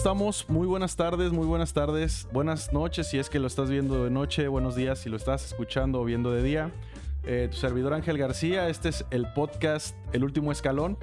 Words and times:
estamos? 0.00 0.46
Muy 0.48 0.66
buenas 0.66 0.96
tardes, 0.96 1.30
muy 1.30 1.46
buenas 1.46 1.74
tardes, 1.74 2.26
buenas 2.32 2.72
noches 2.72 3.08
si 3.08 3.18
es 3.18 3.28
que 3.28 3.38
lo 3.38 3.46
estás 3.46 3.68
viendo 3.68 4.02
de 4.02 4.08
noche, 4.08 4.48
buenos 4.48 4.74
días 4.74 5.00
si 5.00 5.10
lo 5.10 5.18
estás 5.18 5.44
escuchando 5.44 6.00
o 6.00 6.04
viendo 6.06 6.32
de 6.32 6.42
día. 6.42 6.70
Eh, 7.24 7.48
tu 7.50 7.58
servidor 7.58 7.92
Ángel 7.92 8.16
García, 8.16 8.70
este 8.70 8.88
es 8.88 9.04
el 9.10 9.30
podcast 9.34 9.94
El 10.14 10.24
Último 10.24 10.52
Escalón. 10.52 10.96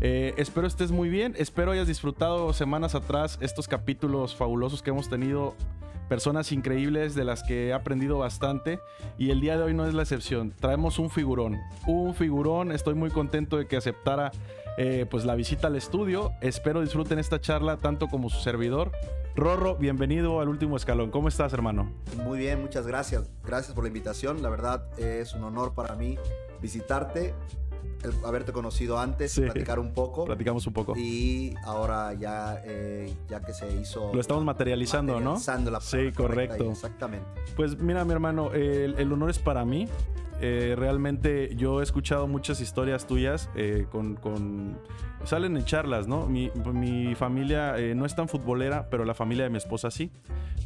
Eh, 0.00 0.34
espero 0.36 0.68
estés 0.68 0.92
muy 0.92 1.08
bien, 1.08 1.34
espero 1.36 1.72
hayas 1.72 1.88
disfrutado 1.88 2.52
semanas 2.52 2.94
atrás 2.94 3.38
estos 3.40 3.66
capítulos 3.66 4.36
fabulosos 4.36 4.84
que 4.84 4.90
hemos 4.90 5.08
tenido 5.08 5.56
personas 6.08 6.52
increíbles 6.52 7.16
de 7.16 7.24
las 7.24 7.42
que 7.42 7.68
he 7.68 7.72
aprendido 7.72 8.18
bastante 8.18 8.78
y 9.18 9.30
el 9.30 9.40
día 9.40 9.56
de 9.56 9.64
hoy 9.64 9.74
no 9.74 9.84
es 9.84 9.94
la 9.94 10.02
excepción. 10.02 10.54
Traemos 10.60 11.00
un 11.00 11.10
figurón, 11.10 11.58
un 11.88 12.14
figurón, 12.14 12.70
estoy 12.70 12.94
muy 12.94 13.10
contento 13.10 13.56
de 13.56 13.66
que 13.66 13.76
aceptara 13.76 14.30
eh, 14.76 15.06
pues 15.10 15.24
la 15.24 15.34
visita 15.34 15.68
al 15.68 15.76
estudio. 15.76 16.32
Espero 16.40 16.80
disfruten 16.80 17.18
esta 17.18 17.40
charla 17.40 17.76
tanto 17.76 18.08
como 18.08 18.30
su 18.30 18.40
servidor. 18.40 18.92
Rorro, 19.36 19.76
bienvenido 19.76 20.40
al 20.40 20.48
último 20.48 20.76
escalón. 20.76 21.10
¿Cómo 21.10 21.28
estás, 21.28 21.52
hermano? 21.52 21.92
Muy 22.24 22.38
bien, 22.38 22.60
muchas 22.60 22.86
gracias. 22.86 23.30
Gracias 23.44 23.74
por 23.74 23.84
la 23.84 23.88
invitación. 23.88 24.42
La 24.42 24.48
verdad 24.48 24.86
es 24.98 25.34
un 25.34 25.44
honor 25.44 25.74
para 25.74 25.94
mí 25.96 26.18
visitarte 26.60 27.34
haberte 28.24 28.52
conocido 28.52 28.98
antes, 28.98 29.38
platicar 29.38 29.78
un 29.78 29.92
poco. 29.92 30.24
Platicamos 30.24 30.66
un 30.66 30.72
poco. 30.72 30.94
Y 30.96 31.54
ahora 31.64 32.12
ya, 32.14 32.60
eh, 32.64 33.12
ya 33.28 33.40
que 33.40 33.52
se 33.52 33.72
hizo... 33.76 34.12
Lo 34.12 34.20
estamos 34.20 34.44
materializando, 34.44 35.14
materializando 35.14 35.64
¿no? 35.64 35.70
La 35.70 35.80
sí, 35.80 36.12
correcto. 36.12 36.70
exactamente. 36.70 37.26
Pues 37.56 37.78
mira, 37.78 38.04
mi 38.04 38.12
hermano, 38.12 38.52
el, 38.52 39.12
honor 39.12 39.30
es 39.30 39.38
para 39.38 39.64
mí. 39.64 39.88
Eh, 40.40 40.74
realmente 40.76 41.54
yo 41.56 41.80
he 41.80 41.82
escuchado 41.82 42.26
muchas 42.26 42.60
historias 42.60 43.06
tuyas 43.06 43.48
eh, 43.54 43.86
con, 43.90 44.78
Salen 45.24 45.56
en 45.56 45.64
charlas, 45.64 46.06
¿no? 46.06 46.26
Mi, 46.26 46.50
mi 46.74 47.14
familia 47.14 47.76
no 47.94 48.04
es 48.04 48.14
tan 48.14 48.28
futbolera, 48.28 48.88
pero 48.90 49.06
la 49.06 49.14
familia 49.14 49.44
de 49.44 49.50
mi 49.50 49.56
esposa 49.56 49.90
sí. 49.90 50.10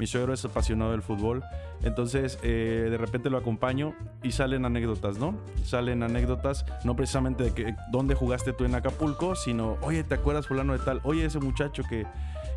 Mi 0.01 0.09
suegro 0.09 0.33
es 0.33 0.45
apasionado 0.45 0.91
del 0.91 1.03
fútbol. 1.03 1.45
Entonces, 1.84 2.41
de 2.42 2.97
repente 2.98 3.31
lo 3.31 3.39
acompaño 3.39 3.95
y 4.20 4.33
salen 4.33 4.65
anécdotas, 4.65 5.17
¿no? 5.17 5.37
Salen 5.62 6.03
anécdotas, 6.03 6.64
no 6.83 6.97
precisamente 6.97 7.45
de 7.45 7.55
que 7.55 7.77
dónde 7.92 8.17
jugaste 8.17 8.53
tú 8.53 8.64
en 8.64 8.75
Acapulco, 8.75 9.37
sino, 9.37 9.77
oye, 9.83 10.03
¿te 10.03 10.17
acuerdas 10.17 10.48
fulano 10.48 10.73
de 10.73 10.81
tal? 10.81 11.01
Oye, 11.05 11.25
ese 11.25 11.39
muchacho 11.39 11.85
que... 11.89 12.05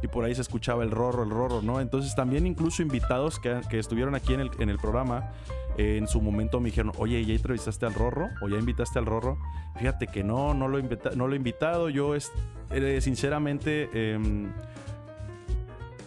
Y 0.04 0.08
por 0.08 0.26
ahí 0.26 0.34
se 0.34 0.42
escuchaba 0.42 0.84
el 0.84 0.90
rorro, 0.90 1.24
el 1.24 1.30
rorro, 1.30 1.62
¿no? 1.62 1.80
Entonces 1.80 2.16
también 2.16 2.48
incluso 2.48 2.82
invitados 2.82 3.38
que, 3.38 3.62
que 3.70 3.78
estuvieron 3.78 4.16
aquí 4.16 4.34
en 4.34 4.40
el, 4.40 4.52
en 4.58 4.70
el 4.70 4.80
programa, 4.80 5.30
eh, 5.78 5.98
en 5.98 6.08
su 6.08 6.22
momento 6.22 6.60
me 6.60 6.70
dijeron, 6.70 6.92
oye, 6.98 7.24
¿ya 7.26 7.34
entrevistaste 7.34 7.86
al 7.86 7.94
rorro? 7.94 8.30
¿O 8.42 8.50
ya 8.50 8.58
invitaste 8.58 9.00
al 9.00 9.06
rorro? 9.06 9.38
Fíjate 9.78 10.08
que 10.08 10.24
no, 10.24 10.54
no 10.54 10.68
lo, 10.68 10.80
no 11.16 11.28
lo 11.28 11.34
he 11.34 11.38
invitado. 11.38 11.90
Yo, 11.90 12.16
es, 12.16 12.32
eh, 12.72 13.00
sinceramente... 13.02 13.90
Em, 13.94 14.52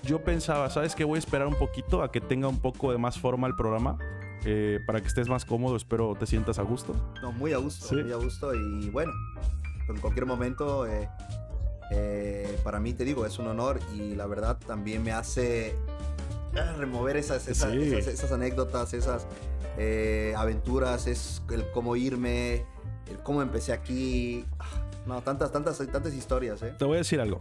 yo 0.03 0.23
pensaba, 0.23 0.69
¿sabes 0.69 0.95
qué? 0.95 1.03
Voy 1.05 1.17
a 1.17 1.19
esperar 1.19 1.47
un 1.47 1.55
poquito 1.55 2.03
a 2.03 2.13
que 2.13 2.21
tenga 2.21 2.47
un 2.47 2.59
poco 2.59 2.93
de 2.93 2.99
más 2.99 3.19
forma 3.19 3.47
el 3.47 3.57
programa 3.57 3.97
eh, 4.45 4.79
para 4.87 5.01
que 5.01 5.09
estés 5.09 5.29
más 5.29 5.47
cómodo. 5.47 5.77
Espero 5.77 6.15
te 6.15 6.27
sientas 6.27 6.59
a 6.59 6.63
gusto. 6.63 6.95
No, 7.23 7.33
muy 7.33 7.55
a 7.55 7.57
gusto, 7.57 7.95
muy 7.95 8.13
a 8.13 8.17
gusto. 8.17 8.55
Y 8.55 8.91
bueno, 8.91 9.13
en 9.89 9.97
cualquier 9.99 10.27
momento, 10.27 10.87
eh, 10.87 12.59
para 12.63 12.81
mí 12.81 12.93
te 12.93 13.05
digo, 13.05 13.25
es 13.25 13.39
un 13.39 13.47
honor 13.47 13.81
y 13.95 14.15
la 14.15 14.27
verdad 14.27 14.59
también 14.59 15.03
me 15.03 15.13
hace 15.13 15.75
remover 16.77 17.17
esas, 17.17 17.49
esas, 17.49 18.33
anécdotas, 18.33 18.95
esas 18.95 19.27
aventuras, 20.37 21.07
es 21.07 21.43
el 21.51 21.71
cómo 21.73 21.97
irme, 21.97 22.65
el 23.11 23.19
cómo 23.23 23.43
empecé 23.43 23.73
aquí. 23.73 24.45
No, 25.07 25.21
tantas, 25.23 25.53
tantas, 25.53 25.79
tantas 25.79 26.15
historias. 26.15 26.65
Te 26.79 26.85
voy 26.85 26.95
a 26.95 26.99
decir 26.99 27.21
algo. 27.21 27.41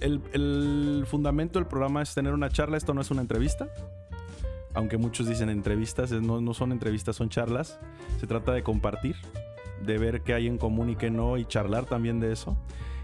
El, 0.00 0.22
el 0.32 1.04
fundamento 1.08 1.58
del 1.58 1.66
programa 1.66 2.02
es 2.02 2.14
tener 2.14 2.32
una 2.32 2.50
charla, 2.50 2.76
esto 2.76 2.94
no 2.94 3.00
es 3.00 3.10
una 3.10 3.22
entrevista 3.22 3.68
aunque 4.76 4.98
muchos 4.98 5.26
dicen 5.26 5.48
entrevistas, 5.48 6.12
no, 6.12 6.42
no 6.42 6.52
son 6.52 6.70
entrevistas, 6.70 7.16
son 7.16 7.30
charlas. 7.30 7.80
Se 8.20 8.26
trata 8.26 8.52
de 8.52 8.62
compartir, 8.62 9.16
de 9.82 9.96
ver 9.96 10.20
qué 10.20 10.34
hay 10.34 10.46
en 10.46 10.58
común 10.58 10.90
y 10.90 10.96
qué 10.96 11.10
no, 11.10 11.38
y 11.38 11.46
charlar 11.46 11.86
también 11.86 12.20
de 12.20 12.30
eso. 12.30 12.58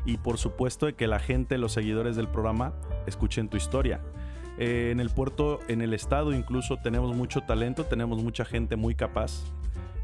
Y 0.05 0.19
por 0.19 0.37
supuesto 0.37 0.85
de 0.85 0.93
que 0.93 1.07
la 1.07 1.19
gente, 1.19 1.57
los 1.57 1.73
seguidores 1.73 2.15
del 2.15 2.29
programa, 2.29 2.75
escuchen 3.07 3.49
tu 3.49 3.57
historia. 3.57 4.03
Eh, 4.59 4.91
en 4.93 5.01
el 5.01 5.11
puerto, 5.11 5.61
en 5.69 5.81
el 5.81 5.95
estado 5.95 6.33
incluso, 6.33 6.79
tenemos 6.79 7.15
mucho 7.17 7.43
talento, 7.43 7.85
tenemos 7.85 8.23
mucha 8.23 8.45
gente 8.45 8.77
muy 8.77 8.95
capaz. 8.95 9.45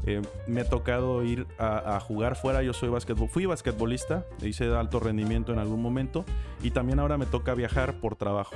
Eh, 0.05 0.21
me 0.47 0.61
ha 0.61 0.69
tocado 0.69 1.23
ir 1.23 1.45
a, 1.57 1.97
a, 1.97 1.99
jugar 1.99 2.35
fuera, 2.35 2.63
yo 2.63 2.73
soy 2.73 2.89
basquetbol, 2.89 3.29
fui 3.29 3.45
basquetbolista, 3.45 4.25
hice 4.41 4.65
alto 4.73 4.99
rendimiento 4.99 5.51
en 5.51 5.59
algún 5.59 5.81
momento 5.81 6.23
y 6.63 6.71
también 6.71 6.99
ahora 6.99 7.17
me 7.17 7.25
toca 7.25 7.53
viajar 7.53 7.99
por 7.99 8.15
trabajo. 8.15 8.55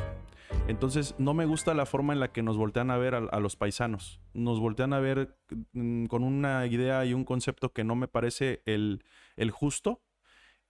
Entonces, 0.67 1.15
no 1.17 1.33
me 1.33 1.45
gusta 1.45 1.73
la 1.73 1.85
forma 1.85 2.13
en 2.13 2.19
la 2.19 2.31
que 2.31 2.41
nos 2.41 2.57
voltean 2.57 2.89
a 2.89 2.97
ver 2.97 3.15
a, 3.15 3.39
los 3.39 3.55
paisanos. 3.55 4.21
Nos 4.33 4.59
voltean 4.59 4.93
a 4.93 4.99
ver 4.99 5.35
mm, 5.73 6.05
con 6.05 6.23
una 6.23 6.65
idea 6.67 7.05
y 7.05 7.13
un 7.13 7.25
concepto 7.25 7.73
que 7.73 7.83
no 7.83 7.95
me 7.95 8.07
parece 8.07 8.61
el, 8.65 9.03
el 9.35 9.51
justo. 9.51 10.01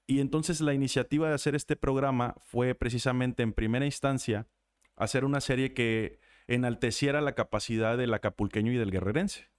Y 0.07 0.19
entonces 0.19 0.61
la 0.61 0.73
iniciativa 0.73 1.29
de 1.29 1.35
hacer 1.35 1.55
este 1.55 1.75
programa 1.75 2.35
fue 2.39 2.73
precisamente 2.75 3.43
en 3.43 3.53
primera 3.53 3.85
instancia 3.85 4.47
hacer 4.95 5.25
una 5.25 5.41
serie 5.41 5.73
que 5.73 6.19
enalteciera 6.47 7.21
la 7.21 7.35
capacidad 7.35 7.97
del 7.97 8.13
acapulqueño 8.13 8.71
y 8.71 8.77
del 8.77 8.91
guerrerense. 8.91 9.53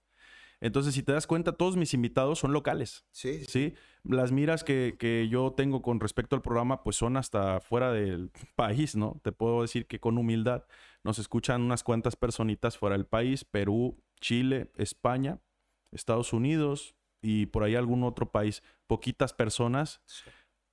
Entonces, 0.61 0.93
si 0.93 1.03
te 1.03 1.11
das 1.11 1.27
cuenta, 1.27 1.51
todos 1.51 1.75
mis 1.75 1.93
invitados 1.93 2.39
son 2.39 2.53
locales. 2.53 3.05
Sí. 3.11 3.43
Sí. 3.45 3.73
Las 4.03 4.31
miras 4.31 4.63
que, 4.63 5.27
yo 5.29 5.53
tengo 5.55 5.81
con 5.81 5.99
respecto 5.99 6.35
al 6.35 6.41
programa, 6.41 6.83
pues 6.83 6.95
son 6.95 7.17
hasta 7.17 7.59
fuera 7.59 7.91
del 7.91 8.31
país, 8.55 8.95
¿no? 8.95 9.19
Te 9.21 9.31
puedo 9.31 9.61
decir 9.61 9.85
que 9.85 9.99
con 9.99 10.17
humildad 10.17 10.63
nos 11.03 11.19
escuchan 11.19 11.61
unas 11.61 11.83
cuantas 11.83 12.15
personitas 12.15 12.77
fuera 12.77 12.95
del 12.95 13.05
país, 13.05 13.43
Perú, 13.43 13.97
Chile, 14.21 14.71
España, 14.75 15.39
Estados 15.91 16.33
Unidos 16.33 16.95
y 17.21 17.47
por 17.47 17.63
ahí 17.63 17.75
algún 17.75 18.03
otro 18.03 18.31
país. 18.31 18.63
Poquitas 18.87 19.33
personas. 19.33 20.01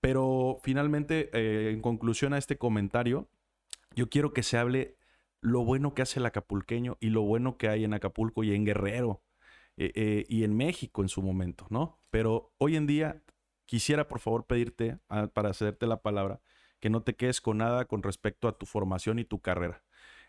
Pero 0.01 0.59
finalmente, 0.63 1.31
eh, 1.33 1.71
en 1.71 1.81
conclusión 1.81 2.33
a 2.33 2.39
este 2.39 2.59
comentario, 2.59 3.29
yo 3.95 4.09
quiero 4.09 4.33
que 4.33 4.43
se 4.43 4.59
hable 4.59 4.97
lo 5.41 5.65
bueno 5.65 5.95
que 5.95 6.03
hace 6.03 6.21
el 6.21 6.27
acapulqueño 6.27 6.97
y 7.01 7.11
lo 7.11 7.23
bueno 7.23 7.57
que 7.59 7.69
hay 7.69 7.85
en 7.85 7.95
Acapulco 7.95 8.45
y 8.45 8.55
en 8.55 8.65
Guerrero 8.65 9.23
eh, 9.77 9.93
eh, 9.95 10.25
y 10.29 10.45
en 10.45 10.57
México 10.57 11.03
en 11.03 11.09
su 11.09 11.23
momento, 11.23 11.67
¿no? 11.71 12.01
Pero 12.11 12.53
hoy 12.59 12.77
en 12.77 12.87
día 12.87 13.23
quisiera 13.67 14.07
por 14.07 14.21
favor 14.21 14.47
pedirte, 14.47 14.99
ah, 15.09 15.29
para 15.33 15.51
hacerte 15.51 15.87
la 15.87 16.03
palabra, 16.03 16.41
que 16.79 16.91
no 16.91 17.03
te 17.03 17.17
quedes 17.17 17.41
con 17.41 17.59
nada 17.59 17.87
con 17.87 18.03
respecto 18.03 18.49
a 18.49 18.59
tu 18.59 18.67
formación 18.67 19.19
y 19.19 19.25
tu 19.25 19.41
carrera. 19.41 19.83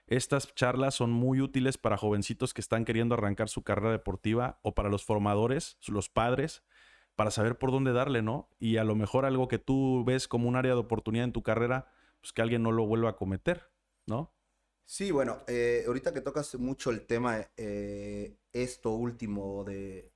Estas 0.08 0.54
charlas 0.54 0.96
son 0.96 1.12
muy 1.12 1.42
útiles 1.42 1.78
para 1.78 1.98
jovencitos 1.98 2.54
que 2.54 2.62
están 2.62 2.86
queriendo 2.86 3.16
arrancar 3.16 3.50
su 3.50 3.64
carrera 3.64 3.92
deportiva 3.92 4.60
o 4.62 4.74
para 4.76 4.90
los 4.90 5.06
formadores, 5.06 5.78
los 5.88 6.10
padres, 6.10 6.64
para 7.16 7.32
saber 7.32 7.58
por 7.58 7.72
dónde 7.72 7.94
darle, 7.94 8.22
¿no? 8.22 8.50
Y 8.60 8.78
a 8.78 8.84
lo 8.84 8.96
mejor 8.96 9.26
algo 9.26 9.48
que 9.48 9.60
tú 9.60 10.04
ves 10.06 10.28
como 10.28 10.50
un 10.50 10.56
área 10.56 10.74
de 10.74 10.80
oportunidad 10.80 11.26
en 11.26 11.32
tu 11.32 11.44
carrera, 11.44 11.88
pues 12.24 12.32
que 12.32 12.42
alguien 12.42 12.64
no 12.64 12.72
lo 12.72 12.88
vuelva 12.88 13.10
a 13.10 13.16
cometer, 13.18 13.70
¿no? 14.08 14.34
Sí, 14.86 15.12
bueno, 15.12 15.44
eh, 15.46 15.84
ahorita 15.86 16.14
que 16.14 16.22
tocas 16.22 16.56
mucho 16.56 16.90
el 16.90 17.06
tema, 17.06 17.46
eh, 17.58 18.38
esto 18.54 18.92
último 18.92 19.66
de, 19.66 20.14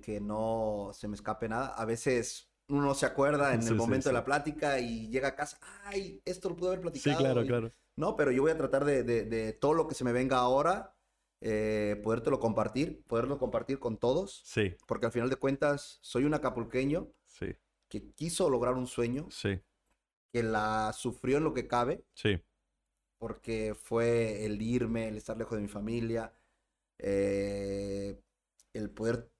que 0.00 0.20
no 0.20 0.92
se 0.94 1.08
me 1.08 1.16
escape 1.16 1.48
nada, 1.48 1.74
a 1.74 1.84
veces 1.84 2.52
uno 2.68 2.94
se 2.94 3.04
acuerda 3.04 3.52
en 3.52 3.62
el 3.66 3.74
momento 3.74 4.10
de 4.10 4.12
la 4.12 4.24
plática 4.24 4.78
y 4.78 5.08
llega 5.08 5.28
a 5.28 5.34
casa, 5.34 5.58
ay, 5.86 6.22
esto 6.24 6.50
lo 6.50 6.56
pude 6.56 6.68
haber 6.68 6.82
platicado. 6.82 7.18
Sí, 7.18 7.20
claro, 7.20 7.44
claro. 7.44 7.72
No, 7.96 8.14
pero 8.14 8.30
yo 8.30 8.42
voy 8.42 8.52
a 8.52 8.56
tratar 8.56 8.84
de, 8.84 9.58
todo 9.60 9.74
lo 9.74 9.88
que 9.88 9.96
se 9.96 10.04
me 10.04 10.12
venga 10.12 10.36
ahora, 10.38 10.94
eh, 11.40 12.00
podértelo 12.04 12.38
compartir, 12.38 13.02
poderlo 13.08 13.38
compartir 13.38 13.80
con 13.80 13.98
todos. 13.98 14.40
Sí. 14.44 14.76
Porque 14.86 15.06
al 15.06 15.12
final 15.12 15.30
de 15.30 15.36
cuentas, 15.36 15.98
soy 16.00 16.26
un 16.26 16.34
acapulqueño 16.34 17.12
sí. 17.26 17.56
que 17.88 18.12
quiso 18.12 18.48
lograr 18.48 18.74
un 18.74 18.86
sueño. 18.86 19.26
Sí. 19.32 19.60
Que 20.32 20.42
la 20.42 20.92
sufrió 20.92 21.38
en 21.38 21.44
lo 21.44 21.54
que 21.54 21.66
cabe. 21.66 22.04
Sí 22.14 22.40
porque 23.20 23.74
fue 23.74 24.46
el 24.46 24.62
irme, 24.62 25.08
el 25.08 25.18
estar 25.18 25.36
lejos 25.36 25.56
de 25.56 25.62
mi 25.62 25.68
familia, 25.68 26.32
eh, 26.98 28.18
el 28.72 28.90
poder 28.90 29.30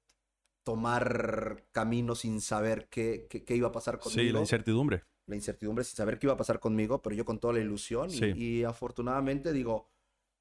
tomar 0.62 1.64
camino 1.72 2.14
sin 2.14 2.42
saber 2.42 2.88
qué, 2.90 3.26
qué, 3.26 3.56
iba 3.56 3.68
a 3.68 3.72
pasar 3.72 3.98
conmigo. 3.98 4.20
Sí, 4.20 4.32
la 4.32 4.40
incertidumbre. 4.40 5.04
La 5.26 5.34
incertidumbre 5.34 5.82
sin 5.84 5.96
saber 5.96 6.18
qué 6.18 6.26
iba 6.26 6.34
a 6.34 6.36
pasar 6.36 6.60
conmigo, 6.60 7.00
pero 7.00 7.16
yo 7.16 7.24
con 7.24 7.40
toda 7.40 7.54
la 7.54 7.60
ilusión 7.60 8.10
y, 8.12 8.64
afortunadamente 8.64 9.50
digo, 9.50 9.88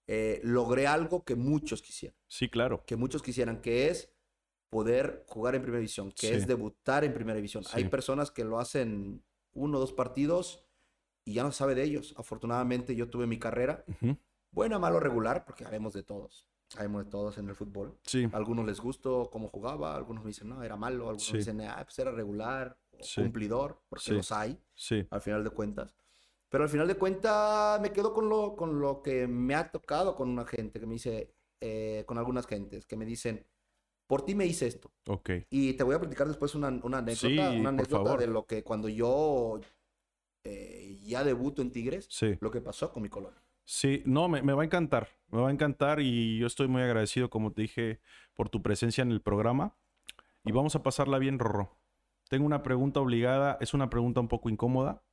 eh, 0.05 0.41
logré 0.43 0.87
algo 0.87 1.23
que 1.23 1.35
muchos 1.35 1.81
quisieran. 1.81 2.17
Sí, 2.27 2.49
claro. 2.49 2.83
Que 2.85 2.97
muchos 2.97 3.23
quisieran, 3.23 3.61
que 3.61 3.87
es 3.87 4.11
poder 4.69 5.23
jugar 5.27 5.55
en 5.55 5.61
primera 5.61 5.79
división, 5.79 6.11
que 6.11 6.35
es 6.35 6.45
debutar 6.45 7.05
en 7.05 7.13
primera 7.13 7.37
división. 7.37 7.63
Hay 7.71 7.85
personas 7.85 8.31
que 8.31 8.43
lo 8.43 8.59
hacen 8.59 9.23
uno 9.53 9.77
o 9.77 9.79
dos 9.81 9.93
partidos 9.93 10.65
y 11.25 11.33
ya 11.33 11.43
no 11.43 11.51
sabe 11.51 11.75
de 11.75 11.83
ellos. 11.83 12.13
Afortunadamente 12.17 12.95
yo 12.95 13.09
tuve 13.09 13.27
mi 13.27 13.37
carrera, 13.37 13.85
buena, 14.51 14.79
malo, 14.79 14.99
regular, 14.99 15.45
porque 15.45 15.63
sabemos 15.63 15.93
de 15.93 16.03
todos. 16.03 16.47
Sabemos 16.69 17.05
de 17.05 17.09
todos 17.09 17.37
en 17.37 17.49
el 17.49 17.55
fútbol. 17.55 17.97
Sí. 18.03 18.27
Algunos 18.31 18.65
les 18.65 18.79
gustó 18.79 19.29
cómo 19.31 19.47
jugaba, 19.47 19.95
algunos 19.95 20.23
me 20.23 20.29
dicen, 20.29 20.49
no, 20.49 20.63
era 20.63 20.75
malo, 20.75 21.09
algunos 21.09 21.31
dicen, 21.31 21.61
ah, 21.61 21.81
pues 21.83 21.97
era 21.99 22.11
regular, 22.11 22.77
cumplidor, 23.15 23.81
porque 23.89 24.13
los 24.13 24.31
hay, 24.31 24.59
sí. 24.75 25.07
al 25.09 25.21
final 25.21 25.43
de 25.43 25.49
cuentas. 25.49 25.95
Pero 26.49 26.63
al 26.63 26.69
final 26.69 26.87
de 26.87 26.95
cuentas 26.95 27.79
me 27.79 27.91
quedo 27.91 28.13
con 28.13 28.27
lo, 28.27 28.55
con 28.55 28.79
lo 28.79 29.01
que 29.01 29.27
me 29.27 29.55
ha 29.55 29.71
tocado 29.71 30.15
con 30.15 30.29
una 30.29 30.45
gente 30.45 30.79
que 30.79 30.85
me 30.85 30.93
dice, 30.93 31.35
eh, 31.61 32.03
con 32.07 32.17
algunas 32.17 32.47
gentes 32.47 32.85
que 32.85 32.97
me 32.97 33.05
dicen, 33.05 33.45
por 34.09 34.25
ti 34.25 34.33
me 34.33 34.47
hice 34.47 34.65
esto. 34.65 34.91
Ok. 35.07 35.29
Y 35.51 35.73
te 35.73 35.83
voy 35.83 35.93
a 35.93 35.99
platicar 35.99 36.27
después 36.27 36.55
una, 36.55 36.69
una 36.81 36.97
anécdota, 36.97 37.27
Sí, 37.27 37.37
una 37.37 37.51
por 37.59 37.67
anécdota 37.67 38.17
de 38.17 38.25
lo 38.25 38.47
que 38.47 38.63
cuando 38.63 38.89
yo 38.89 39.59
eh, 40.43 40.97
ya 41.03 41.23
debuto 41.23 41.61
en 41.61 41.71
Tigres, 41.71 42.07
Sí. 42.09 42.35
lo 42.41 42.49
que 42.49 42.59
pasó 42.59 42.91
con 42.91 43.03
mi 43.03 43.09
colonia. 43.09 43.39
Sí, 43.65 44.01
no, 44.07 44.27
me, 44.27 44.41
me 44.41 44.53
va 44.53 44.63
a 44.63 44.65
encantar. 44.65 45.09
Me 45.27 45.39
va 45.39 45.49
a 45.49 45.51
encantar 45.51 45.99
y 45.99 46.39
yo 46.39 46.47
estoy 46.47 46.67
muy 46.67 46.81
agradecido, 46.81 47.29
como 47.29 47.51
te 47.51 47.61
dije, 47.61 47.99
por 48.33 48.49
tu 48.49 48.63
presencia 48.63 49.03
en 49.03 49.11
el 49.11 49.21
programa. 49.21 49.75
Y 50.43 50.51
vamos 50.53 50.75
a 50.75 50.81
pasarla 50.81 51.19
bien, 51.19 51.37
Rorro. 51.37 51.77
Tengo 52.29 52.47
una 52.47 52.63
pregunta 52.63 52.99
obligada. 52.99 53.59
Es 53.61 53.75
una 53.75 53.91
pregunta 53.91 54.21
un 54.21 54.27
poco 54.27 54.49
incómoda. 54.49 55.03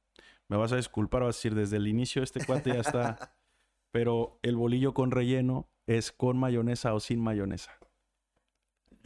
Me 0.48 0.56
vas 0.56 0.72
a 0.72 0.76
disculpar, 0.76 1.20
vas 1.22 1.36
a 1.36 1.38
decir, 1.38 1.54
desde 1.54 1.76
el 1.76 1.86
inicio 1.86 2.22
este 2.22 2.42
cuate 2.46 2.72
ya 2.72 2.80
está. 2.80 3.18
Pero 3.90 4.38
el 4.40 4.56
bolillo 4.56 4.94
con 4.94 5.10
relleno 5.10 5.68
es 5.86 6.12
con 6.12 6.38
mayonesa 6.38 6.94
o 6.94 7.00
sin 7.00 7.20
mayonesa. 7.20 7.72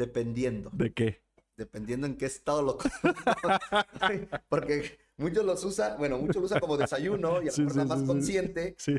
Dependiendo. 0.00 0.70
¿De 0.72 0.92
qué? 0.94 1.20
Dependiendo 1.58 2.06
en 2.06 2.16
qué 2.16 2.24
estado 2.24 2.62
lo 2.62 2.78
Porque 4.48 4.98
muchos 5.18 5.44
los 5.44 5.62
usan, 5.62 5.98
bueno, 5.98 6.16
muchos 6.16 6.36
lo 6.36 6.42
usan 6.46 6.58
como 6.58 6.78
desayuno 6.78 7.42
y 7.42 7.48
a 7.48 7.50
lo 7.50 7.52
Sí, 7.52 7.62
mejor 7.62 7.74
sí, 7.74 7.80
estás 7.80 7.86
más 7.88 7.98
sí, 7.98 8.04
sí. 8.04 8.06
consciente, 8.06 8.74
Sí, 8.78 8.94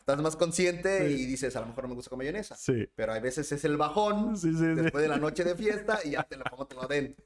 estás 0.00 0.20
más 0.22 0.34
consciente 0.36 1.06
Sí. 1.08 1.22
y 1.22 1.26
dices, 1.26 1.54
a 1.54 1.60
lo 1.60 1.66
mejor 1.66 1.84
no 1.84 1.88
me 1.90 1.94
gusta 1.94 2.10
con 2.10 2.18
mayonesa. 2.18 2.56
sí. 2.56 2.88
Pero 2.96 3.12
hay 3.12 3.20
veces 3.20 3.52
es 3.52 3.64
el 3.64 3.76
bajón 3.76 4.36
Sí, 4.36 4.50
sí, 4.52 4.58
sí. 4.58 4.64
después 4.74 5.00
de 5.02 5.08
la 5.08 5.18
noche 5.18 5.44
de 5.44 5.54
fiesta 5.54 6.00
y 6.04 6.10
ya 6.10 6.24
te 6.24 6.36
lo 6.36 6.44
pongo 6.44 6.66
te 6.66 6.74
lo 6.74 6.82
adentro. 6.82 7.24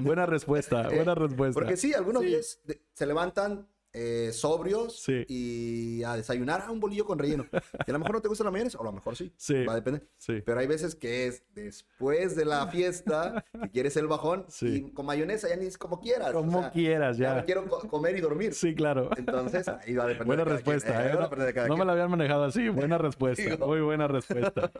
Buena 0.00 0.24
respuesta, 0.26 0.88
buena 0.88 1.16
respuesta. 1.16 1.54
Porque 1.60 1.76
sí, 1.76 1.92
algunos 1.92 2.22
Sí. 2.22 2.28
días 2.28 2.60
se 2.94 3.06
levantan 3.06 3.66
eh, 3.92 4.30
sobrios 4.32 4.96
Sí. 5.00 5.24
y 5.28 6.02
a 6.04 6.14
desayunar 6.16 6.60
a 6.62 6.70
un 6.70 6.78
bolillo 6.80 7.04
con 7.06 7.18
relleno. 7.18 7.46
Y 7.52 7.90
a 7.90 7.92
lo 7.92 7.98
mejor 7.98 8.14
no 8.16 8.20
te 8.20 8.28
gusta 8.28 8.44
la 8.44 8.50
mayonesa, 8.50 8.78
o 8.78 8.82
a 8.82 8.84
lo 8.84 8.92
mejor 8.92 9.16
sí. 9.16 9.32
Sí. 9.36 9.64
Va 9.64 9.72
a 9.72 9.76
depender. 9.76 10.06
Sí. 10.18 10.42
Pero 10.44 10.60
hay 10.60 10.66
veces 10.66 10.94
que 10.94 11.26
es 11.26 11.42
después 11.54 12.36
de 12.36 12.44
la 12.44 12.66
fiesta 12.68 13.44
que 13.62 13.70
quieres 13.70 13.96
el 13.96 14.06
bajón 14.06 14.46
y 14.60 14.90
con 14.92 15.06
mayonesa 15.06 15.48
ya 15.48 15.56
ni 15.56 15.66
es 15.66 15.78
como 15.78 16.00
quieras. 16.00 16.30
o 16.30 16.40
Como 16.40 16.60
sea, 16.60 16.70
quieras, 16.70 17.16
ya 17.18 17.44
quiero 17.44 17.66
co- 17.66 17.86
comer 17.88 18.16
y 18.16 18.20
dormir. 18.20 18.54
Sí, 18.54 18.74
claro. 18.74 19.10
Entonces, 19.16 19.66
ahí 19.68 19.94
va 19.94 20.04
a 20.04 20.08
depender. 20.08 20.26
Buena 20.26 20.44
de 20.44 20.50
cada 20.50 20.62
quien. 20.62 20.74
respuesta, 20.74 20.90
Eh, 20.90 21.06
¿eh? 21.48 21.62
de 21.62 21.68
No 21.68 21.76
me 21.76 21.84
la 21.84 21.92
habían 21.92 22.10
manejado 22.10 22.44
así. 22.44 22.68
Buena 22.68 22.98
respuesta. 22.98 23.56
Muy 23.66 23.80
buena 23.80 24.06
respuesta. 24.08 24.70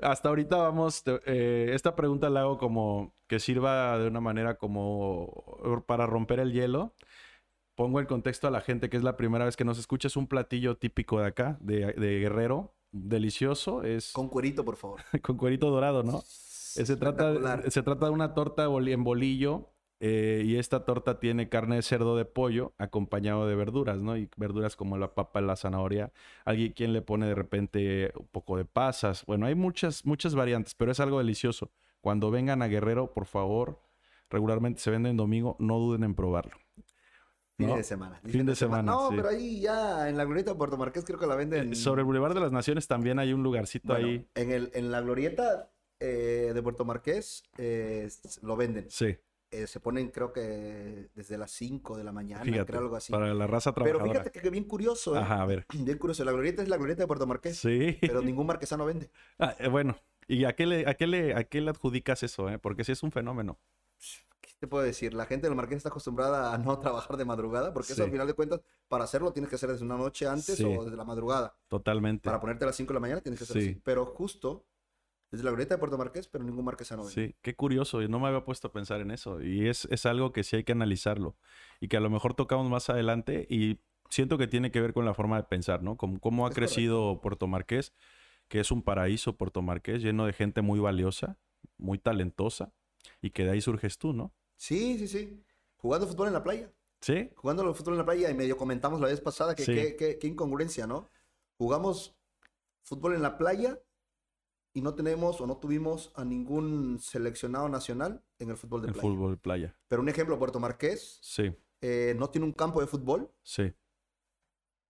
Hasta 0.00 0.28
ahorita 0.30 0.56
vamos. 0.56 1.04
eh, 1.26 1.70
esta 1.74 1.94
pregunta 1.94 2.28
la 2.28 2.40
hago 2.40 2.58
como 2.58 3.14
que 3.28 3.38
sirva 3.38 3.98
de 3.98 4.08
una 4.08 4.20
manera 4.20 4.56
como 4.56 5.82
para 5.86 6.06
romper 6.06 6.40
el 6.40 6.52
hielo. 6.52 6.92
Pongo 7.74 8.00
en 8.00 8.06
contexto 8.06 8.48
a 8.48 8.50
la 8.50 8.60
gente 8.60 8.90
que 8.90 8.96
es 8.96 9.02
la 9.02 9.16
primera 9.16 9.44
vez 9.44 9.56
que 9.56 9.64
nos 9.64 9.78
escucha. 9.78 10.08
Es 10.08 10.16
un 10.16 10.26
platillo 10.26 10.76
típico 10.76 11.20
de 11.20 11.26
acá, 11.26 11.58
de, 11.60 11.92
de 11.92 12.20
Guerrero. 12.20 12.74
Delicioso. 12.92 13.82
Es 13.82 14.12
con, 14.12 14.24
Con 14.24 14.32
cuerito, 14.32 14.64
por 14.64 14.76
favor. 14.76 15.00
cuerito 15.38 15.70
dorado, 15.70 16.02
¿no? 16.02 16.18
Eh, 16.18 16.86
Se 16.86 16.96
trata, 16.96 17.70
se 17.70 17.82
trata 17.82 18.06
de 18.06 18.12
una 18.12 18.34
torta 18.34 18.64
en 18.64 19.04
bolillo 19.04 19.70
eh, 20.04 20.42
y 20.44 20.56
esta 20.56 20.84
torta 20.84 21.20
tiene 21.20 21.48
carne 21.48 21.76
de 21.76 21.82
cerdo 21.82 22.16
de 22.16 22.24
pollo 22.24 22.72
acompañado 22.76 23.46
de 23.46 23.54
verduras, 23.54 24.02
¿no? 24.02 24.16
Y 24.16 24.28
verduras 24.36 24.74
como 24.74 24.98
la 24.98 25.14
papa, 25.14 25.40
la 25.40 25.54
zanahoria. 25.54 26.12
Alguien 26.44 26.72
quien 26.72 26.92
le 26.92 27.02
pone 27.02 27.26
de 27.26 27.34
repente 27.34 28.12
un 28.18 28.26
poco 28.26 28.56
de 28.56 28.64
pasas. 28.64 29.24
Bueno, 29.26 29.46
hay 29.46 29.54
muchas, 29.54 30.04
muchas 30.04 30.34
variantes, 30.34 30.74
pero 30.74 30.90
es 30.92 31.00
algo 31.00 31.18
delicioso. 31.18 31.70
Cuando 32.00 32.30
vengan 32.30 32.62
a 32.62 32.66
Guerrero, 32.66 33.12
por 33.12 33.26
favor, 33.26 33.80
regularmente 34.28 34.80
se 34.80 34.90
vende 34.90 35.08
en 35.10 35.16
domingo, 35.16 35.56
no 35.60 35.78
duden 35.78 36.02
en 36.02 36.14
probarlo. 36.14 36.56
Fin 37.56 37.68
¿no? 37.68 37.76
de 37.76 37.84
semana. 37.84 38.20
Fin 38.24 38.46
de 38.46 38.54
semana, 38.56 38.90
No, 38.92 39.10
sí. 39.10 39.16
pero 39.16 39.28
ahí 39.28 39.60
ya 39.60 40.08
en 40.08 40.16
la 40.16 40.24
glorieta 40.24 40.52
de 40.52 40.56
Puerto 40.56 40.76
Marqués 40.78 41.04
creo 41.04 41.18
que 41.18 41.26
la 41.26 41.36
venden. 41.36 41.72
Eh, 41.72 41.76
Sobre 41.76 42.00
el 42.00 42.06
Boulevard 42.06 42.34
de 42.34 42.40
las 42.40 42.52
Naciones 42.52 42.86
también 42.88 43.18
hay 43.18 43.32
un 43.32 43.42
lugarcito 43.42 43.88
Bueno, 43.88 44.06
ahí. 44.08 44.26
En, 44.34 44.50
el, 44.50 44.70
en 44.74 44.90
la 44.90 45.00
glorieta 45.02 45.70
eh, 46.00 46.52
de 46.54 46.62
Puerto 46.62 46.84
Marqués 46.84 47.42
eh, 47.58 48.08
lo 48.42 48.56
venden. 48.56 48.86
Sí, 48.90 49.16
Eh, 49.50 49.66
se 49.66 49.80
ponen 49.80 50.08
creo 50.08 50.32
que 50.32 51.10
desde 51.14 51.36
las 51.36 51.50
5 51.50 51.98
de 51.98 52.04
la 52.04 52.10
mañana, 52.12 52.42
fíjate. 52.42 52.64
creo 52.64 52.80
algo 52.80 52.96
así. 52.96 53.12
Para 53.12 53.34
la 53.34 53.46
raza 53.46 53.74
Pero 53.74 53.84
trabajadora. 53.84 54.20
fíjate 54.20 54.40
que 54.40 54.48
bien 54.50 54.64
curioso, 54.64 55.14
¿eh? 55.14 55.18
Ajá, 55.18 55.42
a 55.42 55.46
ver. 55.46 55.66
Bien 55.74 55.98
curioso. 55.98 56.24
La 56.24 56.32
glorieta 56.32 56.62
es 56.62 56.68
la 56.70 56.78
glorieta 56.78 57.02
de 57.02 57.06
Puerto 57.06 57.26
Marqués, 57.26 57.58
Sí. 57.58 57.98
pero 58.00 58.22
ningún 58.22 58.46
marquesano 58.46 58.86
vende. 58.86 59.10
Ah, 59.38 59.54
bueno, 59.70 59.96
¿y 60.26 60.44
a 60.46 60.54
qué, 60.56 60.64
le, 60.64 60.88
a, 60.88 60.94
qué 60.94 61.06
le, 61.06 61.34
a 61.34 61.44
qué 61.44 61.60
le 61.60 61.70
adjudicas 61.70 62.22
eso? 62.22 62.48
Eh? 62.48 62.58
Porque 62.58 62.82
sí 62.82 62.92
es 62.92 63.02
un 63.02 63.12
fenómeno. 63.12 63.58
¿Qué 64.62 64.66
te 64.68 64.70
puedo 64.70 64.84
decir? 64.84 65.12
La 65.12 65.26
gente 65.26 65.48
del 65.48 65.56
Marqués 65.56 65.78
está 65.78 65.88
acostumbrada 65.88 66.54
a 66.54 66.58
no 66.58 66.78
trabajar 66.78 67.16
de 67.16 67.24
madrugada, 67.24 67.72
porque 67.74 67.94
eso 67.94 68.04
al 68.04 68.12
final 68.12 68.28
de 68.28 68.34
cuentas, 68.34 68.60
para 68.86 69.02
hacerlo 69.02 69.32
tienes 69.32 69.48
que 69.50 69.56
hacer 69.56 69.68
desde 69.68 69.84
una 69.84 69.96
noche 69.96 70.28
antes 70.28 70.54
Sí. 70.56 70.62
o 70.64 70.84
desde 70.84 70.96
la 70.96 71.02
madrugada. 71.04 71.56
Totalmente. 71.66 72.22
Para 72.26 72.38
ponerte 72.40 72.62
a 72.64 72.68
las 72.68 72.76
5 72.76 72.90
de 72.90 72.94
la 72.94 73.00
mañana 73.00 73.20
tienes 73.20 73.40
que 73.40 73.42
hacer 73.44 73.60
Sí. 73.60 73.68
así. 73.70 73.80
Pero 73.82 74.06
justo 74.06 74.64
desde 75.32 75.42
la 75.42 75.50
glorieta 75.50 75.74
de 75.74 75.78
Puerto 75.80 75.98
Marqués, 75.98 76.28
pero 76.28 76.44
ningún 76.44 76.64
marquesano 76.64 77.02
vende. 77.04 77.12
Sí, 77.26 77.34
qué 77.42 77.56
curioso. 77.56 78.00
Yo 78.02 78.06
no 78.08 78.20
me 78.20 78.28
había 78.28 78.44
puesto 78.44 78.68
a 78.68 78.72
pensar 78.72 79.00
en 79.00 79.10
eso. 79.10 79.42
Y 79.42 79.66
es, 79.66 79.88
es 79.90 80.06
algo 80.06 80.30
que 80.30 80.44
sí 80.44 80.54
hay 80.54 80.62
que 80.62 80.70
analizarlo. 80.70 81.36
Y 81.80 81.88
que 81.88 81.96
a 81.96 82.00
lo 82.00 82.08
mejor 82.08 82.34
tocamos 82.34 82.70
más 82.70 82.88
adelante. 82.88 83.44
Y 83.50 83.80
siento 84.10 84.38
que 84.38 84.46
tiene 84.46 84.70
que 84.70 84.80
ver 84.80 84.92
con 84.92 85.04
la 85.04 85.14
forma 85.14 85.38
de 85.38 85.42
pensar, 85.42 85.82
¿no? 85.82 85.96
Como, 85.96 86.20
cómo 86.20 86.46
ha 86.46 86.50
Es 86.50 86.54
crecido 86.54 87.20
Puerto 87.20 87.48
Marqués, 87.48 87.92
que 88.46 88.60
es 88.60 88.70
un 88.70 88.82
paraíso 88.84 89.36
Puerto 89.36 89.60
Marqués, 89.60 90.02
lleno 90.04 90.24
de 90.24 90.32
gente 90.32 90.62
muy 90.62 90.78
valiosa, 90.78 91.36
muy 91.78 91.98
talentosa. 91.98 92.72
Y 93.20 93.30
que 93.30 93.44
de 93.44 93.50
ahí 93.50 93.60
surges 93.60 93.98
tú, 93.98 94.12
¿no? 94.12 94.32
Sí, 94.62 94.96
sí, 94.96 95.08
sí. 95.08 95.42
Jugando 95.76 96.06
fútbol 96.06 96.28
en 96.28 96.34
la 96.34 96.44
playa. 96.44 96.72
Sí, 97.00 97.30
Jugando 97.34 97.64
al 97.64 97.74
fútbol 97.74 97.94
en 97.94 97.98
la 97.98 98.04
playa 98.04 98.30
y 98.30 98.34
medio 98.34 98.56
comentamos 98.56 99.00
la 99.00 99.08
vez 99.08 99.20
pasada 99.20 99.56
que 99.56 99.64
Sí. 99.64 99.74
qué, 99.74 99.96
qué- 99.96 100.18
qué 100.20 100.28
incongruencia, 100.28 100.86
¿no? 100.86 101.10
Jugamos 101.58 102.14
fútbol 102.84 103.14
en 103.16 103.22
la 103.22 103.36
playa 103.38 103.80
y 104.72 104.82
no 104.82 104.94
tenemos 104.94 105.40
o 105.40 105.46
no 105.48 105.56
tuvimos 105.56 106.12
a 106.14 106.24
ningún 106.24 107.00
seleccionado 107.00 107.68
nacional 107.68 108.22
en 108.38 108.50
el 108.50 108.56
fútbol 108.56 108.82
de 108.82 108.88
el 108.88 108.92
playa. 108.94 109.08
fútbol 109.08 109.30
de 109.32 109.36
playa. 109.36 109.76
Pero 109.88 110.00
un 110.00 110.08
ejemplo, 110.08 110.38
Puerto 110.38 110.60
Marqués 110.60 111.18
Sí, 111.22 111.52
eh, 111.80 112.14
no 112.16 112.30
tiene 112.30 112.44
un 112.46 112.52
campo 112.52 112.80
de 112.80 112.86
fútbol. 112.86 113.32
sí. 113.42 113.72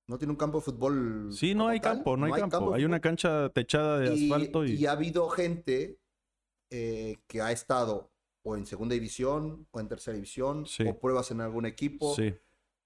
No 0.08 0.18
tiene 0.18 0.32
un 0.32 0.36
campo 0.36 0.58
de 0.58 0.64
fútbol. 0.64 1.30
Sí, 1.32 1.54
no 1.54 1.68
hay 1.68 1.80
tal, 1.80 1.94
campo, 1.98 2.16
no 2.18 2.26
hay 2.26 2.32
campo. 2.32 2.74
Hay 2.74 2.84
una 2.84 3.00
cancha 3.00 3.48
techada 3.50 4.00
de 4.00 4.14
Y- 4.14 4.24
asfalto 4.30 4.66
y... 4.66 4.72
y 4.72 4.84
ha 4.84 4.92
habido 4.92 5.30
gente 5.30 5.98
eh, 6.70 7.16
que 7.28 7.40
ha 7.40 7.52
estado 7.52 8.11
o 8.44 8.56
en 8.56 8.66
segunda 8.66 8.94
división 8.94 9.66
o 9.70 9.80
en 9.80 9.88
tercera 9.88 10.14
división 10.14 10.66
Sí. 10.66 10.84
o 10.86 10.98
pruebas 10.98 11.30
en 11.30 11.40
algún 11.40 11.66
equipo. 11.66 12.14
Sí, 12.14 12.34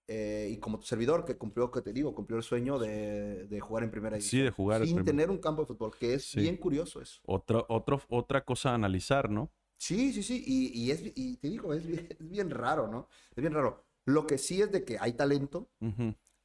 eh, 0.08 0.50
y 0.52 0.58
como 0.58 0.78
tu 0.78 0.86
servidor 0.86 1.24
que 1.24 1.36
cumplió, 1.36 1.70
que 1.72 1.82
te 1.82 1.92
digo, 1.92 2.14
cumplió 2.14 2.36
el 2.36 2.44
sueño 2.44 2.78
de, 2.78 3.46
de 3.48 3.60
jugar 3.60 3.82
en 3.82 3.90
primera 3.90 4.16
sí, 4.20 4.36
división. 4.36 4.44
de 4.44 4.50
jugar. 4.52 4.80
el 4.82 4.86
sin 4.86 4.96
primer- 4.98 5.12
tener 5.12 5.30
un 5.30 5.38
campo 5.38 5.62
de 5.62 5.66
fútbol, 5.66 5.96
que 5.98 6.14
es 6.14 6.24
Sí. 6.26 6.40
bien 6.40 6.56
curioso 6.58 7.00
eso. 7.00 7.20
Otro, 7.26 7.66
otro, 7.68 8.00
otra 8.08 8.44
cosa 8.44 8.70
a 8.70 8.74
analizar, 8.74 9.28
¿no? 9.30 9.50
Sí, 9.78 10.12
sí, 10.12 10.22
sí. 10.22 10.42
Y, 10.46 10.78
y 10.80 10.90
es, 10.92 11.02
y 11.16 11.36
te 11.38 11.48
digo, 11.48 11.74
es 11.74 11.84
bien, 11.86 12.06
es 12.10 12.28
bien 12.30 12.50
raro, 12.50 12.86
¿no? 12.88 13.08
Es 13.34 13.40
bien 13.40 13.52
raro. 13.52 13.84
Lo 14.04 14.26
que 14.26 14.38
sí 14.38 14.62
es 14.62 14.70
de 14.70 14.84
que 14.84 14.96
hay 15.00 15.14
talento 15.14 15.68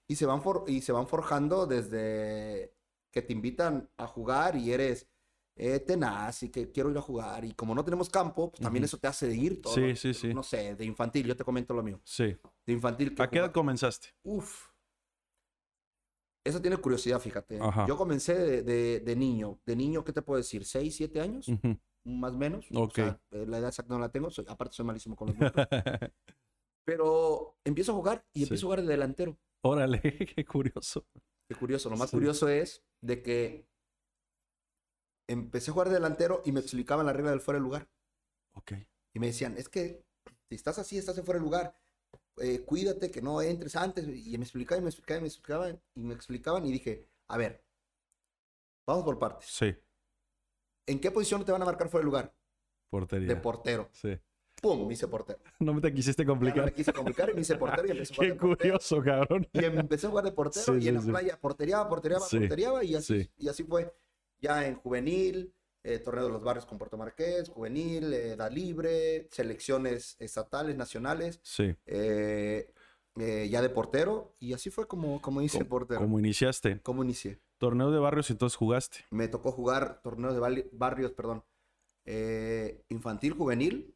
y 0.07 0.15
se 0.15 0.25
van, 0.25 0.41
for- 0.41 0.63
y 0.67 0.81
se 0.81 0.91
van 0.91 1.07
forjando 1.07 1.67
desde 1.67 2.74
que 3.12 3.21
te 3.21 3.31
invitan 3.33 3.89
a 3.97 4.07
jugar 4.07 4.55
y 4.55 4.71
eres 4.71 5.07
eh, 5.55 5.79
tenaz 5.79 6.43
y 6.43 6.50
que 6.50 6.72
quiero 6.72 6.89
ir 6.91 6.98
a 6.98 7.01
jugar. 7.01 7.43
Y 7.46 7.53
como 7.53 7.75
no 7.75 7.84
tenemos 7.84 8.10
campo, 8.10 8.51
pues 8.51 8.62
también 8.62 8.84
Ujú. 8.84 8.88
eso 8.88 8.98
te 8.98 9.08
hace 9.08 9.31
ir 9.34 9.62
todo. 9.62 9.74
Sí, 9.74 9.96
sí, 9.96 10.13
sí. 10.13 10.34
No 10.34 10.43
sé, 10.43 10.75
de 10.75 10.86
infantil, 10.86 11.27
yo 11.27 11.36
te 11.36 11.43
comento 11.43 11.74
lo 11.74 11.84
mío. 11.84 12.00
Sí. 12.03 12.36
De 12.65 12.74
infantil. 12.74 13.15
¿A 13.20 13.29
qué 13.29 13.39
edad 13.39 13.51
comenzaste? 13.51 14.10
Uf. 14.24 14.70
Eso 16.43 16.60
tiene 16.62 16.77
curiosidad, 16.77 17.20
fíjate. 17.20 17.60
Ajá. 17.62 17.86
Yo 17.88 17.96
comencé 17.98 18.34
de, 18.34 18.63
de- 18.63 19.00
de 19.01 19.15
niño. 19.15 19.60
De 19.65 19.75
niño, 19.75 20.03
¿qué 20.03 20.12
te 20.12 20.22
puedo 20.24 20.38
decir? 20.38 20.63
¿6, 20.63 20.89
7 20.91 21.22
años? 21.22 21.48
Ujú. 21.48 21.77
Más 22.03 22.34
o 22.34 22.38
menos. 22.38 22.65
Ok. 22.74 22.89
O 22.89 22.93
sea, 22.96 23.22
eh, 23.31 23.46
la 23.48 23.60
edad 23.60 23.70
exacta 23.70 23.93
no 23.93 24.00
la 24.00 24.10
tengo. 24.10 24.31
soy- 24.31 24.46
aparte, 24.48 24.74
soy 24.75 24.86
malísimo 24.86 25.15
con 25.15 25.27
los 25.27 25.36
números. 25.38 25.67
Pero 26.86 27.58
empiezo 27.63 27.91
a 27.91 27.96
jugar 27.96 28.25
y 28.34 28.39
Sí. 28.39 28.43
empiezo 28.46 28.65
a 28.65 28.67
jugar 28.67 28.81
de 28.81 28.88
delantero. 28.88 29.38
Órale, 29.63 30.01
qué 30.36 30.43
curioso. 30.46 31.05
Qué 31.48 31.55
curioso. 31.55 31.89
Lo 31.91 31.98
más 31.98 32.10
Sí. 32.10 32.17
curioso 32.17 32.50
es 32.50 32.84
de 33.03 33.22
que 33.22 33.67
empecé 35.31 35.71
a 35.71 35.73
jugar 35.73 35.88
de 35.89 35.95
delantero 35.95 36.41
y 36.45 36.51
me 36.51 36.59
explicaban 36.59 37.05
la 37.05 37.13
regla 37.13 37.31
del 37.31 37.41
fuera 37.41 37.59
de 37.59 37.63
lugar. 37.63 37.89
Ok. 38.53 38.73
Y 39.13 39.19
me 39.19 39.27
decían, 39.27 39.57
es 39.57 39.69
que 39.69 40.03
si 40.50 40.55
estás 40.55 40.77
así, 40.79 40.97
estás 40.97 41.17
en 41.17 41.25
fuera 41.25 41.39
de 41.39 41.45
lugar. 41.45 41.75
eh, 42.38 42.61
cuídate 42.65 43.11
que 43.11 43.21
no 43.21 43.41
entres 43.41 43.75
antes. 43.75 44.07
Y 44.07 44.38
me 44.38 44.43
explicaban, 44.43 44.81
y 44.81 44.85
me 44.85 44.89
explicaban, 44.89 45.21
y 45.21 45.23
me 45.23 45.27
explicaban, 45.27 45.81
y 45.95 46.03
me 46.03 46.13
explicaban. 46.13 46.65
Y 46.65 46.71
dije, 46.71 47.07
a 47.27 47.38
ver, 47.38 47.63
vamos 48.88 49.03
por 49.03 49.17
partes. 49.19 49.47
Sí, 49.50 49.75
¿En 50.88 51.00
qué 51.00 51.11
posición 51.11 51.45
te 51.45 51.51
van 51.51 51.61
a 51.61 51.65
marcar 51.65 51.88
fuera 51.89 52.01
de 52.01 52.05
lugar? 52.05 52.35
portería. 52.89 53.27
De 53.27 53.35
portero. 53.38 53.89
sí. 53.93 54.17
¡Pum! 54.61 54.85
Me 54.88 54.93
hice 54.93 55.07
portero. 55.07 55.39
No 55.59 55.73
me 55.73 55.81
te 55.81 55.91
quisiste 55.93 56.21
Ya 56.23 56.27
no 56.27 56.33
complicar. 56.33 56.65
me 56.65 56.73
quise 56.73 56.93
complicar 56.93 57.29
y 57.31 57.33
me 57.33 57.41
hice 57.41 57.55
portero 57.55 57.88
y 57.88 57.91
empecé 57.91 58.13
a 58.13 58.15
jugar 58.15 58.27
Qué 58.27 58.33
de 58.33 58.39
portero. 58.39 58.57
curioso, 58.57 59.01
cabrón. 59.01 59.47
Y 59.53 59.63
empecé 59.65 60.05
a 60.05 60.09
jugar 60.09 60.25
de 60.25 60.31
portero 60.33 60.65
Sí, 60.65 60.71
y 60.77 60.81
sí, 60.81 60.88
en 60.89 60.95
la 60.95 61.01
sí. 61.01 61.09
playa 61.09 61.39
porteriaba, 61.39 61.89
porteriaba, 61.89 62.27
porteriaba 62.29 62.83
y 62.83 62.95
así, 62.95 63.23
sí. 63.23 63.31
y 63.38 63.47
así 63.47 63.63
fue. 63.63 63.91
Ya 64.41 64.65
en 64.67 64.75
juvenil, 64.75 65.53
eh, 65.83 66.00
torneo 66.00 66.25
de 66.25 66.31
los 66.31 66.43
barrios 66.43 66.65
con 66.65 66.77
Puerto 66.77 66.98
Marqués, 66.98 67.50
juvenil, 67.50 68.12
eh, 68.13 68.31
edad 68.33 68.51
libre, 68.51 69.27
selecciones 69.31 70.15
estatales, 70.19 70.75
nacionales. 70.75 71.39
Sí. 71.43 71.75
eh, 71.86 72.74
ya 73.50 73.62
de 73.62 73.69
portero, 73.69 74.36
y 74.39 74.53
así 74.53 74.69
fue 74.69 74.88
como, 74.88 75.21
como 75.21 75.41
hice 75.41 75.60
Co- 75.60 75.67
portero. 75.67 76.00
Como 76.00 76.17
iniciaste. 76.17 76.79
¿Cómo 76.81 77.03
inicié? 77.03 77.39
Torneo 77.57 77.91
de 77.91 78.00
barrios 78.00 78.29
y 78.29 78.33
entonces 78.33 78.55
jugaste. 78.55 79.05
Me 79.12 79.27
tocó 79.27 79.51
jugar 79.51 80.01
torneos 80.01 80.33
de 80.33 80.69
barrios, 80.71 81.12
perdón, 81.12 81.43
infantil, 82.89 83.33
juvenil 83.33 83.93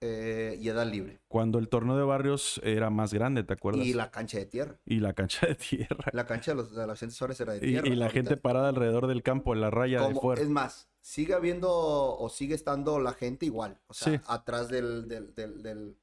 eh, 0.00 0.56
y 0.60 0.68
edad 0.68 0.86
libre. 0.86 1.20
Cuando 1.28 1.58
el 1.58 1.68
torneo 1.68 1.96
de 1.96 2.04
barrios 2.04 2.60
era 2.64 2.90
más 2.90 3.12
grande, 3.12 3.42
¿te 3.44 3.52
acuerdas? 3.54 3.84
Y 3.86 3.94
la 3.94 4.10
cancha 4.10 4.38
de 4.38 4.46
tierra. 4.46 4.76
Y 4.84 5.00
la 5.00 5.12
cancha 5.12 5.46
de 5.46 5.54
tierra. 5.56 6.10
La 6.12 6.26
cancha 6.26 6.52
de 6.52 6.56
los, 6.56 6.74
de 6.74 6.86
Vicente 6.86 7.14
Suárez 7.14 7.40
era 7.40 7.52
de 7.54 7.60
tierra. 7.60 7.86
y 7.88 7.94
la 7.96 8.06
Ahorita- 8.06 8.12
gente 8.14 8.36
parada 8.36 8.68
alrededor 8.68 9.06
del 9.06 9.22
campo, 9.22 9.54
en 9.54 9.60
la 9.60 9.70
raya 9.70 10.06
de 10.06 10.14
fuera. 10.14 10.40
Es 10.40 10.48
más, 10.48 10.88
sigue 11.00 11.34
habiendo 11.34 11.70
o 11.70 12.28
sigue 12.28 12.54
estando 12.54 13.00
la 13.00 13.12
gente 13.12 13.46
igual. 13.46 13.80
O 13.88 13.94
sea, 13.94 14.12
Sí. 14.14 14.20
atrás 14.26 14.68
del, 14.68 15.08
del, 15.08 15.34
del, 15.34 15.62
del, 15.62 15.96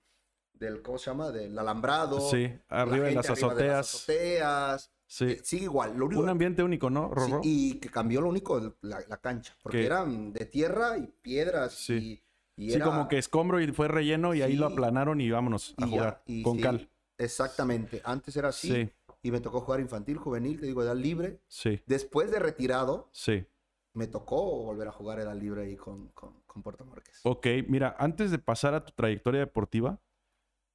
del- 0.54 0.82
¿cómo 0.82 0.98
se 0.98 1.10
llama? 1.12 1.32
Del 1.32 1.58
alambrado. 1.58 2.20
Sí, 2.20 2.48
la 2.70 2.82
arriba 2.82 3.10
en 3.10 3.14
gente 3.14 3.30
las 3.30 3.30
arriba 3.44 3.54
de 3.56 3.68
las 3.68 3.96
azoteas. 3.96 4.92
Sí. 5.08 5.26
Eh, 5.26 5.40
Sigue 5.44 5.66
igual. 5.66 5.96
Lo 5.96 6.08
único, 6.08 6.22
Un 6.22 6.30
ambiente 6.30 6.64
único, 6.64 6.90
¿no, 6.90 7.10
sí, 7.10 7.14
Rorro? 7.32 7.42
y 7.44 7.74
que 7.80 7.90
cambió 7.90 8.22
lo 8.22 8.30
único, 8.30 8.76
la, 8.82 9.00
la 9.08 9.18
cancha. 9.18 9.56
Porque 9.62 9.80
Que- 9.80 9.86
eran 9.86 10.34
de 10.34 10.46
tierra 10.46 10.98
y 10.98 11.08
piedras. 11.22 11.74
Sí. 11.74 12.22
Y, 12.58 12.70
Sí, 12.70 12.76
era- 12.78 12.86
como 12.86 13.08
que 13.08 13.18
escombro 13.18 13.60
y 13.60 13.68
fue 13.72 13.88
relleno 13.88 14.34
y 14.34 14.42
ahí 14.42 14.56
lo 14.56 14.68
aplanaron 14.68 15.20
y 15.22 15.30
vámonos 15.30 15.76
a 15.78 15.86
y 15.86 15.90
ya, 15.90 15.92
jugar 15.92 16.24
y 16.26 16.44
con 16.44 16.56
sí, 16.58 16.62
cal. 16.64 16.90
Exactamente. 17.18 18.02
Antes 18.06 18.36
era 18.38 18.50
así. 18.50 18.68
Sí, 18.70 18.90
Y 19.24 19.32
me 19.32 19.40
tocó 19.42 19.62
jugar 19.62 19.80
infantil, 19.80 20.18
juvenil, 20.18 20.60
te 20.60 20.66
digo, 20.68 20.84
edad 20.84 20.96
libre. 20.96 21.42
sí, 21.48 21.82
Después 21.86 22.30
de 22.32 22.40
retirado, 22.40 23.10
sí. 23.12 23.46
me 23.94 24.08
tocó 24.08 24.42
volver 24.64 24.88
a 24.88 24.92
jugar 24.92 25.20
edad 25.20 25.36
libre 25.36 25.64
ahí 25.64 25.76
con, 25.76 26.10
con, 26.10 26.42
con 26.46 26.62
Puerto 26.64 26.86
Márquez. 26.86 27.20
Ok, 27.24 27.48
mira, 27.68 27.96
antes 27.98 28.32
de 28.32 28.38
pasar 28.40 28.74
a 28.74 28.86
tu 28.86 28.92
trayectoria 28.94 29.40
deportiva, 29.42 30.00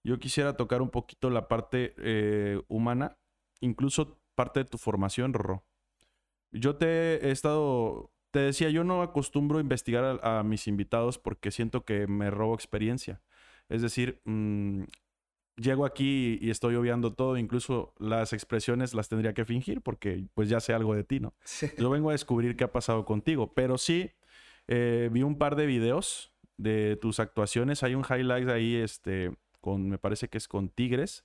yo 0.02 0.18
quisiera 0.18 0.56
tocar 0.56 0.82
un 0.82 0.90
poquito 0.90 1.28
la 1.30 1.46
parte 1.48 1.94
eh, 1.98 2.60
humana, 2.68 3.18
incluso 3.60 4.18
parte 4.34 4.60
de 4.60 4.64
tu 4.64 4.78
formación, 4.78 5.32
Rorro. 5.34 5.64
Yo 6.52 6.76
te 6.76 7.26
he 7.26 7.30
estado, 7.30 8.10
te 8.30 8.40
decía, 8.40 8.70
yo 8.70 8.84
no 8.84 9.02
acostumbro 9.02 9.58
a 9.58 9.60
investigar 9.60 10.20
a, 10.22 10.40
a 10.40 10.42
mis 10.42 10.66
invitados 10.66 11.18
porque 11.18 11.50
siento 11.50 11.84
que 11.84 12.06
me 12.06 12.30
robo 12.30 12.54
experiencia. 12.54 13.20
Es 13.68 13.82
decir, 13.82 14.20
mm, 14.24 14.84
llego 15.56 15.84
aquí 15.84 16.38
y 16.40 16.50
estoy 16.50 16.74
obviando 16.74 17.12
todo, 17.12 17.36
incluso 17.36 17.94
las 17.98 18.32
expresiones 18.32 18.94
las 18.94 19.08
tendría 19.08 19.34
que 19.34 19.44
fingir 19.44 19.80
porque 19.82 20.26
pues 20.34 20.48
ya 20.48 20.60
sé 20.60 20.72
algo 20.72 20.94
de 20.94 21.04
ti, 21.04 21.20
¿no? 21.20 21.34
Yo 21.78 21.90
vengo 21.90 22.10
a 22.10 22.12
descubrir 22.12 22.56
qué 22.56 22.64
ha 22.64 22.72
pasado 22.72 23.04
contigo, 23.04 23.52
pero 23.54 23.78
sí 23.78 24.10
eh, 24.68 25.08
vi 25.12 25.22
un 25.22 25.36
par 25.36 25.56
de 25.56 25.66
videos 25.66 26.32
de 26.56 26.96
tus 26.96 27.20
actuaciones. 27.20 27.82
Hay 27.82 27.94
un 27.94 28.04
highlight 28.08 28.48
ahí, 28.48 28.76
este, 28.76 29.32
con, 29.60 29.88
me 29.88 29.98
parece 29.98 30.28
que 30.28 30.38
es 30.38 30.48
con 30.48 30.68
Tigres, 30.68 31.24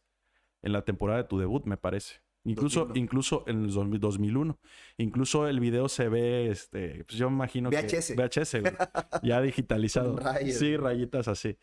en 0.61 0.73
la 0.73 0.83
temporada 0.83 1.21
de 1.21 1.27
tu 1.27 1.37
debut, 1.37 1.65
me 1.65 1.77
parece. 1.77 2.21
Incluso, 2.45 2.81
2001. 2.81 3.03
incluso 3.03 3.43
en 3.47 3.63
el 3.65 3.71
2000 3.71 3.99
2001. 3.99 4.59
Incluso 4.97 5.47
el 5.47 5.59
video 5.59 5.89
se 5.89 6.07
ve, 6.09 6.49
este, 6.49 7.03
pues 7.05 7.17
yo 7.17 7.29
me 7.29 7.35
imagino 7.35 7.69
VHS. 7.69 8.13
que... 8.13 8.15
VHS. 8.15 8.61
güey, 8.61 8.73
ya 9.23 9.41
digitalizado. 9.41 10.17
Sí, 10.51 10.77
rayitas 10.77 11.27
así. 11.27 11.57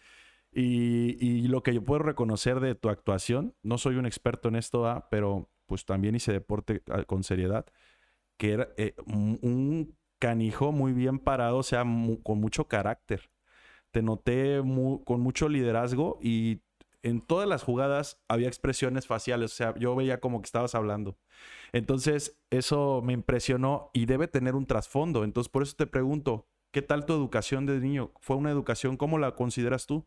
Y, 0.54 1.16
y 1.24 1.48
lo 1.48 1.62
que 1.62 1.72
yo 1.72 1.82
puedo 1.82 2.00
reconocer 2.02 2.60
de 2.60 2.74
tu 2.74 2.88
actuación, 2.90 3.54
no 3.62 3.78
soy 3.78 3.96
un 3.96 4.04
experto 4.06 4.48
en 4.48 4.56
esto, 4.56 4.86
ah, 4.86 5.08
pero 5.10 5.48
pues 5.66 5.84
también 5.86 6.14
hice 6.14 6.32
deporte 6.32 6.82
ah, 6.90 7.04
con 7.04 7.22
seriedad, 7.24 7.64
que 8.36 8.52
era 8.52 8.68
eh, 8.76 8.94
un 9.06 9.38
un 9.42 9.96
canijo 10.18 10.70
muy 10.72 10.92
bien 10.92 11.18
parado, 11.18 11.58
o 11.58 11.62
sea, 11.62 11.84
mu- 11.84 12.22
con 12.22 12.38
mucho 12.38 12.68
carácter. 12.68 13.30
Te 13.92 14.02
noté 14.02 14.62
mu- 14.62 15.02
con 15.04 15.20
mucho 15.20 15.48
liderazgo 15.48 16.18
y 16.22 16.60
en 17.02 17.20
todas 17.20 17.48
las 17.48 17.62
jugadas 17.62 18.22
había 18.28 18.48
expresiones 18.48 19.06
faciales, 19.06 19.52
o 19.52 19.54
sea, 19.56 19.74
yo 19.78 19.94
veía 19.96 20.20
como 20.20 20.40
que 20.40 20.46
estabas 20.46 20.74
hablando. 20.74 21.18
Entonces, 21.72 22.38
eso 22.50 23.02
me 23.04 23.12
impresionó 23.14 23.90
y 23.94 24.06
debe 24.06 24.28
tener 24.28 24.54
un 24.56 24.66
trasfondo. 24.66 25.24
Entonces, 25.24 25.50
por 25.50 25.62
eso 25.64 25.76
te 25.76 25.86
pregunto, 25.86 26.48
¿qué 26.72 26.82
tal 26.82 27.06
tu 27.06 27.12
educación 27.14 27.66
de 27.66 27.80
niño? 27.80 28.12
¿Fue 28.20 28.36
una 28.36 28.50
educación? 28.50 28.96
¿Cómo 28.96 29.18
la 29.18 29.34
consideras 29.36 29.86
tú? 29.86 30.06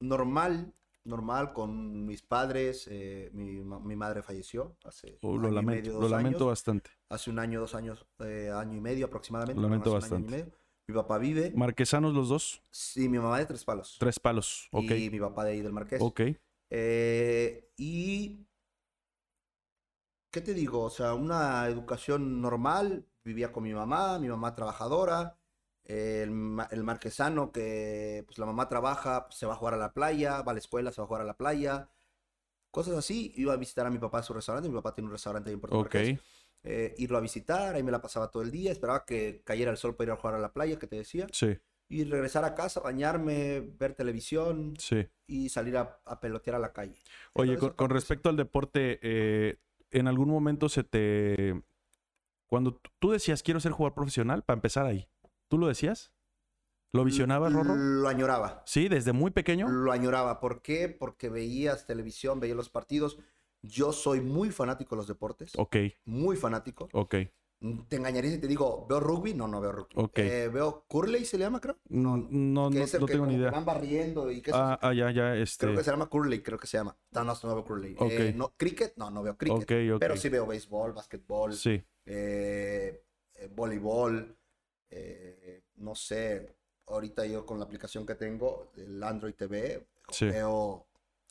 Normal, 0.00 0.72
normal 1.04 1.52
con 1.52 2.06
mis 2.06 2.22
padres. 2.22 2.86
eh, 2.90 3.30
mi, 3.32 3.60
ma- 3.64 3.80
mi 3.80 3.96
madre 3.96 4.22
falleció 4.22 4.76
hace 4.84 5.20
Oh, 5.22 5.36
un 5.36 5.42
lo 5.42 5.48
año 5.48 5.60
y 5.60 5.66
medio, 5.66 5.92
lo 5.92 6.00
dos 6.00 6.12
lamento 6.12 6.44
años. 6.44 6.50
bastante. 6.50 6.90
Hace 7.10 7.30
un 7.30 7.38
año, 7.38 7.60
dos 7.60 7.74
años, 7.74 8.06
eh, 8.20 8.50
año 8.54 8.76
y 8.76 8.80
medio 8.80 9.06
aproximadamente. 9.06 9.60
Lo 9.60 9.68
lamento 9.68 9.90
hace 9.90 9.96
un 9.96 10.04
año 10.04 10.18
y 10.18 10.20
bastante. 10.20 10.52
Mi 10.88 10.94
papá 10.94 11.18
vive. 11.18 11.52
Marquesanos 11.54 12.14
los 12.14 12.30
dos, 12.30 12.62
Sí, 12.70 13.10
mi 13.10 13.18
mamá 13.18 13.38
de 13.38 13.44
Tres 13.46 13.62
Palos. 13.62 13.96
tres 14.00 14.18
palos. 14.18 14.68
Ok, 14.72 14.90
Y 14.92 15.10
mi 15.10 15.20
papá 15.20 15.44
de 15.44 15.50
ahí 15.52 15.60
del 15.60 15.72
Marqués. 15.72 16.00
ok, 16.00 16.20
Eh, 16.70 17.70
y. 17.76 18.46
¿Qué 20.30 20.40
te 20.40 20.54
digo? 20.54 20.82
O 20.84 20.90
sea, 20.90 21.12
una 21.14 21.66
educación 21.66 22.40
normal. 22.40 23.06
Vivía 23.22 23.52
con 23.52 23.64
mi 23.64 23.74
mamá, 23.74 24.18
mi 24.18 24.28
mamá 24.28 24.54
trabajadora. 24.54 25.36
eh, 25.84 26.20
el, 26.22 26.30
ma- 26.30 26.68
el 26.70 26.82
marquesano 26.84 27.50
que 27.52 28.22
pues 28.26 28.38
la 28.38 28.44
mamá 28.46 28.68
trabaja, 28.68 29.26
pues, 29.26 29.38
se 29.38 29.46
va 29.46 29.54
a 29.54 29.56
jugar 29.56 29.72
a 29.74 29.78
la 29.78 29.92
playa, 29.94 30.42
va 30.42 30.52
a 30.52 30.54
la 30.54 30.58
escuela, 30.58 30.92
se 30.92 31.00
va 31.00 31.04
a 31.04 31.08
jugar 31.08 31.22
a 31.22 31.24
la 31.26 31.36
playa. 31.36 31.90
Cosas 32.70 32.96
así. 32.96 33.32
Iba 33.36 33.54
a 33.54 33.56
visitar 33.56 33.86
a 33.86 33.90
mi 33.90 33.98
papá 33.98 34.18
a 34.20 34.22
su 34.22 34.34
restaurante. 34.34 34.68
Mi 34.68 34.74
papá 34.76 34.94
tiene 34.94 35.06
un 35.08 35.12
restaurante 35.12 35.50
ahí 35.50 35.54
en 35.54 35.60
Puerto 35.60 35.78
ok. 35.78 35.94
Marqués. 35.94 36.20
Eh, 36.64 36.94
irlo 36.98 37.18
a 37.18 37.20
visitar, 37.20 37.74
ahí 37.74 37.82
me 37.82 37.92
la 37.92 38.00
pasaba 38.00 38.30
todo 38.30 38.42
el 38.42 38.50
día. 38.50 38.72
Esperaba 38.72 39.04
que 39.04 39.42
cayera 39.44 39.70
el 39.70 39.76
sol 39.76 39.94
para 39.94 40.08
ir 40.08 40.12
a 40.12 40.16
jugar 40.16 40.34
a 40.34 40.38
la 40.38 40.52
playa, 40.52 40.78
que 40.78 40.86
te 40.86 40.96
decía. 40.96 41.26
Sí, 41.32 41.58
Y 41.88 42.04
regresar 42.04 42.44
a 42.44 42.54
casa, 42.54 42.80
bañarme, 42.80 43.60
ver 43.60 43.94
televisión 43.94 44.74
sí. 44.78 45.08
y 45.26 45.48
salir 45.48 45.76
a, 45.76 46.00
a 46.04 46.20
pelotear 46.20 46.56
a 46.56 46.58
la 46.58 46.72
calle. 46.72 46.96
Oye, 47.32 47.54
Entonces, 47.54 47.76
con, 47.76 47.90
respecto 47.90 48.28
al 48.28 48.36
deporte, 48.36 48.98
eh, 49.02 49.58
¿en 49.90 50.08
algún 50.08 50.28
momento 50.28 50.68
se 50.68 50.84
te... 50.84 51.62
Cuando 52.46 52.80
tú 52.98 53.10
decías 53.10 53.42
quiero 53.42 53.60
ser 53.60 53.72
jugador 53.72 53.94
profesional, 53.94 54.42
para 54.42 54.56
empezar 54.56 54.86
ahí, 54.86 55.08
¿tú 55.48 55.58
lo 55.58 55.66
decías? 55.66 56.12
¿Lo 56.92 57.04
visionabas, 57.04 57.52
Rorro? 57.52 57.76
Lo 57.76 58.08
añoraba. 58.08 58.62
Sí, 58.64 58.88
desde 58.88 59.12
muy 59.12 59.30
pequeño. 59.30 59.68
Lo 59.68 59.92
añoraba. 59.92 60.40
¿Por 60.40 60.62
qué? 60.62 60.88
Porque 60.88 61.28
veías 61.28 61.86
televisión, 61.86 62.40
veías 62.40 62.56
los 62.56 62.70
partidos. 62.70 63.18
Yo 63.68 63.92
soy 63.92 64.20
muy 64.20 64.50
fanático 64.50 64.94
de 64.94 64.98
los 64.98 65.06
deportes. 65.08 65.52
Ok, 65.56 65.76
Muy 66.06 66.36
fanático. 66.36 66.88
ok. 66.92 67.14
Te 67.88 67.96
engañaría 67.96 68.30
si 68.30 68.38
te 68.38 68.46
digo, 68.46 68.86
¿veo 68.88 69.00
rugby? 69.00 69.34
No, 69.34 69.48
no 69.48 69.60
veo 69.60 69.72
rugby. 69.72 69.94
Ok. 69.96 70.18
Eh, 70.20 70.48
¿Veo 70.48 70.84
curley 70.86 71.24
se 71.24 71.36
le 71.38 71.44
llama, 71.44 71.60
creo? 71.60 71.76
No, 71.88 72.16
no, 72.16 72.70
que 72.70 72.78
no, 72.78 72.84
es 72.84 72.94
el 72.94 73.00
no 73.00 73.06
que 73.06 73.12
tengo 73.14 73.26
ni 73.26 73.34
idea. 73.34 73.50
van 73.50 73.64
barriendo 73.64 74.30
y 74.30 74.38
es- 74.38 74.54
Ah, 74.54 74.78
ah, 74.80 74.92
ya, 74.92 75.10
ya, 75.10 75.34
este... 75.34 75.66
Creo 75.66 75.76
que 75.76 75.82
se 75.82 75.90
llama 75.90 76.06
curley, 76.06 76.40
creo 76.40 76.56
que 76.56 76.68
se 76.68 76.76
llama. 76.78 76.96
No, 77.10 77.24
no, 77.24 77.34
no 77.42 77.54
veo 77.56 77.64
curley. 77.64 77.96
Ok. 77.98 78.10
Eh, 78.12 78.32
no, 78.36 78.52
cricket, 78.56 78.94
no, 78.96 79.10
no 79.10 79.24
veo 79.24 79.36
cricket. 79.36 79.62
Ok, 79.64 79.72
ok. 79.94 79.98
Pero 80.00 80.16
sí 80.16 80.28
veo 80.28 80.46
béisbol, 80.46 80.92
básquetbol, 80.92 81.52
Sí, 81.52 81.82
eh, 82.06 83.02
eh, 83.34 83.48
voleibol, 83.52 84.36
no 85.78 85.94
sé, 85.96 86.56
ahorita 86.86 87.26
yo 87.26 87.44
con 87.44 87.58
la 87.58 87.64
aplicación 87.64 88.06
que 88.06 88.14
tengo, 88.14 88.70
el 88.76 89.02
Android 89.02 89.34
TV, 89.34 89.84
Sí. 90.10 90.26
veo 90.26 90.86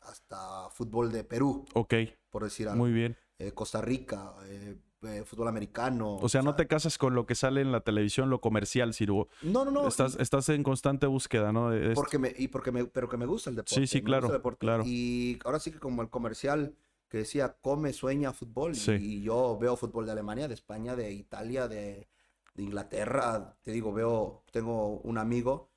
hasta 0.07 0.69
fútbol 0.71 1.11
de 1.11 1.23
Perú, 1.23 1.65
ok, 1.73 1.93
por 2.29 2.43
decir 2.43 2.67
algo. 2.67 2.83
muy 2.83 2.91
bien. 2.91 3.15
Eh, 3.39 3.51
Costa 3.51 3.81
Rica, 3.81 4.33
eh, 4.45 4.77
eh, 5.03 5.23
fútbol 5.25 5.47
americano. 5.47 6.15
O 6.15 6.27
sea, 6.27 6.41
no 6.41 6.55
te 6.55 6.65
casas 6.67 6.97
con 6.97 7.13
lo 7.13 7.25
que 7.27 7.35
sale 7.35 7.61
en 7.61 7.71
la 7.71 7.81
televisión, 7.81 8.29
lo 8.31 8.41
comercial, 8.41 8.93
Ciro. 8.95 9.27
No, 9.43 9.63
no, 9.63 9.69
no. 9.69 9.87
Estás, 9.87 10.17
estás 10.19 10.49
en 10.49 10.63
constante 10.63 11.05
búsqueda, 11.05 11.51
¿no? 11.51 11.69
De- 11.69 11.79
de 11.79 11.85
esto. 11.89 12.01
porque 12.01 12.17
me, 12.17 12.33
y 12.35 12.47
porque 12.47 12.71
me, 12.71 12.85
pero 12.85 13.07
que 13.07 13.17
me 13.17 13.27
gusta 13.27 13.51
el 13.51 13.55
deporte. 13.57 13.75
Sí, 13.75 13.85
sí, 13.87 14.01
claro, 14.01 14.41
claro. 14.57 14.83
Y 14.87 15.37
ahora 15.45 15.59
sí 15.59 15.71
que 15.71 15.79
como 15.79 16.01
el 16.01 16.09
comercial 16.09 16.75
que 17.09 17.19
decía, 17.19 17.55
come, 17.61 17.93
sueña 17.93 18.33
fútbol. 18.33 18.71
y- 18.71 18.75
Sí. 18.75 18.91
Y, 18.93 19.21
yo 19.21 19.57
veo 19.59 19.77
fútbol 19.77 20.05
de 20.07 20.13
Alemania, 20.13 20.47
de 20.47 20.55
España, 20.55 20.95
de 20.95 21.11
Italia, 21.11 21.67
de, 21.67 22.07
de 22.55 22.63
Inglaterra. 22.63 23.55
Te 23.61 23.71
digo, 23.71 23.93
veo, 23.93 24.43
tengo 24.51 24.97
un 25.01 25.17
amigo 25.19 25.69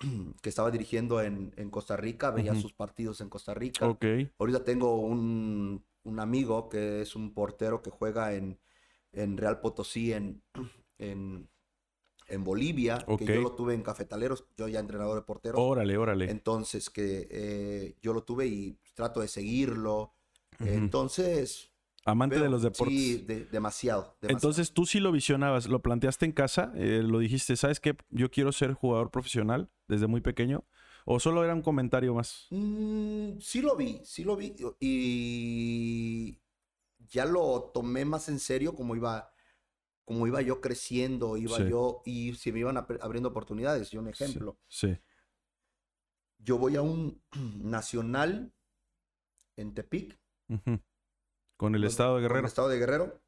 que 0.42 0.48
estaba 0.48 0.70
dirigiendo 0.70 1.20
en, 1.20 1.52
en 1.56 1.70
Costa 1.70 1.96
Rica, 1.96 2.30
veía 2.30 2.54
sus 2.54 2.72
partidos 2.72 3.20
en 3.20 3.28
Costa 3.28 3.54
Rica. 3.54 3.88
Ok, 3.88 4.04
Ahorita 4.38 4.64
tengo 4.64 4.96
un, 4.96 5.84
un 6.02 6.20
amigo 6.20 6.68
que 6.68 7.02
es 7.02 7.16
un 7.16 7.32
portero 7.34 7.82
que 7.82 7.90
juega 7.90 8.34
en, 8.34 8.58
en 9.12 9.36
Real 9.36 9.60
Potosí, 9.60 10.12
en, 10.12 10.42
en, 10.98 11.48
en 12.28 12.44
Bolivia, 12.44 13.04
que 13.18 13.26
yo 13.26 13.40
lo 13.40 13.52
tuve 13.52 13.74
en 13.74 13.82
Cafetaleros, 13.82 14.46
yo 14.56 14.68
ya 14.68 14.80
entrenador 14.80 15.16
de 15.16 15.22
porteros. 15.22 15.60
órale, 15.60 15.96
órale. 15.96 16.30
Entonces, 16.30 16.90
que 16.90 17.28
eh, 17.30 17.96
yo 18.00 18.12
lo 18.12 18.22
tuve 18.22 18.46
y 18.46 18.78
trato 18.94 19.20
de 19.20 19.28
seguirlo. 19.28 20.14
Entonces, 20.60 21.73
Amante 22.06 22.38
de 22.38 22.50
los 22.50 22.62
deportes. 22.62 22.94
Sí, 22.98 23.16
de- 23.26 23.46
demasiado, 23.46 24.16
demasiado. 24.20 24.30
Entonces 24.36 24.72
tú 24.72 24.84
sí 24.84 25.00
lo 25.00 25.10
visionabas, 25.10 25.68
lo 25.68 25.80
planteaste 25.80 26.26
en 26.26 26.32
casa, 26.32 26.72
eh, 26.76 27.02
lo 27.02 27.18
dijiste, 27.18 27.56
¿sabes 27.56 27.80
qué? 27.80 27.96
Yo 28.10 28.30
quiero 28.30 28.52
ser 28.52 28.74
jugador 28.74 29.10
profesional 29.10 29.70
desde 29.88 30.06
muy 30.06 30.20
pequeño. 30.20 30.64
¿O 31.06 31.20
solo 31.20 31.44
era 31.44 31.54
un 31.54 31.62
comentario 31.62 32.14
más? 32.14 32.46
Mm, 32.50 33.38
sí 33.38 33.60
lo 33.62 33.76
vi, 33.76 34.00
sí 34.04 34.24
lo 34.24 34.36
vi. 34.36 34.54
Y 34.80 36.40
ya 37.08 37.24
lo 37.26 37.70
tomé 37.74 38.04
más 38.04 38.28
en 38.28 38.38
serio 38.38 38.74
como 38.74 38.96
iba, 38.96 39.30
como 40.04 40.26
iba 40.26 40.40
yo 40.42 40.60
creciendo, 40.60 41.36
iba 41.36 41.58
Sí. 41.58 41.68
yo, 41.68 42.02
y 42.06 42.34
se 42.34 42.52
me 42.52 42.60
iban 42.60 42.76
abriendo 42.78 43.28
oportunidades. 43.30 43.92
Y 43.92 43.98
un 43.98 44.08
ejemplo, 44.08 44.58
Sí. 44.68 44.96
yo 46.38 46.58
voy 46.58 46.76
a 46.76 46.82
un 46.82 47.22
nacional 47.62 48.52
en 49.56 49.74
Tepic. 49.74 50.18
Con 51.64 51.74
el 51.74 51.84
estado 51.84 52.16
de 52.16 52.20
con 52.20 52.24
el 52.24 52.28
Guerrero. 52.28 52.46
estado 52.46 52.68
de 52.68 52.78
Guerrero. 52.78 53.20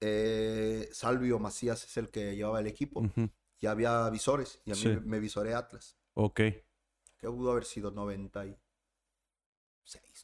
Eh, 0.00 0.88
Salvio 0.92 1.38
Macías 1.38 1.84
es 1.84 1.96
el 1.96 2.10
que 2.10 2.36
llevaba 2.36 2.60
el 2.60 2.66
equipo. 2.66 3.00
Ujú. 3.00 3.30
Y 3.58 3.66
había 3.66 4.08
visores. 4.10 4.60
Y 4.64 4.72
a 4.72 4.74
mí 4.74 4.80
Sí. 4.80 4.88
me, 4.88 5.00
me 5.00 5.18
visoré 5.20 5.54
Atlas. 5.54 5.96
Ok. 6.14 6.36
Que 6.36 6.62
pudo 7.28 7.52
haber 7.52 7.64
sido 7.64 7.90
96, 7.90 8.58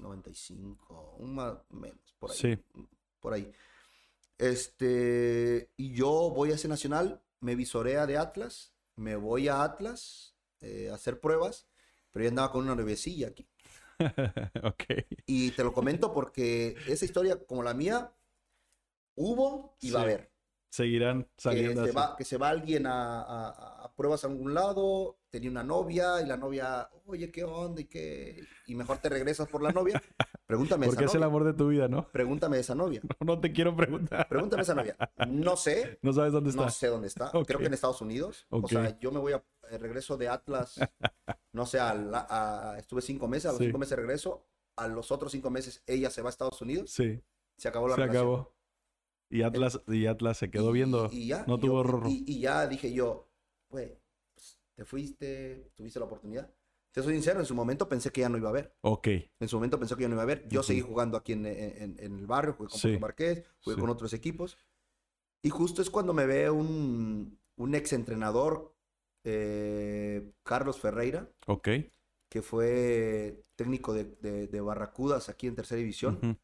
95, 0.01 1.17
un 1.19 1.35
más 1.35 1.55
menos, 1.71 2.15
por 2.19 2.31
ahí. 2.33 2.37
Sí. 2.37 2.59
Por 3.21 3.33
ahí. 3.33 3.51
Este, 4.37 5.71
y 5.77 5.95
yo 5.95 6.11
voy 6.31 6.53
a 6.53 6.57
ese 6.57 6.69
nacional, 6.69 7.23
me 7.41 7.55
visorea 7.55 8.07
de 8.07 8.19
Atlas, 8.19 8.73
me 8.97 9.17
voy 9.17 9.49
a 9.49 9.63
Atlas 9.63 10.35
eh, 10.61 10.89
a 10.91 10.95
hacer 10.95 11.21
pruebas, 11.21 11.67
pero 12.11 12.25
yo 12.25 12.29
andaba 12.31 12.51
con 12.53 12.65
una 12.65 12.75
nuevecilla 12.75 13.29
aquí. 13.29 13.49
ok. 14.63 14.85
Y 15.27 15.51
te 15.53 15.65
lo 15.65 15.73
comento 15.73 16.13
porque 16.13 16.77
esa 16.87 17.05
historia, 17.05 17.39
como 17.47 17.63
la 17.63 17.75
mía, 17.75 18.13
hubo 19.17 19.77
y 19.81 19.91
va 19.91 20.01
a 20.01 20.05
Sí. 20.05 20.09
haber. 20.11 20.33
Seguirán 20.71 21.23
Que 21.25 21.31
saliendo 21.39 21.83
se, 21.83 21.89
así. 21.89 21.97
va, 21.97 22.17
que 22.17 22.25
se 22.25 22.37
va 22.37 22.51
alguien 22.51 22.87
a, 22.87 23.23
a- 23.23 23.85
a 23.85 23.95
pruebas 23.95 24.23
a 24.25 24.27
algún 24.29 24.53
lado, 24.53 25.19
tenía 25.31 25.51
una 25.51 25.65
novia 25.65 26.21
y 26.21 26.27
la 26.27 26.37
novia, 26.37 26.91
oye, 27.07 27.31
¿qué 27.33 27.43
onda? 27.43 27.81
Y, 27.81 27.85
qué? 27.87 28.45
y 28.67 28.75
mejor 28.75 28.99
te 28.99 29.09
regresas 29.09 29.49
por 29.49 29.63
la 29.63 29.73
novia. 29.73 30.01
Pregúntame 30.49 30.87
Porque 30.87 31.05
esa 31.05 31.11
es 31.13 31.15
el 31.17 31.23
amor 31.23 31.45
de 31.45 31.53
tu 31.53 31.69
vida, 31.69 31.89
¿no? 31.89 32.09
Pregúntame 32.11 32.59
esa 32.59 32.75
novia. 32.75 33.03
No 33.21 33.39
te 33.39 33.53
quiero 33.53 33.77
preguntar. 33.77 34.27
Pregúntame 34.29 34.63
esa 34.63 34.75
novia. 34.75 34.97
No 35.29 35.57
sé, 35.59 35.99
No 36.01 36.13
sabes 36.15 36.33
dónde 36.33 36.51
está. 36.51 36.63
no 36.65 36.71
sé 36.71 36.87
dónde 36.87 37.07
está. 37.07 37.31
Creo 37.47 37.59
que 37.61 37.67
en 37.67 37.75
Estados 37.75 38.01
Unidos. 38.01 38.47
O 38.49 38.67
sea, 38.67 38.99
yo 38.99 39.13
me 39.13 39.19
voy 39.21 39.35
a 39.35 39.45
eh, 39.71 39.77
regreso 39.77 40.17
de 40.17 40.29
Atlas, 40.29 40.81
no 41.53 41.67
sé, 41.67 41.79
a 41.79 41.93
la- 41.95 42.27
a- 42.31 42.79
estuve 42.79 43.03
cinco 43.03 43.29
meses, 43.29 43.47
a 43.47 43.49
los 43.51 43.59
Sí. 43.59 43.67
cinco 43.67 43.79
meses 43.79 43.97
regreso. 43.99 44.47
A 44.77 44.89
los 44.89 45.11
otros 45.13 45.33
cinco 45.33 45.51
meses 45.51 45.83
ella 45.87 46.09
se 46.09 46.23
va 46.23 46.29
a 46.29 46.31
Estados 46.31 46.63
Unidos. 46.63 46.91
Sí, 46.93 47.21
Se 47.59 47.69
acabó 47.69 47.87
la 47.89 47.97
se 47.97 48.01
relación. 48.01 48.23
acabó. 48.23 48.55
Y 49.29 49.43
Atlas, 49.43 49.81
y 49.87 50.07
Atlas 50.07 50.39
se 50.39 50.51
quedó 50.51 50.71
Y- 50.71 50.73
viendo. 50.73 51.09
Y, 51.13 51.27
ya. 51.29 51.45
no 51.47 51.59
tuvo. 51.59 52.09
Y, 52.09 52.25
y 52.27 52.41
ya 52.41 52.67
dije 52.67 52.91
yo, 52.95 53.29
güey, 53.69 54.01
pues, 54.35 54.59
te 54.75 54.85
fuiste, 54.87 55.71
tuviste 55.77 55.99
la 55.99 56.07
oportunidad. 56.07 56.51
Te 56.93 57.03
soy 57.03 57.15
sincero, 57.15 57.39
en 57.41 57.47
su 57.47 57.55
momento 57.55 57.89
pensé 57.89 58.11
que 58.11 58.23
ya 58.23 58.29
no 58.29 58.39
iba 58.39 58.49
a 58.49 58.51
haber. 58.51 58.75
Ok. 58.81 59.09
En 59.41 59.49
su 59.49 59.57
momento 59.57 59.79
pensé 59.79 59.95
que 59.95 60.03
ya 60.03 60.09
no 60.09 60.15
iba 60.15 60.23
a 60.23 60.25
haber. 60.25 60.49
Yo 60.49 60.63
seguí 60.63 60.81
jugando 60.81 61.17
aquí 61.17 61.33
en, 61.33 61.47
en- 61.47 61.97
en 61.99 62.19
el 62.19 62.27
barrio, 62.27 62.55
jugué 62.55 62.71
con 62.71 62.79
Sí. 62.79 62.99
Marqués, 62.99 63.45
jugué 63.61 63.75
Sí. 63.77 63.81
con 63.81 63.91
otros 63.91 64.13
equipos. 64.15 64.57
Y 65.43 65.51
justo 65.51 65.83
es 65.83 65.91
cuando 65.91 66.13
me 66.15 66.27
ve 66.27 66.51
un, 66.51 67.39
un 67.57 67.75
ex 67.75 67.93
entrenador, 67.93 68.75
eh, 69.25 70.33
Carlos 70.43 70.81
Ferreira, 70.81 71.29
Ok. 71.47 71.69
que 72.29 72.43
fue 72.43 73.45
técnico 73.57 73.93
de, 73.93 74.05
de- 74.05 74.47
de 74.49 74.61
Barracudas 74.61 75.29
aquí 75.29 75.47
en 75.47 75.55
Tercera 75.55 75.79
División. 75.79 76.39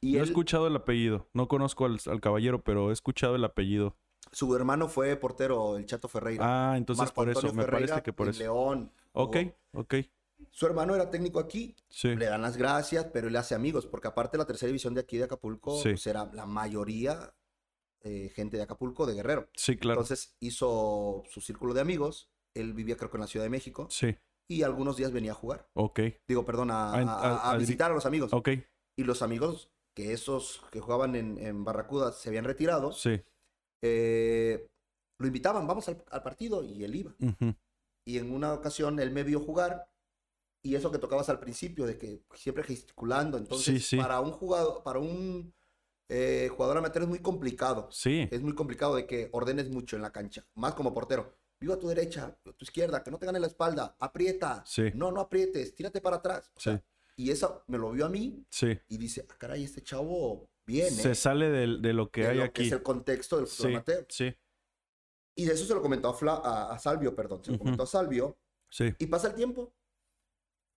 Y 0.00 0.12
Yo 0.12 0.20
he 0.20 0.22
escuchado 0.24 0.66
el 0.66 0.76
apellido. 0.76 1.28
No 1.32 1.48
conozco 1.48 1.84
al, 1.86 1.98
al 2.06 2.20
caballero, 2.20 2.62
pero 2.62 2.90
he 2.90 2.92
escuchado 2.92 3.36
el 3.36 3.44
apellido. 3.44 3.96
su 4.30 4.54
hermano 4.54 4.88
fue 4.88 5.16
portero, 5.16 5.76
el 5.78 5.86
Chato 5.86 6.06
Ferreira. 6.08 6.72
Ah, 6.72 6.76
entonces 6.76 7.00
Marco 7.06 7.14
por 7.14 7.28
eso. 7.30 7.42
Me 7.54 7.62
Ferreira 7.64 7.86
parece 7.88 8.02
que 8.02 8.12
por 8.12 8.28
eso. 8.28 8.38
León. 8.40 8.92
Ok, 9.18 9.36
ok. 9.74 9.94
Su 10.50 10.66
hermano 10.66 10.94
era 10.94 11.10
técnico 11.10 11.40
aquí, 11.40 11.74
Sí. 11.88 12.14
le 12.14 12.26
dan 12.26 12.42
las 12.42 12.56
gracias, 12.56 13.06
pero 13.12 13.28
él 13.28 13.36
hace 13.36 13.54
amigos, 13.54 13.86
porque 13.86 14.08
aparte 14.08 14.38
la 14.38 14.46
tercera 14.46 14.68
división 14.68 14.94
de 14.94 15.00
aquí 15.00 15.16
de 15.18 15.24
Acapulco, 15.24 15.76
Sí. 15.82 15.90
pues 15.90 16.06
era 16.06 16.30
la 16.32 16.46
mayoría 16.46 17.34
eh, 18.00 18.30
gente 18.32 18.56
de 18.56 18.62
Acapulco, 18.62 19.06
de 19.06 19.14
Guerrero. 19.14 19.48
Sí, 19.54 19.76
claro. 19.76 19.98
Entonces 20.00 20.36
hizo 20.38 21.24
su 21.28 21.40
círculo 21.40 21.74
de 21.74 21.80
amigos, 21.80 22.30
él 22.54 22.72
vivía 22.72 22.96
creo 22.96 23.10
que 23.10 23.16
en 23.16 23.22
la 23.22 23.26
Ciudad 23.26 23.44
de 23.44 23.50
México, 23.50 23.88
Sí. 23.90 24.16
y 24.48 24.62
algunos 24.62 24.96
días 24.96 25.10
venía 25.10 25.32
a 25.32 25.34
jugar. 25.34 25.68
Ok. 25.74 26.00
Digo, 26.28 26.44
perdón, 26.44 26.70
a, 26.70 26.92
A- 26.92 26.98
a- 27.00 27.02
a- 27.02 27.36
a 27.38 27.50
a- 27.50 27.56
visitar 27.58 27.90
a 27.90 27.94
los 27.94 28.06
amigos. 28.06 28.32
Ok. 28.32 28.50
Y 28.96 29.02
los 29.02 29.20
amigos, 29.20 29.72
que 29.96 30.12
esos 30.12 30.62
que 30.70 30.78
jugaban 30.80 31.16
en, 31.16 31.38
en 31.38 31.64
Barracuda 31.64 32.12
se 32.12 32.28
habían 32.28 32.44
retirado, 32.44 32.92
Sí. 32.92 33.20
eh, 33.82 34.68
lo 35.18 35.26
invitaban, 35.26 35.66
vamos 35.66 35.88
al, 35.88 36.04
al 36.12 36.22
partido, 36.22 36.62
y 36.62 36.84
él 36.84 36.94
iba. 36.94 37.14
Ujú. 37.20 37.52
Y 38.08 38.16
en 38.16 38.32
una 38.32 38.54
ocasión 38.54 38.98
él 39.00 39.10
me 39.10 39.22
vio 39.22 39.38
jugar 39.38 39.86
y 40.64 40.74
eso 40.74 40.90
que 40.90 40.96
tocabas 40.98 41.28
al 41.28 41.38
principio 41.38 41.84
de 41.84 41.98
que 41.98 42.22
siempre 42.34 42.64
gesticulando, 42.64 43.36
entonces 43.36 43.66
Sí, 43.66 43.80
sí. 43.80 43.96
para 43.98 44.20
un 44.20 44.30
jugador, 44.32 44.82
para 44.82 44.98
un 44.98 45.52
eh, 46.08 46.48
jugador 46.50 46.78
amateur 46.78 47.02
es 47.02 47.08
muy 47.08 47.18
complicado. 47.18 47.86
Sí. 47.92 48.26
Es 48.30 48.40
muy 48.40 48.54
complicado 48.54 48.96
de 48.96 49.06
que 49.06 49.28
ordenes 49.32 49.68
mucho 49.68 49.94
en 49.96 50.00
la 50.00 50.10
cancha, 50.10 50.42
más 50.54 50.72
como 50.74 50.94
portero. 50.94 51.34
Viva 51.60 51.74
a 51.74 51.78
tu 51.78 51.86
derecha, 51.88 52.34
a 52.46 52.52
tu 52.52 52.64
izquierda, 52.64 53.02
que 53.04 53.10
no 53.10 53.18
te 53.18 53.26
gane 53.26 53.40
la 53.40 53.46
espalda, 53.46 53.94
aprieta. 54.00 54.62
Sí. 54.64 54.84
No, 54.94 55.12
no 55.12 55.20
aprietes, 55.20 55.74
tírate 55.74 56.00
para 56.00 56.16
atrás. 56.16 56.50
O 56.56 56.60
sea, 56.60 56.82
y 57.14 57.30
eso 57.30 57.62
me 57.66 57.76
lo 57.76 57.90
vio 57.90 58.06
a 58.06 58.08
mí 58.08 58.42
Sí. 58.48 58.68
y 58.88 58.96
dice, 58.96 59.26
ah, 59.28 59.34
caray, 59.36 59.64
este 59.64 59.82
chavo 59.82 60.48
viene. 60.64 60.90
Se 60.92 61.14
sale 61.14 61.50
del- 61.50 61.82
de, 61.82 61.92
lo 61.92 62.10
que 62.10 62.22
de 62.22 62.28
hay 62.28 62.36
lo 62.38 62.44
aquí. 62.44 62.62
es 62.68 62.72
el 62.72 62.82
contexto 62.82 63.36
del 63.36 63.46
fútbol 63.46 63.72
amateur. 63.72 64.06
Sí. 64.08 64.34
Y 65.38 65.44
de 65.44 65.52
eso 65.54 65.64
se 65.64 65.72
lo 65.72 65.80
comentó 65.80 66.08
a, 66.08 66.14
Fla- 66.14 66.40
a- 66.44 66.72
a 66.72 66.78
Salvio, 66.80 67.14
perdón, 67.14 67.44
se 67.44 67.52
lo 67.52 67.54
Ujú. 67.54 67.64
comentó 67.64 67.84
a 67.84 67.86
Salvio. 67.86 68.36
Sí. 68.68 68.92
Y 68.98 69.06
pasa 69.06 69.28
el 69.28 69.34
tiempo. 69.34 69.72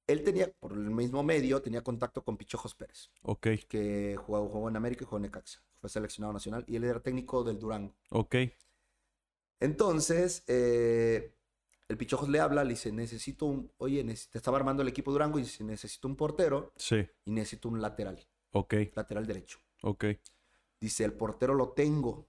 Él 0.06 0.24
tenía, 0.24 0.52
por 0.60 0.74
el 0.74 0.92
mismo 0.92 1.24
medio, 1.24 1.64
tenía 1.64 1.82
contacto 1.84 2.24
con 2.24 2.38
Pichojos 2.38 2.76
Pérez, 2.76 3.10
Ok. 3.24 3.48
que 3.68 4.16
jugó, 4.24 4.48
jugó 4.50 4.70
en 4.70 4.76
América 4.76 5.04
y 5.04 5.06
jugó 5.06 5.18
en 5.18 5.24
Necaxa. 5.24 5.64
Fue 5.80 5.90
seleccionado 5.90 6.32
nacional 6.34 6.64
y 6.68 6.76
él 6.76 6.84
era 6.84 7.00
técnico 7.02 7.44
del 7.44 7.58
Durango. 7.58 7.96
Ok. 8.12 8.36
Entonces, 9.60 10.44
eh, 10.48 11.34
el 11.88 11.98
Pichojos 11.98 12.30
le 12.30 12.40
habla, 12.40 12.64
le 12.64 12.72
dice, 12.72 12.92
necesito 12.92 13.46
un, 13.48 13.72
oye, 13.78 14.04
te 14.04 14.38
estaba 14.38 14.58
armando 14.58 14.82
el 14.84 14.90
equipo 14.90 15.12
Durango 15.12 15.40
y 15.40 15.44
dice, 15.44 15.64
necesito 15.64 16.08
un 16.08 16.16
portero 16.16 16.72
Sí. 16.76 17.08
y 17.26 17.32
necesito 17.32 17.68
un 17.70 17.82
lateral, 17.82 18.24
Ok. 18.52 18.76
lateral 18.96 19.26
derecho. 19.26 19.60
Ok. 19.84 20.06
Dice, 20.80 21.04
el 21.04 21.14
portero 21.14 21.54
lo 21.56 21.70
tengo. 21.70 22.28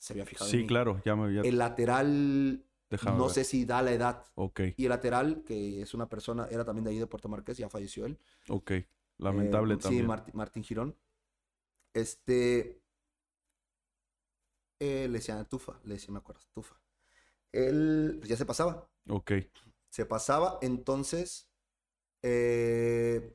Se 0.00 0.14
había 0.14 0.24
fijado 0.26 0.46
en 0.46 0.50
Sí, 0.50 0.56
mí. 0.62 0.66
claro. 0.66 1.00
Ya 1.04 1.14
me 1.14 1.32
ya- 1.32 1.42
El 1.42 1.58
lateral, 1.58 2.64
Déjame 2.88 3.18
no 3.18 3.24
ver. 3.26 3.34
sé 3.34 3.44
si 3.44 3.64
da 3.66 3.82
la 3.82 3.92
edad. 3.92 4.24
Ok. 4.34 4.60
Y 4.76 4.84
el 4.84 4.88
lateral, 4.88 5.44
que 5.44 5.82
es 5.82 5.94
una 5.94 6.08
persona, 6.08 6.48
era 6.50 6.64
también 6.64 6.84
de 6.84 6.90
ahí 6.90 6.98
de 6.98 7.06
Puerto 7.06 7.28
Marqués, 7.28 7.58
ya 7.58 7.68
falleció 7.68 8.06
él. 8.06 8.18
Ok. 8.48 8.72
Lamentable 9.18 9.74
Eh, 9.74 9.76
también. 9.76 10.02
Sí, 10.02 10.08
Marti- 10.08 10.32
Martín 10.32 10.64
Girón. 10.64 10.96
Este. 11.94 12.80
eh, 14.82 15.06
le 15.08 15.18
decían 15.18 15.46
Tufa, 15.46 15.78
le 15.84 15.94
decía, 15.94 16.10
me 16.10 16.18
acuerdo, 16.18 16.40
Tufa. 16.54 16.74
Él 17.52 18.16
pues, 18.18 18.30
ya 18.30 18.36
se 18.36 18.46
pasaba. 18.46 18.88
Ok. 19.08 19.32
Se 19.90 20.06
pasaba, 20.06 20.58
entonces. 20.62 21.46
eh, 22.22 23.34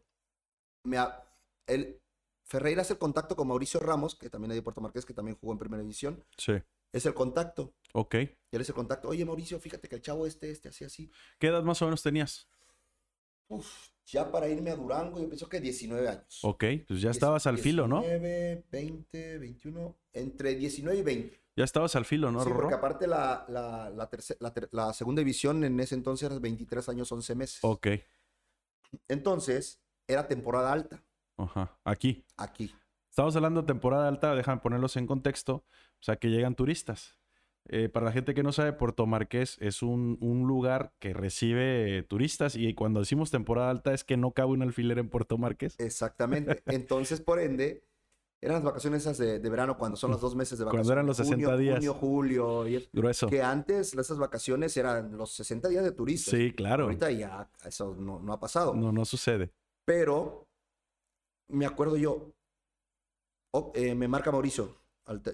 me, 0.84 0.98
ha- 0.98 1.24
él, 1.68 2.00
Ferreira 2.46 2.82
hace 2.84 2.94
el 2.94 3.00
contacto 3.00 3.36
con 3.36 3.48
Mauricio 3.48 3.80
Ramos, 3.80 4.16
que 4.16 4.30
también 4.30 4.52
es 4.52 4.56
de 4.56 4.62
Puerto 4.62 4.80
Marqués, 4.82 5.06
que 5.06 5.14
también 5.14 5.38
jugó 5.40 5.52
en 5.54 5.60
primera 5.60 5.82
división. 5.82 6.24
Sí. 6.38 6.54
Es 6.94 7.06
el 7.06 7.14
contacto. 7.14 7.74
Ok. 7.94 8.16
Él 8.16 8.62
es 8.62 8.70
el 8.70 8.76
contacto. 8.76 9.10
Oye, 9.10 9.26
Mauricio, 9.26 9.60
fíjate 9.60 9.90
que 9.90 9.96
el 9.96 10.02
chavo 10.02 10.26
este, 10.26 10.52
este, 10.52 10.70
así, 10.70 10.86
así. 10.86 11.12
¿Qué 11.40 11.48
edad 11.48 11.64
más 11.64 11.82
o 11.82 11.86
menos 11.86 12.02
tenías? 12.04 12.48
Uf, 13.48 13.90
ya 14.06 14.32
para 14.32 14.48
irme 14.48 14.72
a 14.72 14.76
Durango, 14.76 15.20
yo 15.20 15.28
pienso 15.28 15.50
que 15.50 15.60
19 15.60 16.08
años. 16.08 16.40
Ok. 16.44 16.64
Pues 16.88 17.02
ya 17.02 17.12
estabas 17.12 17.46
al 17.48 17.58
filo, 17.58 17.88
¿no? 17.88 18.02
19, 18.02 18.64
20, 18.72 19.38
21, 19.40 19.96
entre 20.14 20.56
19 20.56 21.00
y 21.00 21.04
20. 21.04 21.42
Ya 21.58 21.64
estabas 21.64 21.96
al 21.96 22.06
filo, 22.06 22.32
¿no, 22.32 22.44
sí, 22.44 22.50
Rorro? 22.50 22.62
porque 22.64 22.76
aparte 22.76 23.08
la, 23.08 23.46
la, 23.50 23.90
la, 23.90 24.10
terce- 24.10 24.38
la 24.72 24.94
segunda 24.94 25.20
división 25.22 25.64
en 25.64 25.80
ese 25.80 25.96
entonces 25.96 26.26
era 26.30 26.38
23 26.40 26.90
años, 26.90 27.12
11 27.12 27.36
meses. 27.36 27.60
Ok. 27.62 27.88
Entonces, 29.08 29.80
era 30.08 30.28
temporada 30.28 30.72
alta 30.72 31.04
Ajá. 31.38 31.78
Aquí. 31.84 32.26
aquí. 32.38 32.74
Estamos 33.10 33.36
hablando 33.36 33.62
de 33.62 33.68
temporada 33.68 34.08
alta, 34.08 34.36
déjame 34.36 34.62
ponerlos 34.62 34.96
en 34.98 35.08
contexto. 35.08 35.56
O 35.56 36.04
sea, 36.04 36.18
que 36.18 36.30
llegan 36.30 36.56
turistas. 36.56 37.18
Eh, 37.68 37.90
para 37.90 38.06
la 38.06 38.12
gente 38.12 38.34
que 38.36 38.44
no 38.44 38.52
sabe, 38.52 38.74
Puerto 38.74 39.08
Marqués 39.08 39.58
es 39.60 39.82
un, 39.82 40.18
un 40.22 40.48
lugar 40.48 40.94
que 41.00 41.14
recibe 41.14 41.98
eh, 41.98 42.04
turistas 42.04 42.56
y 42.56 42.74
cuando 42.76 43.00
decimos 43.00 43.32
temporada 43.32 43.72
alta 43.72 43.92
es 43.94 44.04
que 44.04 44.18
no 44.18 44.32
cabe 44.34 44.52
un 44.52 44.62
alfiler 44.62 45.00
en 45.00 45.10
Puerto 45.10 45.38
Marqués. 45.38 45.76
Exactamente. 45.80 46.62
Entonces, 46.68 47.22
por 47.22 47.40
ende, 47.40 47.84
eran 48.42 48.56
las 48.58 48.64
vacaciones 48.66 49.02
esas 49.02 49.18
de, 49.18 49.40
de 49.40 49.50
verano 49.50 49.78
cuando 49.80 49.98
son 49.98 50.12
los 50.12 50.22
dos 50.22 50.36
meses 50.36 50.60
de 50.60 50.66
Cuando 50.66 50.78
vacaciones. 50.78 50.92
eran 50.96 51.06
los 51.08 51.18
60 51.18 51.36
Junio, 51.46 51.58
días. 51.58 51.76
Junio, 51.78 51.94
julio. 51.96 52.68
y 52.68 52.76
es- 52.76 52.90
Grueso. 52.92 53.28
que 53.28 53.42
antes 53.42 53.96
esas 53.96 54.18
vacaciones 54.20 54.76
eran 54.78 55.18
los 55.18 55.32
60 55.32 55.68
días 55.70 55.84
de 55.84 55.92
turistas. 55.92 56.38
Sí, 56.38 56.52
claro. 56.52 56.84
Ahorita 56.84 57.10
ya 57.10 57.50
eso 57.66 57.96
no, 57.98 58.20
no 58.20 58.34
ha 58.34 58.40
pasado. 58.40 58.76
No, 58.76 58.92
no 58.92 59.06
sucede. 59.06 59.52
Pero 59.86 60.45
me 61.48 61.66
acuerdo 61.66 61.98
yo, 61.98 62.32
oh, 63.52 63.72
eh, 63.76 63.96
me 63.96 64.08
marca 64.08 64.32
Mauricio. 64.32 64.78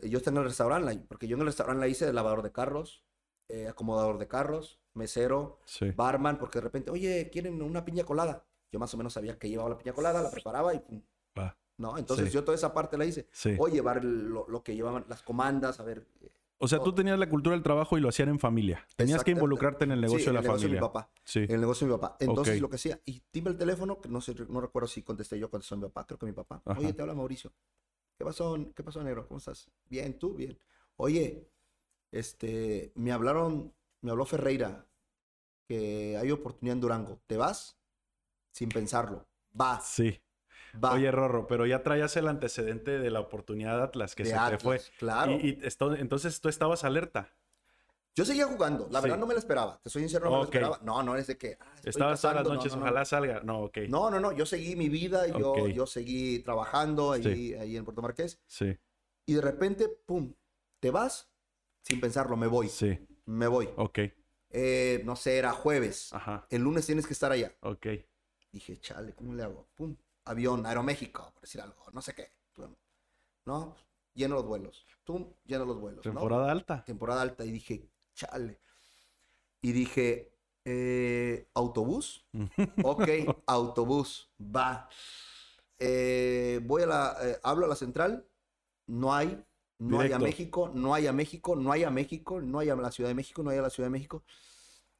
Yo 0.04 0.18
estaba 0.18 0.36
en 0.36 0.42
el 0.44 0.50
restaurante, 0.50 0.94
la- 0.96 1.02
porque 1.08 1.28
yo 1.28 1.36
en 1.36 1.42
el 1.42 1.48
restaurante 1.48 1.80
la 1.80 1.88
hice 1.88 2.06
de 2.06 2.14
lavador 2.14 2.42
de 2.42 2.52
carros, 2.52 3.04
eh, 3.48 3.68
acomodador 3.68 4.18
de 4.18 4.28
carros, 4.28 4.80
mesero, 4.94 5.60
Sí. 5.66 5.92
barman, 5.92 6.38
porque 6.38 6.60
de 6.60 6.64
repente, 6.64 6.92
oye, 6.92 7.30
¿quieren 7.32 7.62
una 7.62 7.86
piña 7.86 8.04
colada? 8.04 8.46
Yo 8.72 8.80
más 8.80 8.94
o 8.94 8.98
menos 8.98 9.14
sabía 9.14 9.38
que 9.40 9.50
llevaba 9.50 9.70
la 9.70 9.78
piña 9.78 9.94
colada, 9.94 10.22
la 10.22 10.32
preparaba 10.32 10.74
y 10.74 10.80
pum. 10.80 11.02
Va. 11.38 11.58
¿No? 11.78 11.98
Entonces 11.98 12.28
Sí. 12.28 12.34
yo 12.34 12.44
toda 12.44 12.56
esa 12.56 12.74
parte 12.74 12.98
la 12.98 13.06
hice. 13.06 13.28
Sí. 13.32 13.56
O 13.58 13.68
llevar 13.68 14.04
lo, 14.04 14.46
lo 14.48 14.64
que 14.64 14.76
llevaban 14.76 15.06
las 15.08 15.24
comandas, 15.24 15.80
a 15.80 15.84
ver, 15.84 16.06
eh, 16.22 16.30
O 16.62 16.68
sea, 16.68 16.80
tú 16.82 16.94
tenías 16.94 17.18
la 17.20 17.28
cultura 17.30 17.56
del 17.56 17.64
trabajo 17.64 17.98
y 17.98 18.02
lo 18.02 18.10
hacían 18.10 18.30
en 18.30 18.40
familia. 18.40 18.86
Tenías 18.96 19.24
que 19.24 19.32
involucrarte 19.32 19.84
en 19.86 19.92
el 19.92 20.02
negocio 20.02 20.20
Sí, 20.20 20.26
de 20.28 20.34
la 20.34 20.40
el 20.40 20.44
negocio 20.46 20.68
familia. 20.68 20.80
de 20.82 20.88
mi 20.88 20.88
papá. 20.88 21.12
Sí. 21.24 21.40
En 21.40 21.52
el 21.52 21.62
negocio 21.62 21.88
de 21.88 21.94
mi 21.94 22.00
papá. 22.00 22.18
Entonces 22.20 22.62
lo 22.62 22.70
que 22.70 22.76
hacía, 22.76 23.02
y 23.06 23.20
timbre 23.32 23.52
el 23.54 23.58
teléfono, 23.60 24.00
que 24.00 24.10
no 24.10 24.22
sé, 24.22 24.36
no 24.48 24.62
recuerdo 24.62 24.88
si 24.88 25.02
contesté 25.04 25.38
yo, 25.40 25.50
contestó 25.50 25.76
mi 25.76 25.84
papá, 25.84 26.06
creo 26.08 26.20
que 26.20 26.26
mi 26.28 26.32
papá. 26.34 26.62
Ajá. 26.66 26.80
Oye, 26.80 26.94
te 26.94 27.02
habla 27.02 27.14
Mauricio. 27.16 27.52
¿Qué 28.18 28.24
pasó, 28.26 28.56
qué 28.76 28.84
pasó, 28.84 29.04
negro? 29.04 29.28
¿Cómo 29.28 29.40
estás? 29.40 29.70
Bien, 29.90 30.18
tú, 30.20 30.36
bien. 30.36 30.58
Oye, 30.98 31.50
este, 32.12 32.92
me 32.96 33.12
hablaron, 33.12 33.74
me 34.02 34.12
habló 34.12 34.26
Ferreira 34.26 34.86
que 35.68 36.18
hay 36.18 36.30
oportunidad 36.32 36.76
en 36.76 36.82
Durango. 36.82 37.22
¿Te 37.28 37.38
vas? 37.38 37.78
Sin 38.52 38.70
pensarlo. 38.70 39.26
Va, 39.60 39.80
Sí. 39.82 40.20
Va. 40.84 40.94
Oye, 40.94 41.12
Rorro, 41.12 41.48
pero 41.48 41.66
ya 41.66 41.84
traías 41.84 42.16
el 42.18 42.28
antecedente 42.28 43.00
de 43.00 43.10
la 43.12 43.20
oportunidad 43.20 43.78
de 43.78 43.84
Atlas 43.84 44.16
que 44.16 44.24
de 44.24 44.30
se 44.30 44.36
te 44.36 44.40
Atlas, 44.42 44.64
fue. 44.64 44.82
Claro. 45.00 45.32
Y, 45.34 45.36
y 45.50 45.60
esto- 45.64 45.96
entonces 45.96 46.40
tú 46.42 46.50
estabas 46.50 46.84
alerta. 46.84 47.30
Yo 48.14 48.26
seguía 48.26 48.46
jugando. 48.46 48.88
La 48.92 49.00
Sí. 49.00 49.04
verdad 49.04 49.18
no 49.20 49.26
me 49.26 49.34
la 49.34 49.40
esperaba. 49.40 49.80
Te 49.82 49.90
soy 49.90 50.02
sincero, 50.02 50.26
no 50.26 50.32
me 50.32 50.38
la 50.40 50.44
esperaba. 50.44 50.80
No, 50.84 51.02
no 51.02 51.16
es 51.16 51.28
de 51.28 51.38
que. 51.38 51.58
ah, 51.62 51.66
Estabas 51.84 52.20
todas 52.20 52.36
las 52.36 52.46
noches, 52.48 52.74
no, 52.74 52.80
no. 52.80 52.84
ojalá 52.84 53.06
salga. 53.06 53.40
No, 53.42 53.60
ok. 53.62 53.78
No, 53.88 54.12
no, 54.12 54.20
no. 54.20 54.34
Yo 54.34 54.46
seguí 54.46 54.76
mi 54.76 54.90
vida, 54.90 55.28
yo, 55.28 55.68
yo 55.70 55.86
seguí 55.88 56.40
trabajando 56.40 57.14
ahí, 57.14 57.24
Sí. 57.24 57.54
ahí 57.56 57.78
en 57.78 57.86
Puerto 57.86 58.02
Marqués. 58.02 58.40
Sí, 58.48 58.78
Y 59.26 59.34
de 59.36 59.42
repente, 59.42 59.88
pum, 59.88 60.34
te 60.82 60.92
vas 60.92 61.30
sin 61.84 62.02
pensarlo, 62.02 62.36
me 62.36 62.48
voy. 62.48 62.68
sí, 62.68 63.00
Me 63.26 63.48
voy. 63.48 63.70
ok. 63.78 64.00
Eh, 64.50 65.02
no 65.06 65.16
sé, 65.16 65.38
era 65.38 65.52
jueves. 65.54 66.12
Ajá, 66.12 66.46
El 66.50 66.64
lunes 66.64 66.86
tienes 66.86 67.08
que 67.08 67.14
estar 67.14 67.32
allá. 67.32 67.54
ok. 67.62 67.88
Dije, 68.52 68.78
chale, 68.82 69.14
¿cómo 69.14 69.34
le 69.34 69.44
hago? 69.44 69.70
Pum, 69.76 69.96
avión, 70.32 70.66
Aeroméxico, 70.66 71.32
por 71.34 71.42
decir 71.42 71.62
algo, 71.62 71.86
no 71.94 72.02
sé 72.02 72.16
qué. 72.16 72.34
No, 73.46 73.76
lleno 74.14 74.36
los 74.36 74.46
vuelos. 74.46 74.86
Pum, 75.04 75.34
lleno 75.46 75.66
los 75.66 75.80
vuelos. 75.80 76.06
¿no? 76.06 76.12
Temporada 76.12 76.52
alta. 76.52 76.84
temporada 76.86 77.22
alta 77.22 77.46
y 77.46 77.52
dije, 77.52 77.90
chale. 78.14 78.62
Y 79.62 79.72
dije, 79.72 80.34
eh, 80.66 81.48
autobús. 81.54 82.26
Ok, 82.84 83.08
autobús, 83.48 84.32
va. 84.40 84.90
Eh, 85.80 86.60
voy 86.64 86.84
a 86.84 86.88
la, 86.88 87.18
eh, 87.22 87.40
hablo 87.44 87.66
a 87.66 87.70
la 87.70 87.76
central, 87.76 88.28
no 88.88 89.14
hay, 89.14 89.44
no 89.80 90.00
hay 90.00 90.12
a. 90.12 90.20
México, 90.20 90.72
no 90.74 90.94
hay 90.94 91.08
a 91.08 91.14
México, 91.14 91.56
no 91.56 91.72
hay 91.72 91.84
a 91.84 91.90
México, 91.90 92.42
no 92.42 92.60
hay 92.60 92.70
a 92.70 92.76
la 92.76 92.92
Ciudad 92.92 93.10
de 93.10 93.16
México, 93.16 93.42
no 93.42 93.50
hay 93.50 93.58
a 93.58 93.64
la 93.64 93.70
Ciudad 93.70 93.88
de 93.88 93.92
México. 93.92 94.24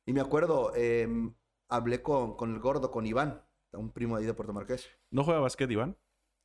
Y 0.06 0.14
me 0.14 0.22
acuerdo, 0.22 0.74
em, 0.76 1.36
hablé 1.70 2.02
con, 2.02 2.36
con 2.36 2.54
el 2.54 2.60
gordo, 2.60 2.90
con 2.90 3.06
Iván, 3.06 3.44
un 3.74 3.92
primo 3.92 4.16
ahí 4.16 4.26
de 4.26 4.34
Puerto 4.34 4.54
Marqués. 4.54 4.90
¿No 5.12 5.24
juega 5.24 5.40
básquet, 5.40 5.70
Iván? 5.72 5.98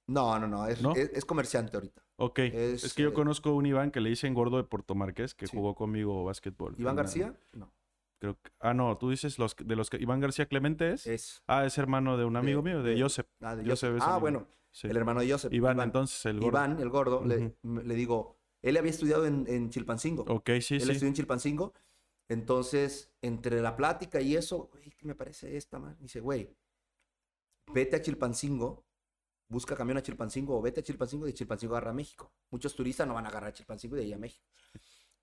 No, 0.09 0.39
no, 0.39 0.47
no, 0.47 0.67
es, 0.67 0.81
¿No? 0.83 0.95
es- 0.95 1.11
es 1.13 1.25
comerciante 1.25 1.77
ahorita. 1.77 2.03
Ok. 2.17 2.39
Es, 2.39 2.85
Es, 2.85 2.95
que 2.95 3.03
yo 3.03 3.09
eh, 3.09 3.13
conozco 3.13 3.53
un 3.53 3.67
Iván 3.67 3.91
que 3.91 4.01
le 4.01 4.09
dicen 4.09 4.35
gordo 4.35 4.57
de 4.57 4.65
Puerto 4.65 4.95
Marqués 4.95 5.35
que 5.35 5.47
Sí. 5.49 5.57
jugó 5.57 5.75
conmigo 5.75 6.25
básquetbol. 6.25 6.75
¿Iván 6.79 6.95
Una- 6.95 7.03
García? 7.03 7.35
No, 7.53 7.73
Creo 8.19 8.41
que- 8.41 8.51
ah, 8.61 8.73
no, 8.73 8.97
tú 8.97 9.11
dices 9.11 9.39
los 9.39 9.55
de 9.57 9.77
los 9.77 9.91
que 9.91 9.99
Iván 9.99 10.21
García 10.21 10.47
Clemente 10.47 10.93
es. 10.93 11.07
es... 11.07 11.43
Ah, 11.47 11.67
es 11.67 11.77
hermano 11.77 12.17
de 12.17 12.25
un 12.25 12.37
amigo 12.37 12.63
mío, 12.63 12.83
de, 12.83 12.95
de- 12.95 13.03
Joseph. 13.03 13.27
Ah, 13.41 13.55
de 13.57 13.69
Joseph 13.69 13.99
Ah, 14.01 14.17
bueno, 14.19 14.47
Sí. 14.71 14.87
el 14.89 14.97
hermano 14.97 15.21
de 15.21 15.31
Joseph. 15.31 15.53
Iván, 15.53 15.81
entonces, 15.81 16.25
el 16.27 16.37
gordo. 16.41 16.49
Iván, 16.49 16.81
el 16.81 16.89
gordo, 16.89 17.25
le, 17.25 17.95
digo, 17.95 18.37
él 18.63 18.77
había 18.79 18.91
estudiado 18.91 19.27
en, 19.27 19.45
en 19.49 19.69
Chilpancingo. 19.71 20.23
Ok, 20.29 20.47
sí, 20.61 20.77
él 20.77 20.81
sí. 20.83 20.91
estudió 20.93 21.09
en 21.09 21.15
Chilpancingo. 21.15 21.75
Entonces, 22.29 23.13
entre 23.23 23.61
la 23.61 23.77
plática 23.77 24.21
y 24.21 24.35
eso, 24.37 24.69
güey, 24.73 24.91
¿qué 24.91 25.07
me 25.07 25.15
parece 25.15 25.57
esta, 25.57 25.79
man? 25.79 25.97
Dice, 26.01 26.21
güey, 26.21 26.51
vete 27.73 27.97
a 27.97 28.03
Chilpancingo, 28.03 28.85
busca 29.49 29.77
camión 29.77 29.99
a 29.99 30.03
Chilpancingo 30.03 30.59
o 30.59 30.63
vete 30.63 30.81
a 30.81 30.83
Chilpancingo 30.83 31.27
y 31.27 31.31
de 31.33 31.35
Chilpancingo 31.35 31.75
agarra 31.75 31.91
a 31.91 31.95
México. 31.95 32.33
Muchos 32.51 32.75
turistas 32.75 33.07
no 33.07 33.15
van 33.15 33.27
a 33.27 33.29
agarrar 33.29 33.51
a 33.51 33.53
Chilpancingo 33.53 33.97
y 33.97 34.01
de 34.01 34.05
ahí 34.07 34.13
a 34.13 34.19
México. 34.19 34.45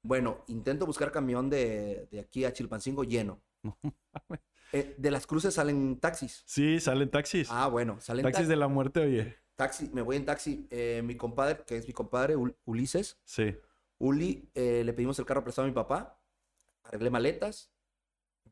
Bueno, 0.02 0.44
intento 0.48 0.86
buscar 0.86 1.12
camión 1.12 1.50
de, 1.50 2.08
de 2.12 2.20
aquí 2.20 2.46
a 2.46 2.54
Chilpancingo 2.54 3.04
lleno. 3.04 3.42
Eh, 4.76 4.96
de 4.98 5.12
las 5.12 5.28
cruces 5.28 5.54
salen 5.54 6.00
taxis. 6.00 6.42
Sí, 6.48 6.80
salen 6.80 7.12
taxis. 7.12 7.48
Ah, 7.52 7.68
bueno, 7.68 8.02
salen 8.02 8.24
taxis 8.24 8.38
taxis. 8.38 8.50
de 8.50 8.56
la 8.56 8.68
muerte, 8.68 9.02
oye. 9.02 9.38
Taxi, 9.56 9.92
me 9.94 10.02
voy 10.02 10.16
en 10.16 10.26
taxi. 10.26 10.68
eh, 10.72 11.04
mi 11.06 11.16
compadre, 11.16 11.64
que 11.64 11.78
es 11.78 11.86
mi 11.86 11.94
compadre, 11.94 12.36
Ul- 12.36 12.56
Ulises, 12.66 13.22
Sí. 13.24 13.56
Uli, 14.00 14.50
eh, 14.56 14.82
le 14.84 14.94
pedimos 14.94 15.20
el 15.20 15.26
carro 15.28 15.44
prestado 15.44 15.68
a 15.68 15.70
mi 15.70 15.76
papá, 15.76 16.20
arreglé 16.86 17.12
maletas. 17.12 17.72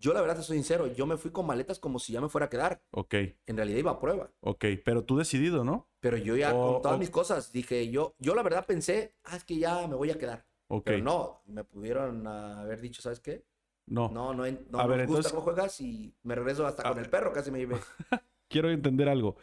Yo 0.02 0.14
la 0.14 0.22
verdad 0.22 0.38
te 0.38 0.42
soy 0.44 0.58
sincero, 0.58 0.88
yo 0.88 1.06
me 1.06 1.16
fui 1.16 1.30
con 1.30 1.46
maletas 1.46 1.78
como 1.78 2.00
si 2.00 2.12
ya 2.12 2.22
me 2.22 2.28
fuera 2.28 2.48
a 2.48 2.50
quedar. 2.50 2.82
Ok, 2.92 3.14
En 3.46 3.56
realidad 3.56 3.78
iba 3.78 3.92
a 3.92 4.00
prueba. 4.00 4.32
ok. 4.42 4.66
Pero 4.84 5.04
tú 5.04 5.16
decidido, 5.18 5.64
¿no? 5.64 5.88
Pero 6.00 6.18
yo 6.18 6.36
ya 6.36 6.56
O- 6.56 6.74
con 6.74 6.82
todas 6.82 6.96
o- 6.98 7.00
mis 7.00 7.12
cosas 7.12 7.52
dije, 7.52 7.90
yo, 7.92 8.16
yo 8.18 8.34
la 8.34 8.42
verdad 8.42 8.66
pensé, 8.66 9.14
ah, 9.26 9.36
es 9.38 9.44
que 9.44 9.58
ya 9.58 9.88
me 9.88 9.96
voy 9.96 10.10
a 10.10 10.18
quedar. 10.18 10.48
Ok. 10.70 10.86
Pero 10.86 11.04
no, 11.04 11.44
me 11.46 11.64
pudieron 11.64 12.26
haber 12.26 12.82
dicho, 12.82 13.02
¿sabes 13.02 13.20
qué? 13.20 13.46
No. 13.86 14.10
No, 14.10 14.34
no, 14.34 14.44
no 14.70 14.80
A 14.80 14.88
ver, 14.88 15.00
gusta 15.00 15.04
entonces- 15.04 15.32
cómo 15.32 15.44
juegas 15.44 15.80
y 15.82 16.16
me 16.24 16.34
regreso 16.34 16.66
hasta 16.66 16.82
A 16.82 16.90
con 16.90 16.98
el 16.98 17.04
ver. 17.04 17.12
perro, 17.12 17.32
casi 17.34 17.52
me 17.52 17.60
llevé. 17.60 17.76
Quiero 18.50 18.72
entender 18.72 19.08
algo. 19.08 19.36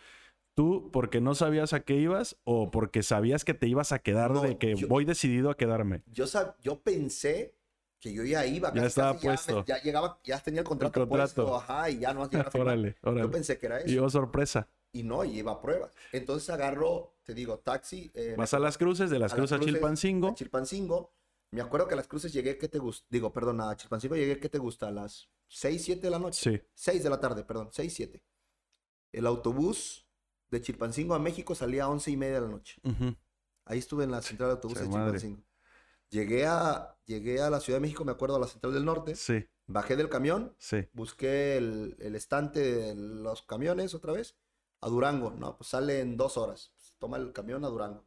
¿Tú 0.55 0.91
porque 0.93 1.21
no 1.21 1.37
sabías 1.37 1.73
a 1.73 1.81
qué 1.81 1.95
ibas 1.95 2.37
o 2.43 2.73
porque 2.73 3.05
sabías 3.05 3.45
que 3.45 3.55
te 3.55 3.69
ibas 3.69 3.93
a 3.93 4.01
quedar 4.01 4.33
No, 4.33 4.41
de 4.43 4.59
que 4.59 4.75
yo- 4.75 4.89
voy 4.89 5.05
decidido 5.05 5.51
a 5.51 5.57
quedarme? 5.57 6.03
Yo, 6.07 6.25
sab- 6.25 6.57
yo 6.61 6.81
pensé 6.83 7.55
que 8.01 8.13
yo 8.13 8.23
ya 8.25 8.47
iba. 8.47 8.69
Ya 8.71 8.75
casi, 8.75 8.87
estaba 8.87 9.13
casi 9.15 9.27
puesto. 9.27 9.65
Ya, 9.67 9.81
llegaba, 9.83 10.21
ya 10.25 10.39
tenía 10.41 10.61
el 10.61 10.67
contrato, 10.67 11.01
contrato. 11.07 11.45
puesto, 11.45 11.57
ajá, 11.57 11.91
y 11.91 11.99
ya 12.01 12.15
no 12.15 12.25
llegaba 12.31 12.49
a 12.49 12.51
firmar. 12.53 12.69
órale, 12.75 12.97
Yo 13.03 13.11
órale. 13.11 13.29
pensé 13.29 13.59
que 13.59 13.67
era 13.67 13.79
eso. 13.81 13.89
Y 13.91 13.99
oh, 13.99 14.09
sorpresa. 14.11 14.69
Y 14.93 15.03
no, 15.03 15.25
y 15.25 15.39
iba 15.39 15.53
a 15.53 15.61
pruebas. 15.61 15.93
Entonces 16.13 16.49
agarro, 16.51 17.15
te 17.25 17.35
digo, 17.35 17.59
taxi. 17.59 18.11
eh, 18.15 18.35
Vas 18.39 18.55
a 18.55 18.59
las 18.59 18.79
cruces, 18.79 19.11
de 19.11 19.19
las 19.19 19.33
a 19.33 19.37
cruces 19.37 19.53
a 19.53 19.57
cruces, 19.59 19.75
Chilpancingo. 19.75 20.29
a 20.29 20.35
Chilpancingo. 20.35 21.13
Me 21.51 21.61
acuerdo 21.61 21.89
que 21.89 21.95
a 21.95 21.97
las 21.97 22.09
cruces 22.09 22.33
llegué, 22.33 22.57
¿qué 22.59 22.69
te 22.69 22.79
gusta? 22.79 23.07
Digo, 23.11 23.33
perdón, 23.33 23.61
a 23.61 23.75
Chilpancingo 23.77 24.17
llegué, 24.17 24.39
¿qué 24.39 24.49
te 24.49 24.59
gusta? 24.59 24.89
A 24.89 24.91
las 24.91 25.29
6, 25.49 25.83
7 25.85 26.01
de 26.03 26.11
la 26.11 26.19
noche. 26.19 26.59
Sí. 26.59 26.63
6 26.75 27.03
de 27.03 27.11
la 27.11 27.21
tarde, 27.21 27.43
perdón, 27.45 27.69
6, 27.73 27.93
7. 27.95 28.23
El 29.13 29.27
autobús 29.27 30.07
de 30.51 30.61
Chilpancingo 30.61 31.15
a 31.15 31.19
México 31.19 31.55
salía 31.55 31.85
a 31.85 31.89
11 31.89 32.11
y 32.11 32.17
media 32.17 32.35
de 32.37 32.41
la 32.43 32.49
noche. 32.49 32.81
Ahí 33.65 33.79
estuve 33.79 34.05
en 34.05 34.11
la 34.11 34.23
central 34.23 34.49
de 34.51 34.55
autobuses 34.55 34.85
de. 34.85 34.91
Chilpancingo. 34.95 35.43
Llegué 36.11 36.47
a, 36.47 36.97
llegué 37.05 37.41
a 37.41 37.51
la 37.51 37.61
Ciudad 37.61 37.79
de 37.79 37.83
México, 37.83 38.05
me 38.05 38.13
acuerdo, 38.13 38.37
a 38.37 38.41
la 38.41 38.47
central 38.47 38.73
del 38.75 38.85
norte. 38.85 39.15
Sí, 39.15 39.45
Bajé 39.67 39.97
del 39.97 40.09
camión, 40.09 40.57
sí. 40.59 40.89
busqué 40.95 41.59
el, 41.59 41.97
el 42.01 42.15
estante 42.17 42.61
de 42.61 42.95
los 42.95 43.43
camiones 43.43 43.95
otra 43.95 44.13
vez 44.13 44.35
a 44.81 44.89
Durango. 44.89 45.31
No, 45.33 45.57
pues 45.59 45.69
sale 45.69 46.01
en 46.01 46.17
dos 46.17 46.39
horas. 46.39 46.73
Pues, 46.75 46.95
toma 46.99 47.19
el 47.19 47.33
camión 47.35 47.65
a 47.65 47.69
Durango. 47.69 48.07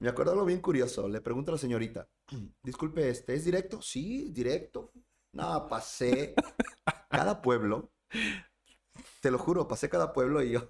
Me 0.00 0.08
acuerdo 0.08 0.32
algo 0.32 0.44
bien 0.44 0.60
curioso. 0.60 1.08
Le 1.08 1.20
pregunto 1.20 1.50
a 1.52 1.54
la 1.54 1.58
señorita, 1.58 2.08
disculpe, 2.62 3.08
este, 3.08 3.34
¿es 3.34 3.44
directo? 3.44 3.80
Sí, 3.80 4.30
directo. 4.32 4.92
No, 5.32 5.68
pasé 5.68 6.34
cada 7.10 7.40
pueblo. 7.40 7.90
Te 9.20 9.30
lo 9.30 9.38
juro, 9.38 9.68
pasé 9.68 9.88
cada 9.88 10.12
pueblo 10.12 10.42
y 10.42 10.50
yo. 10.52 10.66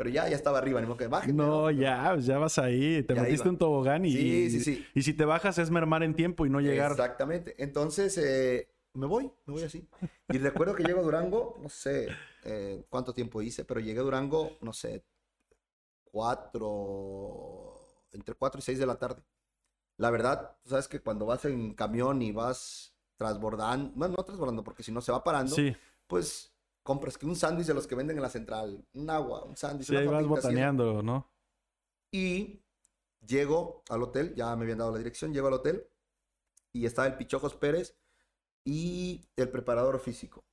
Pero 0.00 0.08
ya, 0.08 0.26
ya 0.30 0.34
estaba 0.36 0.56
arriba, 0.56 0.80
ni 0.80 0.86
modo 0.86 0.96
que 0.96 1.08
bajen. 1.08 1.36
No, 1.36 1.70
ya, 1.70 2.16
ya 2.16 2.38
vas 2.38 2.56
ahí. 2.58 3.02
Te 3.02 3.14
Ya 3.14 3.20
metiste 3.20 3.44
iba. 3.44 3.50
un 3.52 3.58
tobogán 3.58 4.06
y, 4.06 4.12
Sí, 4.12 4.50
sí, 4.50 4.60
sí. 4.60 4.86
y 4.94 5.02
si 5.02 5.12
te 5.12 5.26
bajas 5.26 5.58
es 5.58 5.70
mermar 5.70 6.02
en 6.02 6.14
tiempo 6.14 6.46
y 6.46 6.48
no 6.48 6.58
llegar. 6.58 6.92
Exactamente. 6.92 7.54
Entonces, 7.62 8.16
eh, 8.16 8.70
me 8.94 9.04
voy, 9.06 9.30
me 9.44 9.52
voy 9.52 9.62
así. 9.62 9.86
Y 10.30 10.38
recuerdo 10.38 10.74
que 10.74 10.84
llego 10.84 11.00
a 11.00 11.02
Durango, 11.02 11.58
no 11.60 11.68
sé 11.68 12.08
eh, 12.44 12.82
cuánto 12.88 13.12
tiempo 13.12 13.42
hice, 13.42 13.66
pero 13.66 13.78
llegué 13.78 14.00
a 14.00 14.02
Durango, 14.02 14.56
no 14.62 14.72
sé, 14.72 15.04
cuatro, 16.50 17.74
entre 18.12 18.34
cuatro 18.34 18.58
y 18.58 18.62
seis 18.62 18.78
de 18.78 18.86
la 18.86 18.96
tarde. 18.98 19.22
La 19.98 20.10
verdad, 20.10 20.56
sabes 20.64 20.88
que 20.88 21.00
cuando 21.00 21.26
vas 21.26 21.44
en 21.44 21.74
camión 21.74 22.22
y 22.22 22.32
vas 22.32 22.94
transbordando, 23.16 23.92
bueno, 23.94 24.14
no 24.16 24.24
transbordando, 24.24 24.64
porque 24.64 24.82
si 24.82 24.92
no 24.92 25.02
se 25.02 25.12
va 25.12 25.22
parando, 25.22 25.54
Sí, 25.54 25.76
pues 26.06 26.54
compras 26.82 27.16
que 27.18 27.26
un 27.26 27.36
sándwich 27.36 27.66
de 27.66 27.74
los 27.74 27.86
que 27.86 27.94
venden 27.94 28.16
en 28.16 28.22
la 28.22 28.30
central, 28.30 28.84
un 28.94 29.10
agua, 29.10 29.44
un 29.44 29.56
sándwich, 29.56 29.86
sí, 29.88 29.92
una 29.92 30.00
ahí 30.00 30.06
vas 30.06 30.16
así, 30.22 30.28
botaneando, 30.28 31.02
¿no? 31.02 31.30
y 32.12 32.60
llego 33.24 33.82
al 33.88 34.02
hotel, 34.02 34.34
ya 34.34 34.54
me 34.56 34.62
habían 34.64 34.78
dado 34.78 34.92
la 34.92 34.98
dirección, 34.98 35.32
llego 35.32 35.46
al 35.48 35.54
hotel 35.54 35.86
y 36.72 36.86
estaba 36.86 37.06
el 37.08 37.16
Pichojos 37.16 37.54
Pérez 37.54 37.96
y 38.64 39.24
el 39.36 39.48
preparador 39.48 40.00
físico. 40.00 40.44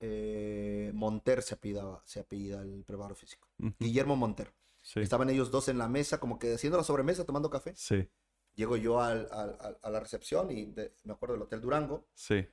Eh, 0.00 0.92
Monter 0.94 1.42
se 1.42 1.54
apellida, 1.54 2.00
se 2.04 2.20
apellida 2.20 2.62
el 2.62 2.84
preparador 2.84 3.16
físico. 3.16 3.48
Guillermo 3.78 4.14
Monter. 4.16 4.52
Sí, 4.82 5.00
Estaban 5.00 5.28
ellos 5.28 5.50
dos 5.50 5.68
en 5.68 5.76
la 5.78 5.88
mesa, 5.88 6.20
como 6.20 6.38
que 6.38 6.54
haciendo 6.54 6.78
la 6.78 6.84
sobremesa, 6.84 7.24
tomando 7.24 7.50
café. 7.50 7.74
sí, 7.76 8.08
Llego 8.54 8.76
yo 8.76 9.00
al- 9.00 9.28
al- 9.30 9.56
al- 9.60 9.78
a 9.82 9.90
la 9.90 10.00
recepción 10.00 10.50
y 10.50 10.66
de- 10.66 10.92
me 11.04 11.12
acuerdo 11.12 11.34
del 11.34 11.42
Hotel 11.42 11.60
Durango. 11.60 12.06
sí. 12.14 12.46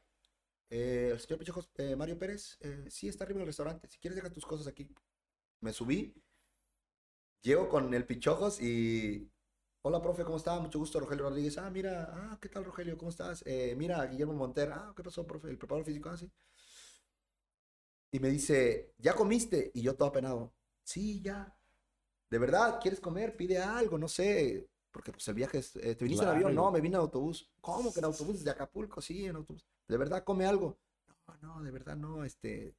Eh, 0.69 1.10
el 1.13 1.19
señor 1.19 1.39
Pichojos, 1.39 1.69
eh, 1.78 1.95
Mario 1.95 2.17
Pérez, 2.17 2.58
eh, 2.62 2.86
sí, 2.89 3.08
está 3.08 3.23
arriba 3.23 3.38
en 3.39 3.41
el 3.41 3.47
restaurante. 3.47 3.88
Si 3.88 3.97
quieres, 3.99 4.15
deja 4.15 4.32
tus 4.32 4.45
cosas 4.45 4.67
aquí. 4.67 4.88
Me 5.62 5.73
subí. 5.73 6.13
Llego 7.41 7.69
con 7.69 7.93
el 7.93 8.06
Pichojos 8.06 8.62
y. 8.62 9.30
Hola, 9.84 10.01
profe, 10.01 10.23
¿cómo 10.23 10.38
está? 10.38 10.60
Mucho 10.60 10.80
gusto, 10.80 10.99
Rogelio 10.99 11.30
Rodríguez. 11.30 11.58
Ah, 11.60 11.69
mira, 11.69 12.10
ah, 12.12 12.39
¿qué 12.41 12.49
tal, 12.49 12.65
Rogelio? 12.65 12.97
¿Cómo 12.97 13.12
estás? 13.12 13.43
Mira, 13.78 14.04
Guillermo 14.08 14.34
Monter. 14.34 14.71
Ah, 14.71 14.93
¿qué 14.95 15.04
pasó, 15.04 15.25
profe? 15.28 15.49
El 15.49 15.58
preparador 15.60 15.86
físico, 15.86 16.10
ah, 16.10 16.17
sí. 16.17 16.32
Y 18.12 18.19
me 18.19 18.30
dice, 18.30 18.93
¿ya 18.97 19.13
comiste? 19.13 19.71
Y 19.75 19.82
yo 19.82 19.95
todo 19.95 20.08
apenado. 20.08 20.54
Sí, 20.84 21.21
ya. 21.21 21.56
¿De 22.32 22.39
verdad 22.39 22.80
quieres 22.82 22.99
comer? 22.99 23.36
Pide 23.36 23.60
algo, 23.60 23.97
no 23.97 24.08
sé. 24.08 24.67
Porque 24.96 25.12
pues 25.12 25.28
el 25.28 25.34
viaje 25.34 25.58
es, 25.58 25.76
eh, 25.76 25.94
¿te 25.94 26.06
viniste 26.06 26.24
en 26.24 26.32
Claro. 26.32 26.38
avión? 26.38 26.56
No, 26.56 26.72
me 26.72 26.80
vine 26.80 26.96
en 26.96 27.02
autobús. 27.02 27.52
¿Cómo 27.60 27.92
que 27.92 28.00
en 28.00 28.06
autobús? 28.06 28.46
¿De 28.46 28.52
Acapulco? 28.52 29.02
Sí, 29.02 29.26
en 29.26 29.36
autobús. 29.36 29.66
¿De 29.90 29.98
verdad 29.98 30.24
come 30.24 30.46
algo? 30.46 30.78
No, 31.28 31.56
no, 31.58 31.64
de 31.64 31.70
verdad 31.70 31.98
no, 31.98 32.24
este... 32.24 32.74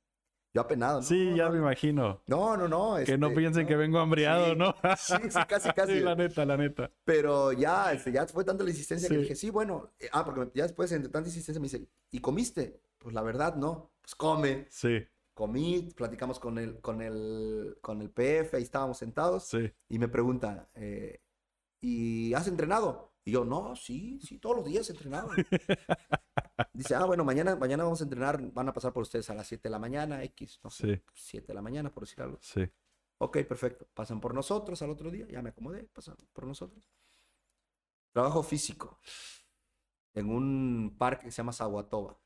Yo 0.55 0.63
apenado, 0.63 1.01
¿no? 1.01 1.07
Sí, 1.07 1.27
no, 1.27 1.37
ya 1.37 1.45
no, 1.45 1.51
me 1.53 1.59
imagino. 1.59 2.23
No, 2.27 2.57
no, 2.57 2.67
no. 2.69 2.97
Que 3.05 3.19
no 3.19 3.27
este, 3.27 3.39
piensen 3.39 3.67
que 3.67 3.77
vengo 3.77 3.99
hambriado, 3.99 4.53
Sí, 4.53 4.57
¿no? 4.57 4.75
Sí, 4.97 5.15
sí, 5.29 5.39
casi, 5.47 5.71
casi. 5.77 5.93
Sí, 5.93 6.01
la 6.01 6.15
neta, 6.15 6.47
la 6.47 6.57
neta. 6.57 6.91
Pero 7.05 7.53
ya, 7.53 7.93
este, 7.93 8.11
ya 8.13 8.27
fue 8.27 8.45
tanta 8.45 8.65
la 8.65 8.71
insistencia 8.71 9.11
que 9.11 9.19
dije, 9.19 9.35
sí, 9.37 9.51
bueno. 9.51 9.93
eh, 10.01 10.09
ah, 10.13 10.25
porque 10.25 10.51
ya 10.55 10.63
después, 10.63 10.91
entre 10.93 11.11
tanta 11.11 11.29
insistencia, 11.29 11.61
me 11.61 11.67
dice, 11.67 11.87
¿y 12.11 12.21
comiste? 12.21 12.81
Pues 12.97 13.15
la 13.15 13.21
verdad, 13.21 13.57
no. 13.57 13.91
Pues 14.01 14.15
come. 14.15 14.67
Sí, 14.71 15.07
Comí, 15.35 15.93
platicamos 15.95 16.41
con 16.41 16.57
el, 16.57 16.81
con 16.81 17.03
el, 17.03 17.77
con 17.83 18.01
el 18.01 18.09
PF, 18.09 18.57
ahí 18.57 18.63
estábamos 18.63 18.97
sentados. 18.97 19.45
sí. 19.49 19.71
Y 19.91 19.99
me 19.99 20.09
pregunta, 20.09 20.71
eh, 20.75 21.21
¿y 21.81 22.33
has 22.35 22.47
entrenado? 22.49 23.13
Y 23.25 23.33
yo, 23.33 23.45
no, 23.45 23.75
sí, 23.75 24.21
sí, 24.23 24.39
todos 24.39 24.57
los 24.57 24.65
días 24.65 24.89
he 24.89 24.93
entrenado. 24.93 25.31
Dice, 26.73 26.95
ah, 26.95 27.05
bueno, 27.05 27.25
mañana, 27.25 27.57
mañana 27.57 27.85
vamos 27.85 28.01
a 28.01 28.05
entrenar, 28.05 28.41
van 28.53 28.69
a 28.69 28.73
pasar 28.73 28.93
por 28.93 29.03
ustedes 29.03 29.29
a 29.31 29.35
las 29.35 29.47
7 29.47 29.65
de 29.65 29.71
la 29.71 29.79
mañana, 29.79 30.23
X, 30.25 30.61
no 30.63 30.71
sé, 30.71 31.03
Sí, 31.13 31.39
7 31.39 31.49
de 31.49 31.55
la 31.55 31.63
mañana, 31.63 31.93
por 31.93 32.05
decir 32.05 32.23
algo. 32.23 32.39
sí. 32.41 32.63
Ok, 33.19 33.39
perfecto. 33.45 33.89
Pasan 33.95 34.21
por 34.21 34.35
nosotros 34.35 34.83
al 34.83 34.91
otro 34.91 35.11
día, 35.11 35.27
ya 35.31 35.41
me 35.41 35.49
acomodé, 35.49 35.85
pasan 35.85 36.17
por 36.35 36.47
nosotros. 36.47 36.85
Trabajo 38.13 38.43
físico 38.43 39.01
en 40.13 40.29
un 40.31 40.95
parque 40.99 41.25
que 41.25 41.31
se 41.31 41.39
llama 41.39 41.55
Zaguatoba. 41.55 42.19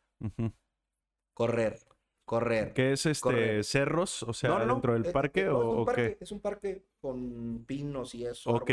Correr, 1.33 1.79
correr. 2.25 2.73
¿Qué 2.73 2.93
es 2.93 3.07
este? 3.07 3.63
¿Cerros? 3.63 4.25
O 4.25 4.33
sea, 4.33 4.51
No, 4.51 4.59
no, 4.59 4.67
no, 4.67 4.73
dentro 4.75 4.93
del 4.95 5.13
parque 5.13 5.45
no, 5.45 5.59
o, 5.59 5.73
es 5.73 5.79
un 5.79 5.85
parque, 5.87 6.17
qué? 6.19 6.25
Es 6.25 6.33
un 6.33 6.41
parque 6.41 6.87
con 7.01 7.65
pinos 7.67 8.15
y 8.17 8.27
eso. 8.27 8.51
Ok. 8.51 8.71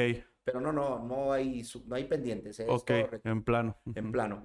Pero 0.48 0.62
no, 0.62 0.72
no, 0.72 1.00
no 1.04 1.34
hay, 1.34 1.62
no 1.88 1.96
hay 1.96 2.06
pendientes. 2.06 2.58
Es 2.62 2.68
ok, 2.70 2.92
en 3.26 3.44
plano. 3.44 3.76
en 3.94 4.12
plano. 4.14 4.44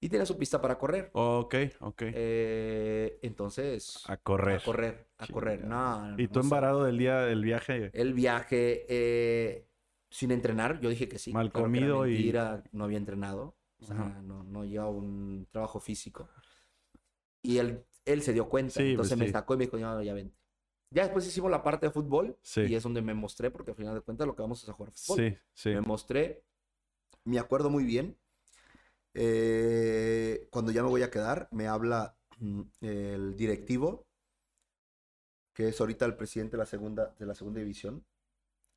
Y 0.00 0.08
tiene 0.08 0.24
su 0.24 0.38
pista 0.38 0.58
para 0.58 0.78
correr. 0.78 1.10
Ok, 1.12 1.54
ok. 1.80 2.02
Eh, 2.14 3.18
entonces, 3.20 4.02
a 4.08 4.16
correr. 4.16 4.58
a 4.58 4.64
correr, 4.64 5.06
a 5.18 5.26
correr. 5.26 5.60
Chingado. 5.60 6.06
No, 6.06 6.18
¿Y 6.18 6.22
no 6.22 6.32
tú 6.32 6.40
sé. 6.40 6.46
embarado 6.46 6.84
del 6.84 6.96
día 6.96 7.20
del 7.20 7.44
viaje? 7.44 7.90
El 7.92 8.14
viaje 8.14 8.86
eh, 8.88 9.68
sin 10.08 10.30
entrenar, 10.32 10.80
yo 10.80 10.88
dije 10.88 11.08
que 11.10 11.18
sí. 11.18 11.30
Mal 11.32 11.52
claro 11.52 11.66
comido 11.66 12.06
y- 12.06 12.14
mentira, 12.14 12.64
no 12.72 12.84
había 12.84 12.96
entrenado. 12.96 13.54
O 13.82 13.84
sea, 13.84 13.96
no, 13.96 14.44
no 14.44 14.64
llevaba 14.64 14.90
un 14.92 15.46
trabajo 15.52 15.78
físico. 15.78 16.26
Y 17.42 17.58
él, 17.58 17.84
él 18.06 18.22
se 18.22 18.32
dio 18.32 18.48
cuenta. 18.48 18.72
Sí, 18.72 18.78
pues 18.80 18.90
entonces 18.90 19.18
me 19.18 19.26
sí. 19.26 19.32
sacó 19.32 19.54
y 19.54 19.58
me 19.58 19.64
dijo, 19.66 19.78
ya, 19.78 20.02
ya 20.02 20.14
vente. 20.14 20.36
Ya 20.92 21.04
después 21.04 21.26
hicimos 21.26 21.50
la 21.50 21.62
parte 21.62 21.86
de 21.86 21.92
fútbol 21.92 22.36
Sí. 22.42 22.62
y 22.62 22.74
es 22.74 22.82
donde 22.82 23.02
me 23.02 23.14
mostré, 23.14 23.50
porque 23.50 23.70
al 23.70 23.76
final 23.76 23.94
de 23.94 24.00
cuentas 24.02 24.26
lo 24.26 24.34
que 24.36 24.42
vamos 24.42 24.62
es 24.62 24.68
a 24.68 24.72
jugar 24.74 24.92
fútbol. 24.92 25.18
Sí, 25.30 25.38
sí. 25.54 25.68
Me 25.70 25.80
mostré, 25.80 26.44
me 27.24 27.38
acuerdo 27.38 27.70
muy 27.70 27.84
bien. 27.84 28.16
eh, 29.14 30.48
cuando 30.50 30.72
ya 30.72 30.82
me 30.82 30.88
voy 30.88 31.02
a 31.02 31.10
quedar, 31.10 31.48
me 31.52 31.66
habla 31.68 32.16
mm, 32.38 32.62
el 32.80 33.36
directivo, 33.36 34.06
que 35.54 35.68
es 35.68 35.80
ahorita 35.80 36.06
el 36.06 36.16
presidente 36.16 36.52
de 36.52 36.58
la 36.62 36.66
segunda, 36.66 37.14
de 37.18 37.26
la 37.26 37.34
segunda 37.34 37.60
división. 37.60 38.04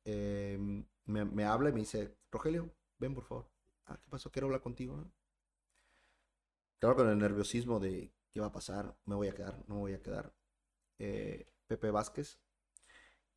eh, 0.04 0.58
me, 1.06 1.24
me 1.24 1.44
habla 1.44 1.70
y 1.70 1.72
me 1.72 1.80
dice, 1.80 2.16
Rogelio, 2.30 2.70
ven 2.98 3.14
por 3.14 3.24
favor. 3.24 3.48
Ah, 3.86 3.96
¿qué 4.02 4.10
pasó? 4.10 4.30
Quiero 4.30 4.46
hablar 4.46 4.60
contigo. 4.62 4.96
¿no?". 4.96 5.10
Claro, 6.80 6.96
con 6.96 7.08
el 7.08 7.18
nerviosismo 7.18 7.80
de 7.80 8.12
qué 8.32 8.40
va 8.40 8.46
a 8.46 8.52
pasar, 8.52 8.94
me 9.06 9.14
voy 9.14 9.28
a 9.28 9.34
quedar, 9.34 9.58
no 9.68 9.76
me 9.76 9.80
voy 9.80 9.94
a 9.94 10.02
quedar. 10.02 10.32
Eh, 10.98 11.46
Pepe 11.66 11.90
Vázquez. 11.90 12.38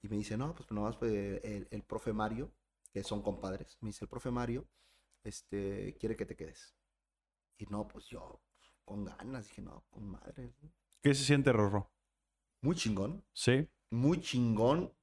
Y 0.01 0.07
me 0.07 0.15
dice, 0.17 0.37
no, 0.37 0.53
pues 0.55 0.71
nomás 0.71 0.95
pues, 0.97 1.11
el, 1.11 1.67
el 1.69 1.83
profe 1.83 2.13
Mario, 2.13 2.51
que 2.93 3.03
son 3.03 3.21
compadres. 3.21 3.77
Me 3.81 3.89
dice, 3.89 4.05
el 4.05 4.09
profe 4.09 4.31
Mario, 4.31 4.67
este, 5.23 5.95
quiere 5.99 6.15
que 6.15 6.25
te 6.25 6.35
quedes. 6.35 6.75
Y 7.57 7.65
no, 7.65 7.87
pues 7.87 8.05
yo, 8.07 8.41
con 8.85 9.03
ganas, 9.03 9.47
dije, 9.47 9.61
no, 9.61 9.83
con 9.89 10.07
madre. 10.07 10.53
¿Qué 11.01 11.13
se 11.13 11.23
siente, 11.23 11.51
Rorro? 11.51 11.91
Muy 12.61 12.75
chingón, 12.75 13.23
Sí, 13.33 13.67
muy 13.89 14.19
chingón, 14.21 14.93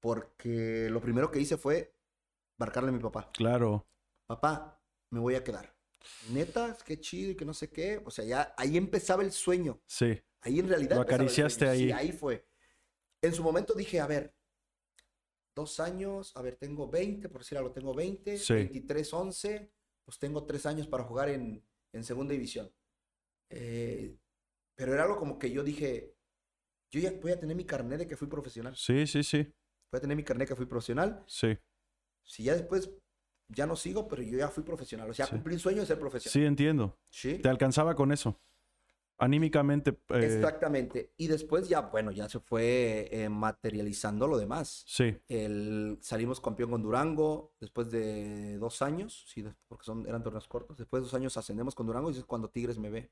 porque 0.00 0.88
lo 0.90 1.00
primero 1.00 1.30
que 1.30 1.40
hice 1.40 1.56
fue 1.56 1.94
marcarle 2.58 2.90
a 2.90 2.92
mi 2.92 3.00
papá. 3.00 3.30
claro. 3.32 3.86
Papá, 4.26 4.80
me 5.10 5.20
voy 5.20 5.34
a 5.34 5.44
quedar. 5.44 5.76
Neta, 6.30 6.76
qué 6.86 6.98
chido 6.98 7.32
y 7.32 7.36
que 7.36 7.44
no 7.44 7.52
sé 7.52 7.70
qué. 7.70 8.00
O 8.06 8.10
sea, 8.10 8.24
ya 8.24 8.54
ahí 8.56 8.76
empezaba 8.78 9.22
el 9.22 9.32
sueño. 9.32 9.80
Sí, 9.86 10.18
Ahí 10.40 10.60
en 10.60 10.68
realidad. 10.68 10.96
Lo 10.96 11.02
acariciaste 11.02 11.66
sueño. 11.66 11.74
Sí, 11.78 11.92
ahí. 11.92 12.08
ahí 12.08 12.12
fue. 12.12 12.46
En 13.24 13.32
su 13.32 13.42
momento 13.42 13.72
dije, 13.74 14.00
a 14.00 14.06
ver, 14.06 14.34
dos 15.56 15.80
años, 15.80 16.36
a 16.36 16.42
ver, 16.42 16.56
tengo 16.56 16.90
20, 16.90 17.28
por 17.30 17.40
decir 17.40 17.56
algo, 17.56 17.72
tengo 17.72 17.94
20, 17.94 18.36
Sí. 18.36 18.52
23, 18.54 19.12
11, 19.14 19.70
pues 20.04 20.18
tengo 20.18 20.44
tres 20.44 20.66
años 20.66 20.86
para 20.86 21.04
jugar 21.04 21.30
en, 21.30 21.64
en 21.92 22.04
segunda 22.04 22.32
división. 22.32 22.70
Eh, 23.50 24.16
pero 24.76 24.92
era 24.92 25.04
algo 25.04 25.18
como 25.18 25.38
que 25.38 25.50
yo 25.50 25.62
dije, 25.62 26.14
yo 26.92 27.00
ya 27.00 27.12
voy 27.22 27.32
a 27.32 27.40
tener 27.40 27.56
mi 27.56 27.64
carnet 27.64 28.00
de 28.00 28.06
que 28.06 28.16
fui 28.16 28.28
profesional. 28.28 28.76
sí, 28.76 29.06
sí, 29.06 29.22
sí. 29.22 29.42
Voy 29.90 29.98
a 29.98 30.00
tener 30.00 30.16
mi 30.16 30.24
carnet 30.24 30.48
de 30.48 30.52
que 30.52 30.56
fui 30.56 30.66
profesional. 30.66 31.24
Sí, 31.26 31.56
Si 32.26 32.42
ya 32.44 32.54
después 32.54 32.90
ya 33.48 33.66
no 33.66 33.76
sigo, 33.76 34.06
pero 34.08 34.22
yo 34.22 34.36
ya 34.36 34.48
fui 34.48 34.64
profesional. 34.64 35.08
O 35.08 35.14
sea, 35.14 35.26
Sí. 35.26 35.32
cumplí 35.32 35.54
un 35.54 35.60
sueño 35.60 35.80
de 35.80 35.86
ser 35.86 35.98
profesional. 35.98 36.32
sí, 36.32 36.44
entiendo. 36.44 36.98
Sí. 37.10 37.38
Te 37.38 37.48
alcanzaba 37.48 37.94
con 37.94 38.10
eso. 38.12 38.38
Anímicamente. 39.18 39.90
eh, 40.10 40.24
Exactamente. 40.24 41.12
Y 41.16 41.28
después 41.28 41.68
ya, 41.68 41.82
bueno, 41.82 42.10
ya 42.10 42.28
se 42.28 42.40
fue 42.40 43.08
eh, 43.12 43.28
materializando 43.28 44.26
lo 44.26 44.36
demás. 44.38 44.84
Sí, 44.86 45.16
El, 45.28 45.98
salimos 46.00 46.40
campeón 46.40 46.70
con 46.70 46.82
Durango 46.82 47.54
después 47.60 47.90
de 47.90 48.58
dos 48.58 48.82
años, 48.82 49.24
sí, 49.28 49.44
porque 49.68 49.84
son, 49.84 50.06
eran 50.08 50.22
torneos 50.22 50.48
cortos. 50.48 50.76
Después 50.76 51.00
de 51.02 51.04
dos 51.04 51.14
años 51.14 51.36
ascendemos 51.36 51.74
con 51.74 51.86
Durango 51.86 52.10
y 52.10 52.14
es 52.18 52.24
cuando 52.24 52.48
Tigres 52.50 52.78
me 52.78 52.90
ve. 52.90 53.10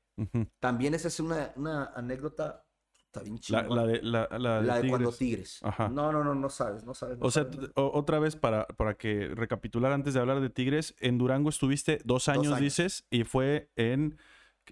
También 0.59 0.93
esa 0.93 1.07
es 1.07 1.19
una, 1.19 1.53
una 1.55 1.85
anécdota, 1.95 2.65
está 3.05 3.21
bien 3.21 3.35
La, 3.35 3.39
chingona. 3.61 3.75
la 3.81 3.87
de, 3.87 4.01
la, 4.01 4.27
la 4.39 4.61
de 4.61 4.67
La 4.67 4.81
de 4.81 4.89
cuando 4.89 5.11
Tigres. 5.13 5.59
Ajá. 5.63 5.87
No, 5.87 6.11
no, 6.11 6.23
no, 6.23 6.35
no 6.35 6.49
sabes, 6.49 6.83
no 6.83 6.93
sabes. 6.93 7.17
no 7.17 7.25
O 7.27 7.31
sea, 7.31 7.43
sabes, 7.43 7.59
no 7.75 7.91
otra 7.91 8.19
vez 8.19 8.35
para, 8.35 8.65
para 8.67 8.95
que 8.95 9.29
recapitular 9.33 9.91
antes 9.93 10.13
de 10.13 10.19
hablar 10.19 10.41
de 10.41 10.49
Tigres, 10.49 10.95
en 10.99 11.17
Durango 11.17 11.49
estuviste 11.49 11.99
dos 12.03 12.27
años, 12.27 12.47
años. 12.47 12.59
dices, 12.59 13.05
y 13.09 13.23
fue 13.23 13.69
en... 13.77 14.17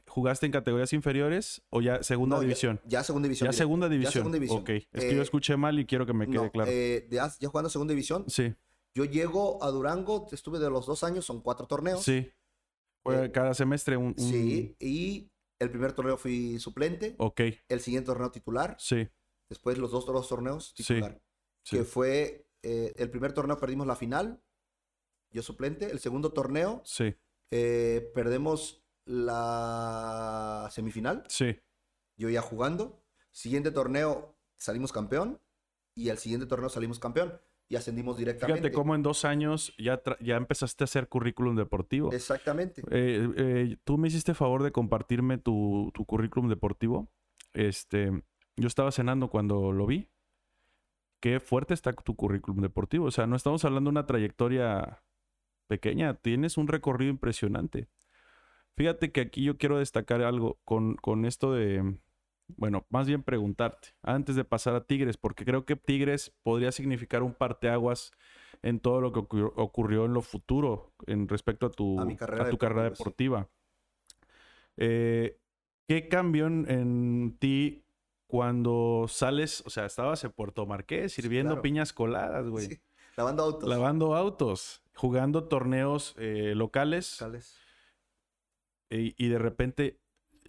¿Jugaste 0.07 0.45
en 0.45 0.51
categorías 0.51 0.93
inferiores 0.93 1.61
o 1.69 1.81
ya 1.81 2.01
segunda 2.03 2.35
No, 2.37 2.41
ya- 2.41 2.47
división? 2.47 2.81
Ya, 2.85 3.03
segunda 3.03 3.27
división. 3.27 3.45
Ya 3.47 3.51
directo. 3.51 3.57
segunda 3.63 3.89
división. 3.89 4.13
segunda 4.13 4.35
división. 4.35 4.61
Ok, 4.61 4.69
es 4.69 4.85
que 5.05 5.13
yo 5.13 5.19
Eh, 5.19 5.23
escuché 5.23 5.57
mal 5.57 5.79
y 5.79 5.85
quiero 5.85 6.05
que 6.05 6.13
me 6.13 6.25
quede 6.27 6.35
No, 6.35 6.51
claro. 6.51 6.69
eh, 6.71 7.07
ya, 7.09 7.31
ya 7.39 7.49
jugando 7.49 7.69
segunda 7.69 7.91
división, 7.93 8.25
sí, 8.29 8.53
yo 8.95 9.05
llego 9.05 9.63
a 9.63 9.69
Durango, 9.69 10.27
estuve 10.31 10.59
de 10.59 10.69
los 10.69 10.85
dos 10.85 11.03
años, 11.03 11.25
son 11.25 11.41
cuatro 11.41 11.65
torneos. 11.67 12.03
sí. 12.03 12.31
Eh, 13.05 13.31
cada 13.33 13.53
semestre 13.55 13.97
un... 13.97 14.07
un- 14.09 14.15
Sí, 14.17 14.75
y 14.79 15.31
el 15.59 15.71
primer 15.71 15.93
torneo 15.93 16.17
fui 16.17 16.59
suplente, 16.59 17.15
Ok, 17.17 17.41
el 17.67 17.79
siguiente 17.79 18.05
torneo 18.07 18.29
titular, 18.31 18.75
sí, 18.79 19.07
después 19.49 19.77
los 19.79 19.89
dos, 19.91 20.05
dos 20.05 20.29
torneos 20.29 20.73
titular. 20.75 21.19
sí. 21.63 21.77
Que 21.77 21.83
fue, 21.83 22.45
el 22.61 23.09
primer 23.09 23.33
torneo 23.33 23.57
perdimos 23.57 23.87
la 23.87 23.95
final, 23.95 24.39
yo 25.31 25.41
suplente, 25.41 25.89
el 25.89 25.99
segundo 25.99 26.31
torneo 26.31 26.81
Sí, 26.85 27.15
perdemos 28.13 28.80
la 29.05 30.67
semifinal, 30.71 31.23
sí. 31.27 31.59
yo 32.17 32.29
ya 32.29 32.41
jugando, 32.41 33.03
siguiente 33.31 33.71
torneo 33.71 34.35
salimos 34.57 34.91
campeón 34.91 35.39
y 35.95 36.09
el 36.09 36.17
siguiente 36.17 36.45
torneo 36.45 36.69
salimos 36.69 36.99
campeón 36.99 37.39
y 37.71 37.77
ascendimos 37.77 38.17
directamente. 38.17 38.61
Fíjate 38.61 38.75
cómo 38.75 38.95
en 38.95 39.01
dos 39.01 39.23
años 39.23 39.73
ya, 39.77 40.01
ya 40.19 40.35
empezaste 40.35 40.83
a 40.83 40.85
hacer 40.85 41.07
currículum 41.07 41.55
deportivo. 41.55 42.11
Exactamente. 42.11 42.81
Eh, 42.91 43.29
eh, 43.37 43.77
tú 43.85 43.97
me 43.97 44.09
hiciste 44.09 44.33
favor 44.33 44.61
de 44.61 44.73
compartirme 44.73 45.37
tu, 45.37 45.89
tu 45.93 46.05
currículum 46.05 46.49
deportivo. 46.49 47.09
Este, 47.53 48.11
yo 48.57 48.67
estaba 48.67 48.91
cenando 48.91 49.29
cuando 49.29 49.71
lo 49.71 49.85
vi. 49.85 50.09
Qué 51.21 51.39
fuerte 51.39 51.73
está 51.73 51.93
tu 51.93 52.15
currículum 52.15 52.61
deportivo. 52.61 53.05
O 53.05 53.11
sea, 53.11 53.25
no 53.25 53.37
estamos 53.37 53.63
hablando 53.63 53.89
de 53.89 53.93
una 53.93 54.05
trayectoria 54.05 55.01
pequeña. 55.67 56.15
Tienes 56.15 56.57
un 56.57 56.67
recorrido 56.67 57.11
impresionante. 57.11 57.87
Fíjate 58.75 59.11
que 59.11 59.21
aquí 59.21 59.43
yo 59.43 59.57
quiero 59.57 59.77
destacar 59.77 60.21
algo 60.21 60.59
con, 60.63 60.95
con 60.95 61.25
esto 61.25 61.53
de, 61.53 61.97
bueno, 62.57 62.85
más 62.89 63.07
bien 63.07 63.23
preguntarte, 63.23 63.89
antes 64.01 64.35
de 64.35 64.43
pasar 64.43 64.75
a 64.75 64.85
Tigres, 64.85 65.17
porque 65.17 65.45
creo 65.45 65.65
que 65.65 65.75
Tigres 65.75 66.33
podría 66.43 66.71
significar 66.71 67.23
un 67.23 67.33
parteaguas 67.33 68.11
en 68.61 68.79
todo 68.79 69.01
lo 69.01 69.11
que 69.11 69.19
ocurrió, 69.19 69.53
ocurrió 69.55 70.05
en 70.05 70.13
lo 70.13 70.21
futuro 70.21 70.93
en 71.07 71.27
respecto 71.27 71.67
a 71.67 71.71
tu, 71.71 71.99
A 71.99 72.15
carrera 72.15 72.45
a 72.45 72.49
tu 72.49 72.57
carrera 72.57 72.83
deportiva, 72.83 73.39
deportiva. 73.39 73.61
Eh, 74.77 75.37
¿Qué 75.87 76.07
cambió 76.07 76.47
en, 76.47 76.69
en 76.69 77.37
ti 77.39 77.83
cuando 78.27 79.05
sales? 79.09 79.63
O 79.65 79.69
sea, 79.69 79.85
estabas 79.85 80.23
en 80.23 80.31
Puerto 80.31 80.65
Marqués 80.65 81.13
sirviendo 81.13 81.55
claro. 81.55 81.61
piñas 81.61 81.91
coladas, 81.91 82.47
güey. 82.47 82.67
Sí, 82.67 82.81
Lavando 83.17 83.43
autos. 83.43 83.69
Lavando 83.69 84.15
autos, 84.15 84.83
jugando 84.95 85.43
torneos 85.43 86.15
eh, 86.17 86.53
locales 86.55 87.19
Locales. 87.19 87.60
Y, 88.91 89.15
y 89.17 89.29
de 89.29 89.39
repente 89.39 89.99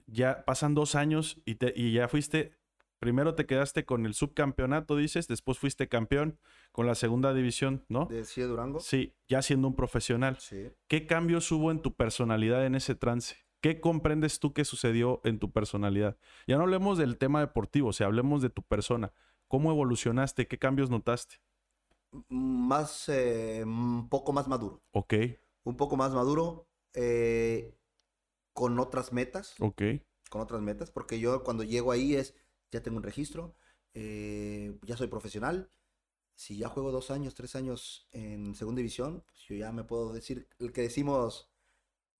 ya 0.06 0.44
pasan 0.44 0.74
dos 0.74 0.94
años 0.94 1.40
y, 1.44 1.54
te- 1.54 1.72
y 1.76 1.92
ya 1.92 2.08
fuiste 2.08 2.52
Primero 2.98 3.34
te 3.34 3.46
quedaste 3.46 3.84
con 3.84 4.06
el 4.06 4.14
subcampeonato, 4.14 4.94
dices, 4.94 5.26
después 5.26 5.58
fuiste 5.58 5.88
campeón 5.88 6.38
con 6.70 6.86
la 6.86 6.94
segunda 6.94 7.34
división, 7.34 7.84
¿no? 7.88 8.06
De 8.06 8.22
de 8.22 8.42
Durango. 8.46 8.78
Sí, 8.78 9.12
ya 9.28 9.42
siendo 9.42 9.66
un 9.66 9.74
profesional. 9.74 10.36
Sí. 10.38 10.70
¿Qué 10.86 11.04
cambios 11.08 11.50
hubo 11.50 11.72
en 11.72 11.82
tu 11.82 11.96
personalidad 11.96 12.64
en 12.64 12.76
ese 12.76 12.94
trance? 12.94 13.34
¿Qué 13.60 13.80
comprendes 13.80 14.38
tú 14.38 14.52
que 14.52 14.64
sucedió 14.64 15.20
en 15.24 15.40
tu 15.40 15.50
personalidad? 15.50 16.16
Ya 16.46 16.56
no 16.58 16.62
hablemos 16.62 16.96
del 16.96 17.18
tema 17.18 17.40
deportivo, 17.40 17.88
o 17.88 17.92
sea, 17.92 18.06
hablemos 18.06 18.40
de 18.40 18.50
tu 18.50 18.62
persona. 18.62 19.12
¿Cómo 19.48 19.72
evolucionaste? 19.72 20.46
¿Qué 20.46 20.58
cambios 20.60 20.88
notaste? 20.88 21.40
Más, 22.28 23.08
eh, 23.08 23.62
un 23.66 24.08
poco 24.08 24.32
más 24.32 24.46
maduro. 24.46 24.80
Ok, 24.92 25.14
Un 25.64 25.76
poco 25.76 25.96
más 25.96 26.12
maduro, 26.14 26.68
eh, 26.94 27.74
con 28.52 28.78
otras 28.78 29.12
metas. 29.12 29.54
ok. 29.60 29.82
con 30.30 30.40
otras 30.40 30.62
metas, 30.62 30.90
porque 30.90 31.20
yo 31.20 31.42
cuando 31.44 31.62
llego 31.62 31.92
ahí 31.92 32.14
es, 32.14 32.34
ya 32.70 32.82
tengo 32.82 32.96
un 32.96 33.02
registro, 33.02 33.54
eh, 33.92 34.78
ya 34.86 34.96
soy 34.96 35.08
profesional, 35.08 35.68
si 36.34 36.56
ya 36.56 36.68
juego 36.68 36.90
dos 36.90 37.10
años, 37.10 37.34
tres 37.34 37.54
años 37.54 38.08
en 38.12 38.54
segunda 38.54 38.78
división, 38.78 39.22
pues 39.26 39.42
yo 39.42 39.54
ya 39.56 39.72
me 39.72 39.84
puedo 39.84 40.12
decir, 40.14 40.48
el 40.58 40.72
que 40.72 40.80
decimos, 40.80 41.50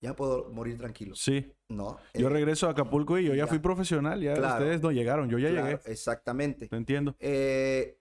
ya 0.03 0.15
puedo 0.15 0.51
morir 0.51 0.77
tranquilo. 0.77 1.15
Sí. 1.15 1.55
No. 1.71 1.97
Yo 2.13 2.27
eh, 2.27 2.31
regreso 2.31 2.67
a 2.67 2.73
Acapulco 2.73 3.19
y 3.19 3.25
yo 3.25 3.31
ya 3.35 3.45
ya. 3.45 3.47
fui 3.47 3.61
profesional, 3.61 4.21
ya 4.21 4.35
Claro. 4.35 4.63
ustedes 4.63 4.83
no 4.83 4.91
llegaron, 4.93 5.31
yo 5.31 5.39
ya 5.39 5.49
claro, 5.49 5.79
llegué. 5.79 5.91
Exactamente. 5.91 6.69
Te 6.69 6.77
entiendo. 6.77 7.17
Eh, 7.19 7.99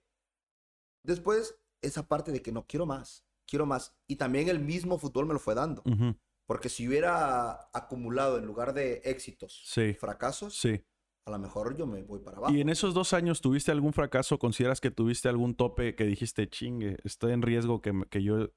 después, 1.02 1.58
esa 1.80 2.06
parte 2.06 2.32
de 2.32 2.42
que 2.42 2.52
no 2.52 2.66
quiero 2.66 2.84
más, 2.84 3.24
quiero 3.46 3.64
más. 3.66 3.94
Y 4.06 4.16
también 4.16 4.48
el 4.48 4.58
mismo 4.58 4.98
fútbol 4.98 5.24
me 5.26 5.32
lo 5.32 5.38
fue 5.40 5.54
dando. 5.54 5.82
Ujú. 5.86 6.14
Porque 6.52 6.68
si 6.68 6.86
hubiera 6.86 7.70
acumulado 7.72 8.36
en 8.36 8.44
lugar 8.44 8.74
de 8.74 9.00
éxitos, 9.06 9.62
Sí. 9.64 9.94
fracasos, 9.94 10.54
Sí. 10.54 10.84
a 11.24 11.30
lo 11.30 11.38
mejor 11.38 11.74
yo 11.78 11.86
me 11.86 12.02
voy 12.02 12.18
para 12.18 12.36
abajo. 12.36 12.52
¿Y 12.52 12.60
en 12.60 12.68
esos 12.68 12.92
dos 12.92 13.14
años 13.14 13.40
tuviste 13.40 13.70
algún 13.70 13.94
fracaso? 13.94 14.38
¿Consideras 14.38 14.78
que 14.78 14.90
tuviste 14.90 15.30
algún 15.30 15.54
tope 15.54 15.94
que 15.94 16.04
dijiste, 16.04 16.46
chingue, 16.50 16.98
estoy 17.04 17.32
en 17.32 17.40
riesgo 17.40 17.80
que, 17.80 17.94
que 18.10 18.22
yo 18.22 18.50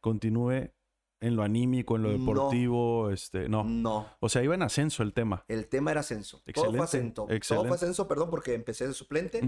continúe 0.00 0.72
en 1.20 1.36
lo 1.36 1.44
anímico, 1.44 1.94
en 1.94 2.02
lo 2.02 2.08
No. 2.10 2.18
deportivo? 2.18 3.10
Este, 3.12 3.48
no. 3.48 3.62
No. 3.62 4.08
O 4.18 4.28
sea, 4.28 4.42
iba 4.42 4.56
en 4.56 4.62
ascenso 4.62 5.04
el 5.04 5.12
tema. 5.12 5.44
El 5.46 5.68
tema 5.68 5.92
era 5.92 6.00
ascenso. 6.00 6.42
Todo 6.52 6.72
fue 6.72 6.80
ascenso. 6.84 7.28
Todo 7.48 7.64
fue 7.64 7.76
ascenso, 7.76 8.08
perdón, 8.08 8.28
porque 8.28 8.54
empecé 8.54 8.88
de 8.88 8.92
suplente. 8.92 9.40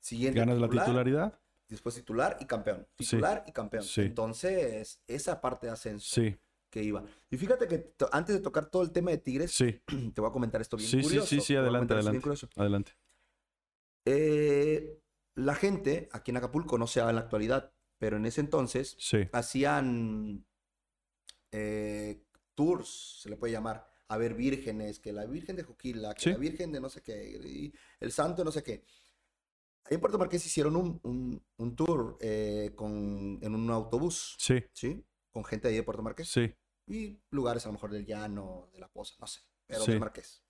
Siguiente 0.00 0.40
Ganas 0.40 0.58
la 0.58 0.66
titular, 0.66 0.84
titularidad. 0.86 1.40
Después 1.68 1.94
titular 1.94 2.36
y 2.40 2.46
campeón. 2.46 2.88
Sí. 2.98 3.04
Titular 3.10 3.44
y 3.46 3.52
campeón. 3.52 3.84
Entonces, 3.98 5.00
esa 5.06 5.40
parte 5.40 5.68
de 5.68 5.72
ascenso 5.74 6.06
Sí, 6.20 6.36
que 6.70 6.82
iba. 6.82 7.04
Y 7.30 7.36
fíjate 7.36 7.66
que 7.68 7.94
antes 8.12 8.36
de 8.36 8.40
tocar 8.40 8.70
todo 8.70 8.82
el 8.82 8.92
tema 8.92 9.10
de 9.10 9.18
Tigres, 9.18 9.50
sí, 9.52 9.80
te 10.14 10.20
voy 10.20 10.30
a 10.30 10.32
comentar 10.32 10.60
esto 10.60 10.76
bien 10.76 10.88
Sí, 10.88 10.98
sí, 10.98 11.02
curioso. 11.02 11.26
sí, 11.26 11.40
sí, 11.40 11.56
a 11.56 11.60
adelante, 11.60 11.94
adelante. 11.94 12.28
adelante. 12.56 12.92
Eh, 14.06 15.00
la 15.34 15.54
gente 15.54 16.08
aquí 16.12 16.30
en 16.30 16.38
Acapulco, 16.38 16.78
no 16.78 16.86
sé 16.86 17.00
en 17.00 17.14
la 17.14 17.20
actualidad, 17.22 17.72
pero 17.98 18.16
en 18.16 18.26
ese 18.26 18.40
entonces 18.40 18.96
Sí, 18.98 19.28
hacían 19.32 20.46
eh, 21.52 22.24
tours, 22.54 23.20
se 23.22 23.28
le 23.30 23.36
puede 23.36 23.52
llamar, 23.52 23.86
a 24.08 24.16
ver 24.16 24.34
vírgenes, 24.34 24.98
que 25.00 25.12
la 25.12 25.26
Virgen 25.26 25.56
de 25.56 25.62
Juquila, 25.62 26.14
que 26.14 26.22
Sí. 26.22 26.30
la 26.30 26.36
Virgen 26.38 26.72
de 26.72 26.80
no 26.80 26.88
sé 26.88 27.02
qué, 27.02 27.40
y 27.44 27.72
el 28.00 28.12
Santo 28.12 28.44
no 28.44 28.52
sé 28.52 28.62
qué. 28.62 28.84
Ahí 29.84 29.94
en 29.94 30.00
Puerto 30.00 30.18
Marqués 30.18 30.44
hicieron 30.46 30.76
un, 30.76 31.00
un- 31.02 31.42
un 31.56 31.76
tour 31.76 32.16
eh, 32.20 32.72
con, 32.76 33.38
en 33.42 33.54
un 33.54 33.70
autobús, 33.70 34.36
sí, 34.38 34.62
¿sí? 34.72 35.04
Con 35.30 35.44
gente 35.44 35.68
ahí 35.68 35.74
de 35.76 35.82
Puerto 35.82 36.02
Marqués. 36.02 36.28
sí. 36.28 36.52
Y 36.90 37.22
lugares 37.30 37.64
a 37.64 37.68
lo 37.68 37.74
mejor 37.74 37.92
del 37.92 38.04
Llano, 38.04 38.68
de 38.72 38.80
La 38.80 38.88
Poza, 38.88 39.14
no 39.20 39.26
sé, 39.26 39.40
pero 39.66 39.84
Sí. 39.84 39.92
de 39.92 40.00
Marqués. 40.00 40.42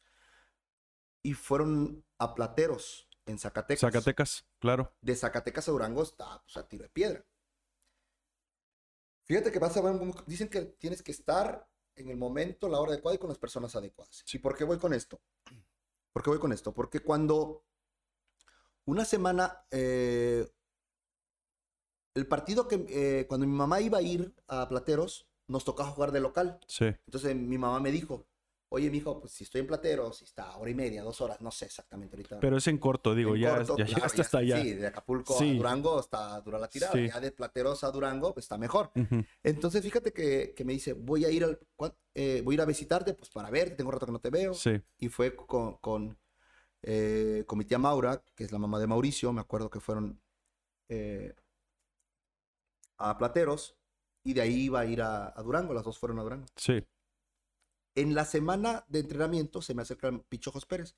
Y 1.23 1.35
fueron 1.35 2.03
a 2.19 2.35
Plateros, 2.35 3.09
en 3.27 3.39
Zacatecas. 3.39 3.81
Zacatecas, 3.81 4.47
claro. 4.59 4.93
De 5.03 5.15
Zacatecas 5.15 5.69
a 5.69 5.73
Durango 5.73 6.03
está 6.03 6.43
pues, 6.43 6.57
a 6.57 6.67
tiro 6.67 6.83
de 6.85 6.89
piedra. 6.89 7.25
Fíjate 9.25 9.53
que 9.53 9.61
pasa, 9.61 9.81
bueno, 9.81 10.13
dicen 10.27 10.49
que 10.49 10.63
tienes 10.63 11.03
que 11.03 11.13
estar 11.13 11.69
en 11.95 12.09
el 12.09 12.17
momento, 12.17 12.69
la 12.69 12.81
hora 12.81 12.93
adecuada 12.93 13.17
y 13.17 13.19
con 13.19 13.29
las 13.29 13.39
personas 13.39 13.77
adecuadas. 13.77 14.25
¿Y 14.33 14.39
por 14.39 14.57
qué 14.57 14.65
voy 14.65 14.79
con 14.79 14.95
esto? 14.95 15.21
¿Por 16.13 16.23
qué 16.23 16.31
voy 16.31 16.39
con 16.39 16.53
esto? 16.53 16.73
Porque 16.73 17.01
cuando 17.01 17.65
una 18.87 19.05
semana, 19.05 19.65
eh, 19.71 20.51
el 22.15 22.27
partido 22.27 22.67
que, 22.67 22.87
eh, 22.89 23.27
cuando 23.29 23.47
mi 23.47 23.53
mamá 23.55 23.81
iba 23.81 23.99
a 23.99 24.03
ir 24.03 24.35
a 24.49 24.67
Plateros, 24.69 25.30
nos 25.51 25.65
tocaba 25.65 25.91
jugar 25.91 26.13
de 26.13 26.21
local. 26.21 26.59
Sí, 26.67 26.87
Entonces 27.07 27.35
mi 27.35 27.59
mamá 27.59 27.81
me 27.81 27.91
dijo, 27.91 28.27
oye, 28.69 28.89
mijo, 28.89 29.21
pues 29.21 29.33
si 29.33 29.43
estoy 29.45 29.63
en 29.63 29.67
Plateros, 29.67 30.19
si 30.19 30.25
está 30.25 30.57
hora 30.57 30.71
y 30.71 30.75
media, 30.75 31.03
dos 31.03 31.21
horas, 31.21 31.41
no 31.41 31.51
sé 31.51 31.65
exactamente 31.65 32.15
ahorita. 32.15 32.39
pero 32.39 32.57
es 32.57 32.67
en 32.69 32.79
corto, 32.79 33.17
digo, 33.17 33.35
En 33.35 33.41
ya, 33.43 33.57
corto, 33.57 33.77
ya 33.77 33.85
claro, 33.85 34.15
ya 34.15 34.23
hasta 34.23 34.39
allá. 34.39 34.63
Sí, 34.63 34.75
de 34.75 34.87
Acapulco 34.87 35.37
Sí. 35.37 35.51
a 35.51 35.55
Durango 35.55 35.99
está 35.99 36.41
dura 36.41 36.59
la 36.61 36.69
tirada. 36.69 36.93
Sí. 36.93 37.09
Ya 37.09 37.19
de 37.19 37.33
Plateros 37.33 37.83
a 37.83 37.91
Durango 37.91 38.33
pues, 38.33 38.45
está 38.45 38.57
mejor. 38.59 38.93
Entonces, 39.43 39.83
fíjate 39.83 40.13
que, 40.13 40.55
que 40.55 40.65
me 40.65 40.73
dice, 40.73 40.93
voy 40.93 41.25
a 41.25 41.31
ir 41.31 41.43
al, 41.43 41.59
eh, 42.15 42.43
voy 42.45 42.53
a 42.53 42.57
ir 42.57 42.61
a 42.61 42.65
visitarte, 42.67 43.15
pues 43.15 43.29
para 43.31 43.51
verte, 43.51 43.75
tengo 43.75 43.91
rato 43.91 44.07
que 44.07 44.13
no 44.13 44.21
te 44.21 44.31
veo. 44.31 44.55
Sí, 44.55 44.81
Y 44.99 45.09
fue 45.09 45.35
con, 45.35 45.79
con, 45.79 46.17
eh, 46.83 47.43
con 47.49 47.59
mi 47.59 47.65
tía 47.65 47.79
Maura, 47.79 48.23
que 48.37 48.45
es 48.45 48.53
la 48.53 48.59
mamá 48.61 48.79
de 48.79 48.87
Mauricio, 48.87 49.33
me 49.33 49.41
acuerdo 49.41 49.69
que 49.69 49.81
fueron 49.81 50.23
eh, 50.89 51.35
a 52.99 53.19
Plateros, 53.19 53.77
y 54.23 54.35
de 54.35 54.41
ahí 54.43 54.63
iba 54.65 54.81
a 54.81 54.87
ir 54.87 55.03
a, 55.03 55.29
a 55.39 55.43
Durango, 55.43 55.75
las 55.75 55.85
dos 55.85 55.99
fueron 55.99 56.19
a 56.19 56.23
Durango. 56.23 56.47
sí. 56.57 56.85
En 57.97 58.15
la 58.15 58.25
semana 58.25 58.85
de 58.89 59.01
entrenamiento 59.01 59.61
se 59.61 59.75
me 59.75 59.83
acerca 59.83 60.11
Pichojos 60.29 60.65
Pérez 60.65 60.97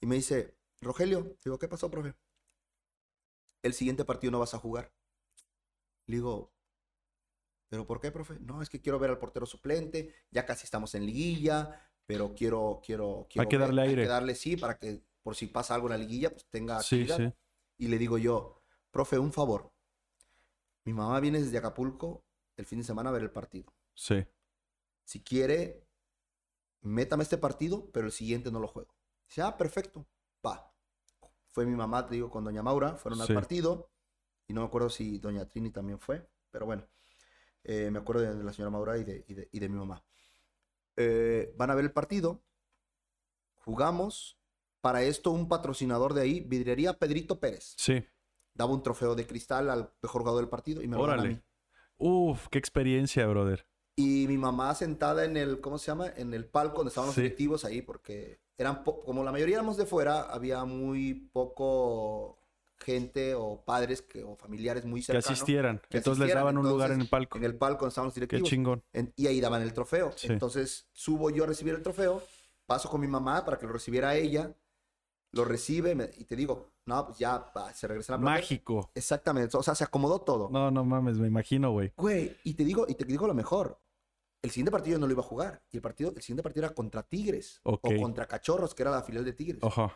y 0.00 0.06
me 0.06 0.16
dice, 0.16 0.56
Rogelio, 0.80 1.36
digo, 1.44 1.56
¿qué 1.58 1.68
pasó, 1.68 1.88
profe? 1.88 2.14
El 3.62 3.74
siguiente 3.74 4.04
partido 4.04 4.32
no 4.32 4.40
vas 4.40 4.52
a 4.52 4.58
jugar. 4.58 4.92
Le 6.06 6.16
digo, 6.16 6.52
¿pero 7.68 7.86
por 7.86 8.00
qué, 8.00 8.10
profe? 8.10 8.38
No, 8.40 8.60
es 8.60 8.68
que 8.68 8.80
quiero 8.80 8.98
ver 8.98 9.10
al 9.10 9.18
portero 9.18 9.46
suplente, 9.46 10.12
ya 10.32 10.44
casi 10.44 10.64
estamos 10.64 10.94
en 10.96 11.06
liguilla, 11.06 11.80
pero 12.06 12.34
quiero, 12.34 12.80
quiero, 12.84 13.28
quiero 13.30 13.48
que 13.48 13.56
ver, 13.56 13.66
darle 13.68 13.82
Hay 13.82 13.88
aire. 13.90 14.02
que 14.02 14.08
darle 14.08 14.34
sí, 14.34 14.56
para 14.56 14.76
que 14.78 15.00
por 15.22 15.36
si 15.36 15.46
pasa 15.46 15.76
algo 15.76 15.86
en 15.86 15.92
la 15.92 15.98
liguilla, 15.98 16.30
pues 16.30 16.44
tenga 16.50 16.82
Sí, 16.82 17.02
actividad. 17.02 17.18
sí. 17.18 17.34
Y 17.78 17.86
le 17.88 17.98
digo 17.98 18.18
yo, 18.18 18.60
profe, 18.90 19.16
un 19.18 19.32
favor. 19.32 19.72
Mi 20.84 20.92
mamá 20.92 21.20
viene 21.20 21.40
desde 21.40 21.56
Acapulco 21.58 22.24
el 22.62 22.66
fin 22.66 22.78
de 22.78 22.84
semana 22.84 23.10
a 23.10 23.12
ver 23.12 23.22
el 23.22 23.30
partido. 23.30 23.72
Sí, 23.94 24.24
Si 25.04 25.20
quiere, 25.20 25.84
métame 26.80 27.24
este 27.24 27.36
partido, 27.36 27.90
pero 27.92 28.06
el 28.06 28.12
siguiente 28.12 28.50
no 28.52 28.60
lo 28.60 28.68
juego. 28.68 28.94
Dice, 29.28 29.42
ah, 29.42 29.56
perfecto, 29.58 30.06
va. 30.46 30.72
Fue 31.50 31.66
mi 31.66 31.74
mamá, 31.74 32.06
te 32.06 32.14
digo, 32.14 32.30
con 32.30 32.44
doña 32.44 32.62
Maura, 32.62 32.96
fueron 32.96 33.20
al 33.20 33.26
Sí. 33.26 33.34
partido. 33.34 33.90
Y 34.46 34.52
no 34.54 34.60
me 34.62 34.66
acuerdo 34.68 34.88
si 34.90 35.18
doña 35.18 35.48
Trini 35.48 35.70
también 35.70 35.98
fue, 35.98 36.28
pero 36.50 36.66
bueno. 36.66 36.86
eh, 37.64 37.90
me 37.92 38.00
acuerdo 38.00 38.22
de 38.22 38.42
la 38.42 38.52
señora 38.52 38.70
Maura 38.70 38.98
y 38.98 39.04
de, 39.04 39.24
y 39.28 39.34
de- 39.34 39.48
y 39.52 39.60
de 39.60 39.68
mi 39.68 39.76
mamá. 39.78 40.04
Eh, 40.96 41.54
van 41.56 41.70
a 41.70 41.76
ver 41.76 41.84
el 41.84 41.92
partido. 41.92 42.42
Jugamos. 43.64 44.38
Para 44.80 45.02
esto, 45.04 45.30
un 45.30 45.46
patrocinador 45.48 46.12
de 46.12 46.22
ahí, 46.22 46.40
Vidrería 46.40 46.98
Pedrito 46.98 47.38
Pérez, 47.38 47.74
sí. 47.78 48.04
daba 48.52 48.72
un 48.72 48.82
trofeo 48.82 49.14
de 49.14 49.24
cristal 49.28 49.70
al 49.70 49.92
mejor 50.02 50.22
jugador 50.22 50.40
del 50.40 50.48
partido 50.50 50.82
y 50.82 50.88
me 50.88 50.96
lo 50.96 51.04
a 51.04 51.16
mí. 51.18 51.40
Uf, 52.04 52.48
qué 52.50 52.58
experiencia, 52.58 53.26
brother. 53.26 53.64
Y 53.96 54.26
mi 54.26 54.38
mamá 54.38 54.74
sentada 54.74 55.24
en 55.24 55.36
el, 55.36 55.60
¿cómo 55.60 55.78
se 55.78 55.86
llama? 55.86 56.08
En 56.16 56.34
el 56.34 56.46
palco 56.46 56.78
donde 56.78 56.88
estaban 56.88 57.06
los 57.08 57.14
Sí. 57.14 57.22
directivos 57.22 57.64
ahí, 57.64 57.82
porque 57.82 58.40
eran, 58.58 58.82
como 58.84 59.22
la 59.22 59.30
mayoría 59.32 59.56
éramos 59.56 59.76
de 59.76 59.86
fuera, 59.86 60.22
había 60.22 60.64
muy 60.64 61.14
poco 61.32 62.38
gente 62.80 63.34
o 63.34 63.62
padres 63.64 64.02
que, 64.02 64.24
o 64.24 64.34
familiares 64.34 64.84
muy 64.84 65.00
Que 65.00 65.06
cercanos. 65.06 65.30
asistieran. 65.30 65.78
que 65.88 65.98
Entonces 65.98 66.18
les 66.18 66.24
asistieran. 66.26 66.40
daban 66.40 66.58
un 66.58 66.64
lugar 66.68 66.88
en 66.90 66.94
Entonces, 66.94 67.04
el 67.06 67.10
palco. 67.10 67.38
En 67.38 67.44
el 67.44 67.54
palco 67.56 67.78
donde 67.80 67.88
estaban 67.90 68.06
los 68.08 68.14
Qué 68.14 68.20
directivos. 68.20 68.48
chingón. 68.50 68.82
En- 68.92 69.12
y 69.14 69.26
ahí 69.28 69.40
daban 69.40 69.62
el 69.62 69.72
trofeo. 69.72 70.10
Sí. 70.16 70.26
Entonces 70.32 70.88
subo 70.92 71.30
yo 71.30 71.44
a 71.44 71.46
recibir 71.46 71.74
el 71.74 71.82
trofeo, 71.82 72.20
paso 72.66 72.88
con 72.90 73.00
mi 73.00 73.06
mamá 73.06 73.44
para 73.44 73.58
que 73.58 73.66
lo 73.66 73.72
recibiera 73.72 74.16
ella, 74.16 74.52
lo 75.32 75.44
recibe 75.44 75.94
me- 75.94 76.10
y 76.16 76.24
te 76.24 76.36
digo, 76.36 76.72
no, 76.86 77.06
pues 77.06 77.18
ya 77.18 77.50
se 77.74 77.88
regresa 77.88 78.14
a 78.14 78.18
la. 78.18 78.24
Mágico. 78.24 78.90
Exactamente, 78.94 79.56
o 79.56 79.62
sea, 79.62 79.74
se 79.74 79.84
acomodó 79.84 80.20
todo. 80.20 80.48
No, 80.50 80.70
no 80.70 80.84
mames, 80.84 81.18
me 81.18 81.28
imagino, 81.28 81.70
güey. 81.72 81.92
Güey, 81.96 82.36
y 82.44 82.54
te 82.54 82.64
digo, 82.64 82.86
y 82.88 82.94
te 82.94 83.04
digo 83.04 83.26
lo 83.26 83.34
mejor. 83.34 83.80
El 84.42 84.50
siguiente 84.50 84.72
partido 84.72 84.98
no 84.98 85.06
lo 85.06 85.12
iba 85.12 85.22
a 85.22 85.26
jugar. 85.26 85.62
Y 85.70 85.76
el 85.76 85.82
partido, 85.82 86.12
el 86.16 86.20
siguiente 86.20 86.42
partido 86.42 86.66
era 86.66 86.74
contra 86.74 87.04
Tigres. 87.04 87.60
O 87.62 87.78
contra 87.80 88.26
Cachorros, 88.26 88.74
que 88.74 88.82
era 88.82 88.90
la 88.90 89.02
filial 89.02 89.24
de 89.24 89.32
Tigres. 89.32 89.62
Ojo. 89.62 89.92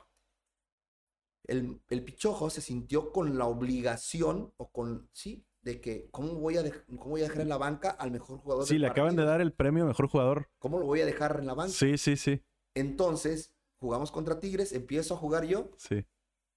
El, 1.49 1.81
el 1.89 2.05
Pichojo 2.05 2.49
se 2.51 2.61
sintió 2.61 3.13
con 3.13 3.39
la 3.39 3.47
obligación, 3.47 4.53
o 4.57 4.71
con, 4.71 5.09
sí, 5.13 5.45
de 5.63 5.81
que, 5.81 6.09
¿cómo 6.11 6.35
voy 6.35 6.59
a, 6.59 6.63
cómo 6.87 7.11
voy 7.11 7.21
a 7.23 7.25
dejar 7.25 7.41
en 7.43 7.49
la 7.49 7.57
banca 7.57 7.91
al 7.91 8.13
mejor 8.13 8.39
jugador 8.39 8.67
Sí, 8.67 8.75
del 8.75 8.83
le 8.83 8.89
acaban 8.89 9.17
de 9.17 9.25
dar 9.25 9.41
el 9.41 9.53
premio 9.53 9.85
mejor 9.85 10.07
jugador. 10.09 10.49
¿Cómo 10.61 10.79
lo 10.79 10.87
voy 10.87 11.01
a 11.01 11.07
dejar 11.07 11.39
en 11.41 11.47
la 11.47 11.55
banca? 11.55 11.73
Sí, 11.73 11.99
sí, 11.99 12.17
sí. 12.17 12.41
Entonces, 12.77 13.56
jugamos 13.79 14.11
contra 14.11 14.39
Tigres, 14.41 14.73
empiezo 14.73 15.15
a 15.15 15.17
jugar 15.17 15.45
yo, 15.45 15.71
Sí. 15.77 16.05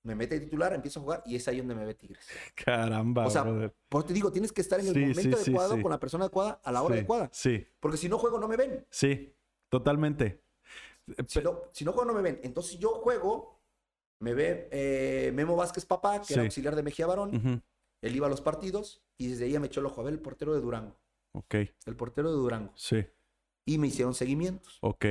me 0.04 0.16
mete 0.16 0.40
de 0.40 0.46
titular, 0.46 0.74
empiezo 0.74 1.00
a 1.00 1.04
jugar 1.04 1.24
y 1.26 1.36
es 1.36 1.48
ahí 1.48 1.58
donde 1.60 1.76
me 1.76 1.86
ve 1.86 1.94
Tigres. 1.96 2.26
Caramba, 2.56 3.26
O 3.26 3.30
sea, 3.30 3.44
brother. 3.44 3.76
Por 3.90 4.00
eso 4.02 4.08
te 4.08 4.14
digo, 4.14 4.32
tienes 4.32 4.52
que 4.52 4.62
estar 4.62 4.80
en 4.80 4.88
el 4.88 4.94
Sí, 4.94 5.00
momento 5.02 5.38
sí, 5.38 5.44
adecuado, 5.52 5.76
sí. 5.76 5.82
con 5.82 5.92
la 5.92 6.00
persona 6.00 6.26
adecuada, 6.26 6.62
a 6.64 6.72
la 6.72 6.82
hora 6.84 6.96
adecuada. 6.96 7.30
Sí, 7.34 7.66
Porque 7.80 7.98
si 7.98 8.08
no 8.10 8.18
juego, 8.18 8.40
no 8.40 8.48
me 8.48 8.56
ven. 8.58 8.86
sí, 8.90 9.34
totalmente. 9.70 10.42
Si 11.28 11.42
no, 11.42 11.62
si 11.72 11.84
no 11.86 11.92
juego, 11.92 12.06
no 12.12 12.14
me 12.14 12.22
ven. 12.22 12.40
Entonces 12.44 12.78
yo 12.80 12.90
juego 13.02 13.58
Me 14.22 14.34
ve 14.34 14.68
eh, 14.72 15.32
Memo 15.34 15.56
Vázquez 15.56 15.86
Papá, 15.86 16.22
que 16.22 16.34
era 16.34 16.44
auxiliar 16.44 16.76
de 16.76 16.84
Mejía 16.84 17.08
Barón. 17.08 17.64
Él 18.02 18.16
iba 18.16 18.28
a 18.28 18.30
los 18.30 18.42
partidos 18.42 19.02
y 19.18 19.30
desde 19.30 19.46
ahí 19.46 19.58
me 19.60 19.68
echó 19.68 19.80
el 19.80 19.86
ojo 19.86 20.02
a 20.02 20.04
ver 20.04 20.14
el 20.14 20.20
portero 20.20 20.54
de 20.54 20.60
Durango. 20.62 21.00
Ok, 21.34 21.56
El 21.86 21.96
portero 21.96 22.30
de 22.30 22.36
Durango. 22.38 22.72
sí, 22.76 23.06
Y 23.66 23.78
me 23.78 23.88
hicieron 23.88 24.14
seguimientos. 24.14 24.78
ok, 24.82 25.06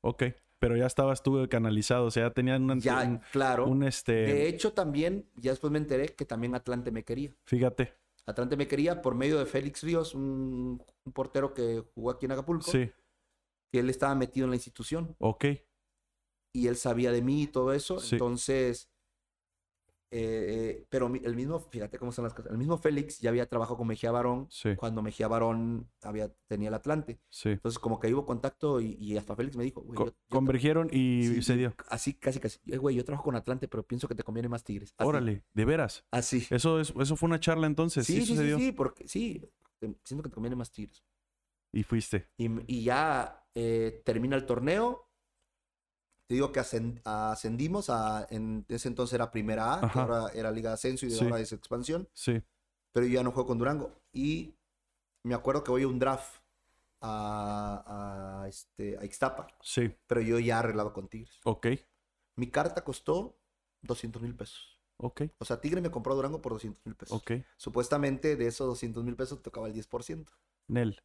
ok. 0.00 0.22
Pero 0.64 0.76
ya 0.76 0.86
estabas 0.86 1.22
tú 1.22 1.46
canalizado, 1.50 2.06
o 2.06 2.10
sea, 2.10 2.28
ya 2.28 2.32
tenían 2.32 2.70
un, 2.70 2.80
Ya, 2.80 3.02
un, 3.02 3.18
claro. 3.32 3.66
un, 3.66 3.82
este, 3.82 4.12
De 4.12 4.48
hecho, 4.48 4.72
también, 4.72 5.28
ya 5.36 5.50
después 5.52 5.70
me 5.70 5.78
enteré 5.78 6.08
que 6.08 6.24
también 6.24 6.54
Atlante 6.54 6.90
me 6.90 7.04
quería. 7.04 7.34
fíjate, 7.44 7.92
Atlante 8.26 8.56
me 8.56 8.66
quería 8.66 9.02
por 9.02 9.14
medio 9.14 9.38
de 9.38 9.46
Félix 9.46 9.82
Ríos, 9.82 10.14
un, 10.14 10.82
un 11.04 11.12
portero 11.12 11.52
que 11.52 11.84
jugó 11.94 12.10
aquí 12.10 12.24
en 12.26 12.32
Acapulco. 12.32 12.70
sí, 12.70 12.90
Que 13.70 13.80
él 13.80 13.90
estaba 13.90 14.14
metido 14.14 14.44
en 14.44 14.50
la 14.50 14.56
institución. 14.56 15.14
ok, 15.18 15.44
y 16.56 16.68
él 16.68 16.76
sabía 16.76 17.10
de 17.12 17.20
mí 17.20 17.42
y 17.42 17.46
todo 17.48 17.72
eso. 17.72 17.98
Sí. 17.98 18.14
Entonces, 18.14 18.88
eh, 20.16 20.76
eh, 20.80 20.86
pero 20.88 21.06
el 21.12 21.34
mismo, 21.34 21.58
fíjate 21.58 21.98
cómo 21.98 22.12
son 22.12 22.22
las 22.24 22.34
cosas. 22.34 22.52
El 22.52 22.58
mismo 22.58 22.78
Félix 22.78 23.18
ya 23.20 23.30
había 23.30 23.48
trabajado 23.48 23.76
con 23.76 23.88
Mejía 23.88 24.12
Barón 24.12 24.46
sí, 24.48 24.76
cuando 24.76 25.02
Mejía 25.02 25.26
Barón 25.26 25.90
había, 26.02 26.32
tenía 26.46 26.68
el 26.68 26.74
Atlante. 26.74 27.20
sí. 27.30 27.50
Entonces, 27.50 27.78
como 27.80 27.98
que 27.98 28.14
hubo 28.14 28.24
contacto 28.24 28.80
y, 28.80 28.96
y 29.00 29.16
hasta 29.16 29.34
Félix 29.34 29.56
me 29.56 29.64
dijo, 29.64 29.84
Co- 29.84 29.92
yo- 29.92 30.04
yo 30.06 30.10
tra- 30.12 30.14
convergieron 30.28 30.88
y 30.92 31.24
sí, 31.24 31.42
se 31.42 31.56
dio. 31.56 31.74
Así, 31.88 32.14
casi, 32.14 32.38
casi. 32.38 32.60
"Eh, 32.66 32.76
Güey, 32.78 32.94
yo 32.96 33.04
trabajo 33.04 33.24
con 33.24 33.34
Atlante, 33.34 33.66
pero 33.66 33.82
pienso 33.82 34.06
que 34.06 34.14
te 34.14 34.22
conviene 34.22 34.48
más 34.48 34.62
Tigres. 34.62 34.94
Así, 34.96 35.08
Órale, 35.08 35.42
de 35.52 35.64
veras. 35.64 36.04
Así. 36.12 36.46
Eso, 36.50 36.78
es, 36.80 36.94
eso 36.98 37.16
fue 37.16 37.26
una 37.26 37.40
charla 37.40 37.66
entonces, 37.66 38.06
sí, 38.06 38.24
Sí, 38.24 38.36
sí, 38.36 38.54
sí, 38.56 38.72
porque 38.72 39.08
sí, 39.08 39.50
siento 40.04 40.22
que 40.22 40.28
te 40.28 40.34
conviene 40.34 40.54
más 40.56 40.70
Tigres. 40.70 41.04
Y 41.72 41.82
fuiste. 41.82 42.28
Y, 42.36 42.48
y 42.72 42.84
ya 42.84 43.44
eh, 43.54 44.00
termina 44.04 44.36
el 44.36 44.46
torneo. 44.46 45.03
Te 46.26 46.34
digo 46.34 46.52
que 46.52 46.60
ascend- 46.60 47.00
ascendimos 47.04 47.90
a, 47.90 48.26
en 48.30 48.64
ese 48.68 48.88
entonces 48.88 49.12
era 49.14 49.30
Primera 49.30 49.74
A, 49.74 49.90
que 49.92 49.98
ahora 49.98 50.28
era 50.34 50.50
Liga 50.50 50.70
de 50.70 50.74
Ascenso 50.74 51.04
y 51.06 51.10
de 51.10 51.16
Sí. 51.16 51.24
ahora 51.24 51.38
es 51.40 51.52
expansión. 51.52 52.08
Sí, 52.14 52.42
Pero 52.92 53.06
yo 53.06 53.12
ya 53.14 53.22
no 53.22 53.30
juego 53.32 53.48
con 53.48 53.58
Durango. 53.58 54.00
Y 54.12 54.54
me 55.24 55.34
acuerdo 55.34 55.62
que 55.64 55.70
voy 55.70 55.82
a 55.82 55.88
un 55.88 55.98
draft 55.98 56.40
a, 57.00 58.40
a, 58.44 58.48
este, 58.48 58.96
a 58.98 59.04
Ixtapa, 59.04 59.48
sí, 59.60 59.94
pero 60.06 60.22
yo 60.22 60.38
ya 60.38 60.60
arreglado 60.60 60.92
con 60.94 61.08
Tigres. 61.08 61.38
ok, 61.44 61.66
Mi 62.36 62.50
carta 62.50 62.82
costó 62.82 63.38
200 63.82 64.22
mil 64.22 64.34
pesos. 64.34 64.80
ok, 64.96 65.22
O 65.38 65.44
sea, 65.44 65.60
Tigre 65.60 65.82
me 65.82 65.90
compró 65.90 66.14
Durango 66.14 66.40
por 66.40 66.52
200 66.52 66.80
mil 66.86 66.94
pesos. 66.96 67.20
ok. 67.20 67.32
Supuestamente 67.58 68.36
de 68.36 68.46
esos 68.46 68.66
200 68.66 69.04
mil 69.04 69.16
pesos 69.16 69.42
tocaba 69.42 69.66
el 69.66 69.74
10%. 69.74 70.32
Nel. 70.68 70.98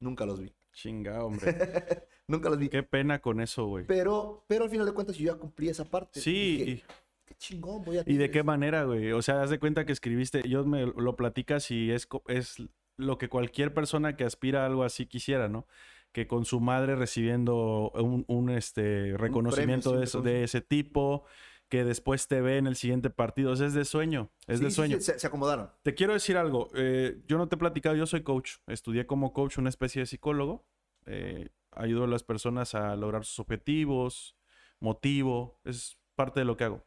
Nunca 0.00 0.26
los 0.26 0.40
vi. 0.40 0.52
Chinga, 0.72 1.22
hombre. 1.24 1.54
Nunca 2.28 2.48
los 2.48 2.58
vi. 2.58 2.68
Qué 2.68 2.82
pena 2.82 3.20
con 3.20 3.40
eso, 3.40 3.66
güey. 3.66 3.84
Pero, 3.86 4.44
pero 4.48 4.64
al 4.64 4.70
final 4.70 4.86
de 4.86 4.92
cuentas 4.92 5.16
yo 5.16 5.32
ya 5.32 5.38
cumplí 5.38 5.68
esa 5.68 5.84
parte. 5.84 6.20
Sí, 6.20 6.56
Dije, 6.58 6.70
y- 6.70 6.82
qué 7.26 7.34
chingón, 7.36 7.82
voy 7.84 7.98
a 7.98 8.00
¿Y 8.06 8.14
de 8.16 8.26
qué 8.26 8.40
Tigres". 8.40 8.44
manera, 8.44 8.84
güey? 8.84 9.12
O 9.12 9.20
sea, 9.22 9.42
haz 9.42 9.50
de 9.50 9.58
cuenta 9.58 9.84
que 9.84 9.92
escribiste, 9.92 10.42
yo 10.48 10.64
me 10.64 10.86
lo 10.86 11.16
platicas 11.16 11.70
y 11.70 11.90
es, 11.90 12.08
es 12.28 12.56
lo 12.96 13.18
que 13.18 13.28
cualquier 13.28 13.74
persona 13.74 14.16
que 14.16 14.24
aspira 14.24 14.62
a 14.62 14.66
algo 14.66 14.84
así 14.84 15.06
quisiera, 15.06 15.48
¿no? 15.48 15.66
Que 16.12 16.26
con 16.26 16.44
su 16.44 16.60
madre 16.60 16.94
recibiendo 16.96 17.90
un, 17.94 18.24
un, 18.28 18.50
este, 18.50 19.16
reconocimiento 19.18 19.96
de, 19.98 20.04
eso, 20.04 20.22
de 20.22 20.44
ese 20.44 20.60
tipo, 20.60 21.24
que 21.68 21.82
después 21.84 22.28
te 22.28 22.40
ve 22.40 22.56
en 22.58 22.66
el 22.68 22.76
siguiente 22.76 23.10
partido. 23.10 23.50
O 23.52 23.56
sea, 23.56 23.66
es 23.66 23.74
de 23.74 23.84
sueño, 23.84 24.30
es 24.46 24.58
Sí, 24.60 24.64
de 24.64 24.70
sí, 24.70 24.76
sueño. 24.76 24.96
sí, 24.98 25.02
se, 25.02 25.18
se 25.18 25.26
acomodaron. 25.26 25.70
Te 25.82 25.94
quiero 25.94 26.12
decir 26.12 26.36
algo. 26.36 26.70
eh, 26.74 27.20
yo 27.26 27.36
no 27.36 27.48
te 27.48 27.56
he 27.56 27.58
platicado, 27.58 27.96
yo 27.96 28.06
soy 28.06 28.22
coach. 28.22 28.58
Estudié 28.68 29.06
como 29.06 29.32
coach 29.32 29.58
una 29.58 29.68
especie 29.70 30.00
de 30.00 30.06
psicólogo. 30.06 30.64
eh, 31.06 31.48
ayudo 31.76 32.04
a 32.04 32.08
las 32.08 32.22
personas 32.22 32.74
a 32.74 32.96
lograr 32.96 33.24
sus 33.24 33.40
objetivos, 33.40 34.36
motivo. 34.80 35.60
Es 35.64 35.98
parte 36.14 36.40
de 36.40 36.46
lo 36.46 36.56
que 36.56 36.64
hago. 36.64 36.84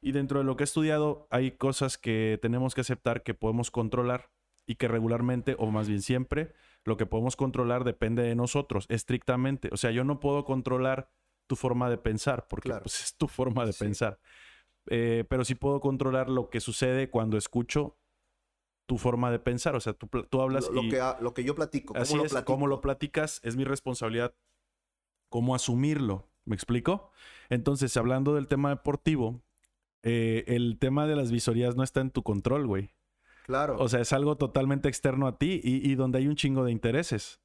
Y 0.00 0.12
dentro 0.12 0.38
de 0.38 0.44
lo 0.44 0.56
que 0.56 0.62
he 0.62 0.66
estudiado 0.66 1.26
hay 1.30 1.52
cosas 1.52 1.98
que 1.98 2.38
tenemos 2.40 2.74
que 2.74 2.82
aceptar 2.82 3.22
que 3.22 3.34
podemos 3.34 3.70
controlar 3.70 4.30
y 4.66 4.76
que 4.76 4.86
regularmente, 4.88 5.56
o 5.58 5.70
más 5.70 5.88
bien 5.88 6.02
siempre, 6.02 6.52
lo 6.84 6.96
que 6.96 7.06
podemos 7.06 7.36
controlar 7.36 7.84
depende 7.84 8.22
de 8.22 8.34
nosotros, 8.34 8.86
estrictamente. 8.88 9.70
O 9.72 9.76
sea, 9.76 9.90
yo 9.90 10.04
no 10.04 10.20
puedo 10.20 10.44
controlar 10.44 11.10
tu 11.46 11.56
forma 11.56 11.88
de 11.90 11.98
pensar, 11.98 12.46
porque 12.48 12.68
Claro. 12.68 12.82
pues, 12.82 13.02
es 13.02 13.16
tu 13.16 13.28
forma 13.28 13.64
de 13.66 13.72
Sí. 13.72 13.84
pensar. 13.84 14.20
Eh, 14.90 15.24
pero 15.28 15.44
sí 15.44 15.54
puedo 15.54 15.80
controlar 15.80 16.28
lo 16.30 16.48
que 16.50 16.60
sucede 16.60 17.10
cuando 17.10 17.36
escucho 17.36 17.97
tu 18.88 18.96
forma 18.96 19.30
de 19.30 19.38
pensar. 19.38 19.76
O 19.76 19.80
sea, 19.80 19.92
tú, 19.92 20.08
tú 20.08 20.40
hablas 20.40 20.66
Lo, 20.68 20.76
lo 20.76 20.82
y 20.84 20.88
que, 20.88 21.02
lo 21.20 21.34
que 21.34 21.44
yo 21.44 21.54
platico. 21.54 21.92
¿cómo 21.92 22.02
así 22.02 22.16
lo 22.16 22.24
es, 22.24 22.32
platico? 22.32 22.52
como 22.52 22.66
lo 22.66 22.80
platicas, 22.80 23.40
es 23.44 23.54
mi 23.54 23.64
responsabilidad 23.64 24.34
cómo 25.28 25.54
asumirlo. 25.54 26.26
¿Me 26.46 26.54
explico? 26.54 27.12
Entonces, 27.50 27.94
hablando 27.98 28.34
del 28.34 28.48
tema 28.48 28.70
deportivo, 28.70 29.42
eh, 30.02 30.44
el 30.46 30.78
tema 30.78 31.06
de 31.06 31.16
las 31.16 31.30
visorías 31.30 31.76
no 31.76 31.82
está 31.82 32.00
en 32.00 32.10
tu 32.10 32.22
control, 32.22 32.66
güey. 32.66 32.94
Claro. 33.44 33.76
O 33.78 33.90
sea, 33.90 34.00
es 34.00 34.14
algo 34.14 34.38
totalmente 34.38 34.88
externo 34.88 35.26
a 35.26 35.36
ti 35.36 35.60
y, 35.62 35.86
y 35.86 35.94
donde 35.94 36.18
hay 36.18 36.26
un 36.26 36.36
chingo 36.36 36.64
de 36.64 36.72
intereses. 36.72 37.40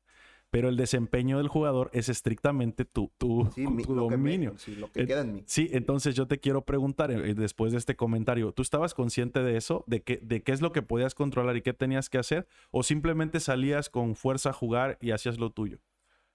Pero 0.53 0.69
el 0.69 0.77
desempeño 0.77 1.39
del 1.39 1.47
jugador 1.47 1.89
es 1.93 2.09
estrictamente 2.09 2.85
tu, 2.85 3.11
tu, 3.17 3.49
sí, 3.55 3.65
mi- 3.65 3.83
tu 3.83 3.95
lo 3.95 4.07
que, 4.07 4.17
me- 4.17 4.29
dominio. 4.29 4.53
sí, 4.59 4.75
lo 4.75 4.91
que 4.91 5.01
Eh, 5.01 5.07
queda 5.07 5.21
en 5.21 5.33
mí. 5.33 5.43
Sí, 5.47 5.67
entonces 5.71 6.13
yo 6.13 6.27
te 6.27 6.39
quiero 6.39 6.63
preguntar, 6.63 7.09
eh, 7.09 7.33
después 7.33 7.71
de 7.71 7.79
este 7.79 7.95
comentario, 7.95 8.51
¿tú 8.51 8.61
estabas 8.61 8.93
consciente 8.93 9.41
de 9.41 9.57
eso? 9.57 9.83
¿De 9.87 10.03
qué, 10.03 10.19
¿De 10.21 10.43
qué 10.43 10.51
es 10.51 10.61
lo 10.61 10.71
que 10.71 10.83
podías 10.83 11.15
controlar 11.15 11.57
y 11.57 11.63
qué 11.63 11.73
tenías 11.73 12.07
que 12.07 12.19
hacer? 12.19 12.47
¿O 12.69 12.83
simplemente 12.83 13.39
salías 13.39 13.89
con 13.89 14.15
fuerza 14.15 14.51
a 14.51 14.53
jugar 14.53 14.99
y 15.01 15.09
hacías 15.09 15.39
lo 15.39 15.49
tuyo? 15.49 15.79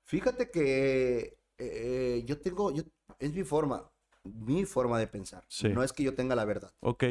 Fíjate 0.02 0.50
que 0.50 1.38
eh, 1.58 2.24
yo 2.26 2.40
tengo, 2.40 2.72
yo, 2.72 2.82
es 3.20 3.32
mi 3.32 3.44
forma, 3.44 3.88
mi 4.24 4.64
forma 4.64 4.98
de 4.98 5.06
pensar. 5.06 5.44
Sí. 5.46 5.68
No 5.68 5.84
es 5.84 5.92
que 5.92 6.02
yo 6.02 6.16
tenga 6.16 6.34
la 6.34 6.44
verdad, 6.44 6.72
Ok, 6.80 7.04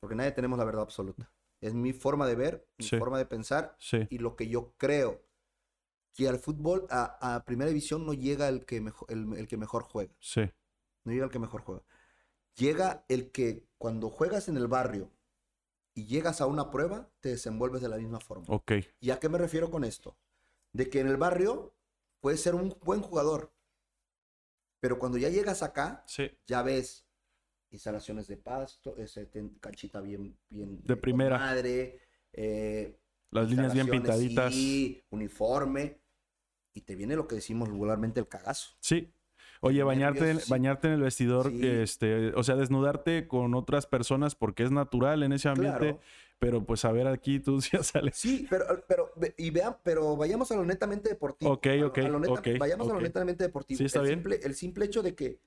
porque 0.00 0.16
nadie 0.16 0.32
tenemos 0.32 0.58
la 0.58 0.64
verdad 0.64 0.82
absoluta. 0.82 1.30
Es 1.60 1.72
mi 1.72 1.92
forma 1.92 2.26
de 2.26 2.34
ver, 2.34 2.66
mi 2.78 2.88
forma 2.88 3.16
de 3.16 3.26
pensar 3.26 3.76
sí, 3.78 4.08
y 4.10 4.18
lo 4.18 4.34
que 4.34 4.48
yo 4.48 4.74
creo. 4.76 5.22
Que 6.16 6.28
al 6.28 6.38
fútbol, 6.38 6.86
a, 6.90 7.36
a 7.36 7.44
primera 7.44 7.68
división 7.68 8.06
no 8.06 8.14
llega 8.14 8.48
el 8.48 8.64
que, 8.64 8.80
mejor, 8.80 9.10
el, 9.12 9.32
el 9.34 9.46
que 9.48 9.56
mejor 9.58 9.82
juega. 9.84 10.12
sí, 10.20 10.50
No 11.04 11.12
llega 11.12 11.26
el 11.26 11.30
que 11.30 11.38
mejor 11.38 11.62
juega. 11.62 11.82
Llega 12.56 13.04
el 13.08 13.30
que 13.32 13.64
cuando 13.78 14.10
juegas 14.10 14.48
en 14.48 14.56
el 14.56 14.66
barrio 14.68 15.10
y 15.94 16.06
llegas 16.06 16.40
a 16.40 16.46
una 16.46 16.70
prueba, 16.70 17.10
te 17.20 17.30
desenvuelves 17.30 17.82
de 17.82 17.88
la 17.88 17.98
misma 17.98 18.20
forma. 18.20 18.46
ok, 18.48 18.72
¿Y 19.00 19.10
a 19.10 19.20
qué 19.20 19.28
me 19.28 19.38
refiero 19.38 19.70
con 19.70 19.84
esto? 19.84 20.16
De 20.72 20.90
que 20.90 21.00
en 21.00 21.08
el 21.08 21.16
barrio 21.18 21.74
puedes 22.20 22.40
ser 22.42 22.54
un 22.54 22.76
buen 22.84 23.02
jugador, 23.02 23.52
pero 24.80 24.98
cuando 24.98 25.18
ya 25.18 25.28
llegas 25.28 25.62
acá, 25.62 26.04
sí, 26.06 26.30
ya 26.46 26.62
ves 26.62 27.06
instalaciones 27.70 28.26
de 28.28 28.36
pasto, 28.36 28.96
ese 28.96 29.26
ten- 29.26 29.58
canchita 29.60 30.00
bien, 30.00 30.38
bien 30.48 30.76
De 30.82 30.96
con 30.96 31.00
primera. 31.00 31.38
madre, 31.38 32.00
eh, 32.32 32.98
las 33.30 33.48
líneas 33.50 33.72
bien 33.74 33.88
pintaditas. 33.88 34.52
sí, 34.52 35.02
uniforme, 35.10 36.00
y 36.76 36.82
te 36.82 36.94
viene 36.94 37.16
lo 37.16 37.26
que 37.26 37.36
decimos 37.36 37.70
vulgarmente 37.70 38.20
el 38.20 38.28
cagazo. 38.28 38.74
Sí. 38.80 39.10
Oye, 39.62 39.82
bañarte, 39.82 40.30
en- 40.30 40.40
bañarte 40.48 40.88
en 40.88 40.94
el 40.94 41.00
vestidor, 41.00 41.50
Sí. 41.50 41.66
este, 41.66 42.28
o 42.34 42.42
sea, 42.42 42.54
desnudarte 42.56 43.26
con 43.26 43.54
otras 43.54 43.86
personas 43.86 44.34
porque 44.34 44.62
es 44.62 44.70
natural 44.70 45.22
en 45.22 45.32
ese 45.32 45.48
ambiente, 45.48 45.78
Claro. 45.78 46.00
pero 46.38 46.62
pues 46.64 46.84
a 46.84 46.92
ver 46.92 47.06
aquí 47.06 47.40
tú 47.40 47.58
ya 47.72 47.82
sales. 47.82 48.14
Sí, 48.16 48.46
pero, 48.50 48.84
pero, 48.86 49.12
y 49.38 49.48
vean, 49.50 49.78
pero 49.82 50.14
vayamos 50.16 50.52
a 50.52 50.56
lo 50.56 50.64
netamente 50.66 51.08
deportivo. 51.08 51.52
Ok, 51.52 51.66
A 51.82 51.86
ok, 51.86 51.98
a 51.98 52.08
lo 52.08 52.20
neta- 52.20 52.32
ok, 52.34 52.48
Vayamos 52.58 52.90
a 52.90 52.92
lo 52.92 53.00
netamente 53.00 53.44
deportivo. 53.44 53.78
Sí, 53.78 53.86
está 53.86 54.00
el 54.00 54.04
bien. 54.06 54.18
Simple, 54.18 54.40
el 54.42 54.54
simple 54.54 54.84
hecho 54.84 55.02
de 55.02 55.14
que, 55.14 55.40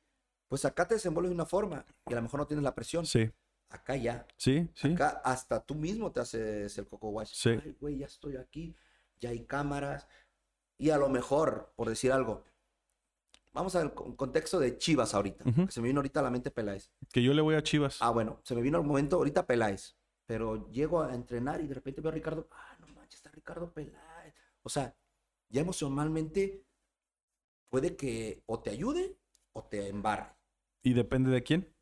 pues 0.47 0.65
acá 0.65 0.87
te 0.87 0.95
desenvuelves 0.95 1.29
de 1.29 1.35
una 1.35 1.45
forma 1.45 1.85
y 2.09 2.13
a 2.13 2.15
lo 2.15 2.23
mejor 2.23 2.39
no 2.39 2.47
tienes 2.47 2.63
la 2.63 2.73
presión. 2.73 3.05
Sí, 3.05 3.29
Acá 3.69 3.95
ya. 3.95 4.25
sí, 4.37 4.67
sí. 4.73 4.93
Acá 4.93 5.21
hasta 5.23 5.63
tú 5.63 5.75
mismo 5.75 6.11
te 6.11 6.19
haces 6.21 6.75
el 6.79 6.87
coco 6.87 7.09
wash. 7.09 7.31
Sí. 7.35 7.49
Ay, 7.51 7.77
güey, 7.79 7.97
ya 7.99 8.07
estoy 8.07 8.37
aquí, 8.37 8.75
ya 9.19 9.29
hay 9.29 9.45
cámaras. 9.45 10.07
Y 10.79 10.89
a 10.91 10.97
lo 10.97 11.09
mejor, 11.09 11.71
por 11.75 11.89
decir 11.89 12.11
algo, 12.11 12.43
vamos 13.53 13.75
al 13.75 13.93
con- 13.93 14.15
contexto 14.15 14.59
de 14.59 14.77
Chivas 14.77 15.13
ahorita. 15.13 15.43
Ujú. 15.47 15.65
que 15.67 15.71
se 15.71 15.81
me 15.81 15.87
vino 15.89 15.99
ahorita 15.99 16.21
a 16.21 16.23
la 16.23 16.29
mente 16.31 16.49
Peláez. 16.51 16.89
Que 17.11 17.21
yo 17.21 17.33
le 17.33 17.41
voy 17.41 17.55
a 17.55 17.61
Chivas. 17.61 17.97
Ah, 18.01 18.09
bueno, 18.11 18.39
se 18.43 18.55
me 18.55 18.61
vino 18.61 18.77
al 18.77 18.85
momento 18.85 19.17
ahorita 19.17 19.45
Peláez. 19.45 19.95
Pero 20.25 20.69
llego 20.71 21.01
a 21.01 21.13
entrenar 21.13 21.59
y 21.61 21.67
de 21.67 21.73
repente 21.75 22.01
veo 22.01 22.11
a 22.11 22.13
Ricardo. 22.13 22.47
Ah, 22.51 22.77
no 22.79 22.87
manches, 22.87 23.15
está 23.19 23.29
Ricardo 23.31 23.71
Peláez. 23.73 24.33
O 24.63 24.69
sea, 24.69 24.95
ya 25.49 25.61
emocionalmente 25.61 26.63
puede 27.69 27.95
que 27.95 28.41
o 28.45 28.59
te 28.61 28.69
ayude 28.69 29.17
o 29.53 29.63
te 29.65 29.87
embarre. 29.89 30.33
¿Y 30.81 30.93
depende 30.93 31.29
de 31.29 31.43
quién? 31.43 31.75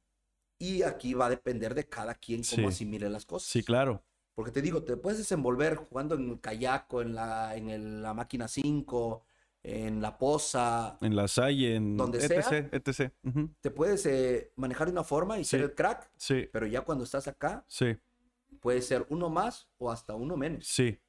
Y 0.60 0.82
aquí 0.82 1.14
va 1.14 1.28
a 1.28 1.30
depender 1.30 1.76
de 1.76 1.88
cada 1.88 2.16
quien 2.16 2.42
cómo 2.42 2.70
Sí. 2.70 2.74
asimile 2.76 3.10
las 3.10 3.26
cosas. 3.26 3.48
Sí, 3.50 3.62
claro. 3.64 4.04
Porque 4.38 4.52
te 4.52 4.62
digo, 4.62 4.84
te 4.84 4.96
puedes 4.98 5.18
desenvolver 5.18 5.78
jugando 5.78 6.14
en 6.14 6.30
el 6.30 6.40
kayak 6.40 6.94
o 6.94 7.02
en 7.02 7.16
la, 7.16 7.56
en 7.56 7.72
el- 7.72 8.04
la 8.04 8.14
máquina 8.14 8.48
5, 8.48 9.24
en 9.64 10.00
la 10.00 10.20
poza. 10.20 10.96
En 11.02 11.16
la 11.16 11.28
Salle, 11.28 11.74
en 11.76 11.98
Donde 11.98 12.20
etc, 12.24 12.44
sea. 12.44 12.70
etc. 12.72 13.12
Ujú. 13.24 13.50
Te 13.62 13.72
puedes 13.72 14.06
eh, 14.06 14.52
manejar 14.56 14.86
de 14.86 14.92
una 14.92 15.04
forma 15.04 15.40
y 15.40 15.44
ser 15.44 15.62
Sí. 15.62 15.64
el 15.64 15.74
crack, 15.74 16.12
Sí, 16.18 16.48
pero 16.54 16.68
ya 16.68 16.82
cuando 16.82 17.04
estás 17.04 17.28
acá, 17.28 17.66
sí, 17.68 17.98
puede 18.60 18.84
ser 18.84 19.08
uno 19.10 19.32
más 19.32 19.70
o 19.80 19.90
hasta 19.90 20.14
uno 20.14 20.38
menos. 20.38 20.68
sí. 20.68 21.00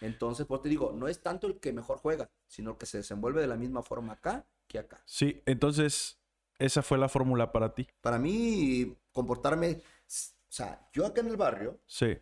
Entonces, 0.00 0.46
pues 0.46 0.62
te 0.62 0.68
digo, 0.68 0.92
no 0.94 1.08
es 1.08 1.20
tanto 1.22 1.48
el 1.48 1.58
que 1.58 1.72
mejor 1.72 1.98
juega, 1.98 2.30
sino 2.46 2.70
el 2.70 2.76
que 2.76 2.86
se 2.86 2.98
desenvuelve 2.98 3.40
de 3.40 3.48
la 3.48 3.56
misma 3.56 3.82
forma 3.82 4.12
acá 4.12 4.46
que 4.68 4.78
acá. 4.78 5.02
Sí, 5.06 5.42
entonces, 5.44 6.20
Esa 6.60 6.82
fue 6.82 6.98
la 6.98 7.08
fórmula 7.08 7.50
para 7.50 7.74
ti. 7.74 7.86
Para 8.00 8.18
mí, 8.18 8.96
comportarme. 9.12 9.72
O 9.72 10.12
sea, 10.48 10.88
yo 10.92 11.04
acá 11.04 11.20
en 11.20 11.26
el 11.26 11.36
barrio, 11.36 11.80
Sí, 11.84 12.16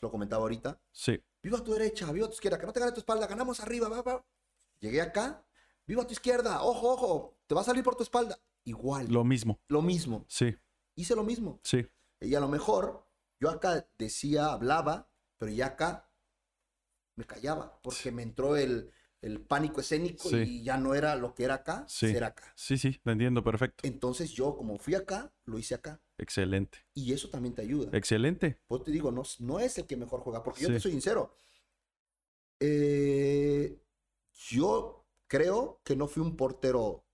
lo 0.00 0.10
comentaba 0.10 0.42
ahorita, 0.42 0.80
sí, 0.92 1.22
viva 1.42 1.58
a 1.58 1.64
tu 1.64 1.72
derecha, 1.72 2.10
viva 2.12 2.26
a 2.26 2.28
tu 2.28 2.34
izquierda, 2.34 2.58
que 2.58 2.66
no 2.66 2.72
te 2.72 2.80
gane 2.80 2.92
tu 2.92 3.00
espalda, 3.00 3.26
ganamos 3.26 3.60
arriba, 3.60 3.88
va, 3.88 4.02
va. 4.02 4.24
Llegué 4.80 5.00
acá, 5.00 5.44
viva 5.86 6.02
a 6.02 6.06
tu 6.06 6.12
izquierda, 6.12 6.62
ojo, 6.62 6.92
ojo, 6.92 7.38
te 7.46 7.54
va 7.54 7.62
a 7.62 7.64
salir 7.64 7.82
por 7.82 7.96
tu 7.96 8.02
espalda. 8.02 8.38
Igual, 8.64 9.06
lo, 9.06 9.14
lo 9.14 9.24
mismo. 9.24 9.58
mismo. 9.82 10.24
Sí, 10.28 10.54
Hice 10.94 11.14
lo 11.14 11.22
mismo. 11.22 11.60
sí, 11.62 11.86
Y 12.20 12.34
a 12.34 12.40
lo 12.40 12.48
mejor 12.48 13.06
yo 13.40 13.50
acá 13.50 13.88
decía, 13.98 14.46
hablaba, 14.52 15.08
pero 15.38 15.50
ya 15.52 15.66
acá 15.66 16.10
me 17.16 17.24
callaba, 17.24 17.80
porque 17.82 18.10
me 18.12 18.22
entró 18.22 18.56
el, 18.56 18.90
el 19.22 19.40
pánico 19.40 19.80
escénico 19.80 20.28
Sí. 20.28 20.36
y 20.36 20.62
ya 20.62 20.76
no 20.76 20.94
era 20.94 21.16
lo 21.16 21.34
que 21.34 21.44
era 21.44 21.54
acá, 21.54 21.84
Sí. 21.88 22.12
ser 22.12 22.24
acá. 22.24 22.52
sí, 22.56 22.76
sí, 22.78 23.00
te 23.02 23.10
entiendo 23.10 23.42
perfecto. 23.42 23.86
Entonces 23.86 24.30
yo, 24.32 24.56
como 24.56 24.78
fui 24.78 24.94
acá, 24.94 25.32
lo 25.44 25.58
hice 25.58 25.74
acá. 25.74 26.00
Excelente, 26.18 26.84
Y 26.94 27.12
eso 27.12 27.30
también 27.30 27.54
te 27.54 27.62
ayuda. 27.62 27.96
excelente. 27.96 28.60
Pues 28.66 28.82
te 28.84 28.90
digo, 28.90 29.10
no, 29.12 29.22
no 29.38 29.60
es 29.60 29.78
el 29.78 29.86
que 29.86 29.96
mejor 29.96 30.20
juega, 30.20 30.42
porque 30.42 30.62
yo 30.62 30.68
te 30.68 30.80
soy 30.80 30.90
sincero. 30.92 31.32
Eh, 32.60 33.80
yo 34.50 35.06
creo 35.26 35.80
que 35.84 35.94
no 35.96 36.08
fui 36.08 36.22
un 36.22 36.36
portero 36.36 37.04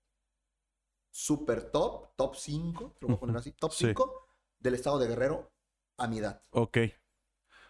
super 1.11 1.71
top, 1.71 2.15
top 2.17 2.35
5, 2.35 2.95
te 2.99 3.03
lo 3.03 3.09
voy 3.09 3.17
a 3.17 3.21
poner 3.21 3.37
así, 3.37 3.53
top 3.53 3.73
Sí. 3.73 3.87
5 3.89 4.27
del 4.59 4.75
estado 4.75 4.99
de 4.99 5.09
Guerrero 5.09 5.53
a 5.99 6.09
mi 6.09 6.19
edad. 6.19 6.43
Ok, 6.51 6.79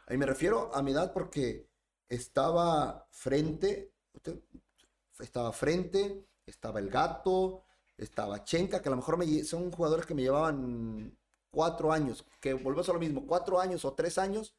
Ahí 0.07 0.19
me 0.19 0.27
refiero 0.27 0.71
a 0.75 0.83
mi 0.83 0.93
edad 0.93 1.15
porque 1.15 1.67
estaba 2.11 3.09
frente, 3.11 3.95
usted- 4.13 4.39
estaba 5.19 5.51
frente, 5.51 6.27
estaba 6.45 6.79
el 6.79 6.91
gato, 6.91 7.65
estaba 7.97 8.45
Chenka, 8.45 8.83
que 8.83 8.89
a 8.89 8.91
lo 8.91 8.97
mejor 8.97 9.17
me 9.17 9.45
son 9.45 9.71
jugadores 9.71 10.05
que 10.05 10.15
me 10.15 10.21
llevaban 10.21 11.17
cuatro 11.55 11.93
años, 11.93 12.27
que 12.41 12.53
volvemos 12.55 12.89
a 12.89 12.93
lo 12.93 12.99
mismo, 12.99 13.27
cuatro 13.27 13.61
años 13.61 13.85
o 13.85 13.93
tres 13.95 14.19
años, 14.19 14.55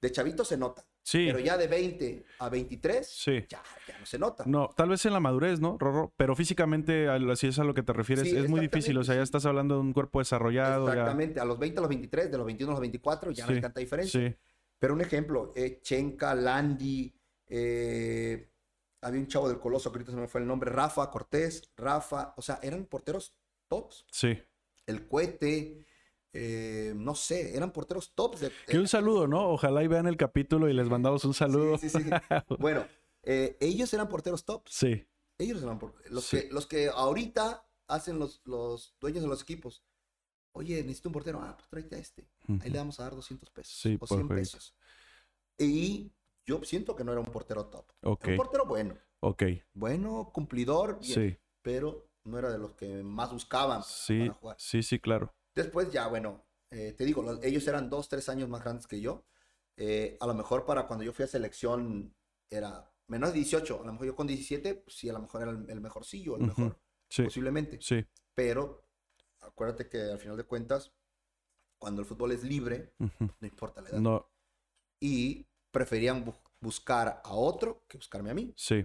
de 0.00 0.10
chavito 0.12 0.44
se 0.44 0.56
nota, 0.56 0.86
sí, 1.02 1.26
pero 1.26 1.40
ya 1.40 1.56
de 1.56 1.66
20 1.66 2.24
a 2.38 2.48
23, 2.48 3.04
sí. 3.06 3.44
ya, 3.48 3.60
ya 3.86 3.98
no 3.98 4.06
se 4.06 4.16
nota. 4.18 4.44
No, 4.46 4.70
tal 4.76 4.88
vez 4.90 5.04
en 5.06 5.12
la 5.12 5.18
madurez, 5.20 5.58
¿no, 5.60 5.76
Rorro? 5.78 6.12
Pero 6.16 6.36
físicamente, 6.36 7.08
a 7.08 7.18
lo- 7.18 7.34
si 7.36 7.48
es 7.48 7.58
a 7.58 7.64
lo 7.64 7.74
que 7.74 7.82
te 7.82 7.92
refieres, 7.92 8.28
Sí, 8.30 8.36
es 8.36 8.48
muy 8.48 8.60
difícil. 8.60 8.96
O 8.96 9.02
sea, 9.04 9.16
ya 9.16 9.22
estás 9.22 9.44
hablando 9.44 9.74
de 9.74 9.80
un 9.80 9.92
cuerpo 9.92 10.20
desarrollado. 10.20 10.86
ya- 10.86 10.92
Exactamente, 10.92 11.40
a 11.40 11.44
los 11.44 11.58
20 11.58 11.78
a 11.78 11.82
los 11.82 11.88
23, 11.88 12.30
de 12.30 12.36
los 12.38 12.46
21 12.46 12.70
a 12.70 12.74
los 12.74 12.80
24, 12.80 13.32
ya 13.32 13.44
no 13.46 13.52
hay 13.52 13.60
tanta 13.60 13.80
diferencia. 13.80 14.20
Sí, 14.28 14.36
Pero 14.78 14.94
un 14.94 15.00
ejemplo, 15.00 15.52
eh, 15.56 15.80
Chenka, 15.82 16.32
Landy, 16.36 17.12
eh, 17.48 18.48
había 19.00 19.20
un 19.20 19.26
chavo 19.26 19.48
del 19.48 19.58
Coloso, 19.58 19.90
que 19.90 19.96
ahorita 19.98 20.12
se 20.12 20.18
me 20.18 20.28
fue 20.28 20.40
el 20.40 20.46
nombre, 20.46 20.70
Rafa 20.70 21.10
Cortés, 21.10 21.72
Rafa, 21.76 22.34
o 22.36 22.42
sea, 22.42 22.60
eran 22.62 22.84
porteros 22.86 23.34
tops. 23.68 24.06
sí. 24.12 24.38
El 24.86 25.06
Cuete, 25.06 25.84
eh, 26.32 26.92
no 26.96 27.14
sé, 27.14 27.56
eran 27.56 27.72
porteros 27.72 28.14
tops. 28.14 28.40
De, 28.40 28.52
Que 28.66 28.78
un 28.78 28.88
saludo, 28.88 29.26
¿no? 29.26 29.48
Ojalá 29.50 29.82
y 29.82 29.88
vean 29.88 30.06
el 30.06 30.16
capítulo 30.16 30.68
y 30.68 30.74
les 30.74 30.88
mandamos 30.88 31.24
un 31.24 31.34
saludo. 31.34 31.78
Sí, 31.78 31.88
sí, 31.88 31.98
sí. 32.02 32.10
Bueno, 32.58 32.86
eh, 33.22 33.56
ellos 33.60 33.92
eran 33.94 34.08
porteros 34.08 34.44
tops. 34.44 34.72
Sí, 34.72 35.06
Ellos 35.38 35.62
eran 35.62 35.78
por- 35.78 35.94
los, 36.10 36.24
Sí. 36.24 36.40
que, 36.42 36.48
los 36.52 36.66
que 36.66 36.88
ahorita 36.88 37.64
hacen 37.88 38.18
los, 38.18 38.42
los 38.44 38.96
dueños 39.00 39.22
de 39.22 39.28
los 39.28 39.42
equipos. 39.42 39.82
Oye, 40.52 40.82
necesito 40.82 41.08
un 41.08 41.12
portero. 41.12 41.40
Ah, 41.42 41.54
pues 41.56 41.68
tráete 41.68 41.96
a 41.96 41.98
este. 41.98 42.28
Ahí 42.60 42.70
le 42.70 42.78
vamos 42.78 42.98
a 43.00 43.04
dar 43.04 43.14
200 43.14 43.50
pesos 43.50 43.72
Sí, 43.74 43.96
o 44.00 44.06
100 44.06 44.26
perfecto. 44.28 44.34
pesos. 44.58 44.74
Y 45.58 46.12
yo 46.46 46.62
siento 46.64 46.96
que 46.96 47.04
no 47.04 47.12
era 47.12 47.20
un 47.20 47.26
portero 47.26 47.66
top. 47.66 47.86
Era 48.02 48.10
un 48.32 48.36
portero 48.36 48.66
bueno. 48.66 48.96
ok. 49.20 49.42
Bueno, 49.74 50.30
cumplidor, 50.32 50.98
bien, 51.00 51.14
Sí, 51.14 51.38
pero 51.62 52.08
no 52.24 52.38
era 52.38 52.50
de 52.50 52.58
los 52.58 52.72
que 52.74 53.02
más 53.02 53.32
buscaban 53.32 53.82
sí, 53.84 54.20
para 54.20 54.32
jugar. 54.34 54.56
sí, 54.58 54.82
sí, 54.82 54.98
claro. 54.98 55.34
Después 55.58 55.90
ya, 55.90 56.06
bueno, 56.08 56.46
eh, 56.70 56.92
te 56.96 57.04
digo, 57.04 57.22
los- 57.22 57.42
ellos 57.42 57.66
eran 57.66 57.90
dos, 57.90 58.08
tres 58.08 58.28
años 58.28 58.48
más 58.48 58.62
grandes 58.62 58.86
que 58.86 59.00
yo. 59.00 59.24
Eh, 59.76 60.16
a 60.20 60.26
lo 60.26 60.34
mejor 60.34 60.64
para 60.64 60.86
cuando 60.86 61.04
yo 61.04 61.12
fui 61.12 61.24
a 61.24 61.28
selección 61.28 62.14
era 62.50 62.90
menos 63.08 63.30
de 63.30 63.36
18. 63.40 63.80
A 63.82 63.86
lo 63.86 63.92
mejor 63.92 64.06
yo 64.06 64.16
con 64.16 64.26
17, 64.26 64.74
pues 64.76 64.96
sí, 64.96 65.08
a 65.08 65.12
lo 65.12 65.20
mejor 65.20 65.42
era 65.42 65.50
el, 65.52 65.68
el 65.70 65.80
mejorcillo, 65.80 66.36
el 66.36 66.42
mejor, 66.46 66.78
Sí, 67.10 67.22
posiblemente. 67.24 67.78
sí. 67.80 68.06
Pero 68.34 68.84
acuérdate 69.40 69.88
que 69.88 69.98
al 70.02 70.18
final 70.18 70.36
de 70.36 70.44
cuentas, 70.44 70.92
cuando 71.80 72.02
el 72.02 72.06
fútbol 72.06 72.32
es 72.32 72.42
libre, 72.44 72.92
no 72.98 73.46
importa 73.46 73.80
la 73.80 73.88
edad. 73.90 74.00
No, 74.00 74.30
Y 75.00 75.46
preferían 75.70 76.24
bu- 76.24 76.40
buscar 76.60 77.20
a 77.24 77.32
otro 77.34 77.84
que 77.88 77.98
buscarme 77.98 78.30
a 78.30 78.34
mí, 78.34 78.52
sí. 78.56 78.84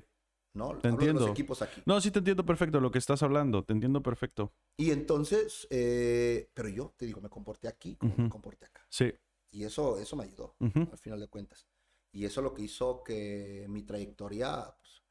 ¿No? 0.54 0.78
Te 0.78 0.88
Hablo 0.88 0.97
de 0.99 1.06
los 1.08 1.08
entiendo. 1.08 1.32
equipos 1.32 1.62
aquí. 1.62 1.82
No, 1.86 1.99
sí 2.01 2.12
te 2.12 2.20
entiendo 2.20 2.45
perfecto 2.45 2.80
lo 2.80 2.91
que 2.91 2.99
estás 2.99 3.24
hablando. 3.24 3.64
Te 3.64 3.74
entiendo 3.74 4.01
perfecto. 4.01 4.54
Y 4.78 4.91
entonces, 4.91 5.68
eh, 5.70 6.49
pero 6.54 6.70
yo 6.70 6.93
te 6.97 7.06
digo, 7.06 7.22
me 7.22 7.30
comporté 7.30 7.68
aquí 7.68 7.95
como 7.95 8.16
me 8.16 8.24
Ujú. 8.24 8.30
comporté 8.30 8.66
acá. 8.66 8.86
Sí. 8.89 9.14
Y 9.51 9.64
eso, 9.64 9.99
eso 9.99 10.16
me 10.16 10.24
ayudó, 10.24 10.56
ujú. 10.60 10.88
al 10.91 10.97
final 10.97 11.20
de 11.20 11.28
cuentas. 11.28 11.68
Y 12.12 12.26
eso 12.26 12.41
es 12.41 12.43
lo 12.43 12.54
que 12.54 12.64
hizo 12.64 13.04
que 13.04 13.66
mi 13.70 13.84
trayectoria, 13.84 14.76
pues, 14.80 15.04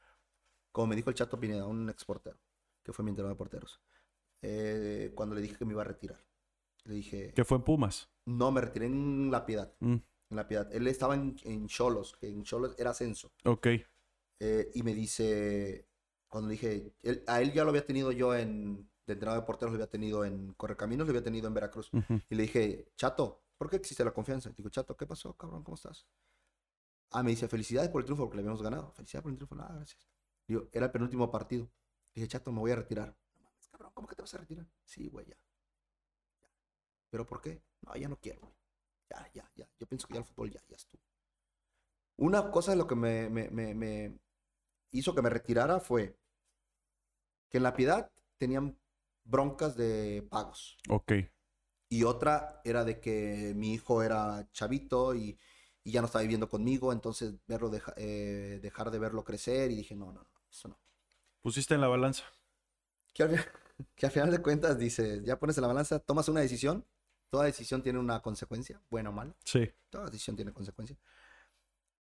como 0.70 0.88
me 0.88 0.96
dijo 0.96 1.10
el 1.10 1.16
Chato 1.16 1.38
Pineda, 1.38 1.66
un 1.66 1.88
exportero, 1.90 2.38
que 2.82 2.92
fue 2.92 3.04
mi 3.04 3.10
entrenador 3.10 3.34
de 3.36 3.38
porteros, 3.38 3.80
eh, 4.42 5.12
cuando 5.14 5.34
le 5.34 5.42
dije 5.42 5.56
que 5.56 5.64
me 5.64 5.72
iba 5.72 5.82
a 5.82 5.86
retirar, 5.86 6.24
le 6.84 6.94
dije, 6.94 7.32
Que 7.34 7.44
fue 7.44 7.58
en 7.58 7.64
Pumas. 7.64 8.08
no, 8.26 8.50
me 8.50 8.60
retiré 8.60 8.86
en 8.86 9.30
La 9.30 9.44
Piedad, 9.46 9.72
Mm, 9.80 9.94
en 10.30 10.36
La 10.36 10.48
Piedad. 10.48 10.72
Él 10.72 10.86
estaba 10.88 11.14
en 11.14 11.66
Cholos, 11.68 12.16
que 12.18 12.28
en 12.28 12.42
Cholos 12.42 12.74
era 12.78 12.90
ascenso. 12.90 13.32
Ok. 13.44 13.68
Eh, 14.44 14.70
y 14.74 14.82
me 14.82 14.92
dice, 14.92 15.86
cuando 16.26 16.50
dije, 16.50 16.92
él- 17.02 17.22
a 17.28 17.40
él 17.40 17.52
ya 17.52 17.62
lo 17.62 17.70
había 17.70 17.86
tenido 17.86 18.10
yo 18.10 18.34
en, 18.34 18.90
de 19.06 19.12
entrenador 19.12 19.40
de 19.42 19.46
porteros, 19.46 19.72
lo 19.72 19.76
había 19.76 19.86
tenido 19.90 20.24
en 20.24 20.52
Correcaminos, 20.54 21.06
lo 21.06 21.12
había 21.12 21.22
tenido 21.22 21.46
en 21.46 21.54
Veracruz. 21.54 21.90
Y 22.28 22.34
le 22.34 22.42
dije, 22.42 22.88
Chato, 22.96 23.44
¿por 23.56 23.70
qué 23.70 23.76
existe 23.76 24.04
la 24.04 24.12
confianza? 24.12 24.50
Digo, 24.56 24.68
Chato, 24.68 24.96
¿qué 24.96 25.06
pasó, 25.06 25.32
cabrón? 25.36 25.62
¿Cómo 25.62 25.76
estás? 25.76 26.08
Ah, 27.12 27.22
me 27.22 27.30
dice, 27.30 27.46
felicidades 27.46 27.88
por 27.90 28.00
el 28.00 28.04
triunfo, 28.04 28.24
porque 28.24 28.36
le 28.38 28.40
habíamos 28.42 28.62
ganado. 28.62 28.90
Felicidades 28.94 29.22
por 29.22 29.30
el 29.30 29.36
triunfo. 29.38 29.54
Ah, 29.60 29.74
gracias. 29.76 30.08
Digo, 30.48 30.68
era 30.72 30.86
el 30.86 30.92
penúltimo 30.92 31.30
partido. 31.30 31.64
Le 32.14 32.22
dije, 32.22 32.26
Chato, 32.28 32.50
me 32.50 32.58
voy 32.58 32.72
a 32.72 32.76
retirar. 32.76 33.16
No 33.36 33.42
mames, 33.44 33.68
cabrón, 33.68 33.92
¿cómo 33.94 34.08
que 34.08 34.16
te 34.16 34.22
vas 34.22 34.34
a 34.34 34.38
retirar? 34.38 34.66
Sí, 34.82 35.08
güey, 35.08 35.26
ya. 35.26 35.36
Ya. 36.42 36.50
¿Pero 37.10 37.24
por 37.26 37.40
qué? 37.40 37.62
No, 37.82 37.94
ya 37.94 38.08
no 38.08 38.16
quiero, 38.18 38.40
güey. 38.40 38.54
Ya, 39.08 39.30
ya, 39.34 39.52
ya. 39.54 39.68
Yo 39.78 39.86
pienso 39.86 40.08
que 40.08 40.14
ya 40.14 40.20
el 40.20 40.26
fútbol 40.26 40.50
ya, 40.50 40.60
ya 40.68 40.74
estuvo. 40.76 41.00
Una 42.16 42.50
cosa 42.50 42.72
de 42.72 42.76
lo 42.78 42.86
que 42.86 42.94
me, 42.94 43.28
me, 43.30 43.50
me, 43.50 43.74
me 43.74 44.18
hizo 44.92 45.14
que 45.14 45.22
me 45.22 45.30
retirara 45.30 45.80
fue 45.80 46.16
que 47.50 47.58
en 47.58 47.62
La 47.64 47.74
Piedad 47.74 48.10
tenían 48.38 48.78
broncas 49.24 49.76
de 49.76 50.26
pagos. 50.30 50.78
Ok. 50.88 51.12
Y 51.88 52.04
otra 52.04 52.60
era 52.64 52.84
de 52.84 53.00
que 53.00 53.52
mi 53.54 53.74
hijo 53.74 54.02
era 54.02 54.48
chavito 54.52 55.14
y, 55.14 55.38
y 55.84 55.92
ya 55.92 56.00
no 56.00 56.06
estaba 56.06 56.22
viviendo 56.22 56.48
conmigo, 56.48 56.92
entonces 56.92 57.34
verlo 57.46 57.68
deja- 57.68 57.92
eh, 57.96 58.58
dejar 58.62 58.90
de 58.90 58.98
verlo 58.98 59.24
crecer 59.24 59.70
y 59.70 59.76
dije, 59.76 59.94
no, 59.94 60.06
no, 60.12 60.22
no, 60.22 60.40
eso 60.50 60.68
no. 60.68 60.80
Pusiste 61.42 61.74
en 61.74 61.80
la 61.82 61.88
balanza. 61.88 62.24
Que 63.12 63.24
al, 63.24 63.30
que 63.94 64.06
al 64.06 64.12
final 64.12 64.30
de 64.30 64.40
cuentas 64.40 64.78
dices, 64.78 65.22
ya 65.24 65.38
pones 65.38 65.58
en 65.58 65.62
la 65.62 65.68
balanza, 65.68 65.98
tomas 65.98 66.28
una 66.28 66.40
decisión, 66.40 66.86
toda 67.28 67.44
decisión 67.44 67.82
tiene 67.82 67.98
una 67.98 68.20
consecuencia, 68.22 68.80
buena 68.90 69.10
o 69.10 69.12
mala, 69.12 69.34
Sí. 69.44 69.70
toda 69.90 70.06
decisión 70.06 70.34
tiene 70.36 70.52
consecuencia. 70.52 70.96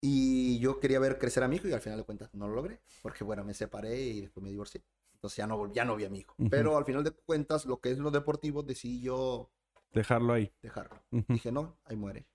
Y 0.00 0.58
yo 0.60 0.78
quería 0.78 1.00
ver 1.00 1.18
crecer 1.18 1.42
a 1.42 1.48
mi 1.48 1.56
hijo 1.56 1.68
y 1.68 1.72
al 1.72 1.80
final 1.80 1.98
de 1.98 2.04
cuentas 2.04 2.32
no 2.32 2.46
lo 2.48 2.54
logré, 2.54 2.80
porque 3.02 3.24
bueno, 3.24 3.44
me 3.44 3.54
separé 3.54 4.00
y 4.00 4.20
después 4.22 4.42
me 4.44 4.50
divorcié. 4.50 4.84
Entonces 5.14 5.36
ya 5.38 5.46
no, 5.48 5.72
ya 5.72 5.84
no 5.84 5.96
vi 5.96 6.04
a 6.04 6.10
mi 6.10 6.20
hijo. 6.20 6.36
Pero 6.50 6.76
al 6.76 6.84
final 6.84 7.02
de 7.02 7.10
cuentas, 7.10 7.66
lo 7.66 7.80
que 7.80 7.90
es 7.90 7.98
lo 7.98 8.10
deportivo, 8.12 8.62
decidí 8.62 9.00
yo 9.00 9.50
Dejarlo 9.92 10.34
ahí. 10.34 10.52
dejarlo. 10.62 11.02
Dije, 11.10 11.50
no, 11.50 11.76
ahí 11.84 11.96
muere. 11.96 12.26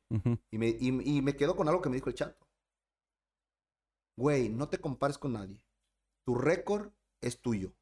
Y 0.52 0.58
me, 0.58 0.68
y, 0.68 1.18
y 1.18 1.22
me 1.22 1.36
quedo 1.36 1.56
con 1.56 1.68
algo 1.70 1.82
que 1.82 1.90
me 1.90 1.96
dijo 1.96 2.10
el 2.10 2.16
chato. 2.16 2.46
Güey, 4.18 4.50
no 4.50 4.68
te 4.70 4.80
compares 4.80 5.18
con 5.18 5.34
nadie. 5.34 5.60
Tu 6.26 6.36
récord 6.36 6.92
es 7.22 7.40
tuyo. 7.40 7.74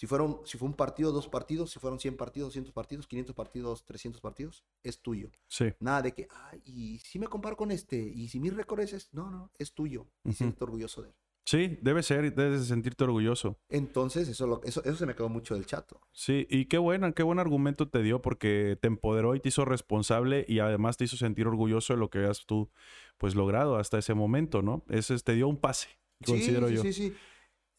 Si, 0.00 0.06
fueron, 0.06 0.40
si 0.44 0.56
fue 0.56 0.66
un 0.66 0.72
partido, 0.72 1.12
dos 1.12 1.28
partidos, 1.28 1.72
si 1.72 1.78
fueron 1.78 2.00
100 2.00 2.16
partidos, 2.16 2.48
200 2.48 2.72
partidos, 2.72 3.06
500 3.06 3.36
partidos, 3.36 3.84
300 3.84 4.22
partidos, 4.22 4.64
es 4.82 5.02
tuyo. 5.02 5.30
Sí. 5.46 5.66
Nada 5.78 6.00
de 6.00 6.14
que, 6.14 6.26
ay, 6.30 6.62
y 6.64 6.98
si 7.00 7.18
me 7.18 7.26
comparo 7.26 7.54
con 7.54 7.70
este, 7.70 7.98
y 7.98 8.28
si 8.28 8.40
mi 8.40 8.48
récord 8.48 8.80
es 8.80 9.12
no, 9.12 9.30
no, 9.30 9.50
es 9.58 9.74
tuyo. 9.74 10.06
Y 10.24 10.30
Ujú. 10.30 10.38
siento 10.38 10.64
orgulloso 10.64 11.02
de 11.02 11.10
él. 11.10 11.14
Sí, 11.44 11.78
debe 11.82 12.02
ser, 12.02 12.34
debes 12.34 12.60
de 12.60 12.66
sentirte 12.66 13.04
orgulloso. 13.04 13.58
Entonces, 13.68 14.26
eso, 14.28 14.46
lo- 14.46 14.62
eso, 14.64 14.82
eso 14.84 14.96
se 14.96 15.04
me 15.04 15.14
quedó 15.14 15.28
mucho 15.28 15.52
del 15.54 15.66
chato. 15.66 16.00
Sí, 16.12 16.46
y 16.48 16.64
qué 16.64 16.78
buena, 16.78 17.12
qué 17.12 17.22
buen 17.22 17.38
argumento 17.38 17.86
te 17.90 18.02
dio 18.02 18.22
porque 18.22 18.78
te 18.80 18.88
empoderó 18.88 19.34
y 19.34 19.40
te 19.40 19.50
hizo 19.50 19.66
responsable 19.66 20.46
y 20.48 20.60
además 20.60 20.96
te 20.96 21.04
hizo 21.04 21.18
sentir 21.18 21.46
orgulloso 21.46 21.92
de 21.92 21.98
lo 21.98 22.08
que 22.08 22.20
habías 22.20 22.46
tú 22.46 22.70
pues 23.18 23.34
logrado 23.34 23.76
hasta 23.76 23.98
ese 23.98 24.14
momento, 24.14 24.62
¿no? 24.62 24.82
Ese 24.88 25.14
es- 25.14 25.24
te 25.24 25.34
dio 25.34 25.46
un 25.46 25.58
pase, 25.58 25.88
Sí, 26.24 26.32
considero 26.32 26.68
sí, 26.68 26.74
yo. 26.76 26.82
Sí, 26.84 26.92
sí. 26.94 27.14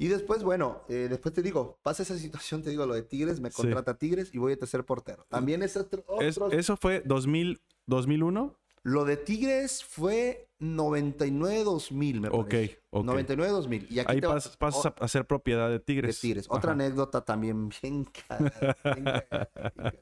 Y 0.01 0.07
después, 0.07 0.41
bueno, 0.41 0.81
eh, 0.89 1.05
después 1.07 1.31
te 1.31 1.43
digo, 1.43 1.77
pasa 1.83 2.01
esa 2.01 2.17
situación, 2.17 2.63
te 2.63 2.71
digo 2.71 2.87
lo 2.87 2.95
de 2.95 3.03
Tigres, 3.03 3.39
me 3.39 3.51
Sí. 3.51 3.57
contrata 3.61 3.99
Tigres 3.99 4.33
y 4.33 4.39
voy 4.39 4.53
a 4.53 4.57
tercer 4.57 4.83
portero. 4.83 5.27
También 5.29 5.61
es 5.61 5.77
otro, 5.77 6.03
Es- 6.19 6.39
otro- 6.39 6.57
eso 6.57 6.75
fue 6.75 7.03
2000, 7.05 7.61
2001. 7.85 8.57
Lo 8.81 9.05
de 9.05 9.15
Tigres 9.15 9.83
fue 9.83 10.49
99-2000, 10.57 12.19
me 12.19 12.29
Ok, 12.29 12.49
parece. 12.49 12.81
ok. 12.89 13.05
99-2000. 13.05 13.85
Y 13.91 13.99
aquí 13.99 14.11
Ahí 14.13 14.21
te 14.21 14.27
pasas 14.57 14.85
a, 14.87 14.95
a 14.99 15.07
ser 15.07 15.27
propiedad 15.27 15.67
de 15.67 15.73
de 15.73 15.79
Tigres. 15.81 16.19
Tigres. 16.19 16.47
Otra 16.49 16.71
anécdota 16.71 17.23
también 17.23 17.69
bien. 17.69 18.07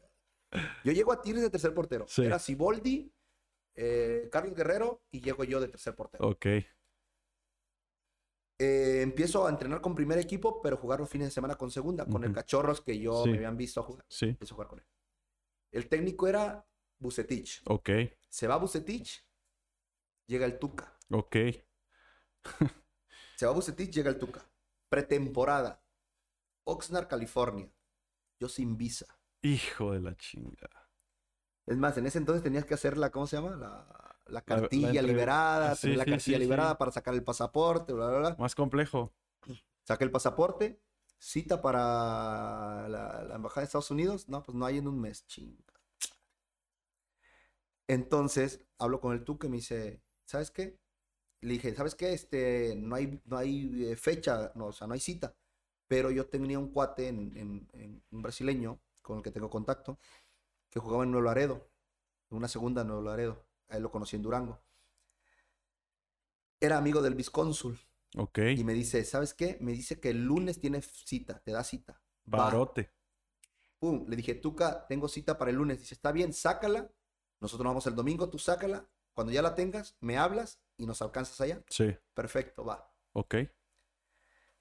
Yo 0.85 0.91
llego 0.93 1.11
a 1.11 1.21
Tigres 1.21 1.41
de 1.43 1.49
tercer 1.49 1.73
portero. 1.73 2.05
Sí. 2.07 2.23
Era 2.23 2.39
Siboldi, 2.39 3.11
eh, 3.75 4.29
Carlos 4.31 4.55
Guerrero 4.55 5.01
y 5.11 5.19
llego 5.21 5.43
yo 5.43 5.59
de 5.59 5.67
tercer 5.67 5.93
portero. 5.93 6.25
Ok, 6.27 6.45
Eh, 8.61 9.01
empiezo 9.01 9.47
a 9.47 9.49
entrenar 9.49 9.79
con 9.79 9.95
primer 9.95 10.17
equipo, 10.19 10.61
pero 10.61 10.75
jugar 10.77 10.99
los 10.99 11.09
fines 11.09 11.27
de 11.27 11.31
semana 11.31 11.55
con 11.55 11.71
segunda, 11.71 12.05
con 12.05 12.23
el. 12.25 12.33
Cachorros 12.33 12.81
que 12.81 12.99
yo 12.99 13.23
Sí. 13.23 13.29
me 13.31 13.37
habían 13.37 13.55
visto 13.57 13.81
jugar. 13.83 14.05
sí, 14.09 14.27
Empiezo 14.27 14.53
a 14.53 14.55
jugar 14.55 14.67
con 14.67 14.79
él. 14.79 14.85
El 15.71 15.87
técnico 15.87 16.27
era 16.27 16.67
Bucetich. 16.99 17.61
ok, 17.65 17.89
Se 18.27 18.47
va 18.47 18.57
Bucetich, 18.57 19.25
llega 20.27 20.45
el 20.45 20.59
Tuca. 20.59 20.97
ok. 21.09 21.35
Se 23.35 23.45
va 23.45 23.53
Bucetich, 23.53 23.91
llega 23.93 24.09
el 24.09 24.17
Tuca. 24.19 24.45
Pretemporada. 24.89 25.81
Oxnard, 26.65 27.07
California. 27.07 27.71
Yo 28.39 28.49
sin 28.49 28.77
visa. 28.77 29.05
Hijo 29.41 29.93
de 29.93 30.01
la 30.01 30.15
chinga. 30.17 30.69
Es 31.65 31.77
más, 31.77 31.97
en 31.97 32.07
ese 32.07 32.17
entonces 32.17 32.43
tenías 32.43 32.65
que 32.65 32.73
hacer 32.73 32.97
la, 32.97 33.09
¿cómo 33.11 33.27
se 33.27 33.37
llama? 33.37 33.55
La, 33.55 34.08
la 34.31 34.41
la 34.47 34.67
cartilla 34.69 35.01
liberada, 35.01 35.75
Sí, 35.75 35.79
tener 35.79 35.97
la 35.97 36.05
sí, 36.05 36.19
cartilla 36.19 36.37
sí, 36.39 36.39
liberada 36.39 36.77
para 36.77 36.91
sacar 36.91 37.13
el 37.13 37.23
pasaporte, 37.23 37.93
bla, 37.93 38.09
bla, 38.09 38.19
bla. 38.19 38.39
Más 38.39 38.55
complejo. 38.55 39.13
Saqué 39.83 40.03
el 40.05 40.11
pasaporte, 40.11 40.81
cita 41.17 41.61
para 41.61 42.87
la, 42.89 43.23
la 43.27 43.35
embajada 43.35 43.61
de 43.61 43.65
Estados 43.65 43.91
Unidos. 43.91 44.29
No, 44.29 44.43
pues 44.43 44.55
no 44.55 44.65
hay 44.65 44.77
en 44.77 44.87
un 44.87 44.99
mes, 45.01 45.25
chinga. 45.27 45.63
Entonces, 47.87 48.65
hablo 48.77 48.99
con 49.01 49.13
el 49.13 49.23
Tuca 49.23 49.47
y 49.47 49.49
me 49.49 49.57
dice, 49.57 50.01
¿sabes 50.25 50.51
qué? 50.51 50.77
Le 51.41 51.53
dije, 51.53 51.75
¿sabes 51.75 51.95
qué? 51.95 52.13
Este, 52.13 52.75
no 52.77 52.95
hay, 52.95 53.21
no 53.25 53.37
hay 53.37 53.91
eh, 53.91 53.95
fecha, 53.97 54.51
no, 54.55 54.67
o 54.67 54.73
sea, 54.73 54.87
no 54.87 54.93
hay 54.93 54.99
cita. 55.01 55.35
Pero 55.87 56.11
yo 56.11 56.27
tenía 56.27 56.59
un 56.59 56.71
cuate, 56.71 57.07
en, 57.09 57.35
en- 57.37 57.69
en- 57.73 58.03
un 58.11 58.21
brasileño, 58.23 58.79
con 59.01 59.17
el 59.19 59.23
que 59.23 59.31
tengo 59.31 59.49
contacto, 59.49 59.99
que 60.69 60.79
jugaba 60.81 61.03
en 61.05 61.11
Nuevo 61.11 61.25
Laredo, 61.27 61.69
en 62.31 62.37
una 62.37 62.47
segunda 62.49 62.83
en 62.83 62.87
Nuevo 62.89 63.03
Laredo. 63.03 63.45
Él 63.69 63.83
lo 63.83 63.91
conocí 63.91 64.15
en 64.15 64.21
Durango. 64.21 64.59
Era 66.59 66.77
amigo 66.77 67.01
del 67.01 67.15
viscónsul. 67.15 67.79
Ok. 68.17 68.39
Y 68.57 68.63
me 68.63 68.73
dice, 68.73 69.03
¿sabes 69.05 69.33
qué? 69.33 69.57
Me 69.61 69.71
dice 69.71 69.99
que 69.99 70.09
el 70.09 70.25
lunes 70.25 70.59
tiene 70.59 70.81
cita, 70.81 71.39
te 71.39 71.51
da 71.51 71.63
cita. 71.63 72.01
Barote. 72.25 72.91
Pum, 73.77 74.05
le 74.07 74.15
dije, 74.15 74.35
Tuca, 74.35 74.85
tengo 74.87 75.07
cita 75.07 75.37
para 75.37 75.51
el 75.51 75.57
lunes. 75.57 75.79
Dice, 75.79 75.93
está 75.93 76.11
bien, 76.11 76.33
sácala. 76.33 76.91
Nosotros 77.39 77.63
nos 77.63 77.71
vamos 77.71 77.87
el 77.87 77.95
domingo, 77.95 78.29
tú 78.29 78.37
sácala. 78.37 78.89
Cuando 79.13 79.31
ya 79.31 79.41
la 79.41 79.55
tengas, 79.55 79.95
me 80.01 80.17
hablas 80.17 80.59
y 80.77 80.85
nos 80.85 81.01
alcanzas 81.01 81.39
allá. 81.41 81.63
Sí, 81.69 81.95
Perfecto, 82.13 82.65
va. 82.65 82.91
ok. 83.13 83.35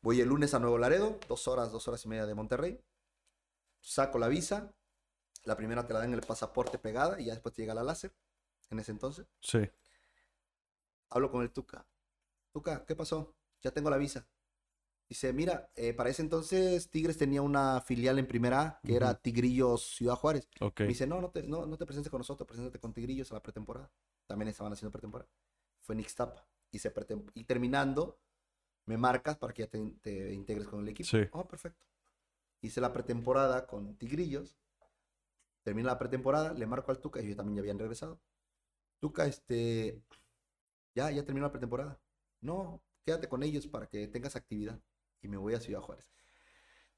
Voy 0.00 0.20
el 0.20 0.28
lunes 0.28 0.54
a 0.54 0.60
Nuevo 0.60 0.78
Laredo, 0.78 1.18
dos 1.28 1.48
horas, 1.48 1.72
dos 1.72 1.88
horas 1.88 2.04
y 2.04 2.08
media 2.08 2.26
de 2.26 2.34
Monterrey. 2.34 2.80
Saco 3.80 4.18
la 4.18 4.28
visa. 4.28 4.72
La 5.44 5.56
primera 5.56 5.86
te 5.86 5.92
la 5.92 6.00
dan 6.00 6.10
en 6.10 6.14
el 6.18 6.26
pasaporte 6.26 6.78
pegada 6.78 7.20
y 7.20 7.26
ya 7.26 7.32
después 7.32 7.54
te 7.54 7.62
llega 7.62 7.74
la 7.74 7.82
láser. 7.82 8.14
En 8.70 8.78
ese 8.78 8.92
entonces. 8.92 9.26
Sí, 9.40 9.60
Hablo 11.10 11.30
con 11.30 11.42
el 11.42 11.50
Tuca. 11.50 11.86
Tuca, 12.52 12.84
¿qué 12.84 12.94
pasó? 12.94 13.34
Ya 13.62 13.70
tengo 13.70 13.90
la 13.90 13.96
visa. 13.96 14.28
Dice, 15.08 15.32
mira, 15.32 15.70
eh, 15.74 15.94
para 15.94 16.10
ese 16.10 16.20
entonces 16.20 16.90
Tigres 16.90 17.16
tenía 17.16 17.40
una 17.40 17.80
filial 17.80 18.18
en 18.18 18.26
Primera 18.26 18.60
A, 18.60 18.80
que 18.84 18.94
era. 18.94 19.14
Tigrillos 19.14 19.96
Ciudad 19.96 20.16
Juárez. 20.16 20.46
ok. 20.60 20.80
Me 20.80 20.88
dice, 20.88 21.06
no, 21.06 21.20
no 21.20 21.30
te, 21.30 21.44
no, 21.44 21.64
no 21.64 21.78
te 21.78 21.86
presentes 21.86 22.10
con 22.10 22.18
nosotros, 22.18 22.46
preséntate 22.46 22.78
con 22.78 22.92
Tigrillos 22.92 23.30
a 23.32 23.36
la 23.36 23.42
pretemporada. 23.42 23.90
También 24.26 24.48
estaban 24.48 24.72
haciendo 24.72 24.92
pretemporada. 24.92 25.30
Fue 25.80 25.94
en 25.94 26.00
Ixtapa. 26.00 26.46
Y, 26.70 26.78
se 26.78 26.92
y 27.32 27.44
terminando, 27.44 28.18
me 28.84 28.98
marcas 28.98 29.38
para 29.38 29.54
que 29.54 29.62
ya 29.62 29.68
te, 29.68 29.78
te 30.02 30.34
integres 30.34 30.68
con 30.68 30.80
el 30.80 30.88
equipo. 30.90 31.08
Sí. 31.08 31.20
Oh, 31.32 31.48
perfecto. 31.48 31.86
Hice 32.60 32.82
la 32.82 32.92
pretemporada 32.92 33.66
con 33.66 33.96
Tigrillos. 33.96 34.58
Termina 35.62 35.88
la 35.88 35.98
pretemporada, 35.98 36.52
le 36.52 36.66
marco 36.66 36.90
al 36.90 36.98
Tuca, 36.98 37.22
y 37.22 37.28
yo 37.28 37.36
también 37.36 37.56
ya 37.56 37.60
habían 37.60 37.78
regresado. 37.78 38.20
Tuca, 39.00 39.26
este, 39.26 40.02
ya, 40.94 41.10
ya 41.10 41.24
terminó 41.24 41.46
la 41.46 41.52
pretemporada. 41.52 42.00
No, 42.40 42.82
quédate 43.04 43.28
con 43.28 43.42
ellos 43.42 43.66
para 43.66 43.86
que 43.86 44.08
tengas 44.08 44.36
actividad. 44.36 44.80
Y 45.22 45.28
me 45.28 45.36
voy 45.36 45.54
a 45.54 45.60
Ciudad 45.60 45.80
Juárez. 45.80 46.10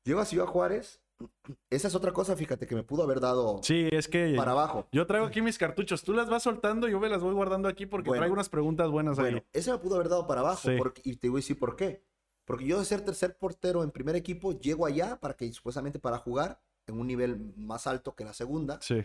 Llego 0.05 0.21
a 0.21 0.25
Ciudad 0.25 0.47
Juárez. 0.47 1.01
Esa 1.71 1.89
es 1.89 1.95
otra 1.95 2.13
cosa, 2.13 2.35
fíjate, 2.37 2.67
que 2.67 2.75
me 2.75 2.83
pudo 2.83 3.03
haber 3.03 3.21
dado 3.21 3.61
Sí, 3.63 3.89
es 3.93 4.09
que 4.09 4.35
para 4.37 4.53
abajo. 4.53 4.89
yo 4.93 5.07
traigo 5.07 5.27
aquí 5.27 5.43
mis 5.43 5.59
cartuchos. 5.59 6.03
Tú 6.03 6.15
las 6.15 6.31
vas 6.31 6.43
soltando, 6.43 6.89
yo 6.89 6.99
me 7.01 7.09
las 7.11 7.23
voy 7.23 7.35
guardando 7.35 7.69
aquí 7.69 7.85
porque 7.87 8.09
Bueno. 8.09 8.21
traigo 8.21 8.33
unas 8.35 8.49
preguntas 8.49 8.91
buenas 8.91 9.19
ahí. 9.19 9.25
Bueno, 9.33 9.47
ese 9.53 9.71
me 9.73 9.79
pudo 9.79 9.97
haber 9.97 10.09
dado 10.09 10.27
para 10.27 10.41
abajo. 10.41 10.69
Sí. 10.71 10.77
porque- 10.79 11.03
y 11.05 11.17
te 11.17 11.29
voy 11.29 11.39
a 11.39 11.43
decir 11.43 11.59
por 11.59 11.77
qué. 11.77 12.03
Porque 12.47 12.67
yo 12.67 12.79
de 12.79 12.85
ser 12.85 13.05
tercer 13.05 13.37
portero 13.39 13.85
en 13.85 13.91
primer 13.91 14.17
equipo, 14.17 14.59
llego 14.59 14.87
allá 14.87 15.21
para 15.21 15.35
que 15.37 15.53
supuestamente 15.53 15.99
para 15.99 16.19
jugar 16.19 16.61
en 16.87 16.99
un 16.99 17.07
nivel 17.07 17.53
más 17.57 17.87
alto 17.87 18.17
que 18.17 18.25
la 18.25 18.33
segunda 18.33 18.81
Sí, 18.81 19.05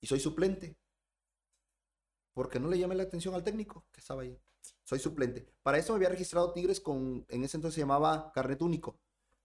y 0.00 0.06
soy 0.06 0.18
suplente. 0.20 0.76
Porque 2.34 2.60
no 2.60 2.68
le 2.68 2.78
llamé 2.78 2.94
la 2.94 3.02
atención 3.04 3.34
al 3.34 3.42
técnico 3.42 3.84
que 3.92 4.00
estaba 4.00 4.22
ahí. 4.22 4.38
Soy 4.84 4.98
suplente. 4.98 5.46
Para 5.62 5.78
eso 5.78 5.92
me 5.92 5.96
había 5.96 6.08
registrado 6.10 6.52
Tigres 6.52 6.80
con, 6.80 7.24
en 7.28 7.44
ese 7.44 7.56
entonces 7.56 7.74
se 7.76 7.80
llamaba 7.80 8.30
carnet 8.32 8.60
único, 8.62 8.98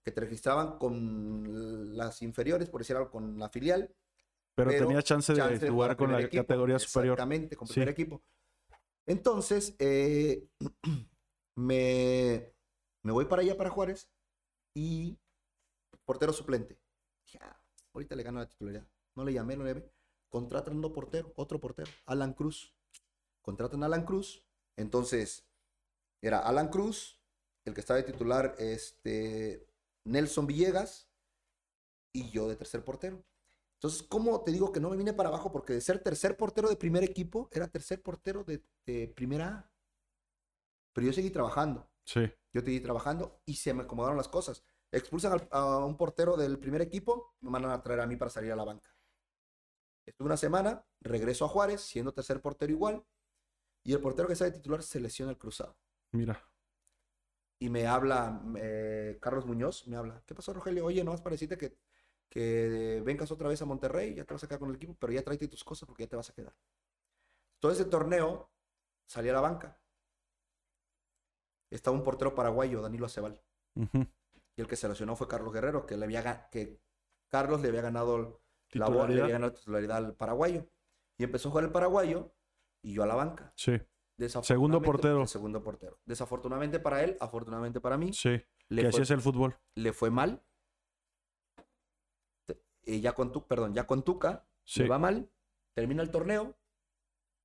que 0.04 0.12
te 0.12 0.22
registraban 0.22 0.78
con 0.78 1.96
las 1.98 2.22
inferiores, 2.22 2.70
por 2.70 2.82
decir 2.82 2.96
algo, 2.96 3.10
con 3.12 3.40
la 3.40 3.50
filial. 3.50 3.94
pero, 4.56 4.70
pero 4.72 4.88
tenía 4.88 5.02
chance 5.02 5.34
de 5.34 5.40
chance 5.40 5.66
de 5.66 5.70
jugar 5.72 5.96
con 5.98 6.12
la 6.12 6.22
equipo. 6.22 6.44
categoría 6.44 6.80
superior. 6.80 7.14
Exactamente, 7.14 7.56
con 7.56 7.68
Sí. 7.68 7.74
primer 7.74 7.90
equipo. 7.90 8.24
Entonces, 9.06 9.76
eh, 9.80 10.48
me, 11.56 12.54
me 13.04 13.12
voy 13.12 13.26
para 13.26 13.42
allá, 13.42 13.58
para 13.58 13.70
Juárez, 13.70 14.10
y 14.74 15.18
portero 16.06 16.34
suplente. 16.34 16.78
Dije, 17.26 17.40
"Ah, 17.42 17.60
ahorita 17.94 18.16
le 18.16 18.24
gano 18.24 18.40
la 18.40 18.48
titularidad. 18.48 18.88
No 19.16 19.24
le 19.24 19.34
llamé, 19.34 19.56
no 19.56 19.64
le 19.64 19.74
llamé. 19.74 19.92
Contratan 20.40 20.78
otro 20.80 20.92
portero, 20.92 21.32
otro 21.38 21.62
portero, 21.62 21.90
Alan 22.08 22.34
Cruz. 22.34 22.76
Contratan 23.42 23.84
a 23.84 23.86
Alan 23.86 24.04
Cruz. 24.04 24.46
Entonces, 24.76 25.48
era 26.22 26.40
Alan 26.40 26.68
Cruz, 26.68 27.22
el 27.64 27.74
que 27.74 27.80
estaba 27.80 27.96
de 28.02 28.12
titular, 28.12 28.54
este, 28.60 29.66
Nelson 30.04 30.46
Villegas, 30.46 31.10
y 32.14 32.30
yo 32.32 32.50
de 32.50 32.58
tercer 32.58 32.84
portero. 32.84 33.24
Entonces, 33.78 34.04
¿cómo 34.04 34.42
te 34.44 34.52
digo 34.52 34.74
que 34.74 34.82
no 34.82 34.90
me 34.90 34.98
vine 34.98 35.14
para 35.14 35.30
abajo? 35.30 35.54
Porque 35.54 35.72
de 35.72 35.80
ser 35.80 36.04
tercer 36.04 36.36
portero 36.36 36.68
de 36.68 36.76
primer 36.76 37.06
equipo, 37.06 37.48
era 37.54 37.70
tercer 37.70 38.04
portero 38.04 38.44
de, 38.44 38.62
de 38.86 39.08
primera 39.08 39.48
A. 39.48 39.72
Pero 40.92 41.08
yo 41.08 41.14
seguí 41.14 41.30
trabajando. 41.30 41.88
Sí, 42.04 42.30
Yo 42.52 42.60
seguí 42.60 42.82
trabajando 42.82 43.40
y 43.46 43.56
se 43.56 43.74
me 43.74 43.84
acomodaron 43.84 44.18
las 44.18 44.28
cosas. 44.28 44.64
Expulsan 44.92 45.32
al- 45.32 45.48
a 45.52 45.78
un 45.86 45.96
portero 45.96 46.36
del 46.36 46.60
primer 46.60 46.82
equipo, 46.82 47.36
me 47.40 47.50
mandan 47.52 47.72
a 47.72 47.82
traer 47.82 48.02
a 48.02 48.06
mí 48.06 48.18
para 48.18 48.30
salir 48.30 48.52
a 48.52 48.56
la 48.58 48.66
banca. 48.66 48.95
Estuve 50.06 50.28
una 50.28 50.38
semana, 50.38 50.86
regreso 51.02 51.46
a 51.46 51.48
Juárez, 51.48 51.82
siendo 51.82 52.14
tercer 52.14 52.42
portero 52.42 52.72
igual, 52.72 53.04
y 53.84 53.94
el 53.94 54.02
portero 54.02 54.28
que 54.28 54.36
de 54.36 54.52
titular 54.52 54.84
se 54.84 55.00
lesiona 55.00 55.32
el 55.32 55.38
cruzado. 55.38 55.78
mira. 56.12 56.42
Y 57.58 57.70
me 57.70 57.88
habla 57.88 58.44
eh, 58.58 59.18
Carlos 59.22 59.46
Muñoz, 59.46 59.88
me 59.88 59.96
habla, 59.96 60.22
¿qué 60.26 60.36
pasó 60.36 60.54
Rogelio? 60.54 60.86
Oye, 60.86 61.04
nomás 61.04 61.22
para 61.22 61.36
decirte 61.36 61.58
que, 61.58 61.78
que 62.30 63.02
vengas 63.06 63.32
otra 63.32 63.48
vez 63.48 63.62
a 63.62 63.66
Monterrey, 63.66 64.14
ya 64.14 64.26
te 64.26 64.34
vas 64.34 64.44
a 64.44 64.48
quedar 64.48 64.60
con 64.60 64.70
el 64.70 64.76
equipo, 64.76 64.96
pero 65.00 65.14
ya 65.14 65.24
tráete 65.24 65.48
tus 65.48 65.64
cosas 65.64 65.88
porque 65.88 66.04
ya 66.04 66.10
te 66.10 66.16
vas 66.18 66.30
a 66.30 66.34
quedar. 66.34 66.54
Todo 67.60 67.72
ese 67.72 67.86
torneo 67.86 68.52
salí 69.08 69.30
a 69.30 69.34
la 69.34 69.42
banca. 69.42 69.80
Estaba 71.72 71.96
un 71.96 72.04
portero 72.04 72.36
paraguayo, 72.36 72.82
Danilo 72.82 73.06
Aceval. 73.06 73.42
Y 73.76 74.62
el 74.62 74.68
que 74.68 74.76
se 74.76 74.88
lesionó 74.88 75.16
fue 75.16 75.28
Carlos 75.28 75.54
Guerrero, 75.54 75.86
que 75.86 75.98
le 75.98 76.06
había 76.06 76.50
que 76.50 76.80
Carlos 77.30 77.62
le 77.62 77.70
había 77.70 77.82
ganado 77.82 78.42
la 78.80 78.88
bola, 78.88 79.28
le 79.28 79.40
la 79.40 79.54
titularidad 79.54 79.98
al 79.98 80.16
paraguayo. 80.16 80.68
Y 81.18 81.24
empezó 81.24 81.48
a 81.50 81.52
jugar 81.52 81.66
el 81.66 81.72
paraguayo 81.72 82.34
y 82.84 82.94
yo 82.94 83.04
a 83.04 83.08
la 83.08 83.16
banca. 83.16 83.54
Sí, 83.56 83.74
Desafortunadamente, 84.18 84.86
portero. 84.86 85.28
segundo 85.28 85.62
portero. 85.64 86.00
Desafortunadamente 86.06 86.80
para 86.80 87.04
él, 87.04 87.18
afortunadamente 87.20 87.82
para 87.82 87.98
mí, 87.98 88.14
sí. 88.14 88.42
le 88.70 88.82
que 88.84 88.90
fue, 88.92 89.02
así 89.02 89.02
es 89.02 89.12
el 89.12 89.22
fútbol. 89.22 89.58
le 89.76 89.92
fue 89.94 90.10
mal. 90.10 90.42
Y 92.84 93.02
ya 93.02 93.14
con 93.14 93.32
tu, 93.32 93.48
perdón, 93.48 93.74
ya 93.74 93.88
con 93.88 94.04
Tuca, 94.04 94.48
Sí, 94.64 94.84
le 94.84 94.90
va 94.90 95.00
mal, 95.00 95.30
termina 95.74 96.02
el 96.04 96.12
torneo. 96.12 96.56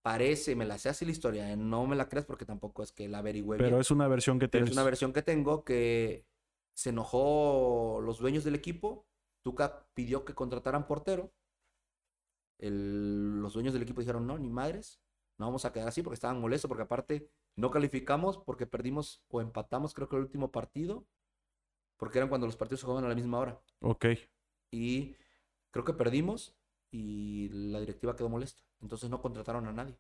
Parece, 0.03 0.55
me 0.57 0.65
la 0.65 0.79
sé 0.79 0.89
así 0.89 1.05
la 1.05 1.11
historia, 1.13 1.51
¿eh? 1.53 1.57
no 1.57 1.87
me 1.87 1.97
la 1.97 2.09
creas 2.09 2.25
porque 2.25 2.47
tampoco 2.47 2.83
es 2.83 2.93
que 2.93 3.09
la 3.09 3.19
averigüe 3.19 3.57
bien. 3.57 3.69
pero 3.71 3.81
es 3.81 3.91
una 3.91 4.09
versión 4.09 4.39
que 4.39 4.49
Pero 4.49 4.65
tienes. 4.65 4.71
es 4.71 4.77
una 4.77 4.85
versión 4.85 5.13
que 5.13 5.23
tengo 5.23 5.65
que 5.65 6.27
se 6.75 6.91
enojó 6.91 8.01
los 8.03 8.19
dueños 8.19 8.45
del 8.45 8.55
equipo. 8.55 9.07
Tuca 9.43 9.87
pidió 9.95 10.25
que 10.25 10.35
contrataran 10.35 10.87
portero. 10.87 11.33
El- 12.59 13.41
los 13.41 13.55
dueños 13.55 13.73
del 13.73 13.83
equipo 13.83 14.01
dijeron, 14.01 14.27
no, 14.27 14.39
ni 14.39 14.51
madres, 14.51 15.01
no 15.39 15.47
vamos 15.47 15.65
a 15.65 15.73
quedar 15.73 15.89
así 15.89 16.03
porque 16.03 16.15
estaban 16.15 16.41
molestos, 16.41 16.69
porque 16.69 16.83
aparte 16.83 17.31
no 17.57 17.71
calificamos 17.71 18.39
porque 18.39 18.67
perdimos 18.67 19.23
o 19.29 19.41
empatamos 19.41 19.95
creo 19.95 20.09
que 20.09 20.17
el 20.17 20.23
último 20.23 20.53
partido, 20.53 21.07
porque 21.97 22.19
eran 22.19 22.29
cuando 22.29 22.47
los 22.47 22.57
partidos 22.57 22.81
se 22.81 22.87
jugaban 22.87 23.05
a 23.05 23.09
la 23.09 23.15
misma 23.15 23.39
hora. 23.39 23.61
Ok, 23.81 24.07
Y 24.73 25.17
creo 25.71 25.85
que 25.85 25.93
perdimos 25.95 26.55
y 26.91 27.49
la 27.51 27.81
directiva 27.81 28.15
quedó 28.17 28.29
molesta. 28.29 28.63
Entonces 28.81 29.09
no 29.11 29.21
contrataron 29.21 29.67
a 29.67 29.73
nadie. 29.73 29.99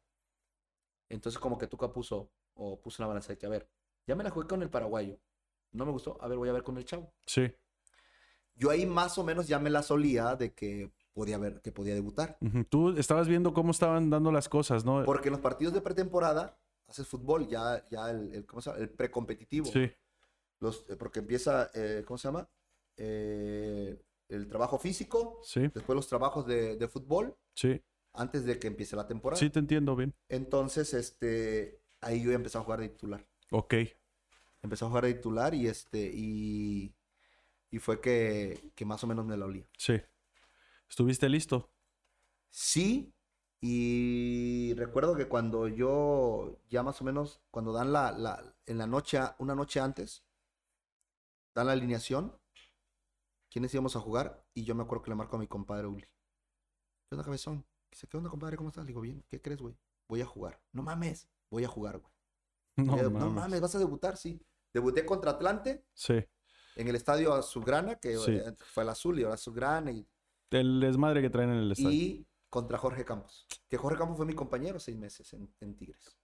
Entonces 1.08 1.40
como 1.40 1.58
que 1.58 1.66
Tuca 1.66 1.92
puso, 1.92 2.30
o 2.54 2.80
puso 2.80 3.02
la 3.02 3.06
balanza 3.08 3.32
de 3.32 3.38
que, 3.38 3.46
a 3.46 3.50
ver, 3.50 3.68
ya 4.06 4.14
me 4.14 4.22
la 4.24 4.30
jugué 4.30 4.46
con 4.46 4.62
el 4.62 4.70
paraguayo. 4.70 5.18
No 5.72 5.84
me 5.86 5.92
gustó, 5.92 6.16
a 6.20 6.28
ver, 6.28 6.38
voy 6.38 6.48
a 6.48 6.52
ver 6.52 6.62
con 6.62 6.76
el 6.78 6.84
chavo. 6.84 7.12
Sí. 7.26 7.52
Yo 8.54 8.70
ahí 8.70 8.86
más 8.86 9.16
o 9.18 9.24
menos 9.24 9.48
ya 9.48 9.58
me 9.58 9.70
la 9.70 9.82
solía 9.82 10.36
de 10.36 10.52
que 10.52 10.92
podía 11.12 11.38
ver, 11.38 11.60
que 11.60 11.72
podía 11.72 11.94
debutar. 11.94 12.38
Tú 12.68 12.96
estabas 12.96 13.28
viendo 13.28 13.52
cómo 13.52 13.70
estaban 13.70 14.10
dando 14.10 14.32
las 14.32 14.48
cosas, 14.48 14.84
¿no? 14.84 15.04
Porque 15.04 15.28
en 15.28 15.32
los 15.32 15.40
partidos 15.40 15.74
de 15.74 15.80
pretemporada 15.80 16.58
haces 16.90 17.06
fútbol, 17.06 17.48
ya, 17.48 17.86
ya 17.88 18.10
el, 18.10 18.34
el, 18.34 18.46
¿cómo 18.46 18.60
se 18.60 18.70
llama? 18.70 18.82
el 18.82 18.90
precompetitivo. 18.90 19.66
Sí, 19.66 19.90
Los, 20.58 20.84
eh, 20.88 20.96
porque 20.96 21.20
empieza, 21.20 21.70
eh, 21.74 22.02
¿cómo 22.06 22.18
se 22.18 22.28
llama? 22.28 22.48
Eh, 22.96 24.02
el 24.28 24.48
trabajo 24.48 24.78
físico, 24.78 25.40
sí, 25.42 25.60
después 25.72 25.96
los 25.96 26.06
trabajos 26.08 26.46
de, 26.46 26.76
de 26.76 26.88
fútbol, 26.88 27.36
sí. 27.54 27.80
antes 28.12 28.44
de 28.44 28.58
que 28.58 28.66
empiece 28.66 28.96
la 28.96 29.06
temporada. 29.06 29.38
Sí, 29.38 29.50
te 29.50 29.58
entiendo 29.58 29.96
bien. 29.96 30.14
Entonces, 30.28 30.94
este, 30.94 31.80
ahí 32.00 32.22
yo 32.22 32.32
empecé 32.32 32.58
a 32.58 32.62
jugar 32.62 32.80
de 32.80 32.88
titular. 32.90 33.26
Ok. 33.50 33.74
Empecé 34.62 34.84
a 34.84 34.88
jugar 34.88 35.04
de 35.04 35.14
titular 35.14 35.54
y 35.54 35.68
este, 35.68 36.10
y, 36.12 36.94
y 37.70 37.78
fue 37.78 38.00
que, 38.00 38.72
que 38.74 38.84
más 38.84 39.02
o 39.04 39.06
menos 39.06 39.24
me 39.26 39.36
la 39.36 39.46
olía. 39.46 39.66
Sí. 39.76 40.00
¿Estuviste 40.88 41.28
listo? 41.28 41.70
Sí, 42.50 43.14
y 43.60 44.74
recuerdo 44.74 45.14
que 45.16 45.28
cuando 45.28 45.68
yo, 45.68 46.58
ya 46.68 46.82
más 46.82 47.00
o 47.00 47.04
menos, 47.04 47.40
cuando 47.50 47.72
dan 47.72 47.92
la, 47.92 48.10
la, 48.12 48.56
en 48.66 48.78
la 48.78 48.86
noche, 48.86 49.20
una 49.38 49.54
noche 49.54 49.78
antes, 49.80 50.24
dan 51.54 51.66
la 51.66 51.72
alineación, 51.72 52.36
quiénes 53.50 53.72
íbamos 53.74 53.94
a 53.96 54.00
jugar, 54.00 54.44
y 54.54 54.64
yo 54.64 54.74
me 54.74 54.82
acuerdo 54.82 55.02
que 55.04 55.10
le 55.10 55.16
marco 55.16 55.36
a 55.36 55.38
mi 55.38 55.46
compadre 55.46 55.86
Uli. 55.86 56.06
¿Qué 57.08 57.14
onda, 57.14 57.24
cabezón? 57.24 57.64
Dice, 57.90 58.06
¿qué 58.08 58.16
onda, 58.16 58.30
compadre? 58.30 58.56
¿Cómo 58.56 58.68
estás? 58.70 58.84
Le 58.84 58.88
digo, 58.88 59.00
bien, 59.00 59.24
¿qué 59.28 59.40
crees, 59.40 59.60
güey? 59.60 59.76
Voy 60.08 60.20
a 60.22 60.26
jugar. 60.26 60.60
No 60.72 60.82
mames, 60.82 61.28
voy 61.50 61.64
a 61.64 61.68
jugar, 61.68 61.98
güey. 61.98 62.12
No, 62.76 62.96
Eh, 62.96 63.10
mames. 63.10 63.60
¿vas 63.60 63.74
a 63.74 63.78
debutar? 63.78 64.16
Sí. 64.16 64.40
Debuté 64.72 65.04
contra 65.04 65.32
Atlante 65.32 65.84
Sí. 65.92 66.24
En 66.80 66.88
el 66.88 66.96
estadio 66.96 67.34
Azulgrana, 67.34 67.96
que 67.96 68.16
Sí. 68.16 68.32
eh, 68.32 68.52
fue 68.58 68.82
el 68.82 68.88
azul 68.88 69.18
y 69.18 69.22
ahora 69.22 69.34
Azulgrana, 69.34 69.90
y, 69.92 70.06
El 70.50 70.80
desmadre 70.80 71.22
que 71.22 71.30
traen 71.30 71.50
en 71.50 71.58
el 71.58 71.72
estadio. 71.72 71.90
y 71.92 72.26
contra 72.48 72.76
Jorge 72.78 73.04
Campos. 73.04 73.46
Que 73.68 73.76
Jorge 73.76 73.98
Campos 73.98 74.16
fue 74.16 74.26
mi 74.26 74.34
compañero 74.34 74.80
seis 74.80 74.96
meses 74.98 75.32
en, 75.32 75.48
en 75.60 75.76
Tigres. 75.76 76.16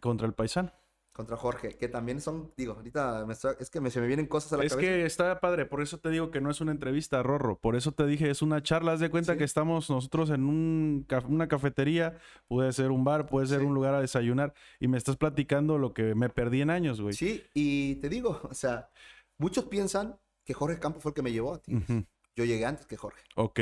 Contra 0.00 0.26
el 0.26 0.34
paisano. 0.34 0.70
Contra 1.12 1.36
Jorge, 1.36 1.76
que 1.76 1.88
también 1.88 2.20
son, 2.20 2.52
digo, 2.56 2.74
ahorita 2.74 3.24
me 3.26 3.32
está- 3.32 3.56
es 3.58 3.68
que 3.68 3.80
me, 3.80 3.90
se 3.90 4.00
me 4.00 4.06
vienen 4.06 4.26
cosas 4.26 4.52
a 4.52 4.56
la 4.58 4.64
Es 4.64 4.72
cabeza. 4.74 4.88
que 4.88 5.04
está 5.04 5.40
padre, 5.40 5.66
por 5.66 5.82
eso 5.82 5.98
te 5.98 6.08
digo 6.08 6.30
que 6.30 6.40
no 6.40 6.50
es 6.50 6.60
una 6.60 6.70
entrevista, 6.70 7.20
Rorro. 7.22 7.58
Por 7.58 7.74
eso 7.74 7.90
te 7.92 8.06
dije, 8.06 8.30
es 8.30 8.42
una 8.42 8.62
charla. 8.62 8.92
Haz 8.92 9.00
de 9.00 9.10
cuenta 9.10 9.32
Sí. 9.32 9.38
que 9.38 9.44
estamos 9.44 9.90
nosotros 9.90 10.30
en 10.30 10.44
un 10.44 11.06
una 11.28 11.48
cafetería, 11.48 12.16
puede 12.46 12.72
ser 12.72 12.90
un 12.92 13.02
bar, 13.02 13.26
puede 13.26 13.48
ser 13.48 13.60
Sí. 13.60 13.66
un 13.66 13.74
lugar 13.74 13.94
a 13.94 14.00
desayunar, 14.00 14.54
y 14.78 14.86
me 14.86 14.98
estás 14.98 15.16
platicando 15.16 15.78
lo 15.78 15.92
que 15.94 16.14
me 16.14 16.28
perdí 16.28 16.60
en 16.62 16.70
años, 16.70 17.00
güey. 17.00 17.12
Sí, 17.14 17.42
y 17.54 17.96
te 17.96 18.08
digo, 18.08 18.40
o 18.50 18.54
sea, 18.54 18.88
muchos 19.40 19.64
piensan 19.64 20.20
que 20.44 20.54
Jorge 20.54 20.78
Campos 20.78 21.02
fue 21.02 21.10
el 21.10 21.14
que 21.14 21.22
me 21.22 21.32
llevó 21.32 21.54
a 21.54 21.62
Tigres. 21.62 21.88
Ujú. 21.88 22.06
Yo 22.36 22.44
llegué 22.44 22.64
antes 22.64 22.86
que 22.86 22.96
Jorge. 22.96 23.22
Ok, 23.36 23.60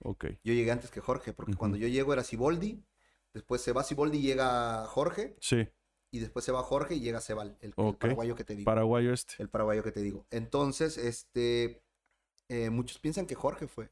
ok. 0.00 0.24
Yo 0.44 0.52
llegué 0.52 0.70
antes 0.70 0.90
que 0.90 1.00
Jorge, 1.00 1.32
porque 1.32 1.54
cuando 1.54 1.76
yo 1.76 1.88
llego 1.88 2.12
era 2.12 2.24
Siboldi, 2.24 2.84
después 3.32 3.60
se 3.60 3.72
va 3.72 3.82
Siboldi 3.84 4.18
y 4.18 4.22
llega 4.22 4.84
Jorge, 4.86 5.36
Sí, 5.40 5.68
y 6.10 6.18
después 6.18 6.44
se 6.44 6.52
va 6.52 6.62
Jorge 6.62 6.96
y 6.96 7.00
llega 7.00 7.20
Sebal, 7.20 7.56
el, 7.60 7.72
el 7.76 7.96
paraguayo 7.96 8.34
que 8.34 8.44
te 8.44 8.56
digo. 8.56 8.64
paraguayo 8.66 9.12
este. 9.12 9.34
El 9.38 9.48
paraguayo 9.48 9.82
que 9.82 9.92
te 9.92 10.00
digo. 10.02 10.26
Entonces, 10.30 10.98
este, 10.98 11.82
eh, 12.48 12.70
muchos 12.70 12.98
piensan 12.98 13.26
que 13.26 13.34
Jorge 13.36 13.68
fue. 13.68 13.90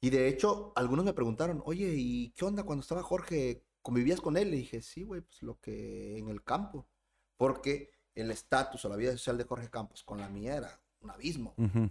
Y 0.00 0.10
de 0.10 0.26
hecho, 0.28 0.72
algunos 0.74 1.04
me 1.04 1.12
preguntaron, 1.12 1.62
oye, 1.64 1.92
¿y 1.94 2.30
qué 2.32 2.44
onda 2.44 2.64
cuando 2.64 2.80
estaba 2.82 3.02
Jorge? 3.02 3.62
¿Convivías 3.82 4.20
con 4.20 4.36
él? 4.36 4.50
Le 4.50 4.56
dije, 4.56 4.80
sí, 4.82 5.02
güey, 5.04 5.20
pues 5.20 5.42
lo 5.42 5.60
que 5.60 6.18
en 6.18 6.28
el 6.28 6.42
campo. 6.42 6.88
Porque 7.36 7.91
el 8.14 8.30
estatus 8.30 8.84
o 8.84 8.88
la 8.88 8.96
vida 8.96 9.12
social 9.12 9.38
de 9.38 9.44
Jorge 9.44 9.70
Campos 9.70 10.02
con 10.02 10.18
la 10.18 10.28
mía 10.28 10.56
era 10.56 10.80
un 11.00 11.10
abismo. 11.10 11.54
Ujú. 11.56 11.90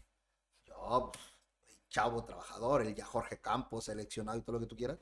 Yo, 0.65 1.11
pues, 1.13 1.25
chavo, 1.89 2.23
trabajador, 2.23 2.81
el 2.83 2.95
ya 2.95 3.05
Jorge 3.05 3.39
Campos, 3.39 3.85
seleccionado 3.85 4.37
y 4.37 4.41
todo 4.41 4.53
lo 4.53 4.59
que 4.59 4.67
tú 4.67 4.75
quieras. 4.75 4.99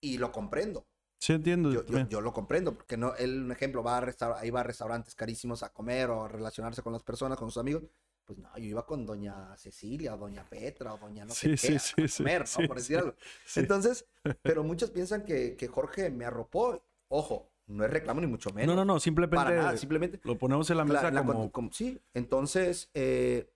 Y 0.00 0.18
lo 0.18 0.32
comprendo. 0.32 0.86
Sí, 1.20 1.32
entiendo. 1.32 1.72
Yo, 1.72 1.84
yo- 1.84 2.08
yo 2.08 2.20
lo 2.20 2.32
comprendo, 2.32 2.74
porque 2.74 2.96
no, 2.96 3.14
él, 3.16 3.42
un 3.42 3.52
ejemplo, 3.52 3.82
va 3.82 3.98
a 3.98 4.38
ahí 4.38 4.50
va 4.50 4.60
a 4.60 4.64
restaurantes 4.64 5.14
carísimos 5.14 5.62
a 5.62 5.72
comer 5.72 6.10
o 6.10 6.24
a 6.24 6.28
relacionarse 6.28 6.82
con 6.82 6.92
las 6.92 7.02
personas, 7.02 7.36
con 7.38 7.48
sus 7.50 7.58
amigos. 7.60 7.82
Pues 8.24 8.38
no, 8.38 8.48
yo 8.58 8.64
iba 8.64 8.84
con 8.86 9.06
doña 9.06 9.56
Cecilia, 9.56 10.14
o 10.14 10.18
doña 10.18 10.44
Petra, 10.48 10.92
o 10.94 10.98
doña 10.98 11.24
no 11.24 11.32
sé 11.34 11.56
Sí, 11.56 11.68
qué, 11.68 11.78
sí, 11.78 12.02
a- 12.02 12.08
sí, 12.08 12.16
comer, 12.22 12.44
¿no? 12.60 12.66
Por 12.68 12.76
decir 12.76 12.98
algo. 12.98 13.14
Entonces, 13.56 14.06
pero 14.42 14.62
muchos 14.62 14.90
piensan 14.90 15.24
que, 15.24 15.56
que 15.56 15.66
Jorge 15.68 16.10
me 16.10 16.24
arropó. 16.24 16.82
Ojo, 17.08 17.50
no 17.68 17.84
es 17.84 17.90
reclamo 17.90 18.20
ni 18.20 18.26
mucho 18.26 18.50
menos. 18.50 18.74
no, 18.74 18.84
no, 18.84 18.94
no, 18.94 19.00
simplemente 19.00 19.36
Para 19.36 19.50
nada, 19.56 19.76
simplemente 19.76 20.20
lo 20.24 20.36
ponemos 20.38 20.68
en 20.70 20.76
la 20.78 20.84
mesa 20.84 21.10
la 21.10 21.22
como... 21.24 21.52
como- 21.52 21.72
sí, 21.72 22.00
entonces, 22.14 22.90
eh, 22.94 23.50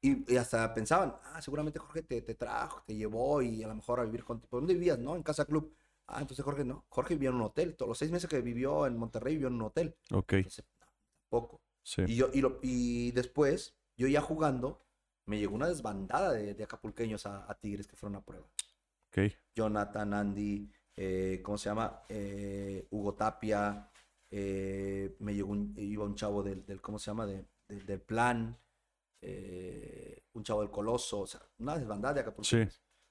y, 0.00 0.32
y 0.32 0.36
hasta 0.36 0.74
pensaban, 0.74 1.14
ah, 1.24 1.40
seguramente 1.40 1.78
Jorge 1.78 2.02
te, 2.02 2.20
te 2.22 2.34
trajo, 2.34 2.82
te 2.84 2.94
llevó 2.94 3.40
y 3.40 3.62
a 3.62 3.68
lo 3.68 3.74
mejor 3.76 4.00
a 4.00 4.04
vivir 4.04 4.24
contigo. 4.24 4.48
¿Por 4.50 4.60
dónde 4.60 4.74
vivías, 4.74 4.98
no? 4.98 5.14
En 5.14 5.22
Casa 5.22 5.44
Club. 5.44 5.76
Ah, 6.08 6.20
entonces 6.20 6.44
Jorge 6.44 6.64
no. 6.64 6.84
Jorge 6.88 7.14
vivía 7.14 7.28
en 7.30 7.36
un 7.36 7.42
hotel. 7.42 7.76
Todos 7.76 7.90
los 7.90 7.98
seis 7.98 8.10
meses 8.10 8.28
que 8.28 8.40
vivió 8.40 8.86
en 8.86 8.96
Monterrey 8.98 9.34
vivió 9.34 9.46
en 9.48 9.54
un 9.54 9.62
hotel. 9.62 9.94
Ok, 10.12 10.32
Entonces, 10.32 10.64
tampoco. 11.30 11.60
sí. 11.84 12.02
Y, 12.08 12.16
yo, 12.16 12.30
y, 12.32 12.40
lo- 12.40 12.58
y 12.62 13.12
después, 13.12 13.76
yo 13.96 14.08
ya 14.08 14.20
jugando, 14.20 14.84
me 15.26 15.38
llegó 15.38 15.54
una 15.54 15.68
desbandada 15.68 16.32
de, 16.32 16.54
de 16.54 16.64
acapulqueños 16.64 17.24
a, 17.26 17.48
a 17.48 17.54
Tigres 17.54 17.86
que 17.86 17.94
fueron 17.94 18.16
a 18.16 18.24
prueba. 18.24 18.46
Ok, 19.06 19.32
Jonathan, 19.54 20.14
Andy, 20.14 20.68
eh, 20.96 21.40
¿cómo 21.42 21.58
se 21.58 21.68
llama? 21.68 22.02
Eh, 22.08 22.86
Hugo 22.90 23.14
Tapia, 23.14 23.90
eh, 24.30 25.16
me 25.20 25.34
llegó 25.34 25.50
un, 25.52 25.74
iba 25.76 26.04
un 26.04 26.14
chavo 26.14 26.42
del, 26.42 26.64
del- 26.66 26.80
¿cómo 26.80 26.98
se 26.98 27.06
llama? 27.10 27.26
De- 27.26 27.46
de- 27.68 27.80
del 27.84 28.00
plan, 28.00 28.58
un 30.34 30.42
chavo 30.44 30.60
del 30.62 30.70
Coloso, 30.70 31.20
o 31.20 31.26
sea, 31.26 31.40
una 31.58 31.78
desbandada 31.78 32.14
de 32.14 32.20
Acapulco 32.20 32.44
Sí. 32.48 32.66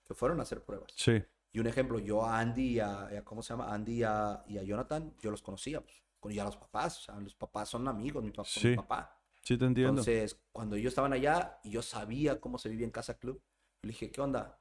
que 0.06 0.14
fueron 0.14 0.40
a 0.40 0.44
hacer 0.44 0.64
pruebas. 0.64 0.92
sí. 0.96 1.22
Y 1.54 1.60
un 1.60 1.68
ejemplo, 1.68 2.00
yo 2.00 2.24
a 2.24 2.40
Andy 2.40 2.76
y 2.76 2.80
a, 2.80 3.22
¿cómo 3.26 3.44
se 3.44 3.50
llama? 3.50 3.74
Andy 3.74 3.96
y 3.98 4.04
a, 4.04 4.42
y 4.48 4.58
a 4.58 4.64
Jonathan, 4.64 5.14
yo 5.20 5.32
los 5.32 5.42
conocía, 5.42 5.82
pues, 5.82 6.02
con 6.18 6.32
ya 6.32 6.46
los 6.46 6.56
papás, 6.56 7.00
o 7.00 7.02
sea, 7.02 7.20
los 7.20 7.36
papás 7.36 7.68
son 7.68 7.86
amigos, 7.90 8.24
mi 8.24 8.32
papá, 8.32 8.48
con 8.54 8.64
mi 8.64 8.70
Sí. 8.70 8.76
papá. 8.78 9.22
Sí, 9.42 9.58
te 9.58 9.66
entiendo. 9.66 9.90
Entonces, 10.00 10.40
cuando 10.54 10.78
ellos 10.78 10.92
estaban 10.92 11.12
allá 11.12 11.60
y 11.66 11.72
yo 11.72 11.82
sabía 11.82 12.40
cómo 12.40 12.58
se 12.58 12.70
vivía 12.70 12.86
en 12.86 12.92
Casa 12.92 13.18
Club, 13.20 13.36
yo 13.42 13.88
le 13.88 13.90
dije, 13.90 14.10
¿qué 14.12 14.22
onda? 14.22 14.61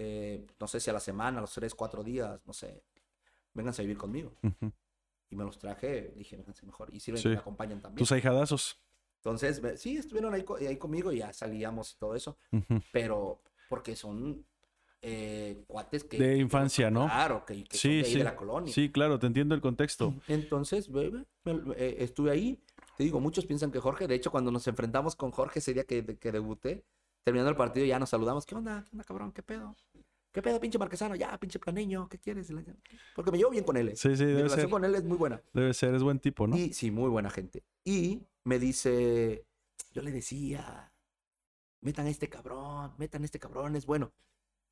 Eh, 0.00 0.46
no 0.60 0.68
sé 0.68 0.78
si 0.78 0.88
a 0.90 0.92
la 0.92 1.00
semana, 1.00 1.38
a 1.38 1.40
los 1.40 1.52
tres, 1.52 1.74
cuatro 1.74 2.04
días, 2.04 2.40
no 2.46 2.52
sé, 2.52 2.82
vénganse 3.52 3.82
a 3.82 3.84
vivir 3.84 3.98
conmigo. 3.98 4.32
Y 5.28 5.34
me 5.36 5.42
los 5.44 5.58
traje, 5.58 6.12
dije, 6.16 6.36
vénganse 6.36 6.64
mejor. 6.64 6.88
Y 6.94 7.00
sirven 7.00 7.18
Sí. 7.20 7.28
que 7.30 7.34
me 7.34 7.40
acompañan 7.40 7.82
también. 7.82 7.98
Tus 7.98 8.12
ahijadazos. 8.12 8.80
Entonces, 9.16 9.60
sí, 9.80 9.96
estuvieron 9.96 10.32
ahí, 10.32 10.44
ahí 10.66 10.76
conmigo 10.76 11.10
y 11.12 11.18
ya 11.18 11.32
salíamos 11.32 11.92
y 11.92 11.96
todo 11.98 12.14
eso, 12.14 12.38
pero 12.92 13.42
porque 13.68 13.96
son 13.96 14.46
eh, 15.02 15.64
cuates 15.66 16.04
que... 16.04 16.18
De 16.18 16.36
infancia, 16.38 16.90
¿no? 16.90 17.06
Claro, 17.06 17.44
que, 17.44 17.64
que 17.64 17.76
son 17.76 17.80
Sí, 17.90 17.96
de 17.98 18.04
ahí 18.04 18.12
sí. 18.12 18.18
de 18.18 18.24
la 18.24 18.36
colonia. 18.36 18.72
Sí, 18.72 18.90
claro, 18.90 19.18
te 19.18 19.26
entiendo 19.26 19.54
el 19.56 19.60
contexto. 19.60 20.14
Entonces, 20.28 20.88
eh, 20.94 21.96
estuve 21.98 22.30
ahí. 22.30 22.62
Te 22.96 23.04
digo, 23.04 23.20
muchos 23.20 23.44
piensan 23.46 23.70
que 23.72 23.80
Jorge, 23.80 24.06
de 24.06 24.14
hecho, 24.14 24.30
cuando 24.30 24.50
nos 24.52 24.66
enfrentamos 24.68 25.14
con 25.16 25.30
Jorge 25.32 25.58
ese 25.58 25.74
día 25.74 25.84
que, 25.84 26.04
que 26.18 26.32
debuté, 26.32 26.84
terminando 27.28 27.50
el 27.50 27.56
partido 27.56 27.84
ya 27.84 27.98
nos 27.98 28.08
saludamos. 28.08 28.46
¿Qué 28.46 28.54
onda? 28.54 28.82
¿Qué 28.84 28.90
onda, 28.92 29.04
cabrón? 29.04 29.32
¿Qué 29.32 29.42
pedo? 29.42 29.76
¿Qué 30.32 30.40
pedo, 30.40 30.58
pinche 30.60 30.78
marquesano? 30.78 31.14
Ya, 31.14 31.36
pinche 31.38 31.58
planeño, 31.58 32.08
¿qué 32.08 32.18
quieres? 32.18 32.50
Porque 33.14 33.30
me 33.30 33.36
llevo 33.38 33.50
bien 33.50 33.64
con 33.64 33.76
él. 33.76 33.88
eh. 33.90 33.96
Sí, 33.96 34.16
sí, 34.16 34.22
Mi 34.24 34.30
debe 34.30 34.42
relación 34.44 34.60
ser. 34.60 34.70
con 34.70 34.84
él 34.84 34.94
es 34.94 35.04
muy 35.04 35.16
buena. 35.18 35.42
Debe 35.52 35.74
ser, 35.74 35.94
es 35.94 36.02
buen 36.02 36.20
tipo, 36.20 36.46
¿no? 36.46 36.56
Y 36.56 36.72
sí, 36.72 36.90
muy 36.90 37.10
buena 37.10 37.28
gente. 37.28 37.64
Y 37.84 38.22
me 38.44 38.58
dice, 38.58 39.44
yo 39.92 40.00
le 40.02 40.10
decía, 40.10 40.90
metan 41.82 42.06
a 42.06 42.10
este 42.10 42.28
cabrón, 42.30 42.92
metan 42.96 43.22
a 43.22 43.24
este 43.26 43.38
cabrón, 43.38 43.76
es 43.76 43.84
bueno. 43.84 44.12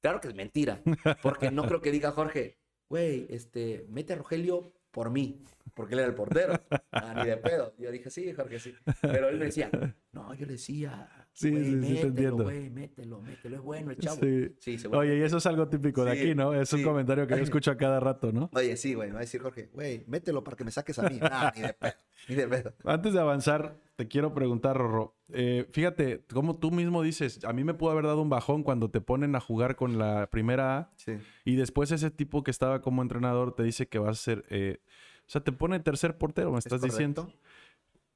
Claro 0.00 0.20
que 0.20 0.28
es 0.28 0.34
mentira, 0.34 0.82
porque 1.22 1.50
no 1.50 1.66
creo 1.66 1.80
que 1.82 1.90
diga 1.90 2.12
Jorge, 2.12 2.58
güey, 2.88 3.26
este, 3.28 3.86
mete 3.90 4.12
a 4.14 4.16
Rogelio 4.16 4.72
por 4.92 5.10
mí, 5.10 5.42
porque 5.74 5.94
él 5.94 6.00
era 6.00 6.08
el 6.08 6.14
portero. 6.14 6.54
Ah, 6.92 7.14
ni 7.22 7.28
de 7.30 7.36
pedo. 7.36 7.74
Yo 7.78 7.90
dije, 7.90 8.10
sí, 8.10 8.32
Jorge, 8.32 8.58
sí. 8.58 8.74
Pero 9.02 9.28
él 9.28 9.38
me 9.38 9.46
decía, 9.46 9.70
no, 10.12 10.32
yo 10.34 10.46
le 10.46 10.52
decía, 10.52 11.08
Sí, 11.32 11.50
güey, 11.50 11.64
sí, 11.64 11.82
sí, 11.86 11.94
te 11.96 12.00
entiendo. 12.06 12.44
güey, 12.44 12.70
mételo, 12.70 13.20
mételo, 13.20 13.56
es 13.56 13.62
bueno 13.62 13.90
el 13.90 13.98
chavo. 13.98 14.16
Sí. 14.22 14.54
Sí. 14.78 14.86
Oye, 14.90 15.18
y 15.18 15.22
eso 15.22 15.36
es 15.36 15.44
algo 15.44 15.68
típico 15.68 16.02
de 16.04 16.12
aquí, 16.12 16.34
¿no? 16.34 16.54
Es 16.54 16.72
un 16.72 16.82
comentario 16.82 17.26
que 17.26 17.36
yo 17.36 17.42
escucho 17.42 17.70
a 17.70 17.76
cada 17.76 18.00
rato, 18.00 18.32
¿no? 18.32 18.48
Oye, 18.54 18.76
sí, 18.78 18.94
güey, 18.94 19.08
me 19.08 19.14
va 19.14 19.20
a 19.20 19.24
decir 19.24 19.42
Jorge, 19.42 19.68
güey, 19.74 20.04
mételo 20.06 20.42
para 20.42 20.56
que 20.56 20.64
me 20.64 20.70
saques 20.70 20.98
a 20.98 21.08
mí. 21.08 21.18
Ah, 21.20 21.52
ni 21.54 21.60
de 21.62 21.74
pedo, 21.74 21.92
ni 22.28 22.34
de 22.36 22.48
pedo. 22.48 22.72
Antes 22.84 23.12
de 23.12 23.20
avanzar, 23.20 23.76
te 23.96 24.08
quiero 24.08 24.32
preguntar, 24.32 24.78
Rorro. 24.78 25.14
eh, 25.34 25.66
fíjate, 25.72 26.24
como 26.32 26.56
tú 26.58 26.70
mismo 26.70 27.02
dices, 27.02 27.44
a 27.44 27.52
mí 27.52 27.64
me 27.64 27.74
pudo 27.74 27.90
haber 27.90 28.04
dado 28.06 28.22
un 28.22 28.30
bajón 28.30 28.62
cuando 28.62 28.90
te 28.90 29.02
ponen 29.02 29.36
a 29.36 29.40
jugar 29.40 29.76
con 29.76 29.98
la 29.98 30.30
primera 30.30 30.78
A 30.78 30.92
Sí. 30.96 31.18
y 31.44 31.56
después 31.56 31.90
ese 31.92 32.10
tipo 32.10 32.42
que 32.44 32.50
estaba 32.50 32.80
como 32.80 33.02
entrenador 33.02 33.54
te 33.54 33.62
dice 33.62 33.88
que 33.88 33.98
vas 33.98 34.18
a 34.18 34.22
ser... 34.22 34.44
eh, 34.48 34.78
o 35.26 35.30
sea, 35.30 35.42
te 35.42 35.52
pone 35.52 35.80
tercer 35.80 36.18
portero, 36.18 36.52
me 36.52 36.58
¿Es 36.58 36.66
estás 36.66 36.82
diciendo. 36.82 37.32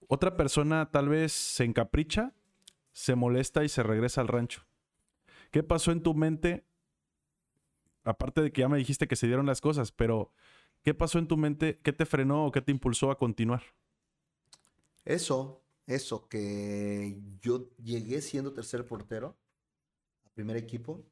Otra 0.08 0.36
persona 0.36 0.90
tal 0.90 1.08
vez 1.08 1.32
se 1.32 1.64
encapricha, 1.64 2.34
se 2.92 3.14
molesta 3.14 3.64
y 3.64 3.68
se 3.68 3.82
regresa 3.82 4.20
al 4.20 4.28
rancho. 4.28 4.66
¿Qué 5.50 5.62
pasó 5.62 5.92
en 5.92 6.02
tu 6.02 6.14
mente? 6.14 6.64
Aparte 8.04 8.40
de 8.40 8.52
que 8.52 8.62
ya 8.62 8.68
me 8.68 8.78
dijiste 8.78 9.06
que 9.06 9.16
se 9.16 9.26
dieron 9.26 9.46
las 9.46 9.60
cosas, 9.60 9.92
pero 9.92 10.32
¿Qué 10.82 10.94
pasó 10.94 11.18
en 11.18 11.28
tu 11.28 11.36
mente? 11.36 11.78
¿Qué 11.82 11.92
te 11.92 12.06
frenó 12.06 12.46
o 12.46 12.52
qué 12.52 12.62
te 12.62 12.72
impulsó 12.72 13.10
a 13.10 13.18
continuar? 13.18 13.62
Eso, 15.04 15.62
eso, 15.86 16.28
que 16.28 17.20
yo 17.40 17.70
llegué 17.76 18.22
siendo 18.22 18.52
tercer 18.52 18.86
portero 18.86 19.36
a 20.24 20.30
primer 20.30 20.56
equipo 20.56 21.04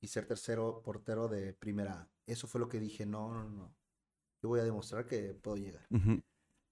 y 0.00 0.08
ser 0.08 0.26
tercero 0.26 0.82
portero 0.82 1.28
de 1.28 1.52
primera. 1.52 2.08
Eso 2.26 2.48
fue 2.48 2.60
lo 2.60 2.68
que 2.68 2.80
dije, 2.80 3.06
no, 3.06 3.32
no, 3.32 3.48
no. 3.48 3.75
Yo 4.46 4.50
voy 4.50 4.60
a 4.60 4.64
demostrar 4.64 5.04
que 5.06 5.34
puedo 5.34 5.56
llegar. 5.56 5.88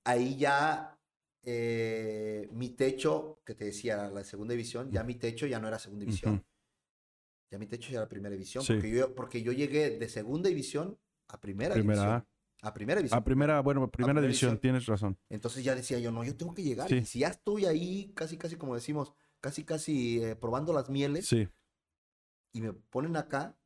Ahí 0.05 0.37
ya 0.37 0.97
eh, 1.43 2.49
mi 2.53 2.69
techo, 2.71 3.41
que 3.45 3.57
te 3.57 3.65
decía, 3.65 4.09
la 4.11 4.23
segunda 4.23 4.53
división, 4.53 4.93
ya 4.93 5.03
mi 5.03 5.17
techo 5.17 5.45
ya 5.49 5.59
no 5.59 5.67
era 5.67 5.81
segunda 5.81 6.05
división. 6.05 6.45
Ya 7.51 7.59
mi 7.59 7.67
techo 7.67 7.91
ya 7.91 7.99
era 7.99 8.09
primera 8.09 8.33
división. 8.33 8.65
Porque, 8.65 8.91
yo, 8.91 9.13
porque 9.13 9.43
yo 9.43 9.51
llegué 9.51 9.99
de 9.99 10.09
segunda 10.09 10.49
división 10.49 10.97
a 11.29 11.41
primera, 11.41 11.75
división. 11.75 12.25
A 12.63 12.73
primera 12.73 13.01
división. 13.01 13.19
A 13.19 13.25
primera, 13.25 13.61
bueno, 13.61 13.91
primera, 13.91 14.21
división, 14.21 14.61
tienes 14.61 14.87
razón. 14.87 15.19
Entonces 15.29 15.65
ya 15.65 15.75
decía 15.75 15.99
yo, 15.99 16.13
no, 16.13 16.23
yo 16.23 16.37
tengo 16.37 16.55
que 16.55 16.63
llegar. 16.63 16.93
Y 16.93 17.05
si 17.05 17.19
ya 17.19 17.29
estoy 17.29 17.67
ahí, 17.67 18.13
casi, 18.15 18.39
casi 18.39 18.55
como 18.55 18.77
decimos, 18.77 19.13
casi, 19.41 19.65
casi 19.65 20.23
eh, 20.23 20.37
probando 20.37 20.73
las 20.73 20.89
mieles. 20.91 21.27
Sí. 21.27 21.49
Y 22.53 22.61
me 22.61 22.73
ponen 22.73 23.17
acá, 23.17 23.59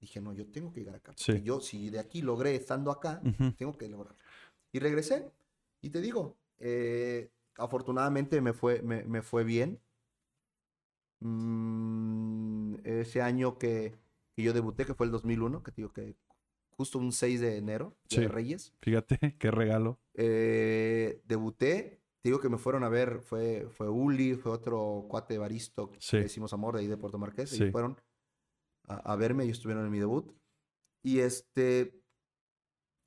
dije, 0.00 0.20
no, 0.20 0.32
yo 0.32 0.46
tengo 0.46 0.72
que 0.72 0.80
llegar 0.80 0.96
acá. 0.96 1.14
Porque 1.14 1.42
yo, 1.42 1.60
si 1.60 1.90
de 1.90 1.98
aquí 1.98 2.22
logré 2.22 2.54
estando 2.54 2.90
acá, 2.90 3.20
tengo 3.56 3.76
que 3.76 3.88
lograr. 3.88 4.14
Y 4.72 4.78
regresé. 4.78 5.30
Y 5.80 5.90
te 5.90 6.00
digo, 6.00 6.36
eh, 6.58 7.30
afortunadamente 7.56 8.40
me 8.40 8.52
fue, 8.52 8.82
me, 8.82 9.22
fue 9.22 9.44
bien. 9.44 9.80
Mm, 11.20 12.74
ese 12.84 13.22
año 13.22 13.58
que, 13.58 13.94
que, 14.34 14.42
yo 14.42 14.52
debuté, 14.52 14.84
que 14.84 14.94
fue 14.94 15.06
el 15.06 15.12
2001, 15.12 15.62
que 15.62 15.70
te 15.70 15.76
digo 15.76 15.92
que 15.92 16.16
justo 16.76 16.98
un 16.98 17.12
6 17.12 17.40
de 17.40 17.56
enero 17.56 17.96
de 18.10 18.28
Reyes. 18.28 18.74
Fíjate, 18.80 19.18
qué 19.38 19.50
regalo. 19.50 19.98
Eh, 20.14 21.22
debuté, 21.26 22.00
te 22.20 22.28
digo 22.28 22.40
que 22.40 22.48
me 22.48 22.58
fueron 22.58 22.84
a 22.84 22.88
ver, 22.88 23.20
fue, 23.20 23.68
fue 23.70 23.88
Uli, 23.88 24.34
fue 24.34 24.52
otro 24.52 25.06
cuate 25.08 25.34
de 25.34 25.38
Baristo, 25.38 25.90
que 25.90 25.98
decimos 26.18 26.52
amor 26.52 26.74
de 26.74 26.80
ahí 26.80 26.86
de 26.86 26.96
Puerto 26.96 27.18
Marqués, 27.18 27.58
y 27.58 27.70
fueron 27.70 27.96
a, 28.86 29.16
verme 29.16 29.44
y 29.44 29.50
estuvieron 29.50 29.84
en 29.84 29.90
mi 29.90 29.98
debut. 29.98 30.32
Y 31.02 31.20
este, 31.20 32.00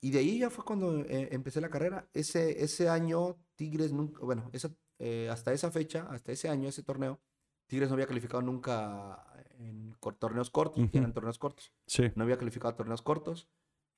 y 0.01 0.11
de 0.11 0.19
ahí 0.19 0.39
ya 0.39 0.49
fue 0.49 0.63
cuando 0.63 0.99
eh, 1.01 1.29
empecé 1.31 1.61
la 1.61 1.69
carrera. 1.69 2.09
Ese, 2.13 2.63
ese 2.63 2.89
año, 2.89 3.37
Tigres 3.55 3.91
nunca, 3.91 4.23
bueno, 4.23 4.49
esa, 4.53 4.73
eh, 4.99 5.29
hasta 5.29 5.53
esa 5.53 5.71
fecha, 5.71 6.07
hasta 6.09 6.31
ese 6.31 6.49
año, 6.49 6.69
ese 6.69 6.83
torneo, 6.83 7.19
Tigres 7.67 7.89
no 7.89 7.95
había 7.95 8.07
calificado 8.07 8.41
nunca 8.41 9.25
en 9.59 9.95
torneos 10.17 10.49
cortos, 10.49 10.89
eran 10.93 11.13
torneos 11.13 11.37
cortos. 11.37 11.73
Sí. 11.85 12.11
No 12.15 12.23
había 12.23 12.37
calificado 12.37 12.73
a 12.73 12.75
torneos 12.75 13.01
cortos. 13.01 13.47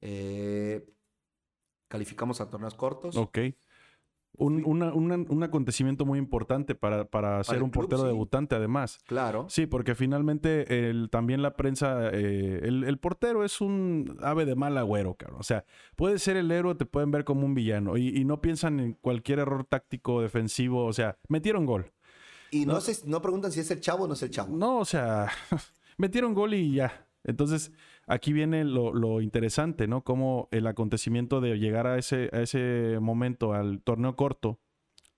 Eh, 0.02 0.86
calificamos 1.88 2.42
a 2.42 2.50
torneos 2.50 2.76
cortos. 2.76 3.16
Ok. 3.16 3.38
Un, 4.38 4.66
un, 4.66 5.44
acontecimiento 5.44 6.06
muy 6.06 6.18
importante 6.18 6.74
para, 6.74 7.06
para 7.06 7.44
ser 7.44 7.62
un 7.62 7.70
portero 7.70 8.04
debutante, 8.04 8.56
además. 8.56 8.98
Claro. 9.06 9.46
Sí, 9.50 9.68
porque 9.68 9.94
finalmente 9.94 10.90
el, 10.90 11.10
también 11.12 11.42
la 11.42 11.56
prensa, 11.56 12.10
eh, 12.12 12.62
el, 12.64 12.98
portero 12.98 13.44
es 13.44 13.62
un 13.62 14.18
ave 14.22 14.46
de 14.46 14.56
mal 14.56 14.78
agüero, 14.78 15.16
cabrón. 15.16 15.40
O 15.40 15.44
sea, 15.44 15.66
puede 15.96 16.18
ser 16.18 16.38
el 16.38 16.50
héroe, 16.50 16.76
te 16.76 16.86
pueden 16.86 17.12
ver 17.12 17.24
como 17.24 17.46
un 17.46 17.54
villano 17.54 17.98
y, 17.98 18.26
no 18.26 18.42
piensan 18.42 18.80
en 18.80 18.94
cualquier 18.94 19.40
error 19.40 19.66
táctico, 19.66 20.22
defensivo. 20.22 20.86
O 20.86 20.94
sea, 20.94 21.18
metieron 21.28 21.66
gol. 21.66 21.92
Y 22.50 22.66
no, 22.66 22.80
no 23.06 23.22
preguntan 23.22 23.52
si 23.52 23.60
es 23.60 23.70
el 23.72 23.82
chavo 23.82 24.06
o 24.06 24.08
no 24.08 24.14
es 24.14 24.24
el 24.24 24.30
chavo. 24.30 24.56
No, 24.56 24.80
o 24.80 24.86
sea, 24.86 25.30
metieron 25.98 26.34
gol 26.34 26.54
y 26.54 26.74
ya. 26.74 27.08
Entonces, 27.24 27.72
aquí 28.12 28.34
viene 28.34 28.66
lo, 28.66 29.22
interesante, 29.22 29.88
¿no? 29.88 30.04
Como 30.04 30.50
el 30.52 30.68
acontecimiento 30.68 31.40
de 31.40 31.58
llegar 31.58 31.88
a 31.88 31.98
ese, 31.98 32.30
a 32.34 32.42
ese 32.42 32.98
momento, 33.00 33.54
al 33.54 33.82
torneo 33.82 34.16
corto, 34.16 34.60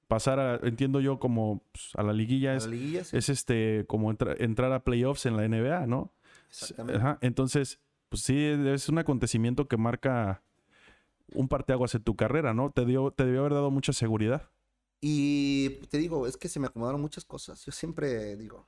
pasar 0.07 0.39
a, 0.39 0.55
entiendo 0.63 1.01
yo, 1.01 1.19
como 1.19 1.63
pues, 1.71 1.89
a 1.95 2.03
la 2.03 2.13
liguilla, 2.13 2.55
es, 2.55 2.67
es 3.13 3.29
este, 3.29 3.85
como 3.87 4.11
entrar 4.11 4.71
a 4.71 4.83
playoffs 4.83 5.25
en 5.25 5.37
la 5.37 5.47
NBA, 5.47 5.87
¿no? 5.87 6.13
Exactamente. 6.49 7.17
Entonces, 7.21 7.79
pues 8.09 8.21
sí, 8.21 8.37
es 8.37 8.89
un 8.89 8.99
acontecimiento 8.99 9.67
que 9.67 9.77
marca 9.77 10.43
un 11.33 11.47
parteaguas 11.47 11.95
en 11.95 12.03
tu 12.03 12.15
carrera, 12.15 12.53
¿no? 12.53 12.71
Te, 12.71 12.85
dio, 12.85 13.09
te 13.11 13.25
debió 13.25 13.39
haber 13.39 13.53
dado 13.53 13.71
mucha 13.71 13.91
seguridad. 13.91 14.51
Y 15.01 15.69
te 15.89 15.97
digo, 15.97 16.27
es 16.27 16.37
que 16.37 16.47
se 16.47 16.59
me 16.59 16.67
acomodaron 16.67 17.01
muchas 17.01 17.25
cosas. 17.25 17.65
Yo 17.65 17.71
siempre 17.71 18.35
digo, 18.35 18.67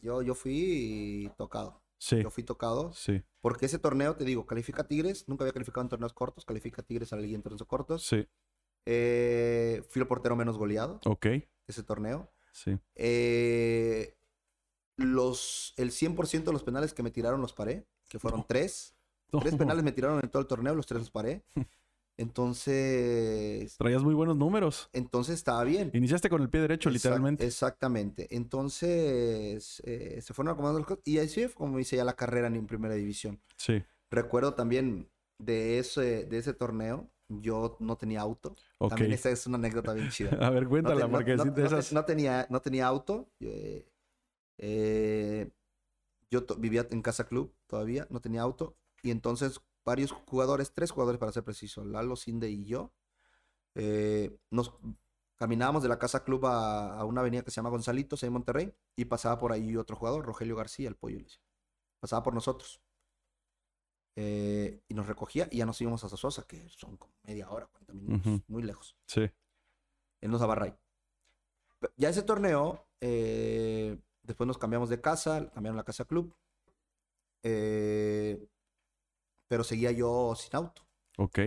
yo, 0.00 0.22
yo 0.22 0.34
fui 0.34 1.30
tocado. 1.36 1.85
Sí. 1.98 2.22
Yo 2.22 2.30
fui 2.30 2.44
tocado. 2.44 2.92
Sí. 2.92 3.22
Porque 3.40 3.66
ese 3.66 3.78
torneo, 3.78 4.16
te 4.16 4.24
digo, 4.24 4.46
califica 4.46 4.86
Tigres. 4.86 5.28
Nunca 5.28 5.44
había 5.44 5.52
calificado 5.52 5.82
en 5.82 5.88
torneos 5.88 6.12
cortos. 6.12 6.44
Califica 6.44 6.82
Tigres 6.82 7.12
a 7.12 7.16
la 7.16 7.22
liga 7.22 7.36
en 7.36 7.42
torneos 7.42 7.64
cortos. 7.64 8.06
Sí. 8.06 8.26
Eh, 8.84 9.82
fui 9.88 10.00
el 10.00 10.08
portero 10.08 10.36
menos 10.36 10.58
goleado. 10.58 11.00
Ok. 11.04 11.26
Ese 11.66 11.82
torneo. 11.82 12.32
Sí. 12.52 12.78
Eh, 12.94 14.16
los, 14.96 15.74
el 15.76 15.90
100% 15.90 16.44
de 16.44 16.52
los 16.52 16.62
penales 16.62 16.94
que 16.94 17.02
me 17.02 17.10
tiraron 17.10 17.40
los 17.40 17.52
paré. 17.52 17.86
Que 18.08 18.18
fueron 18.18 18.44
tres. 18.46 18.94
Tres 19.40 19.56
penales 19.56 19.82
me 19.82 19.92
tiraron 19.92 20.20
en 20.22 20.30
todo 20.30 20.40
el 20.40 20.46
torneo. 20.46 20.74
Los 20.74 20.86
tres 20.86 21.00
los 21.00 21.10
paré. 21.10 21.44
Entonces. 22.18 23.76
Traías 23.76 24.02
muy 24.02 24.14
buenos 24.14 24.36
números. 24.36 24.88
Entonces 24.92 25.34
estaba 25.34 25.64
bien. 25.64 25.90
Iniciaste 25.92 26.28
con 26.28 26.42
el 26.42 26.48
pie 26.48 26.62
derecho, 26.62 26.90
literalmente. 26.90 27.44
Exactamente. 27.46 28.26
Entonces 28.30 29.82
eh, 29.84 30.20
se 30.22 30.34
fueron 30.34 30.52
acomodando 30.52 30.80
las 30.80 30.88
cosas. 30.88 31.02
Y 31.06 31.18
así 31.18 31.46
fue 31.46 31.54
como 31.54 31.78
hice 31.78 31.96
ya 31.96 32.04
la 32.04 32.16
carrera 32.16 32.48
en 32.48 32.66
primera 32.66 32.94
división. 32.94 33.40
Sí. 33.56 33.82
Recuerdo 34.10 34.54
también 34.54 35.08
de 35.38 35.78
ese, 35.78 36.24
de 36.24 36.38
ese 36.38 36.54
torneo, 36.54 37.10
yo 37.28 37.76
no 37.80 37.96
tenía 37.96 38.20
auto. 38.20 38.56
También 38.78 39.12
esa 39.12 39.30
es 39.30 39.46
una 39.46 39.58
anécdota 39.58 39.92
bien 39.92 40.08
chida. 40.10 40.30
A 40.46 40.50
ver, 40.50 40.66
cuéntala, 40.66 41.06
no, 41.06 41.10
porque 41.10 41.36
no, 41.36 42.04
tenía, 42.04 42.46
no 42.50 42.60
tenía 42.60 42.86
auto. 42.86 43.28
Eh, 43.40 43.86
eh, 44.58 45.50
yo 46.30 46.44
vivía 46.58 46.86
en 46.90 47.02
casa 47.02 47.26
club 47.26 47.52
todavía, 47.66 48.06
no 48.10 48.20
tenía 48.20 48.42
auto. 48.42 48.76
Y 49.02 49.10
entonces 49.10 49.60
varios 49.86 50.12
jugadores, 50.12 50.72
tres 50.74 50.90
jugadores 50.90 51.18
para 51.18 51.32
ser 51.32 51.44
preciso, 51.44 51.84
Lalo, 51.84 52.16
Sinde 52.16 52.50
y 52.50 52.64
yo, 52.64 52.92
eh, 53.76 54.36
nos 54.50 54.74
caminábamos 55.36 55.82
de 55.82 55.88
la 55.88 55.98
casa 55.98 56.24
club 56.24 56.44
a, 56.46 57.02
una 57.04 57.20
avenida 57.20 57.42
que 57.42 57.50
se 57.50 57.56
llama 57.56 57.70
Gonzalitos 57.70 58.22
en 58.24 58.32
Monterrey 58.32 58.74
y 58.96 59.04
pasaba 59.04 59.38
por 59.38 59.52
ahí 59.52 59.76
otro 59.76 59.96
jugador, 59.96 60.26
Rogelio 60.26 60.56
García, 60.56 60.88
el 60.88 60.96
pollo. 60.96 61.20
Pasaba 62.00 62.22
por 62.22 62.34
nosotros. 62.34 62.82
Eh, 64.16 64.82
y 64.88 64.94
nos 64.94 65.06
recogía 65.06 65.46
y 65.50 65.58
ya 65.58 65.66
nos 65.66 65.80
íbamos 65.80 66.02
a 66.02 66.08
Sososa, 66.08 66.46
que 66.46 66.68
son 66.70 66.96
como 66.96 67.14
media 67.22 67.50
hora, 67.50 67.66
40 67.66 67.92
minutos, 67.92 68.42
muy 68.48 68.62
lejos. 68.62 68.96
Sí. 69.06 69.30
Él 70.20 70.30
nos 70.30 70.40
daba 70.40 70.78
Ya 71.96 72.08
ese 72.08 72.22
torneo, 72.22 72.88
eh, 73.00 73.98
después 74.22 74.48
nos 74.48 74.58
cambiamos 74.58 74.88
de 74.88 75.00
casa, 75.00 75.48
cambiaron 75.50 75.76
la 75.76 75.84
casa 75.84 76.06
club. 76.06 76.34
Eh, 77.42 78.48
pero 79.48 79.64
seguía 79.64 79.92
yo 79.92 80.34
sin 80.36 80.56
auto. 80.56 80.82
Ok. 81.18 81.40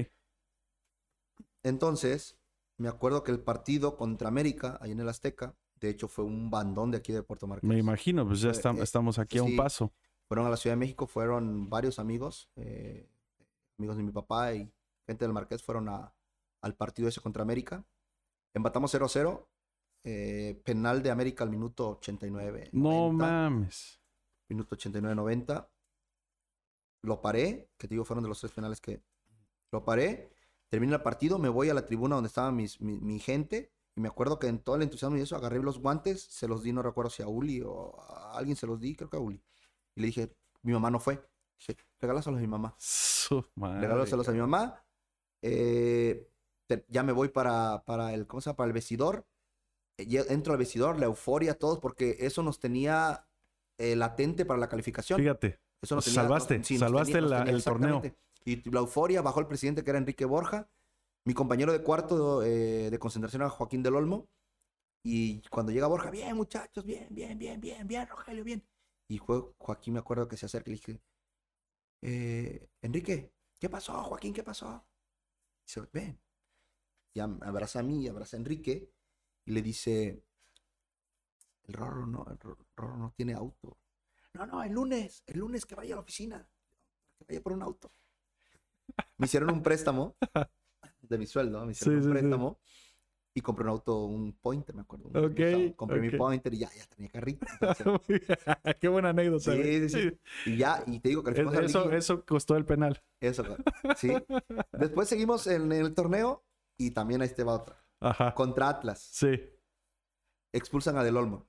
Entonces, 1.63 2.37
me 2.77 2.87
acuerdo 2.87 3.23
que 3.23 3.31
el 3.31 3.39
partido 3.39 3.97
contra 3.97 4.27
América, 4.27 4.77
ahí 4.81 4.91
en 4.91 4.99
el 4.99 5.09
Azteca, 5.09 5.55
de 5.75 5.89
hecho 5.89 6.07
fue 6.07 6.25
un 6.25 6.49
bandón 6.49 6.91
de 6.91 6.97
aquí 6.97 7.11
de 7.11 7.23
Puerto 7.23 7.47
Marqués. 7.47 7.67
Me 7.67 7.77
imagino, 7.77 8.25
pues 8.25 8.41
ya 8.41 8.51
eh, 8.51 8.81
estamos 8.81 9.19
aquí 9.19 9.37
a 9.37 9.43
un 9.43 9.55
paso. 9.55 9.91
Fueron 10.27 10.45
a 10.45 10.49
la 10.49 10.57
Ciudad 10.57 10.75
de 10.75 10.79
México, 10.79 11.07
fueron 11.07 11.69
varios 11.69 11.99
amigos, 11.99 12.49
eh, 12.55 13.09
amigos 13.77 13.97
de 13.97 14.03
mi 14.03 14.11
papá 14.11 14.53
y 14.53 14.71
gente 15.05 15.25
del 15.25 15.33
Marqués, 15.33 15.63
fueron 15.63 15.89
a, 15.89 16.13
al 16.61 16.75
partido 16.75 17.09
ese 17.09 17.21
contra 17.21 17.43
América. 17.43 17.85
Empatamos 18.53 18.91
0 18.91 19.07
0. 19.09 19.49
Eh, 20.05 20.61
penal 20.63 21.03
de 21.03 21.11
América 21.11 21.43
al 21.43 21.49
minuto 21.49 21.89
89. 21.91 22.69
No 22.71 23.11
mames. 23.11 23.99
Minuto 24.47 24.77
89-90 24.77 25.67
lo 27.01 27.21
paré, 27.21 27.69
que 27.77 27.87
te 27.87 27.95
digo, 27.95 28.05
fueron 28.05 28.23
de 28.23 28.29
los 28.29 28.39
tres 28.39 28.51
penales 28.51 28.81
que 28.81 29.01
lo 29.71 29.83
paré, 29.83 30.31
termina 30.67 30.95
el 30.95 31.01
partido, 31.01 31.39
me 31.39 31.49
voy 31.49 31.69
a 31.69 31.73
la 31.73 31.85
tribuna 31.85 32.15
donde 32.15 32.27
estaba 32.27 32.51
mi, 32.51 33.19
gente, 33.19 33.71
y 33.95 34.01
me 34.01 34.07
acuerdo 34.07 34.39
que 34.39 34.47
en 34.47 34.59
todo 34.59 34.75
el 34.75 34.83
entusiasmo 34.83 35.17
y 35.17 35.21
eso, 35.21 35.35
agarré 35.35 35.59
los 35.59 35.79
guantes, 35.79 36.21
se 36.21 36.47
los 36.47 36.63
di, 36.63 36.73
no 36.73 36.81
recuerdo 36.81 37.09
si 37.09 37.23
a 37.23 37.27
Uli 37.27 37.61
o 37.61 37.99
a 37.99 38.37
alguien 38.37 38.55
se 38.55 38.67
los 38.67 38.79
di, 38.79 38.95
creo 38.95 39.09
que 39.09 39.17
a 39.17 39.19
Uli. 39.19 39.41
Y 39.95 40.01
le 40.01 40.07
dije, 40.07 40.35
mi 40.61 40.73
mamá 40.73 40.91
no 40.91 40.99
fue. 40.99 41.23
Dije, 41.57 41.77
regálaselos 41.99 42.37
a 42.37 42.41
mi 42.41 42.47
mamá. 42.47 42.75
Regálaselos 43.81 44.27
a 44.29 44.31
mi 44.31 44.39
mamá. 44.39 44.83
Eh, 45.41 46.29
ya 46.87 47.03
me 47.03 47.11
voy 47.11 47.29
para, 47.29 47.83
para 47.85 48.13
el, 48.13 48.27
¿cómo 48.27 48.41
se 48.41 48.49
llama? 48.49 48.57
Para 48.57 48.67
el 48.67 48.73
vestidor. 48.73 49.25
Entro 49.97 50.53
al 50.53 50.59
vestidor, 50.59 50.97
la 50.97 51.07
euforia, 51.07 51.57
todos, 51.57 51.79
porque 51.79 52.17
eso 52.19 52.41
nos 52.41 52.59
tenía 52.59 53.27
eh, 53.77 53.95
latente 53.95 54.45
para 54.45 54.59
la 54.59 54.69
calificación. 54.69 55.19
Fíjate. 55.19 55.59
Eso 55.81 55.95
no 55.95 56.01
salvaste, 56.01 56.63
salvaste 56.63 57.17
el 57.17 57.63
torneo. 57.63 58.01
Y 58.45 58.69
la 58.69 58.79
euforia 58.79 59.21
bajó 59.21 59.39
el 59.39 59.47
presidente 59.47 59.83
que 59.83 59.89
era 59.89 59.99
Enrique 59.99 60.25
Borja. 60.25 60.69
Mi 61.25 61.33
compañero 61.33 61.71
de 61.71 61.83
cuarto 61.83 62.43
eh, 62.43 62.89
de 62.89 62.99
concentración 62.99 63.41
era 63.41 63.49
Joaquín 63.49 63.83
del 63.83 63.95
Olmo. 63.95 64.27
Y 65.03 65.41
cuando 65.49 65.71
llega 65.71 65.87
Borja, 65.87 66.09
bien 66.09 66.35
muchachos, 66.35 66.83
bien, 66.83 67.07
bien, 67.09 67.37
bien, 67.37 67.59
bien, 67.61 67.87
bien, 67.87 68.07
Rogelio, 68.07 68.43
bien. 68.43 68.63
Y 69.07 69.17
Joaquín, 69.17 69.93
me 69.93 69.99
acuerdo 69.99 70.27
que 70.27 70.37
se 70.37 70.45
acerca 70.45 70.69
y 70.69 70.73
le 70.73 70.77
dije, 70.77 71.01
eh, 72.01 72.69
Enrique, 72.81 73.33
¿qué 73.59 73.69
pasó, 73.69 73.93
Joaquín? 74.03 74.33
¿Qué 74.33 74.43
pasó? 74.43 74.85
Dice, 75.65 75.87
ven. 75.93 76.19
Y 77.13 77.19
abraza 77.19 77.79
a 77.79 77.83
mí, 77.83 78.07
abraza 78.07 78.37
a 78.37 78.39
Enrique 78.39 78.91
y 79.45 79.51
le 79.51 79.61
dice, 79.61 80.23
el 81.63 81.73
Rorro 81.73 82.05
no, 82.05 82.25
el 82.29 82.37
Rorro 82.39 82.97
no 82.97 83.13
tiene 83.15 83.33
auto. 83.33 83.77
No, 84.33 84.45
no, 84.45 84.63
el 84.63 84.71
lunes, 84.71 85.23
el 85.27 85.39
lunes 85.39 85.65
que 85.65 85.75
vaya 85.75 85.93
a 85.93 85.97
la 85.97 86.01
oficina, 86.01 86.47
que 87.17 87.25
vaya 87.27 87.41
por 87.41 87.53
un 87.53 87.63
auto. 87.63 87.91
Me 89.17 89.25
hicieron 89.25 89.51
un 89.51 89.61
préstamo 89.61 90.15
de 91.01 91.17
mi 91.17 91.25
sueldo, 91.25 91.65
me 91.65 91.71
hicieron 91.71 92.03
un 92.03 92.11
préstamo 92.11 92.59
y 93.33 93.41
compré 93.41 93.63
un 93.63 93.69
auto, 93.69 94.05
un 94.05 94.33
Pointer, 94.33 94.75
me 94.75 94.81
acuerdo. 94.81 95.09
Ok. 95.09 95.75
compré 95.75 95.99
mi 95.99 96.09
Pointer 96.11 96.53
y 96.53 96.59
ya, 96.59 96.69
ya 96.73 96.85
tenía 96.85 97.09
carrito. 97.09 97.45
Qué 98.79 98.87
buena 98.87 99.09
anécdota. 99.09 99.53
Sí, 99.53 99.89
sí, 99.89 99.89
sí, 99.89 100.19
Y 100.45 100.57
ya, 100.57 100.83
y 100.85 100.99
te 100.99 101.09
digo 101.09 101.23
que 101.23 101.31
eso, 101.31 101.91
eso 101.91 102.25
costó 102.25 102.55
el 102.55 102.65
penal. 102.65 103.01
Eso, 103.19 103.43
sí. 103.97 104.11
Después 104.73 105.07
seguimos 105.07 105.47
en 105.47 105.71
el 105.71 105.93
torneo 105.93 106.43
y 106.77 106.91
también 106.91 107.21
ahí 107.21 107.29
te 107.29 107.43
va 107.43 107.53
otra. 107.53 107.83
Ajá. 107.99 108.33
Contra 108.33 108.69
Atlas. 108.69 108.99
Sí. 109.11 109.39
Expulsan 110.51 110.97
a 110.97 111.03
Del 111.03 111.17
Olmo. 111.17 111.47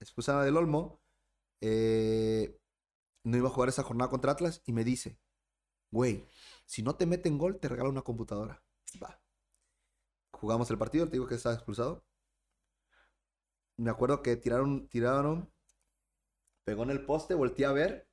Expulsan 0.00 0.38
a 0.38 0.44
Del 0.44 0.56
Olmo. 0.56 1.01
Eh, 1.64 2.58
no 3.22 3.36
iba 3.36 3.48
a 3.48 3.52
jugar 3.52 3.68
esa 3.68 3.84
jornada 3.84 4.10
contra 4.10 4.32
Atlas 4.32 4.62
y 4.66 4.72
me 4.72 4.82
dice, 4.82 5.16
güey, 5.92 6.26
si 6.66 6.82
no 6.82 6.96
te 6.96 7.06
meten 7.06 7.38
gol, 7.38 7.60
te 7.60 7.68
regalo 7.68 7.88
una 7.88 8.02
computadora. 8.02 8.62
Va. 9.00 9.20
Jugamos 10.32 10.68
el 10.70 10.78
partido, 10.78 11.06
te 11.06 11.12
digo 11.12 11.28
que 11.28 11.36
estaba 11.36 11.54
expulsado. 11.54 12.04
Me 13.76 13.90
acuerdo 13.90 14.22
que 14.22 14.36
tiraron, 14.36 14.88
tiraron, 14.88 15.52
pegó 16.64 16.82
en 16.82 16.90
el 16.90 17.04
poste, 17.04 17.34
volteé 17.34 17.66
a 17.66 17.72
ver. 17.72 18.08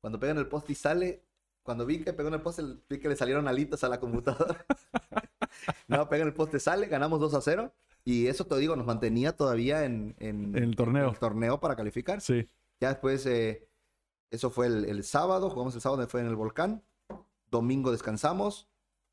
Cuando 0.00 0.18
pega 0.18 0.32
en 0.32 0.38
el 0.38 0.48
poste 0.48 0.72
y 0.72 0.76
sale, 0.76 1.26
cuando 1.62 1.84
vi 1.84 2.02
que 2.02 2.14
pegó 2.14 2.28
en 2.28 2.34
el 2.34 2.42
poste, 2.42 2.62
vi 2.88 2.98
que 3.00 3.08
le 3.08 3.16
salieron 3.16 3.48
alitas 3.48 3.84
a 3.84 3.88
la 3.90 4.00
computadora. 4.00 4.64
no, 5.88 6.08
pega 6.08 6.22
en 6.22 6.28
el 6.28 6.34
poste, 6.34 6.58
sale, 6.58 6.86
ganamos 6.86 7.20
2 7.20 7.34
a 7.34 7.42
0. 7.42 7.74
Y 8.06 8.28
eso 8.28 8.46
te 8.46 8.56
digo, 8.56 8.76
nos 8.76 8.86
mantenía 8.86 9.36
todavía 9.36 9.84
en, 9.84 10.14
el 10.18 10.74
torneo. 10.74 11.10
el 11.10 11.18
torneo 11.18 11.60
para 11.60 11.76
calificar. 11.76 12.22
Sí. 12.22 12.48
Ya 12.80 12.88
después, 12.88 13.24
eh, 13.26 13.68
eso 14.30 14.50
fue 14.50 14.66
el, 14.66 14.84
el, 14.84 15.04
sábado, 15.04 15.50
jugamos 15.50 15.74
el 15.74 15.80
sábado, 15.80 16.06
fue 16.08 16.20
en 16.20 16.26
el 16.26 16.36
volcán. 16.36 16.84
Domingo 17.50 17.92
descansamos. 17.92 18.68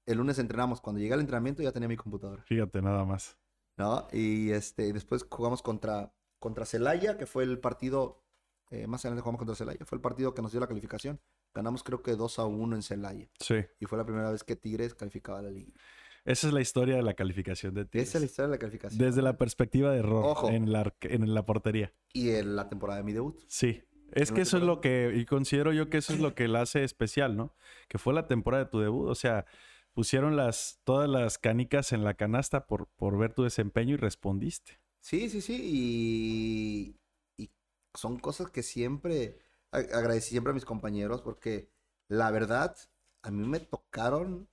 El 0.06 0.18
lunes 0.18 0.40
entrenamos. 0.40 0.82
Cuando 0.82 1.00
llegué 1.00 1.14
al 1.14 1.20
entrenamiento 1.20 1.62
ya 1.62 1.72
tenía 1.72 1.88
mi 1.88 1.98
computadora. 1.98 2.44
Fíjate, 2.44 2.82
nada 2.82 3.06
más. 3.06 3.38
¿No? 3.78 4.08
Y 4.12 4.52
este, 4.52 4.92
después 4.94 5.26
jugamos 5.30 5.62
contra, 5.62 6.14
contra 6.40 6.66
Celaya, 6.66 7.18
que 7.18 7.26
fue 7.26 7.44
el 7.44 7.60
partido, 7.60 8.24
eh, 8.70 8.88
más 8.88 9.06
adelante 9.06 9.22
jugamos 9.22 9.40
contra 9.40 9.56
Celaya, 9.56 9.86
fue 9.86 9.96
el 9.96 10.02
partido 10.02 10.34
que 10.34 10.42
nos 10.42 10.52
dio 10.52 10.60
la 10.60 10.68
calificación. 10.68 11.20
Ganamos 11.54 11.84
creo 11.84 12.02
que 12.02 12.16
2 12.16 12.40
a 12.40 12.46
1 12.46 12.76
en 12.76 12.82
Celaya. 12.82 13.30
Sí. 13.40 13.56
Y 13.80 13.86
fue 13.86 13.98
la 13.98 14.06
primera 14.06 14.32
vez 14.32 14.44
que 14.44 14.56
Tigres 14.56 14.94
calificaba 14.96 15.42
la 15.42 15.52
liga. 15.52 15.74
Esa 16.24 16.48
es 16.48 16.54
la 16.54 16.62
historia 16.62 16.96
de 16.96 17.02
la 17.02 17.14
calificación 17.14 17.74
de 17.74 17.86
Tigres. 17.86 18.10
Esa 18.10 18.18
es 18.18 18.22
la 18.22 18.26
historia 18.26 18.48
de 18.48 18.56
la 18.56 18.60
calificación. 18.60 19.00
Desde 19.00 19.22
la 19.22 19.38
perspectiva 19.38 19.92
de 19.92 20.00
error 20.00 20.38
En, 20.52 20.72
la, 20.72 20.94
en 21.02 21.34
la 21.34 21.46
portería. 21.46 21.94
Y 22.14 22.30
en 22.30 22.56
la 22.56 22.70
temporada 22.70 23.00
de 23.00 23.04
mi 23.04 23.14
debut. 23.14 23.40
Sí. 23.48 23.84
Es 24.12 24.32
que 24.32 24.42
eso 24.42 24.58
es 24.58 24.64
lo 24.64 24.82
que, 24.82 25.14
y 25.16 25.26
considero 25.26 25.72
yo 25.72 25.90
que 25.90 25.98
eso 25.98 26.14
es 26.14 26.20
lo 26.20 26.36
que 26.36 26.48
la 26.48 26.62
hace 26.62 26.84
especial, 26.84 27.38
¿no? 27.38 27.56
Que 27.88 27.98
fue 27.98 28.14
la 28.14 28.28
temporada 28.28 28.66
de 28.66 28.70
tu 28.70 28.80
debut, 28.80 29.08
o 29.08 29.16
sea, 29.16 29.46
pusieron 29.94 30.36
las, 30.36 30.82
todas 30.84 31.10
las 31.10 31.38
canicas 31.38 31.94
en 31.94 32.04
la 32.04 32.16
canasta 32.16 32.68
por, 32.68 32.88
por 32.98 33.18
ver 33.18 33.34
tu 33.34 33.44
desempeño 33.44 33.94
y 33.94 33.98
respondiste. 33.98 34.82
Sí, 35.00 35.30
sí, 35.30 35.40
sí, 35.40 35.62
y, 35.64 37.00
y 37.42 37.52
son 37.94 38.20
cosas 38.20 38.50
que 38.50 38.64
siempre 38.64 39.40
agradecí 39.72 40.32
siempre 40.32 40.52
a 40.52 40.54
mis 40.54 40.66
compañeros 40.66 41.22
porque 41.22 41.70
la 42.10 42.30
verdad, 42.32 42.76
a 43.24 43.32
mí 43.32 43.48
me 43.48 43.62
tocaron 43.62 44.50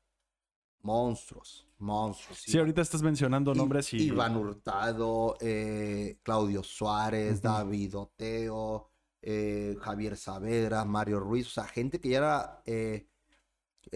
monstruos, 0.88 1.66
monstruos. 1.78 2.38
Sí, 2.38 2.58
ahorita 2.58 2.80
estás 2.80 3.02
mencionando 3.02 3.54
nombres 3.54 3.92
y... 3.92 4.04
Iván 4.04 4.36
Hurtado, 4.36 5.36
eh, 5.38 6.18
Claudio 6.22 6.62
Suárez, 6.62 7.42
David 7.42 7.94
Oteo, 7.94 8.88
eh, 9.20 9.76
Javier 9.82 10.16
Saavedra, 10.16 10.86
Mario 10.86 11.20
Ruiz, 11.20 11.46
o 11.48 11.50
sea, 11.50 11.64
gente 11.64 12.00
que 12.00 12.08
ya 12.08 12.18
era 12.18 12.62
eh, 12.64 13.06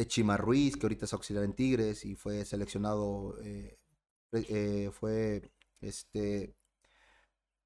Chima 0.06 0.36
Ruiz, 0.36 0.76
que 0.76 0.84
ahorita 0.84 1.06
es 1.06 1.12
auxiliar 1.14 1.44
en 1.44 1.54
Tigres 1.54 2.04
y 2.04 2.14
fue 2.14 2.44
seleccionado, 2.44 3.38
eh, 3.42 3.78
eh, 4.32 4.90
fue 4.92 5.50
este 5.80 6.54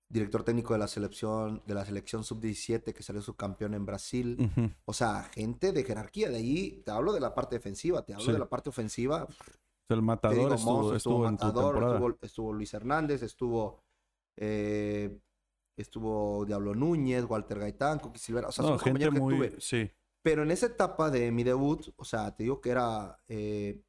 director 0.08 0.44
técnico 0.44 0.72
de 0.72 0.78
la 0.78 0.88
selección 0.88 1.62
de 1.66 1.74
la 1.74 1.84
selección 1.84 2.22
sub-17 2.24 2.92
que 2.92 3.02
salió 3.02 3.20
subcampeón 3.22 3.74
en 3.74 3.84
Brasil. 3.84 4.50
O 4.84 4.92
sea, 4.92 5.24
gente 5.24 5.72
de 5.72 5.84
jerarquía. 5.84 6.30
De 6.30 6.36
ahí 6.36 6.82
te 6.84 6.90
hablo 6.90 7.12
de 7.12 7.20
la 7.20 7.34
parte 7.34 7.56
defensiva, 7.56 8.04
te 8.04 8.14
hablo 8.14 8.32
de 8.32 8.38
la 8.38 8.48
parte 8.48 8.70
ofensiva. 8.70 9.26
El 9.88 10.02
matador 10.02 10.52
estuvo, 10.52 10.94
estuvo, 10.94 11.28
estuvo, 11.28 12.16
estuvo, 12.20 12.52
Luis 12.52 12.74
Hernández, 12.74 13.22
estuvo 13.22 13.84
eh, 14.36 15.18
estuvo 15.76 16.44
Diablo 16.44 16.74
Núñez, 16.74 17.24
Walter 17.24 17.58
Gaitán, 17.58 17.98
Coqui 17.98 18.18
Silvera, 18.18 18.48
o 18.48 18.52
sea, 18.52 18.64
son 18.64 18.78
gente 18.78 19.10
muy, 19.10 19.34
que 19.34 19.50
tuve. 19.50 19.60
Sí. 19.60 19.90
Pero 20.22 20.42
en 20.42 20.50
esa 20.50 20.66
etapa 20.66 21.10
de 21.10 21.30
mi 21.30 21.44
debut, 21.44 21.92
o 21.96 22.04
sea, 22.04 22.34
te 22.34 22.44
digo 22.44 22.60
que 22.60 22.70
era 22.70 23.20
eh, 23.28 23.82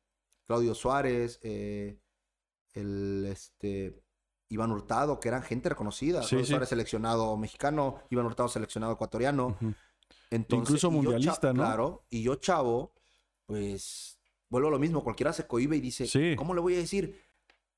Claudio 0.45 0.75
Suárez, 0.75 1.39
eh, 1.41 1.99
el 2.73 3.25
este 3.29 4.03
Iván 4.49 4.71
Hurtado, 4.71 5.19
que 5.19 5.27
eran 5.27 5.43
gente 5.43 5.69
reconocida. 5.69 6.21
Claudio 6.21 6.45
Suárez 6.45 6.69
seleccionado 6.69 7.35
mexicano, 7.37 8.01
Iván 8.09 8.25
Hurtado 8.25 8.49
seleccionado 8.49 8.93
ecuatoriano. 8.93 9.57
Entonces, 10.29 10.69
Incluso 10.69 10.91
mundialista, 10.91 11.53
¿no? 11.53 11.63
Claro, 11.63 12.05
y 12.09 12.23
yo 12.23 12.35
chavo, 12.35 12.93
pues 13.45 14.19
vuelvo 14.49 14.69
a 14.69 14.71
lo 14.71 14.79
mismo, 14.79 15.03
cualquiera 15.03 15.33
se 15.33 15.47
cohibe 15.47 15.77
y 15.77 15.81
dice, 15.81 16.35
¿cómo 16.35 16.53
le 16.53 16.61
voy 16.61 16.75
a 16.75 16.77
decir? 16.77 17.21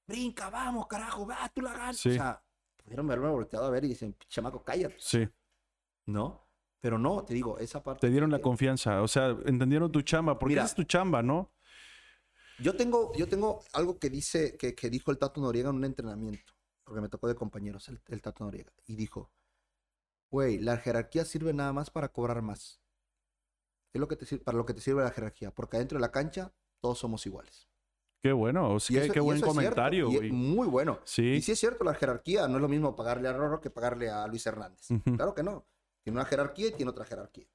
Brinca, 0.08 0.50
vamos, 0.50 0.88
carajo, 0.88 1.28
va, 1.28 1.50
tú 1.54 1.62
la 1.62 1.74
ganas. 1.74 2.06
O 2.06 2.10
sea, 2.10 2.44
pudieron 2.84 3.06
haberme 3.06 3.30
volteado 3.30 3.66
a 3.66 3.70
ver 3.70 3.86
y 3.86 3.90
dicen, 3.90 4.16
chamaco, 4.28 4.64
cállate. 4.64 4.96
Sí. 4.98 5.28
¿No? 6.08 6.48
Pero 6.82 6.98
no, 6.98 7.24
te 7.24 7.34
digo, 7.34 7.60
esa 7.60 7.84
parte. 7.84 8.08
Te 8.08 8.12
dieron 8.12 8.32
la 8.32 8.40
confianza, 8.40 9.02
o 9.02 9.08
sea, 9.08 9.38
entendieron 9.46 9.92
tu 9.92 10.02
chamba, 10.02 10.40
porque 10.40 10.58
es 10.58 10.74
tu 10.74 10.84
chamba, 10.84 11.22
¿no? 11.22 11.52
Yo 12.60 12.76
tengo, 12.76 13.14
yo 13.16 13.28
tengo 13.28 13.64
algo 13.74 14.00
que 14.00 14.10
dice, 14.10 14.58
que, 14.58 14.76
que, 14.76 14.90
dijo 14.90 15.12
el 15.12 15.18
Tato 15.18 15.40
Noriega 15.40 15.70
en 15.70 15.78
un 15.78 15.86
entrenamiento, 15.86 16.54
porque 16.90 17.02
me 17.02 17.10
tocó 17.10 17.28
de 17.28 17.36
compañeros 17.36 17.88
el, 17.88 18.02
el 18.08 18.22
Tato 18.22 18.44
Noriega, 18.44 18.74
y 18.88 18.96
dijo, 18.96 19.32
güey, 20.32 20.58
la 20.58 20.78
jerarquía 20.78 21.24
sirve 21.24 21.54
nada 21.54 21.72
más 21.72 21.92
para 21.92 22.12
cobrar 22.12 22.42
más. 22.42 22.82
Es 23.94 24.02
lo 24.02 24.08
que 24.08 24.16
te, 24.16 24.38
para 24.40 24.58
lo 24.58 24.66
que 24.66 24.74
te 24.74 24.82
sirve 24.82 25.04
la 25.04 25.12
jerarquía, 25.12 25.52
porque 25.52 25.78
adentro 25.78 25.98
de 25.98 26.02
la 26.02 26.12
cancha 26.12 26.52
todos 26.82 26.98
somos 26.98 27.26
iguales. 27.28 27.70
Qué 28.24 28.32
bueno, 28.34 28.74
o 28.74 28.80
sea, 28.80 29.08
qué 29.08 29.20
buen 29.20 29.40
comentario. 29.40 30.10
muy 30.32 30.68
bueno. 30.68 31.00
Sí. 31.06 31.34
Y 31.34 31.42
sí 31.42 31.52
es 31.52 31.60
cierto, 31.60 31.84
la 31.84 31.94
jerarquía 31.94 32.48
no 32.48 32.56
es 32.56 32.62
lo 32.62 32.68
mismo 32.68 32.96
pagarle 32.96 33.30
a 33.30 33.34
Rorro 33.34 33.62
que 33.62 33.70
pagarle 33.70 34.10
a 34.10 34.28
Luis 34.28 34.46
Hernández. 34.48 34.88
Claro 35.16 35.36
que 35.36 35.44
no. 35.44 35.68
Tiene 36.04 36.18
una 36.18 36.26
jerarquía 36.26 36.70
y 36.70 36.72
tiene 36.72 36.90
otra 36.90 37.06
jerarquía. 37.06 37.48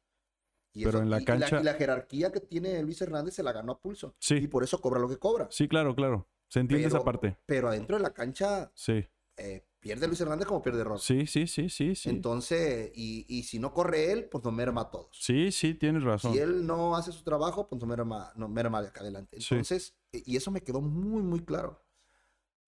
Y 0.73 0.85
Pero 0.85 1.01
en 1.01 1.11
la 1.11 1.21
cancha. 1.23 1.61
Y 1.61 1.65
la, 1.65 1.75
jerarquía 1.75 2.31
que 2.31 2.41
tiene 2.41 2.83
Luis 2.83 3.01
Hernández 3.03 3.35
se 3.35 3.43
la 3.43 3.53
ganó 3.53 3.73
a 3.73 3.81
pulso. 3.81 4.15
Sí. 4.19 4.37
Y 4.37 4.47
por 4.47 4.63
eso 4.63 4.81
cobra 4.81 5.01
lo 5.01 5.09
que 5.09 5.19
cobra. 5.19 5.49
Sí, 5.51 5.69
claro, 5.69 5.95
claro. 5.95 6.29
Se 6.49 6.61
entiende 6.61 6.87
esa 6.87 7.03
parte. 7.03 7.37
Pero 7.47 7.69
adentro 7.69 7.97
de 7.97 8.03
la 8.03 8.15
cancha. 8.15 8.71
Sí. 8.75 9.07
Eh, 9.37 9.67
pierde 9.81 10.07
Luis 10.07 10.21
Hernández 10.21 10.47
como 10.47 10.63
pierde 10.63 10.85
Rorro. 10.85 10.99
Sí, 10.99 11.27
sí, 11.27 11.47
sí, 11.47 11.69
sí, 11.69 11.95
sí. 11.95 12.09
Entonces, 12.09 12.93
y, 12.95 13.27
y, 13.29 13.43
si 13.43 13.59
no 13.59 13.73
corre 13.73 14.13
él, 14.13 14.29
pues 14.31 14.45
no 14.45 14.53
merma 14.53 14.83
a 14.83 14.91
todos. 14.91 15.17
Sí, 15.19 15.51
sí, 15.51 15.75
tienes 15.75 16.05
razón. 16.05 16.33
Si 16.33 16.39
él 16.39 16.67
no 16.67 16.97
hace 16.97 17.13
su 17.13 17.25
trabajo, 17.25 17.69
pues 17.69 17.81
no 17.81 17.87
merma, 17.87 18.33
no 18.37 18.49
merma 18.49 18.81
de 18.81 18.89
acá 18.89 19.01
adelante. 19.01 19.37
Entonces, 19.39 19.97
y 20.13 20.37
eso 20.37 20.51
me 20.51 20.63
quedó 20.63 20.81
muy, 20.81 21.23
muy 21.23 21.41
claro. 21.41 21.85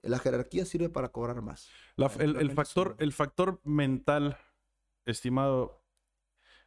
La 0.02 0.18
jerarquía 0.18 0.64
sirve 0.64 0.88
para 0.88 1.10
cobrar 1.10 1.42
más. 1.42 1.68
el, 2.18 2.50
factor, 2.52 2.96
el 2.98 3.12
factor 3.12 3.60
mental, 3.64 4.38
estimado, 5.04 5.82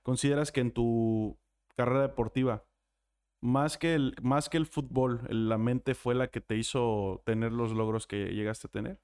¿consideras 0.04 0.52
que 0.52 0.62
en 0.62 0.72
tu 0.72 1.40
carrera 1.76 2.02
deportiva, 2.02 2.66
más 3.42 3.78
que 3.78 3.96
el, 3.96 4.16
más 4.22 4.50
que 4.50 4.58
el 4.58 4.66
fútbol, 4.66 5.22
la 5.30 5.58
mente 5.58 5.96
fue 5.96 6.16
la 6.16 6.28
que 6.28 6.42
te 6.42 6.58
hizo 6.58 7.22
tener 7.26 7.54
los 7.54 7.72
logros 7.72 8.08
que 8.08 8.34
llegaste 8.34 8.68
a 8.68 8.72
tener? 8.72 9.00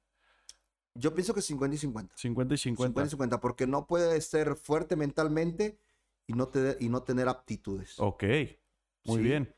Yo 0.97 1.13
pienso 1.13 1.33
que 1.33 1.41
50 1.41 1.75
y 1.75 1.77
50. 1.77 2.15
50 2.15 2.53
y 2.53 2.57
50. 2.57 2.87
50 2.87 3.07
y 3.07 3.09
50, 3.11 3.39
porque 3.41 3.67
no 3.67 3.85
puedes 3.85 4.25
ser 4.25 4.55
fuerte 4.55 4.95
mentalmente 4.95 5.77
y 6.25 6.33
no, 6.33 6.47
te, 6.47 6.77
y 6.79 6.89
no 6.89 7.03
tener 7.03 7.27
aptitudes. 7.27 7.99
Ok, 7.99 8.23
muy 9.05 9.21
bien. 9.21 9.53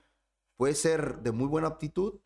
Puede 0.57 0.73
ser 0.73 1.19
de 1.19 1.31
muy 1.31 1.47
buena 1.47 1.67
aptitud, 1.67 2.19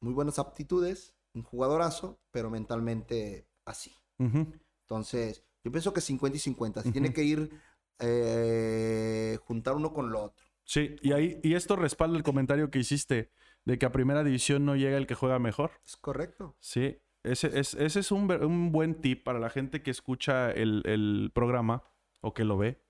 muy 0.00 0.12
buenas 0.12 0.38
aptitudes, 0.38 1.14
un 1.32 1.42
jugadorazo, 1.42 2.20
pero 2.30 2.50
mentalmente 2.50 3.48
así. 3.64 3.92
Entonces, 4.18 5.44
yo 5.64 5.72
pienso 5.72 5.92
que 5.92 6.00
50 6.00 6.36
y 6.36 6.40
50. 6.40 6.82
tiene 6.92 7.12
que 7.12 7.24
ir 7.24 7.50
eh, 7.98 9.38
juntar 9.42 9.74
uno 9.74 9.92
con 9.92 10.12
lo 10.12 10.22
otro. 10.22 10.46
Sí, 10.64 10.96
y 11.02 11.12
ahí, 11.12 11.40
y 11.42 11.54
esto 11.54 11.74
respalda 11.74 12.16
el 12.16 12.22
comentario 12.22 12.70
que 12.70 12.78
hiciste 12.78 13.30
de 13.64 13.78
que 13.78 13.86
a 13.86 13.92
primera 13.92 14.22
división 14.22 14.64
no 14.64 14.76
llega 14.76 14.96
el 14.96 15.06
que 15.06 15.14
juega 15.14 15.38
mejor. 15.38 15.72
Es 15.84 15.96
correcto. 15.96 16.56
Sí, 16.60 17.00
ese 17.24 17.58
es, 17.58 18.12
un, 18.12 18.72
buen 18.72 18.94
tip 18.96 19.24
para 19.24 19.38
la 19.38 19.50
gente 19.50 19.82
que 19.82 19.90
escucha 19.90 20.50
el, 20.50 21.30
programa 21.34 21.84
o 22.20 22.34
que 22.34 22.44
lo 22.44 22.58
ve 22.58 22.80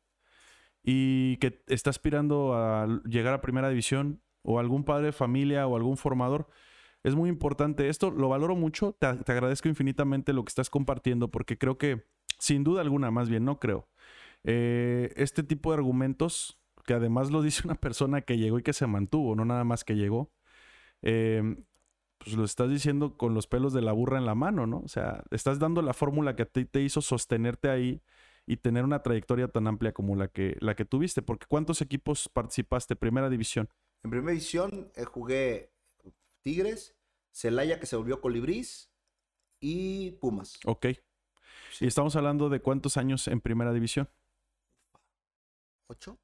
y 0.83 1.37
que 1.37 1.63
está 1.69 1.91
aspirando 1.91 2.55
a 2.55 2.87
llegar 3.05 3.35
a 3.35 3.41
primera 3.41 3.69
división 3.69 4.23
o 4.43 4.59
algún 4.59 4.85
padre 4.85 5.07
de 5.07 5.13
familia 5.13 5.67
o 5.67 5.77
algún 5.77 5.97
formador. 5.97 6.49
Es 7.05 7.15
muy 7.15 7.29
importante 7.29 7.89
esto, 7.89 8.11
lo 8.11 8.29
valoro 8.29 8.57
mucho, 8.57 8.93
te, 8.93 9.13
te 9.15 9.33
agradezco 9.33 9.69
infinitamente 9.69 10.33
lo 10.33 10.45
que 10.45 10.51
estás 10.51 10.71
compartiendo 10.71 11.29
porque 11.29 11.59
creo 11.59 11.77
que, 11.77 12.07
sin 12.39 12.65
duda 12.65 12.81
alguna, 12.81 13.11
más 13.11 13.29
bien, 13.29 13.45
no 13.45 13.59
creo, 13.59 13.89
eh, 14.45 15.13
este 15.17 15.43
tipo 15.43 15.71
de 15.71 15.79
argumentos, 15.79 16.59
que 16.85 16.95
además 16.95 17.31
lo 17.31 17.43
dice 17.43 17.63
una 17.65 17.75
persona 17.75 18.23
que 18.23 18.39
llegó 18.39 18.59
y 18.59 18.63
que 18.63 18.73
se 18.73 18.87
mantuvo, 18.87 19.35
no 19.35 19.45
nada 19.45 19.65
más 19.65 19.85
que 19.85 19.97
llegó, 19.97 20.33
eh, 21.03 21.57
pues 22.25 22.37
lo 22.37 22.45
estás 22.45 22.71
diciendo 22.71 23.17
con 23.17 23.35
los 23.35 23.47
pelos 23.47 23.73
de 23.73 23.83
la 23.83 23.93
burra 23.93 24.19
en 24.19 24.27
la 24.27 24.35
mano, 24.35 24.67
¿no? 24.67 24.79
O 24.79 24.89
sea, 24.89 25.25
estás 25.31 25.59
dando 25.59 25.83
la 25.83 25.93
fórmula 25.93 26.37
que 26.37 26.47
te, 26.47 26.65
te 26.65 26.81
hizo 26.81 27.03
sostenerte 27.03 27.69
ahí 27.69 28.01
y 28.47 28.57
tener 28.57 28.85
una 28.85 29.03
trayectoria 29.03 29.49
tan 29.49 29.67
amplia 29.67 29.93
como 29.93 30.15
la 30.17 30.29
que, 30.29 30.57
la 30.61 30.75
que 30.75 30.85
tuviste. 30.85 31.23
Porque 31.23 31.47
¿cuántos 31.49 31.81
equipos 31.81 32.29
participaste? 32.29 32.97
Primera 32.97 33.29
división. 33.29 33.69
En 34.05 34.11
primera 34.11 34.33
división 34.33 34.93
eh, 34.95 35.05
jugué 35.05 35.73
Tigres, 36.43 36.97
Celaya 37.33 37.81
que 37.81 37.87
se 37.87 37.97
volvió 37.97 38.21
Colibrís 38.21 38.91
y 39.61 40.13
Pumas. 40.13 40.61
Ok. 40.65 40.87
Sí. 41.73 41.85
Y 41.85 41.89
estamos 41.89 42.15
hablando 42.17 42.49
de 42.49 42.61
cuántos 42.61 42.97
años 42.97 43.27
en 43.29 43.41
primera 43.41 43.73
división. 43.73 44.09
¿Ocho? 45.89 46.19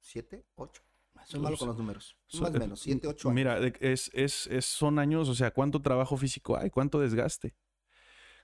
¿Siete? 0.00 0.44
¿Ocho? 0.54 0.82
Soy 1.26 1.40
malo 1.40 1.56
con 1.56 1.68
los 1.68 1.76
números. 1.76 2.16
so- 2.26 2.42
Más 2.42 2.54
o 2.54 2.58
menos, 2.58 2.80
siete, 2.80 3.06
ocho 3.08 3.28
años. 3.28 3.34
Mira, 3.34 3.58
es, 3.80 4.10
es, 4.14 4.46
es- 4.48 4.64
son 4.64 4.98
años, 4.98 5.28
o 5.28 5.34
sea, 5.34 5.50
cuánto 5.52 5.80
trabajo 5.82 6.16
físico 6.16 6.56
hay, 6.56 6.70
cuánto 6.70 7.00
desgaste. 7.00 7.54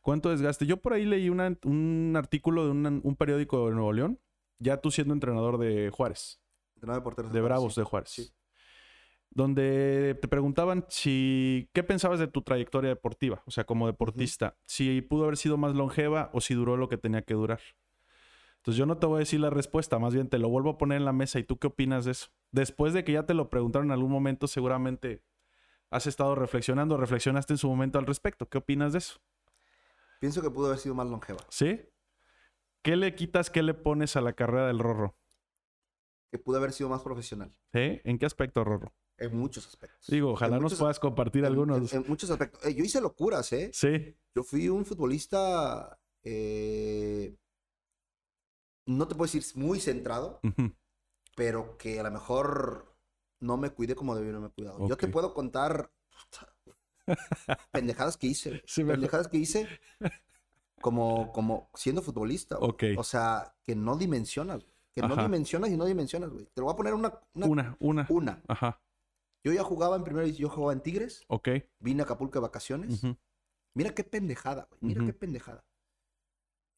¿Cuánto 0.02 0.28
desgaste? 0.30 0.66
Yo 0.66 0.76
por 0.82 0.92
ahí 0.92 1.04
leí 1.06 1.28
una- 1.30 1.56
un 1.64 2.14
artículo 2.16 2.64
de 2.66 2.70
una- 2.72 3.00
un 3.02 3.16
periódico 3.16 3.68
de 3.68 3.74
Nuevo 3.74 3.92
León, 3.92 4.20
ya 4.58 4.76
tú 4.78 4.90
siendo 4.90 5.14
entrenador 5.14 5.58
de 5.58 5.90
Juárez, 5.90 6.40
Entrenador 6.74 7.00
de 7.02 7.04
porteros 7.04 7.32
de 7.32 7.40
Bravos 7.40 7.74
sí. 7.74 7.80
de 7.80 7.84
Juárez, 7.84 8.10
Sí. 8.10 8.30
donde 9.30 10.16
te 10.20 10.28
preguntaban 10.28 10.84
si, 10.88 11.68
¿qué 11.72 11.82
pensabas 11.82 12.18
de 12.20 12.28
tu 12.28 12.42
trayectoria 12.42 12.90
deportiva? 12.90 13.42
O 13.46 13.50
sea, 13.50 13.64
como 13.64 13.86
deportista, 13.86 14.56
si 14.66 15.00
pudo 15.02 15.24
haber 15.24 15.36
sido 15.36 15.56
más 15.56 15.74
longeva 15.74 16.30
o 16.34 16.40
si 16.40 16.54
duró 16.54 16.76
lo 16.76 16.88
que 16.88 16.98
tenía 16.98 17.22
que 17.22 17.34
durar. 17.34 17.60
Entonces 18.58 18.78
yo 18.78 18.86
no 18.86 18.96
te 18.98 19.06
voy 19.06 19.16
a 19.16 19.18
decir 19.20 19.40
la 19.40 19.50
respuesta, 19.50 19.98
más 19.98 20.14
bien 20.14 20.28
te 20.28 20.38
lo 20.38 20.48
vuelvo 20.48 20.70
a 20.70 20.78
poner 20.78 20.98
en 20.98 21.04
la 21.04 21.12
mesa 21.12 21.38
y 21.38 21.44
tú 21.44 21.58
qué 21.58 21.66
opinas 21.66 22.04
de 22.04 22.12
eso. 22.12 22.28
Después 22.54 22.92
de 22.92 23.02
que 23.02 23.10
ya 23.10 23.26
te 23.26 23.34
lo 23.34 23.50
preguntaron 23.50 23.88
en 23.88 23.92
algún 23.92 24.12
momento, 24.12 24.46
seguramente 24.46 25.24
has 25.90 26.06
estado 26.06 26.36
reflexionando, 26.36 26.96
reflexionaste 26.96 27.52
en 27.54 27.58
su 27.58 27.68
momento 27.68 27.98
al 27.98 28.06
respecto. 28.06 28.48
¿Qué 28.48 28.58
opinas 28.58 28.92
de 28.92 28.98
eso? 28.98 29.18
Pienso 30.20 30.40
que 30.40 30.50
pudo 30.50 30.66
haber 30.68 30.78
sido 30.78 30.94
más 30.94 31.08
longeva. 31.08 31.40
¿Sí? 31.48 31.80
¿Qué 32.82 32.94
le 32.94 33.16
quitas, 33.16 33.50
qué 33.50 33.64
le 33.64 33.74
pones 33.74 34.14
a 34.14 34.20
la 34.20 34.34
carrera 34.34 34.68
del 34.68 34.78
Rorro? 34.78 35.16
Que 36.30 36.38
pudo 36.38 36.58
haber 36.58 36.72
sido 36.72 36.88
más 36.88 37.02
profesional. 37.02 37.50
¿Sí? 37.72 38.00
¿En 38.04 38.18
qué 38.18 38.26
aspecto, 38.26 38.62
Rorro? 38.62 38.94
En 39.18 39.36
muchos 39.36 39.66
aspectos. 39.66 40.06
Digo, 40.06 40.30
ojalá 40.30 40.60
nos 40.60 40.76
puedas 40.76 41.00
compartir 41.00 41.40
en- 41.40 41.46
algunos. 41.46 41.92
En, 41.92 42.02
en 42.02 42.08
muchos 42.08 42.30
aspectos. 42.30 42.64
Eh, 42.64 42.74
yo 42.74 42.84
hice 42.84 43.00
locuras, 43.00 43.52
¿eh? 43.52 43.70
Sí. 43.72 44.16
Yo 44.34 44.44
fui 44.44 44.68
un 44.68 44.84
futbolista. 44.84 45.98
eh, 46.22 47.36
no 48.86 49.08
te 49.08 49.14
puedo 49.16 49.30
decir 49.32 49.42
muy 49.60 49.80
centrado. 49.80 50.40
Pero 51.36 51.76
que 51.78 51.98
a 52.00 52.02
lo 52.02 52.10
mejor 52.10 52.94
no 53.40 53.56
me 53.56 53.70
cuidé 53.70 53.94
como 53.94 54.14
debí 54.14 54.28
haberme 54.30 54.50
cuidado. 54.50 54.88
Yo 54.88 54.96
te 54.96 55.08
puedo 55.08 55.34
contar 55.34 55.90
pendejadas 57.72 58.16
que 58.16 58.26
hice. 58.28 58.62
Sí, 58.66 58.84
me- 58.84 58.92
pendejadas 58.92 59.28
que 59.28 59.36
hice 59.38 59.68
como, 60.80 61.32
como 61.32 61.70
siendo 61.74 62.02
futbolista. 62.02 62.56
güey. 62.56 62.70
Ok. 62.70 62.84
O 62.98 63.04
sea, 63.04 63.54
que 63.62 63.74
no 63.74 63.96
dimensionas. 63.96 64.64
Que 64.94 65.02
no 65.02 65.16
dimensionas 65.16 65.70
y 65.70 65.76
no 65.76 65.84
dimensionas, 65.86 66.30
güey. 66.30 66.46
Te 66.46 66.60
lo 66.60 66.66
voy 66.66 66.74
a 66.74 66.76
poner 66.76 66.94
una. 66.94 67.12
Una. 67.34 67.46
Una, 67.46 67.76
una. 67.80 68.06
una. 68.10 68.42
Ajá. 68.48 68.80
Yo 69.42 69.52
ya 69.52 69.62
jugaba 69.64 69.96
en 69.96 70.04
primera 70.04 70.26
yo 70.28 70.48
jugaba 70.48 70.72
en 70.72 70.80
Tigres. 70.80 71.24
Ok. 71.28 71.48
Vine 71.80 72.02
a 72.02 72.04
Acapulco 72.04 72.38
de 72.38 72.42
vacaciones. 72.42 73.02
Mira 73.74 73.92
qué 73.94 74.04
pendejada, 74.04 74.66
güey. 74.70 74.78
Mira 74.82 75.04
qué 75.04 75.12
pendejada. 75.12 75.64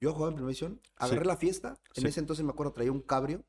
Yo 0.00 0.12
jugaba 0.12 0.28
en 0.30 0.34
primera 0.36 0.48
división, 0.48 0.80
agarré 0.96 1.20
Sí. 1.22 1.26
la 1.26 1.36
fiesta. 1.36 1.78
En 1.94 2.02
Sí. 2.02 2.08
ese 2.08 2.20
entonces 2.20 2.44
me 2.44 2.50
acuerdo, 2.52 2.72
traía 2.72 2.90
un 2.92 3.02
cabrio. 3.02 3.44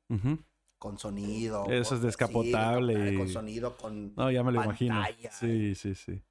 Con 0.78 0.98
sonido. 0.98 1.66
Eso 1.70 1.96
es 1.96 2.02
descapotable 2.02 3.12
sí, 3.12 3.18
Con 3.18 3.28
sonido, 3.28 3.78
con. 3.78 4.14
No, 4.16 4.32
ya 4.32 4.44
me 4.44 4.52
lo 4.52 4.64
imagino. 4.64 5.02
Sí, 5.32 5.76
sí, 5.76 5.96
sí. 5.96 6.24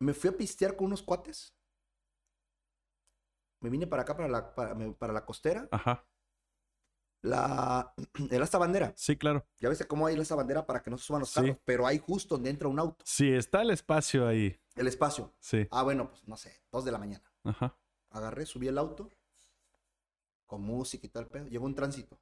Me 0.00 0.14
fui 0.14 0.30
a 0.30 0.36
pistear 0.36 0.76
con 0.76 0.86
unos 0.86 1.02
cuates. 1.02 1.54
Me 3.62 3.68
vine 3.68 3.86
para 3.86 4.02
acá, 4.02 4.16
para 4.16 4.28
la, 4.28 4.54
para, 4.54 5.12
la 5.12 5.26
costera. 5.26 5.68
Ajá. 5.70 6.06
La, 7.22 7.94
era 8.30 8.44
esta 8.44 8.56
bandera. 8.56 8.94
Sí, 8.96 9.16
claro. 9.16 9.46
Ya 9.58 9.68
ves 9.68 9.84
cómo 9.86 10.06
hay 10.06 10.18
esta 10.18 10.34
bandera 10.34 10.66
para 10.66 10.82
que 10.82 10.90
no 10.90 10.96
se 10.96 11.04
suban 11.04 11.20
los 11.20 11.28
Sí. 11.28 11.40
carros, 11.40 11.58
pero 11.66 11.86
hay 11.86 11.98
justo 11.98 12.36
donde 12.36 12.48
entra 12.48 12.68
un 12.68 12.78
auto. 12.78 13.04
Sí, 13.06 13.30
está 13.30 13.60
el 13.60 13.70
espacio 13.70 14.26
ahí. 14.26 14.58
El 14.74 14.86
espacio. 14.86 15.34
Sí. 15.38 15.68
Ah, 15.70 15.82
bueno, 15.82 16.08
pues 16.08 16.26
no 16.26 16.38
sé, 16.38 16.62
dos 16.72 16.86
de 16.86 16.92
la 16.92 16.98
mañana. 16.98 17.30
Ajá. 17.44 17.78
Agarré, 18.08 18.46
subí 18.46 18.68
el 18.68 18.78
auto 18.78 19.10
con 20.50 20.62
música 20.62 21.06
y 21.06 21.10
tal 21.10 21.28
pedo. 21.28 21.46
Llegó 21.46 21.64
un 21.64 21.76
tránsito. 21.76 22.18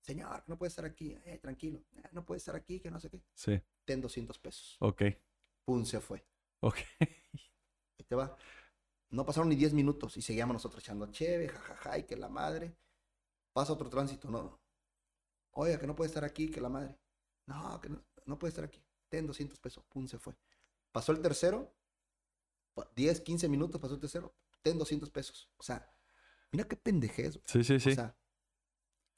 Señor, 0.00 0.42
no 0.46 0.56
puede 0.56 0.68
estar 0.70 0.86
aquí. 0.86 1.14
Eh, 1.26 1.38
tranquilo. 1.38 1.84
Eh, 1.96 2.02
no 2.12 2.24
puede 2.24 2.38
estar 2.38 2.56
aquí, 2.56 2.80
que 2.80 2.90
no 2.90 2.98
sé 2.98 3.10
qué. 3.10 3.22
Sí. 3.34 3.60
Ten 3.84 4.00
200 4.00 4.38
pesos. 4.38 4.76
Ok. 4.80 5.02
Pum, 5.66 5.84
se 5.84 6.00
fue. 6.00 6.24
Ok. 6.60 6.76
Ahí 7.00 8.04
te 8.08 8.14
va. 8.14 8.34
No 9.10 9.26
pasaron 9.26 9.50
ni 9.50 9.56
10 9.56 9.74
minutos 9.74 10.16
y 10.16 10.22
seguíamos 10.22 10.54
nosotros 10.54 10.82
echando 10.82 11.06
cheve, 11.12 11.48
jajaja, 11.48 11.98
y 11.98 12.04
que 12.04 12.16
la 12.16 12.28
madre. 12.30 12.74
Pasa 13.52 13.74
otro 13.74 13.90
tránsito, 13.90 14.30
no. 14.30 14.58
Oiga, 15.52 15.78
que 15.78 15.86
no 15.86 15.94
puede 15.94 16.08
estar 16.08 16.24
aquí, 16.24 16.48
que 16.50 16.60
la 16.62 16.68
madre. 16.70 16.96
No, 17.46 17.78
que 17.80 17.90
no, 17.90 18.02
no 18.24 18.38
puede 18.38 18.50
estar 18.50 18.64
aquí. 18.64 18.82
Ten 19.10 19.26
200 19.26 19.58
pesos. 19.58 19.84
Pum, 19.84 20.06
se 20.06 20.18
fue. 20.18 20.34
Pasó 20.92 21.12
el 21.12 21.20
tercero. 21.20 21.74
pa- 22.72 22.90
10, 22.96 23.20
15 23.20 23.48
minutos 23.50 23.78
pasó 23.80 23.94
el 23.94 24.00
tercero. 24.00 24.34
Ten 24.62 24.78
200 24.78 25.10
pesos. 25.10 25.50
O 25.58 25.62
sea, 25.62 25.86
mira 26.52 26.66
qué 26.66 26.76
pendejez. 26.76 27.34
güey. 27.34 27.44
Sí, 27.46 27.64
sí, 27.64 27.80
sí. 27.80 27.90
O 27.90 27.94
sea, 27.94 28.16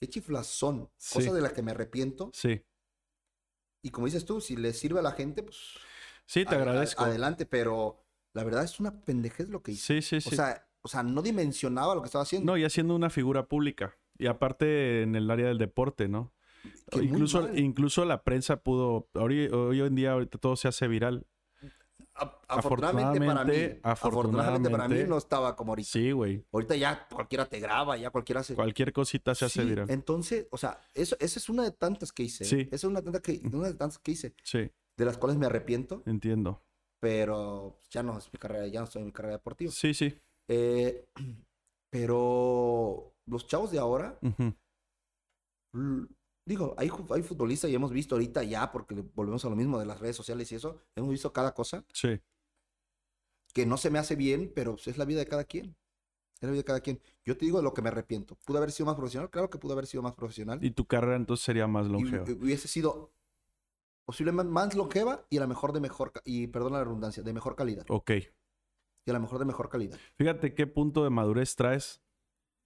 qué 0.01 0.09
chiflazón. 0.09 0.91
Sí. 0.97 1.15
Cosa 1.15 1.33
de 1.33 1.41
la 1.41 1.53
que 1.53 1.63
me 1.63 1.71
arrepiento. 1.73 2.31
sí. 2.35 2.63
Y 3.85 3.91
como 3.91 4.07
dices 4.07 4.25
tú, 4.25 4.41
si 4.41 4.55
le 4.57 4.73
sirve 4.73 5.01
a 5.01 5.03
la 5.03 5.11
gente, 5.13 5.43
pues. 5.43 5.57
Sí, 6.27 6.45
te 6.45 6.55
a- 6.55 6.59
a- 6.59 6.61
agradezco. 6.63 7.03
Adelante, 7.03 7.47
pero 7.47 8.07
la 8.33 8.45
verdad 8.45 8.63
es 8.63 8.79
una 8.79 9.01
pendejez 9.03 9.49
lo 9.49 9.61
que 9.63 9.73
hice. 9.73 10.01
Sí, 10.01 10.03
sí, 10.03 10.21
sí. 10.21 10.29
O 10.33 10.37
sea, 10.37 10.69
o 10.83 10.89
sea, 10.89 11.03
no 11.03 11.21
dimensionaba 11.21 11.95
lo 11.97 12.01
que 12.03 12.07
estaba 12.07 12.23
haciendo. 12.23 12.53
no, 12.53 12.57
y 12.57 12.65
haciendo 12.65 12.95
una 12.95 13.11
figura 13.11 13.49
pública. 13.49 13.99
Y 14.19 14.27
aparte 14.29 15.03
en 15.03 15.17
el 15.17 15.29
área 15.33 15.49
del 15.49 15.59
deporte, 15.59 16.07
¿no? 16.07 16.33
Incluso, 16.93 17.53
incluso 17.57 18.05
la 18.05 18.23
prensa 18.23 18.63
pudo. 18.63 19.09
Hoy, 19.15 19.49
hoy 19.49 19.81
en 19.81 19.97
día, 19.97 20.13
ahorita 20.13 20.39
todo 20.39 20.55
se 20.55 20.69
hace 20.69 20.87
viral. 20.87 21.27
Afortunadamente 22.49 23.19
para 23.27 23.45
mí. 23.45 23.53
afortunadamente- 23.53 23.81
Afortunadamente 23.83 24.71
para 24.71 24.89
mí 24.89 25.05
no 25.09 25.19
estaba 25.19 25.57
como 25.57 25.73
ahorita. 25.73 25.89
Sí, 25.91 26.11
güey. 26.13 26.45
Ahorita 26.53 26.77
ya 26.77 27.07
cualquiera 27.09 27.47
te 27.47 27.61
graba, 27.61 27.97
ya 27.97 28.11
cualquiera 28.11 28.41
hace. 28.41 28.55
Cualquier 28.55 28.93
cosita 28.93 29.35
se 29.35 29.45
hace 29.47 29.65
viral. 29.65 29.91
Entonces, 29.91 30.47
o 30.51 30.57
sea, 30.59 30.81
eso, 30.95 31.17
esa 31.21 31.39
es 31.39 31.49
una 31.49 31.63
de 31.65 31.71
tantas 31.73 32.13
que 32.13 32.25
hice. 32.25 32.45
¿eh? 32.45 32.47
Sí. 32.47 32.61
Esa 32.71 32.77
es 32.77 32.85
una, 32.85 33.03
tanta 33.03 33.21
que, 33.21 33.41
una 33.53 33.69
de 33.69 33.75
tantas 33.75 33.99
que 33.99 34.13
hice, 34.13 34.35
Sí, 34.43 34.71
de 34.99 35.05
las 35.05 35.19
cuales 35.19 35.39
me 35.39 35.47
arrepiento, 35.47 36.03
entiendo. 36.07 36.63
pero 37.01 37.79
ya 37.91 38.03
no 38.03 38.19
es 38.19 38.33
mi 38.33 38.39
carrera, 38.39 38.67
ya 38.67 38.81
no 38.81 38.85
estoy 38.85 39.01
en 39.01 39.07
mi 39.07 39.13
carrera 39.13 39.35
deportiva. 39.37 39.73
Sí, 39.73 39.95
sí. 39.95 40.19
Eh, 40.49 41.05
pero 41.91 43.15
los 43.27 43.47
chavos 43.47 43.71
de 43.71 43.79
ahora, 43.79 44.19
l- 45.75 46.07
digo, 46.45 46.75
hay, 46.79 46.91
hay 47.11 47.23
futbolistas 47.23 47.71
y 47.71 47.75
hemos 47.75 47.93
visto 47.93 48.15
ahorita 48.15 48.43
ya, 48.43 48.71
porque 48.73 48.95
volvemos 49.15 49.45
a 49.45 49.49
lo 49.51 49.57
mismo 49.57 49.79
de 49.79 49.87
las 49.87 50.01
redes 50.01 50.17
sociales 50.17 50.51
y 50.53 50.57
eso, 50.57 50.79
hemos 50.97 51.11
visto 51.11 51.33
cada 51.33 51.55
cosa 51.55 51.85
Sí. 51.93 52.21
que 53.55 53.67
no 53.67 53.77
se 53.77 53.91
me 53.91 53.99
hace 53.99 54.17
bien, 54.17 54.51
pero 54.55 54.77
es 54.85 54.99
la 54.99 55.05
vida 55.05 55.21
de 55.21 55.27
cada 55.27 55.45
quien. 55.45 55.77
Es 56.41 56.47
la 56.47 56.51
vida 56.51 56.61
de 56.63 56.65
cada 56.65 56.81
quien. 56.81 57.01
Yo 57.25 57.37
te 57.37 57.45
digo 57.45 57.59
de 57.59 57.65
lo 57.65 57.73
que 57.75 57.83
me 57.83 57.89
arrepiento. 57.89 58.37
¿Pudo 58.45 58.59
haber 58.59 58.73
sido 58.73 58.87
más 58.87 58.97
profesional? 58.97 59.31
Claro 59.31 59.49
que 59.51 59.59
pudo 59.59 59.75
haber 59.75 59.87
sido 59.87 60.03
más 60.03 60.15
profesional. 60.15 60.59
Y 60.65 60.73
tu 60.73 60.87
carrera 60.87 61.15
entonces 61.17 61.45
sería 61.45 61.67
más 61.69 61.87
longeva. 61.87 62.25
hu- 62.25 62.43
hubiese 62.43 62.67
sido 62.67 63.13
posiblemente 64.05 64.51
más 64.51 64.75
longeva 64.75 65.25
y 65.31 65.37
a 65.37 65.41
lo 65.43 65.49
mejor 65.49 65.73
de 65.73 65.81
mejor, 65.81 66.13
y 66.25 66.49
perdón 66.49 66.73
la 66.73 66.83
redundancia, 66.83 67.23
de 67.23 67.33
mejor 67.33 67.55
calidad. 67.55 67.87
Ok. 67.89 68.11
Y 69.07 69.11
a 69.11 69.13
lo 69.15 69.21
mejor 69.21 69.39
de 69.39 69.45
mejor 69.45 69.69
calidad. 69.69 69.99
Fíjate 70.17 70.55
qué 70.55 70.67
punto 70.67 71.05
de 71.05 71.11
madurez 71.11 71.55
traes 71.55 72.03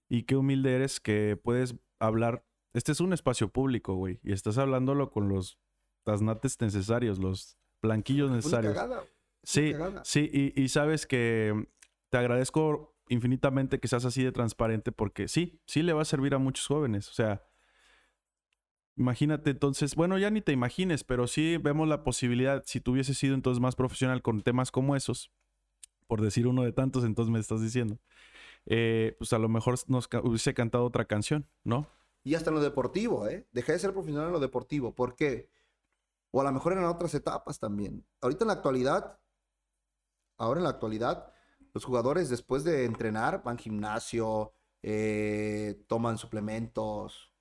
y 0.09 0.23
qué 0.23 0.35
humilde 0.35 0.73
eres 0.75 0.99
que 0.99 1.39
puedes 1.41 1.75
hablar. 1.99 2.43
Este 2.77 2.91
es 2.91 2.99
un 2.99 3.11
espacio 3.11 3.49
público, 3.49 3.95
güey. 3.95 4.19
Y 4.23 4.33
estás 4.33 4.59
hablándolo 4.59 5.09
con 5.09 5.29
los 5.29 5.57
tasnates 6.03 6.61
necesarios, 6.61 7.17
los 7.17 7.57
blanquillos 7.81 8.27
una 8.27 8.35
necesarios. 8.35 8.75
cagada. 8.75 9.03
fue 9.43 9.73
una 9.73 10.05
Sí, 10.05 10.29
sí, 10.29 10.53
y, 10.55 10.61
y 10.61 10.69
sabes 10.69 11.07
que 11.07 11.67
te 12.09 12.17
agradezco 12.19 12.95
infinitamente 13.09 13.79
que 13.79 13.87
seas 13.87 14.05
así 14.05 14.23
de 14.23 14.31
transparente 14.31 14.91
porque 14.91 15.27
sí, 15.27 15.59
sí 15.65 15.81
le 15.81 15.93
va 15.93 16.03
a 16.03 16.05
servir 16.05 16.35
a 16.35 16.37
muchos 16.37 16.67
jóvenes. 16.67 17.09
O 17.09 17.13
sea, 17.13 17.47
imagínate 18.95 19.49
entonces, 19.49 19.95
bueno, 19.95 20.19
ya 20.19 20.29
ni 20.29 20.41
te 20.41 20.51
imagines, 20.51 21.03
pero 21.03 21.25
sí 21.25 21.57
vemos 21.57 21.87
la 21.87 22.03
posibilidad, 22.03 22.61
si 22.67 22.79
tú 22.79 22.91
hubieses 22.91 23.17
sido 23.17 23.33
entonces 23.33 23.59
más 23.59 23.75
profesional 23.75 24.21
con 24.21 24.43
temas 24.43 24.69
como 24.69 24.95
esos, 24.95 25.31
por 26.05 26.21
decir 26.21 26.45
uno 26.45 26.61
de 26.61 26.73
tantos, 26.73 27.05
entonces 27.05 27.31
me 27.31 27.39
estás 27.39 27.59
diciendo, 27.59 27.97
eh, 28.67 29.15
pues 29.17 29.33
a 29.33 29.39
lo 29.39 29.49
mejor 29.49 29.79
nos 29.87 30.07
hubiese 30.23 30.53
cantado 30.53 30.85
otra 30.85 31.05
canción, 31.05 31.47
¿no? 31.63 31.87
Y 32.27 32.35
hasta 32.35 32.49
en 32.49 32.55
lo 32.55 32.61
deportivo, 32.61 33.25
¿eh? 33.25 33.47
Dejé 33.53 33.71
de 33.71 33.79
ser 33.79 33.93
profesional 33.93 34.27
en 34.27 34.33
lo 34.33 34.41
deportivo. 34.41 34.93
¿Por 34.93 35.15
qué? 35.15 35.49
O 36.31 36.41
a 36.41 36.43
lo 36.43 36.51
mejor 36.51 36.73
en 36.73 36.83
otras 36.83 37.13
etapas 37.13 37.57
también. 37.57 38.05
Ahorita 38.19 38.43
en 38.43 38.47
la 38.49 38.53
actualidad, 38.55 39.17
ahora 40.37 40.59
en 40.59 40.65
la 40.65 40.71
actualidad, 40.71 41.31
los 41.73 41.85
jugadores 41.85 42.27
después 42.27 42.65
de 42.65 42.83
entrenar 42.83 43.43
van 43.43 43.57
gimnasio, 43.57 44.51
eh, 44.81 45.81
toman 45.87 46.17
suplementos. 46.17 47.31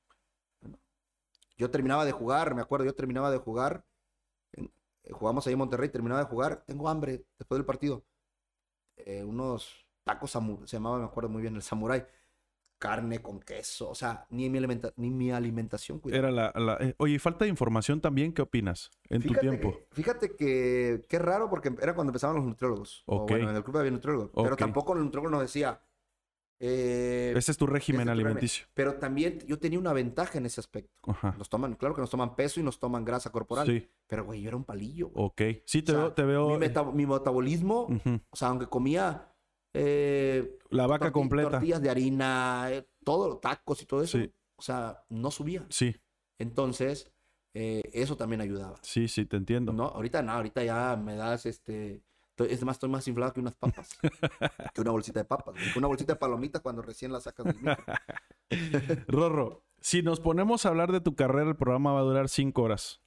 yo 1.57 1.69
terminaba 1.69 2.05
de 2.05 2.13
jugar, 2.13 2.55
me 2.55 2.63
acuerdo, 2.63 2.87
yo 2.87 2.95
terminaba 2.95 3.33
de 3.33 3.39
jugar. 3.39 3.85
Eh, 4.53 4.71
jugamos 5.11 5.49
ahí 5.49 5.55
en 5.55 5.59
Monterrey, 5.59 5.89
terminaba 5.89 6.21
de 6.21 6.31
jugar. 6.31 6.63
Tengo 6.65 6.89
hambre 6.89 7.27
después 7.39 7.59
del 7.59 7.67
partido. 7.67 8.05
Eh, 8.99 9.25
unos 9.25 9.69
tacos, 10.05 10.31
se 10.31 10.77
llamaba, 10.77 10.99
me 10.99 11.07
acuerdo 11.07 11.29
muy 11.29 11.43
bien, 11.43 11.57
el 11.57 11.63
samurai 11.63 12.07
carne 12.79 13.23
con 13.23 13.41
queso, 13.41 13.89
o 13.89 13.95
sea, 13.95 14.27
ni 14.31 14.49
mi, 14.51 14.61
ni 14.97 15.11
mi 15.11 15.31
alimentación. 15.31 16.01
Era 16.07 16.31
la, 16.31 16.53
eh, 16.81 16.95
oye, 16.99 17.19
falta 17.19 17.45
de 17.45 17.49
información 17.49 18.01
también, 18.01 18.33
¿qué 18.33 18.43
opinas 18.43 18.91
en 19.09 19.23
tu 19.23 19.35
tiempo? 19.35 19.79
fíjate 19.93 20.37
que 20.37 21.05
qué 21.09 21.19
raro 21.19 21.49
porque 21.49 21.73
era 21.81 21.95
cuando 21.95 22.11
empezaban 22.11 22.37
los 22.37 22.45
nutriólogos. 22.45 23.03
O 23.07 23.27
bueno, 23.27 23.51
en 23.51 23.57
el 23.57 23.65
club 23.65 23.79
había 23.79 23.91
nutriólogos, 23.91 24.31
pero 24.35 24.57
tampoco 24.57 24.95
el 24.95 25.01
nutriólogo 25.01 25.31
nos 25.31 25.43
decía... 25.43 25.81
Eh, 26.59 27.35
Ese 27.37 27.53
es 27.53 27.59
tu 27.59 27.67
régimen 27.67 28.09
alimenticio. 28.09 28.67
Pero 28.73 28.95
también 28.95 29.41
yo 29.47 29.59
tenía 29.59 29.79
una 29.79 29.93
ventaja 29.93 30.39
en 30.39 30.47
ese 30.47 30.59
aspecto. 30.59 31.15
Nos 31.37 31.51
toman, 31.51 31.75
claro 31.75 31.95
que 31.95 32.01
nos 32.01 32.09
toman 32.09 32.35
peso 32.35 32.61
y 32.61 32.63
nos 32.63 32.79
toman 32.79 33.05
grasa 33.05 33.31
corporal. 33.31 33.67
Sí. 33.67 33.87
Pero, 34.07 34.25
güey, 34.25 34.41
yo 34.41 34.49
era 34.49 34.57
un 34.57 34.65
palillo. 34.65 35.11
Ok. 35.13 35.43
Sí, 35.67 35.83
te, 35.83 35.93
veo, 35.93 36.15
te 36.15 36.23
veo. 36.23 36.49
Mi, 36.49 37.07
metabolismo, 37.07 37.89
o 38.31 38.37
sea, 38.37 38.49
aunque 38.49 38.69
comía 38.69 39.36
eh, 39.79 40.59
la 40.71 40.87
vaca 40.87 41.13
completa. 41.13 41.51
Tortillas 41.51 41.83
de 41.83 41.91
harina, 41.91 42.69
eh, 42.71 42.89
todo, 43.05 43.39
tacos 43.39 43.83
y 43.83 43.87
todo 43.87 44.03
eso. 44.03 44.19
O 44.57 44.63
sea, 44.63 45.05
no 45.11 45.31
subía. 45.31 45.67
Sí. 45.69 45.95
Entonces, 46.39 47.13
eh, 47.53 47.83
eso 47.93 48.17
también 48.17 48.41
ayudaba. 48.41 48.77
Sí, 48.83 49.07
sí, 49.09 49.27
te 49.27 49.37
entiendo. 49.37 49.73
No, 49.73 49.85
ahorita 49.85 50.23
no, 50.23 50.33
ahorita 50.33 50.65
ya 50.65 50.97
me 50.97 51.15
das 51.15 51.47
este. 51.47 52.03
Es 52.39 52.65
más, 52.65 52.77
estoy 52.77 52.91
más 52.91 53.07
inflado 53.09 53.33
que 53.33 53.41
unas 53.41 53.55
papas. 53.55 53.99
que 54.75 54.81
una 54.81 54.91
bolsita 54.91 55.21
de 55.21 55.25
papas. 55.25 55.55
Una 55.77 55.87
bolsita 55.87 56.15
de 56.15 56.19
palomitas 56.19 56.61
cuando 56.63 56.83
recién 56.83 57.13
la 57.13 57.21
sacas 57.21 57.47
del 57.47 57.57
micro. 57.57 57.85
Rorro, 59.09 59.63
si 59.81 60.03
nos 60.03 60.21
ponemos 60.21 60.67
a 60.67 60.69
hablar 60.69 60.93
de 60.93 61.01
tu 61.01 61.15
carrera, 61.15 61.49
el 61.49 61.57
programa 61.57 61.93
va 61.93 62.01
a 62.01 62.05
durar 62.05 62.29
cinco 62.29 62.63
horas. 62.63 63.03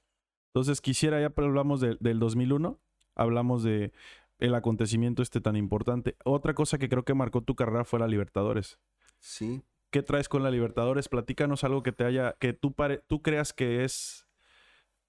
Entonces, 0.52 0.80
quisiera, 0.80 1.20
ya 1.20 1.32
hablamos 1.36 1.80
del 1.80 2.18
2001, 2.18 2.80
hablamos 3.14 3.62
de 3.62 3.92
el 4.40 4.54
acontecimiento 4.54 5.22
este 5.22 5.40
tan 5.40 5.56
importante. 5.56 6.16
Otra 6.24 6.54
cosa 6.54 6.78
que 6.78 6.88
creo 6.88 7.04
que 7.04 7.14
marcó 7.14 7.42
tu 7.42 7.54
carrera 7.54 7.84
fue 7.84 8.00
la 8.00 8.08
Libertadores. 8.08 8.78
Sí. 9.18 9.62
¿Qué 9.90 10.02
traes 10.02 10.28
con 10.28 10.42
la 10.42 10.50
Libertadores? 10.50 11.08
Platícanos 11.08 11.64
algo 11.64 11.82
que 11.82 11.92
te 11.92 12.04
haya, 12.04 12.36
que 12.38 12.52
tú, 12.52 12.74
tú 13.06 13.22
creas 13.22 13.52
que 13.52 13.84
es, 13.84 14.26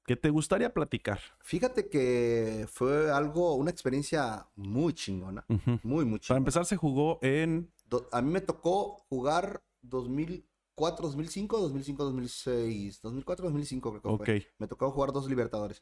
que 0.06 0.16
te 0.16 0.30
gustaría 0.30 0.74
platicar. 0.74 1.20
Fíjate 1.40 1.88
que 1.88 2.66
fue 2.70 3.12
algo, 3.12 3.56
una 3.56 3.72
experiencia 3.72 4.48
muy 4.56 4.94
chingona. 4.94 5.46
Muy, 5.84 6.06
muy 6.06 6.20
chingona. 6.20 6.28
Para 6.28 6.38
empezar, 6.38 6.66
se 6.66 6.76
jugó 6.76 7.20
en... 7.22 7.72
a 8.12 8.22
mí 8.22 8.32
me 8.32 8.42
tocó 8.42 9.06
jugar 9.08 9.64
2004, 9.84 11.06
2005, 11.06 11.60
2005, 11.60 12.04
2006. 12.04 13.02
2004, 13.02 13.46
2005 13.46 13.90
creo 14.02 14.18
que 14.18 14.26
fue. 14.26 14.48
Me 14.58 14.68
tocó 14.68 14.92
jugar 14.92 15.12
dos 15.12 15.30
Libertadores. 15.30 15.80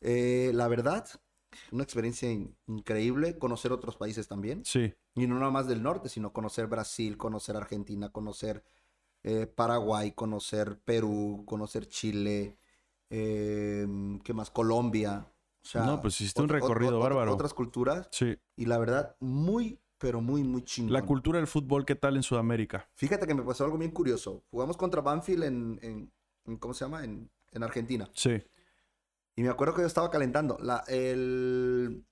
Eh, 0.00 0.52
la 0.54 0.68
verdad, 0.68 1.08
una 1.72 1.82
experiencia 1.82 2.28
increíble, 2.66 3.38
conocer 3.38 3.72
otros 3.72 3.96
países 3.96 4.28
también. 4.28 4.64
Sí. 4.64 4.94
Y 5.14 5.26
no 5.26 5.38
nada 5.38 5.50
más 5.50 5.66
del 5.66 5.82
norte, 5.82 6.08
sino 6.08 6.32
conocer 6.32 6.66
Brasil, 6.66 7.16
conocer 7.16 7.56
Argentina, 7.56 8.10
conocer 8.10 8.62
eh, 9.24 9.46
Paraguay, 9.46 10.12
conocer 10.12 10.78
Perú, 10.84 11.44
conocer 11.46 11.86
Chile, 11.86 12.58
em, 13.10 14.18
¿qué 14.20 14.32
más? 14.32 14.50
Colombia. 14.50 15.26
O 15.62 15.66
sea, 15.66 15.84
no, 15.84 16.00
pues 16.00 16.20
hiciste 16.20 16.40
un 16.40 16.48
recorrido 16.48 16.98
bárbaro. 16.98 17.34
Otras 17.34 17.52
culturas. 17.52 18.08
Sí. 18.12 18.38
Y 18.56 18.66
la 18.66 18.78
verdad, 18.78 19.16
muy, 19.20 19.80
pero 19.98 20.20
muy, 20.20 20.44
muy 20.44 20.62
chingón. 20.62 20.92
La 20.92 21.02
cultura 21.02 21.38
del 21.38 21.48
fútbol, 21.48 21.84
¿qué 21.84 21.94
tal 21.94 22.16
en 22.16 22.22
Sudamérica? 22.22 22.88
Fíjate 22.94 23.26
que 23.26 23.34
me 23.34 23.42
pasó 23.42 23.64
algo 23.64 23.76
bien 23.76 23.90
curioso. 23.90 24.44
Jugamos 24.50 24.76
contra 24.76 25.00
Banfield 25.02 25.44
en, 25.44 26.10
en, 26.46 26.56
¿cómo 26.58 26.72
se 26.72 26.84
llama? 26.84 27.04
En, 27.04 27.28
en 27.52 27.62
Argentina. 27.62 28.08
Sí. 28.14 28.40
Y 29.38 29.42
me 29.44 29.50
acuerdo 29.50 29.72
que 29.72 29.82
yo 29.82 29.86
estaba 29.86 30.10
calentando. 30.10 30.58
La, 30.60 30.82
el, 30.88 32.04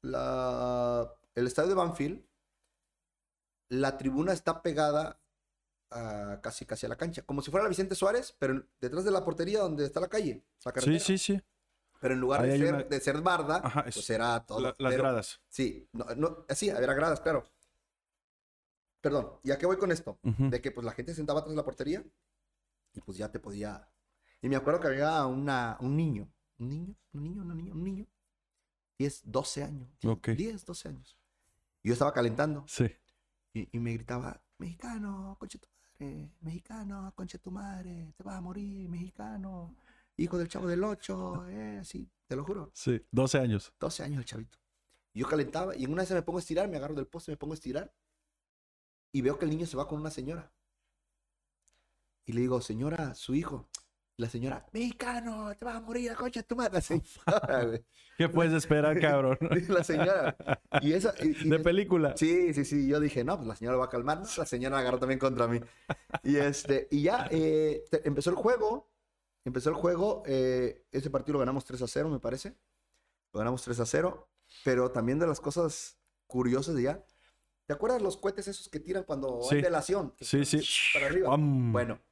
la, 0.00 1.06
el 1.34 1.46
estadio 1.46 1.68
de 1.68 1.74
Banfield, 1.74 2.26
la 3.68 3.98
tribuna 3.98 4.32
está 4.32 4.62
pegada 4.62 5.20
a, 5.90 6.40
casi, 6.42 6.64
casi 6.64 6.86
a 6.86 6.88
la 6.88 6.96
cancha. 6.96 7.20
Como 7.20 7.42
si 7.42 7.50
fuera 7.50 7.64
la 7.64 7.68
Vicente 7.68 7.94
Suárez, 7.94 8.34
pero 8.38 8.66
detrás 8.80 9.04
de 9.04 9.10
la 9.10 9.26
portería 9.26 9.60
donde 9.60 9.84
está 9.84 10.00
la 10.00 10.08
calle. 10.08 10.42
sí, 10.76 10.98
sí, 10.98 11.18
sí. 11.18 11.42
Pero 12.00 12.14
en 12.14 12.20
lugar 12.20 12.40
de 12.40 12.56
ser, 12.56 12.88
de 12.88 13.00
ser, 13.00 13.20
barda, 13.20 13.60
pues 13.84 14.08
era 14.08 14.46
todo. 14.46 14.74
las 14.78 14.96
gradas. 14.96 15.42
Sí, 15.50 15.86
no, 15.92 16.06
no, 16.16 16.46
sí, 16.48 16.70
había 16.70 16.94
gradas, 16.94 17.20
claro. 17.20 17.44
Perdón, 19.02 19.38
¿y 19.42 19.50
a 19.50 19.58
qué 19.58 19.66
voy 19.66 19.76
con 19.76 19.92
esto? 19.92 20.18
De 20.22 20.62
que 20.62 20.70
pues 20.70 20.86
la 20.86 20.92
gente 20.92 21.12
se 21.12 21.16
sentaba 21.16 21.40
atrás 21.40 21.50
de 21.50 21.56
la 21.56 21.64
portería 21.66 22.02
y 22.94 23.02
pues 23.02 23.18
ya 23.18 23.30
te 23.30 23.38
podía... 23.38 23.86
Y 24.40 24.48
me 24.48 24.56
acuerdo 24.56 24.80
que 24.80 24.88
había 24.88 25.26
una, 25.26 25.76
un 25.80 25.94
niño 25.94 26.32
un 26.58 26.68
niño, 26.68 26.94
un 27.12 27.22
niño, 27.22 27.42
un 27.42 27.56
niño, 27.56 27.74
un 27.74 27.84
niño. 27.84 28.06
10, 28.98 29.22
12 29.24 29.62
años. 29.62 29.88
10, 30.00 30.64
12 30.64 30.88
años. 30.88 31.16
yo 31.84 31.92
estaba 31.92 32.12
calentando. 32.12 32.64
Sí. 32.66 32.86
Y, 33.54 33.78
me 33.78 33.92
gritaba, 33.94 34.40
mexicano, 34.58 35.36
concha 35.38 35.58
tu 35.58 35.68
madre, 35.68 36.30
mexicano, 36.40 37.12
concha 37.16 37.38
tu 37.38 37.50
madre, 37.50 38.12
te 38.16 38.22
vas 38.22 38.36
a 38.36 38.40
morir, 38.40 38.88
mexicano, 38.88 39.74
hijo 40.16 40.38
del 40.38 40.48
chavo 40.48 40.66
del 40.66 40.84
8, 40.84 41.48
eh, 41.48 41.78
así, 41.80 42.08
te 42.26 42.36
lo 42.36 42.44
juro. 42.44 42.70
Sí, 42.74 43.00
12 43.10 43.38
años. 43.38 43.72
12 43.80 44.02
años 44.04 44.18
el 44.18 44.24
chavito. 44.24 44.58
Y 45.12 45.20
yo 45.20 45.28
calentaba 45.28 45.74
y 45.76 45.84
en 45.84 45.92
una 45.92 46.02
vez 46.02 46.10
me 46.12 46.22
pongo 46.22 46.38
a 46.38 46.40
estirar, 46.40 46.68
me 46.68 46.76
agarro 46.76 46.94
del 46.94 47.06
poste, 47.06 47.32
me 47.32 47.36
pongo 47.36 47.54
a 47.54 47.56
estirar 47.56 47.92
y 49.12 49.22
veo 49.22 49.38
que 49.38 49.44
el 49.44 49.50
niño 49.50 49.66
se 49.66 49.76
va 49.76 49.88
con 49.88 50.00
una 50.00 50.10
señora. 50.10 50.52
Y 52.26 52.32
le 52.32 52.42
digo, 52.42 52.60
señora, 52.60 53.14
su 53.14 53.34
hijo. 53.34 53.68
La 54.18 54.28
señora, 54.28 54.66
mexicano, 54.72 55.54
te 55.56 55.64
vas 55.64 55.76
a 55.76 55.80
morir, 55.80 56.12
coche 56.16 56.42
tu 56.42 56.56
madre. 56.56 56.82
¿Qué 58.18 58.28
puedes 58.28 58.52
esperar, 58.52 58.98
cabrón? 59.00 59.38
la 59.68 59.84
señora. 59.84 60.36
Y 60.82 60.92
esa, 60.92 61.12
de 61.12 61.58
película. 61.60 62.16
Sí, 62.16 62.52
sí, 62.52 62.64
sí. 62.64 62.88
Yo 62.88 62.98
dije, 62.98 63.22
no, 63.22 63.36
pues 63.36 63.46
la 63.46 63.54
señora 63.54 63.76
va 63.76 63.84
a 63.84 63.88
calmar. 63.88 64.22
La 64.36 64.44
señora 64.44 64.80
agarró 64.80 64.98
también 64.98 65.20
contra 65.20 65.46
mí. 65.46 65.60
Y, 66.24 66.34
este, 66.34 66.88
y 66.90 67.02
ya 67.02 67.28
eh, 67.30 67.84
empezó 68.02 68.30
el 68.30 68.36
juego. 68.36 68.90
Empezó 69.44 69.70
el 69.70 69.76
juego. 69.76 70.24
Eh, 70.26 70.84
ese 70.90 71.10
partido 71.10 71.34
lo 71.34 71.38
ganamos 71.38 71.64
3 71.64 71.80
a 71.80 71.86
0, 71.86 72.08
me 72.08 72.18
parece. 72.18 72.56
Lo 73.32 73.38
ganamos 73.38 73.62
3 73.62 73.78
a 73.78 73.86
0. 73.86 74.28
Pero 74.64 74.90
también 74.90 75.20
de 75.20 75.28
las 75.28 75.38
cosas 75.38 75.96
curiosas 76.26 76.74
de 76.74 76.82
ya. 76.82 77.04
¿Te 77.66 77.72
acuerdas 77.72 78.02
los 78.02 78.16
cohetes 78.16 78.48
esos 78.48 78.68
que 78.68 78.80
tiran 78.80 79.04
cuando 79.04 79.42
hay 79.48 79.62
delación? 79.62 80.12
Sí, 80.20 80.44
sí. 80.44 80.60
Para 80.92 81.06
arriba. 81.06 81.36
Bueno 81.38 82.07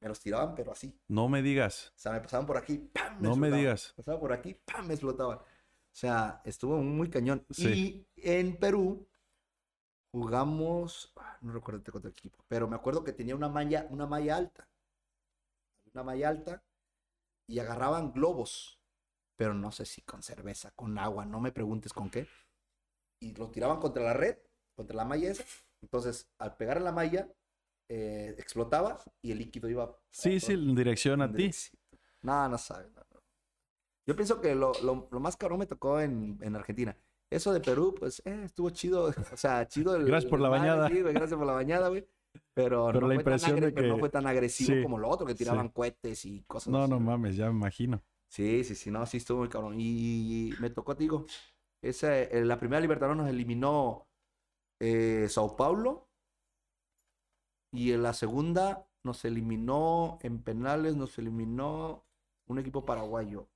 me 0.00 0.08
los 0.08 0.20
tiraban, 0.20 0.54
pero 0.54 0.72
así. 0.72 0.98
No 1.08 1.28
me 1.28 1.42
digas. 1.42 1.92
O 1.96 1.98
sea, 1.98 2.12
me 2.12 2.20
pasaban 2.20 2.46
por 2.46 2.56
aquí, 2.56 2.78
¡pam! 2.78 3.20
no 3.20 3.36
me 3.36 3.50
digas. 3.50 3.94
Me 3.96 4.02
pasaban 4.02 4.20
por 4.20 4.32
aquí, 4.32 4.54
¡pam! 4.54 4.86
Me 4.86 4.94
explotaban. 4.94 5.38
O 5.38 5.98
sea, 5.98 6.42
estuvo 6.44 6.76
muy 6.78 7.08
cañón. 7.08 7.44
Y 7.56 8.06
en 8.16 8.58
Perú 8.58 9.08
jugamos, 10.12 11.12
ah, 11.16 11.38
no 11.40 11.52
recuerdo 11.52 11.82
contra 11.90 12.08
el 12.08 12.16
equipo, 12.16 12.44
pero 12.48 12.68
me 12.68 12.76
acuerdo 12.76 13.04
que 13.04 13.12
tenía 13.12 13.34
una 13.34 13.48
malla, 13.48 13.86
una 13.90 14.06
malla 14.06 14.36
alta. 14.36 14.68
Una 15.92 16.02
malla 16.02 16.28
alta 16.28 16.62
y 17.48 17.58
agarraban 17.58 18.12
globos, 18.12 18.80
pero 19.36 19.54
no 19.54 19.72
sé 19.72 19.86
si 19.86 20.02
con 20.02 20.22
cerveza, 20.22 20.72
con 20.72 20.98
agua, 20.98 21.24
no 21.24 21.40
me 21.40 21.52
preguntes 21.52 21.92
con 21.92 22.10
qué. 22.10 22.28
Y 23.20 23.34
lo 23.34 23.50
tiraban 23.50 23.80
contra 23.80 24.02
la 24.02 24.12
red, 24.12 24.36
contra 24.74 24.96
la 24.96 25.04
malla 25.04 25.30
esa. 25.30 25.44
Entonces, 25.80 26.30
al 26.38 26.56
pegar 26.56 26.78
en 26.78 26.84
la 26.84 26.92
malla, 26.92 27.32
eh, 27.88 28.34
explotaba 28.38 28.98
y 29.22 29.32
el 29.32 29.38
líquido 29.38 29.68
iba. 29.68 29.96
Sí, 30.10 30.40
sí, 30.40 30.52
en 30.52 30.74
dirección 30.74 31.22
a 31.22 31.32
ti. 31.32 31.50
No, 32.22 32.48
no 32.48 32.58
sabes. 32.58 32.88
Yo 34.06 34.14
pienso 34.14 34.40
que 34.40 34.54
lo, 34.54 34.72
lo, 34.82 35.20
más 35.20 35.36
caro 35.36 35.56
me 35.58 35.66
tocó 35.66 36.00
en, 36.00 36.38
en, 36.40 36.54
Argentina. 36.54 36.96
Eso 37.30 37.52
de 37.52 37.60
Perú, 37.60 37.94
pues, 37.98 38.22
eh, 38.24 38.42
estuvo 38.44 38.70
chido. 38.70 39.12
O 39.32 39.36
sea, 39.36 39.66
chido. 39.66 39.96
El, 39.96 40.04
gracias 40.04 40.30
por 40.30 40.40
la 40.40 40.48
bañada. 40.48 40.88
gracias 40.88 41.34
por 41.34 41.46
la 41.46 41.52
bañada, 41.54 41.88
güey. 41.88 42.06
Pero, 42.54 42.92
no, 42.92 43.08
la 43.08 43.14
impresión 43.14 43.60
de 43.60 43.72
que... 43.72 43.82
no 43.82 43.98
fue 43.98 44.10
tan 44.10 44.26
agresivo 44.26 44.82
como 44.82 44.98
lo 44.98 45.08
otro, 45.08 45.26
que 45.26 45.34
tiraban 45.34 45.70
cohetes 45.70 46.24
y 46.24 46.42
cosas 46.42 46.68
No, 46.72 46.86
no 46.86 47.00
mames, 47.00 47.36
ya 47.36 47.46
me 47.46 47.52
imagino. 47.52 48.02
Sí, 48.28 48.62
sí, 48.64 48.74
sí, 48.74 48.90
no, 48.90 49.06
sí 49.06 49.18
estuvo 49.18 49.38
muy 49.38 49.48
cabrón. 49.48 49.76
Y 49.78 50.52
me 50.60 50.70
tocó, 50.70 50.94
digo, 50.94 51.26
esa, 51.82 52.18
eh, 52.18 52.44
la 52.44 52.58
primera 52.58 52.80
Libertadores 52.80 53.16
nos 53.16 53.30
eliminó 53.30 54.06
eh, 54.80 55.26
Sao 55.28 55.56
Paulo 55.56 56.05
y 57.76 57.92
en 57.92 58.02
la 58.02 58.14
segunda 58.14 58.86
nos 59.04 59.24
eliminó 59.24 60.18
en 60.22 60.42
penales, 60.42 60.96
nos 60.96 61.18
eliminó 61.18 62.04
un 62.46 62.58
equipo 62.58 62.84
paraguayo. 62.84 63.48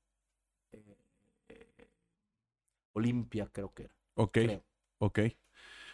Eh, 1.49 1.89
Olimpia, 2.93 3.49
creo 3.51 3.73
que 3.73 3.85
era. 3.85 3.95
Ok. 4.15 4.39
Ok. 4.99 5.19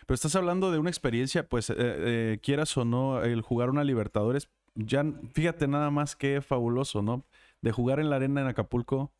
Pero 0.07 0.15
estás 0.15 0.35
hablando 0.37 0.71
de 0.71 0.79
una 0.79 0.91
experiencia, 0.91 1.49
pues, 1.49 1.71
eh, 1.71 1.75
eh, 1.79 2.39
quieras 2.43 2.77
o 2.77 2.85
no, 2.85 3.23
el 3.23 3.41
jugar 3.43 3.71
una 3.71 3.85
Libertadores, 3.85 4.51
ya, 4.75 5.05
fíjate 5.33 5.69
nada 5.69 5.91
más 5.91 6.17
que 6.17 6.43
fabuloso, 6.43 7.03
¿no? 7.03 7.25
De 7.63 7.73
jugar 7.73 7.99
en 7.99 8.11
la 8.11 8.17
arena 8.17 8.43
en 8.43 8.49
Acapulco. 8.49 9.13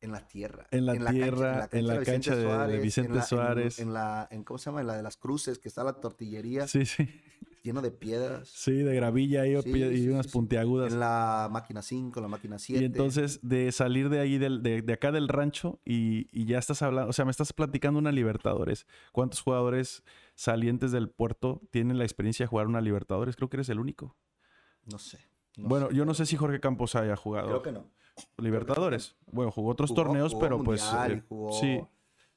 En 0.00 0.12
la 0.12 0.26
tierra. 0.26 0.66
En 0.70 0.86
la 0.86 0.94
tierra, 0.94 1.68
en 1.70 1.86
la 1.86 2.02
cancha, 2.02 2.34
de, 2.34 2.78
Vicente 2.78 3.20
Suárez. 3.22 3.78
En, 3.78 3.92
la, 3.92 4.26
en, 4.30 4.44
¿cómo 4.44 4.58
se 4.58 4.66
llama? 4.66 4.80
En 4.80 4.86
la 4.86 4.96
de 4.96 5.02
las 5.02 5.16
cruces, 5.16 5.58
que 5.58 5.68
está 5.68 5.84
la 5.84 5.92
tortillería. 5.92 6.66
Sí, 6.66 6.86
sí. 6.86 7.08
Lleno 7.62 7.80
de 7.80 7.92
piedras. 7.92 8.48
Sí, 8.48 8.72
de 8.72 8.94
gravilla 8.96 9.46
y, 9.46 9.52
y 9.52 10.08
unas 10.08 10.26
puntiagudas. 10.26 10.92
En 10.92 10.98
la 10.98 11.48
máquina 11.50 11.80
5, 11.80 12.20
la 12.20 12.26
máquina 12.26 12.58
7. 12.58 12.82
Y 12.82 12.86
entonces, 12.86 13.38
de 13.42 13.70
salir 13.70 14.08
de 14.08 14.18
ahí, 14.18 14.36
de, 14.36 14.82
de, 14.82 14.92
acá 14.92 15.12
del 15.12 15.28
rancho, 15.28 15.78
y, 15.84 16.26
y, 16.32 16.46
ya 16.46 16.58
estás 16.58 16.82
hablando, 16.82 17.10
o 17.10 17.12
sea, 17.12 17.24
me 17.24 17.30
estás 17.30 17.52
platicando 17.52 18.00
una 18.00 18.10
Libertadores. 18.10 18.86
¿Cuántos 19.12 19.42
jugadores 19.42 20.02
salientes 20.34 20.90
del 20.90 21.08
puerto 21.08 21.62
tienen 21.70 21.98
la 21.98 22.04
experiencia 22.04 22.44
de 22.44 22.48
jugar 22.48 22.66
una 22.66 22.80
Libertadores? 22.80 23.36
Creo 23.36 23.48
que 23.48 23.58
eres 23.58 23.68
el 23.68 23.78
único. 23.78 24.16
No 24.84 24.98
sé. 24.98 25.18
bueno, 25.56 25.90
yo 25.92 26.04
no 26.04 26.14
sé 26.14 26.26
si 26.26 26.36
Jorge 26.36 26.58
Campos 26.58 26.96
haya 26.96 27.14
jugado. 27.14 27.46
Creo 27.46 27.62
que 27.62 27.72
no. 27.72 27.90
Libertadores. 28.38 29.14
Bueno, 29.30 29.52
jugó 29.52 29.70
otros 29.70 29.94
torneos, 29.94 30.34
pero 30.34 30.62
pues. 30.64 30.84
Eh, 31.08 31.22
sí. 31.60 31.80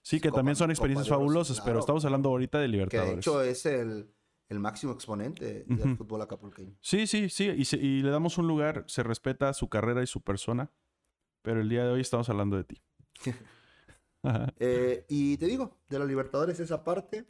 Sí, 0.03 0.19
que 0.19 0.29
también 0.29 0.55
son 0.55 0.69
experiencias 0.69 1.09
fabulosas, 1.09 1.59
pero 1.61 1.79
estamos 1.79 2.05
hablando 2.05 2.29
ahorita 2.29 2.59
de 2.59 2.67
Libertadores. 2.67 3.09
Que 3.09 3.15
de 3.15 3.19
hecho 3.19 3.41
es 3.41 3.65
el, 3.65 4.11
el 4.49 4.59
máximo 4.59 4.93
exponente 4.93 5.65
del 5.67 5.97
fútbol 5.97 6.21
acapulqueño. 6.21 6.75
Sí, 6.81 7.07
sí, 7.07 7.29
sí. 7.29 7.49
Y, 7.55 7.75
y, 7.75 8.01
le 8.01 8.09
damos 8.09 8.37
un 8.37 8.47
lugar, 8.47 8.83
se 8.87 9.03
respeta 9.03 9.53
su 9.53 9.69
carrera 9.69 10.03
y 10.03 10.07
su 10.07 10.21
persona. 10.21 10.71
Pero 11.41 11.61
el 11.61 11.69
día 11.69 11.85
de 11.85 11.91
hoy 11.91 12.01
estamos 12.01 12.27
hablando 12.29 12.57
de 12.57 12.63
ti. 12.63 12.81
eh, 14.59 15.05
y 15.07 15.37
te 15.37 15.45
digo, 15.45 15.77
de 15.87 15.99
la 15.99 16.05
Libertadores 16.05 16.59
esa 16.59 16.83
parte. 16.83 17.25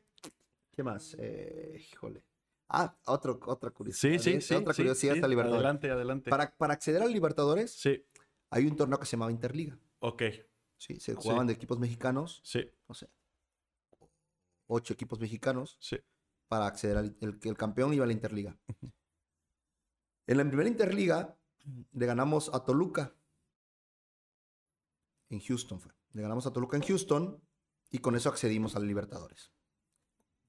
¿Qué 0.71 0.83
más? 0.83 1.15
Eh, 1.19 1.85
híjole. 1.91 2.23
Ah, 2.69 2.97
otro, 3.05 3.39
otra 3.45 3.71
curiosidad. 3.71 4.17
Sí, 4.17 4.19
sí, 4.19 4.41
sí. 4.41 4.55
Otra 4.55 4.73
curiosidad 4.73 5.13
sí, 5.13 5.17
esta 5.17 5.27
Libertadores. 5.27 5.65
Adelante, 5.65 5.91
adelante. 5.91 6.29
Para, 6.29 6.55
para 6.55 6.73
acceder 6.73 7.01
al 7.01 7.11
Libertadores, 7.11 7.71
sí. 7.71 8.03
hay 8.49 8.65
un 8.65 8.77
torneo 8.77 8.97
que 8.99 9.05
se 9.05 9.17
llamaba 9.17 9.31
Interliga. 9.31 9.77
Ok. 9.99 10.23
Sí, 10.77 10.99
se 10.99 11.13
jugaban 11.13 11.47
de 11.47 11.53
equipos 11.53 11.77
mexicanos. 11.77 12.41
Sí. 12.43 12.65
No 12.87 12.95
sé. 12.95 13.09
Ocho 14.67 14.93
equipos 14.93 15.19
mexicanos. 15.19 15.77
Sí. 15.79 15.97
Para 16.47 16.67
acceder 16.67 16.97
al 16.97 17.17
el, 17.21 17.39
el 17.41 17.57
campeón 17.57 17.93
iba 17.93 18.03
a 18.03 18.07
la 18.07 18.13
Interliga. 18.13 18.57
En 20.27 20.37
la 20.37 20.43
primera 20.43 20.67
Interliga 20.67 21.37
le 21.91 22.05
ganamos 22.05 22.49
a 22.53 22.63
Toluca. 22.63 23.15
En 25.29 25.39
Houston 25.39 25.79
fue. 25.79 25.91
Le 26.13 26.21
ganamos 26.23 26.47
a 26.47 26.51
Toluca 26.51 26.77
en 26.77 26.83
Houston 26.83 27.41
y 27.91 27.99
con 27.99 28.15
eso 28.15 28.29
accedimos 28.29 28.75
a 28.75 28.79
la 28.79 28.85
Libertadores. 28.85 29.53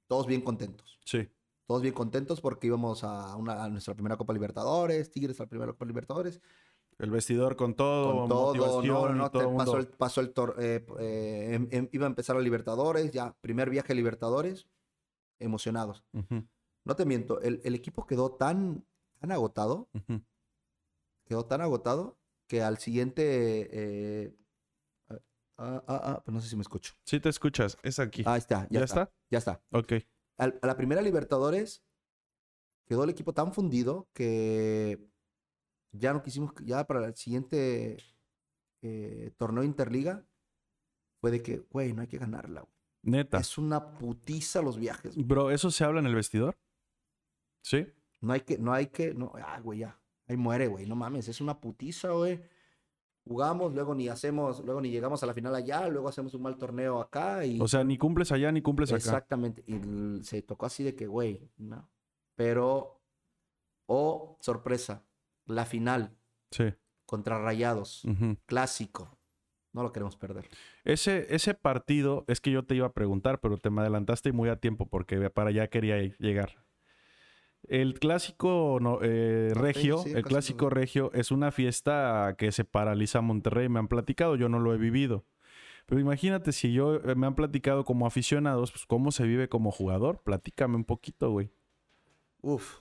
Todos 0.07 0.27
bien 0.27 0.41
contentos. 0.41 0.99
Sí 1.05 1.29
todos 1.67 1.83
bien 1.83 1.95
contentos 1.95 2.41
porque 2.41 2.69
íbamos 2.69 3.03
a, 3.05 3.37
una, 3.37 3.65
a 3.65 3.69
nuestra 3.69 3.95
primera 3.95 4.17
Copa 4.17 4.33
Libertadores, 4.33 5.11
Tigres 5.11 5.39
a 5.41 5.45
la 5.45 5.49
primera 5.49 5.73
Copa 5.73 5.85
Libertadores. 5.85 6.41
El 6.99 7.11
vestidor 7.11 7.57
con 7.57 7.75
todo, 7.75 8.21
con 8.21 8.29
todo, 8.29 8.83
no, 8.83 9.09
no, 9.11 9.31
pasó 9.31 9.77
el, 9.77 9.89
pasó 9.89 10.21
el 10.23 10.33
tor 10.33 10.57
eh, 10.59 10.87
eh, 10.99 11.51
em, 11.53 11.69
em, 11.71 11.89
iba 11.93 12.07
a 12.07 12.09
empezar 12.09 12.37
a 12.37 12.41
Libertadores, 12.41 13.11
ya, 13.11 13.37
primer 13.43 13.69
viaje 13.69 13.93
a 13.93 13.97
Libertadores, 13.97 14.67
emocionados. 15.39 16.05
Uh 16.13 16.21
-huh. 16.21 16.49
No 16.85 16.97
te 16.97 17.05
miento, 17.05 17.41
el, 17.41 17.61
el, 17.65 17.75
equipo 17.75 18.07
quedó 18.07 18.33
tan, 18.33 18.87
tan 19.19 19.33
agotado, 19.33 19.89
uh 19.93 19.99
-huh. 19.99 20.25
quedó 21.25 21.47
tan 21.47 21.61
agotado 21.61 22.19
que 22.47 22.63
al 22.63 22.79
siguiente... 22.79 23.69
Eh, 23.73 24.37
ah, 25.59 25.83
ah, 25.87 26.01
ah, 26.05 26.23
pues 26.25 26.35
no 26.35 26.41
sé 26.41 26.49
si 26.49 26.57
me 26.57 26.63
escucho. 26.63 26.95
Sí 27.05 27.19
te 27.21 27.29
escuchas, 27.29 27.77
es 27.83 27.99
aquí. 27.99 28.23
Ah, 28.27 28.37
está, 28.37 28.69
ya, 28.71 28.81
¿Ya 28.81 28.85
está, 28.85 29.03
está? 29.03 29.15
Ya 29.31 29.39
está. 29.39 29.63
Ok. 29.73 29.93
A 30.39 30.67
la 30.67 30.77
primera 30.77 31.01
Libertadores 31.03 31.83
quedó 32.87 33.05
el 33.05 33.11
equipo 33.11 33.33
tan 33.33 33.53
fundido 33.53 34.09
que 34.13 35.11
ya 35.93 36.13
no 36.13 36.23
quisimos, 36.23 36.53
ya 36.63 36.87
para 36.87 37.07
el 37.07 37.17
siguiente 37.17 37.97
eh, 38.83 39.33
torneo 39.37 39.65
Interliga, 39.65 40.25
fue 41.21 41.31
de 41.31 41.43
que, 41.43 41.59
güey, 41.71 41.93
no 41.93 42.03
hay 42.03 42.09
que 42.09 42.19
ganarla. 42.19 42.63
Wey. 42.63 42.76
Neta. 43.07 43.39
Es 43.39 43.57
una 43.57 43.95
putiza 43.99 44.61
los 44.61 44.79
viajes. 44.79 45.17
Wey. 45.17 45.25
Bro, 45.25 45.51
¿eso 45.51 45.71
se 45.71 45.85
habla 45.85 46.01
en 46.01 46.07
el 46.07 46.15
vestidor? 46.15 46.59
¿Sí? 47.63 47.87
No 48.21 48.33
hay 48.33 48.41
que, 48.41 48.59
no 48.59 48.73
hay 48.73 48.89
que, 48.89 49.15
no, 49.15 49.33
ah, 49.35 49.61
güey, 49.61 49.81
ya. 49.81 49.99
Ahí 50.27 50.37
muere, 50.37 50.67
güey, 50.67 50.87
no 50.87 50.97
mames, 50.97 51.29
es 51.29 51.41
una 51.41 51.61
putiza, 51.61 52.11
güey. 52.11 52.43
Jugamos, 53.25 53.75
luego 53.75 53.95
ni 53.95 54.09
hacemos, 54.09 54.65
luego 54.65 54.81
ni 54.81 54.91
llegamos 54.91 55.23
a 55.23 55.27
la 55.27 55.35
final 55.35 55.55
allá, 55.55 55.89
luego 55.89 56.09
hacemos 56.09 56.35
un 56.35 56.43
mal 56.43 56.57
torneo 56.57 57.01
acá 57.01 57.45
y... 57.45 57.61
O 57.61 57.69
sea, 57.69 57.83
ni 57.85 57.99
cumples 57.99 58.31
allá 58.33 58.53
ni 58.53 58.63
cumples 58.63 58.91
acá. 58.91 58.99
Exactamente. 58.99 59.65
Y 59.67 60.23
se 60.25 60.43
tocó 60.43 60.67
así 60.67 60.85
de 60.85 60.95
que, 60.95 61.07
güey, 61.07 61.49
no. 61.57 61.89
Pero, 62.37 63.01
oh, 63.87 64.37
sorpresa, 64.41 65.05
la 65.47 65.65
final. 65.65 66.17
Sí. 66.51 66.73
Contra 67.05 67.39
Rayados. 67.41 68.05
Uh 68.05 68.11
-huh. 68.11 68.39
Clásico. 68.47 69.16
No 69.77 69.83
lo 69.83 69.93
queremos 69.93 70.17
perder. 70.17 70.49
Ese, 70.85 71.27
ese 71.29 71.53
partido 71.53 72.25
es 72.29 72.41
que 72.41 72.51
yo 72.51 72.65
te 72.65 72.75
iba 72.75 72.87
a 72.87 72.95
preguntar, 72.95 73.41
pero 73.41 73.59
te 73.59 73.69
me 73.69 73.83
adelantaste 73.83 74.33
muy 74.33 74.49
a 74.49 74.57
tiempo 74.57 74.87
porque 74.89 75.29
para 75.29 75.51
allá 75.51 75.69
quería 75.69 75.99
llegar. 76.17 76.65
El 77.69 77.99
clásico 77.99 78.79
no, 78.81 79.01
eh, 79.03 79.51
regio, 79.53 79.99
sí, 79.99 80.13
sí, 80.13 80.17
el 80.17 80.25
clásico 80.25 80.71
regio 80.71 81.11
es 81.13 81.31
una 81.31 81.51
fiesta 81.51 82.37
que 82.39 82.53
se 82.53 82.65
paraliza 82.65 83.21
Monterrey. 83.21 83.69
Me 83.69 83.79
han 83.79 83.89
platicado, 83.89 84.37
yo 84.37 84.49
no 84.49 84.61
lo 84.61 84.73
he 84.73 84.79
vivido. 84.79 85.27
Pero 85.85 86.01
imagínate 86.01 86.53
si 86.53 86.73
yo 86.73 86.95
eh, 86.95 87.15
me 87.15 87.27
han 87.27 87.35
platicado 87.35 87.85
como 87.85 88.07
aficionados, 88.07 88.73
pues 88.73 88.87
cómo 88.87 89.13
se 89.13 89.25
vive 89.25 89.51
como 89.51 89.73
jugador. 89.73 90.23
Platícame 90.23 90.77
un 90.77 90.85
poquito, 90.85 91.31
güey. 91.33 91.51
Uf. 92.41 92.79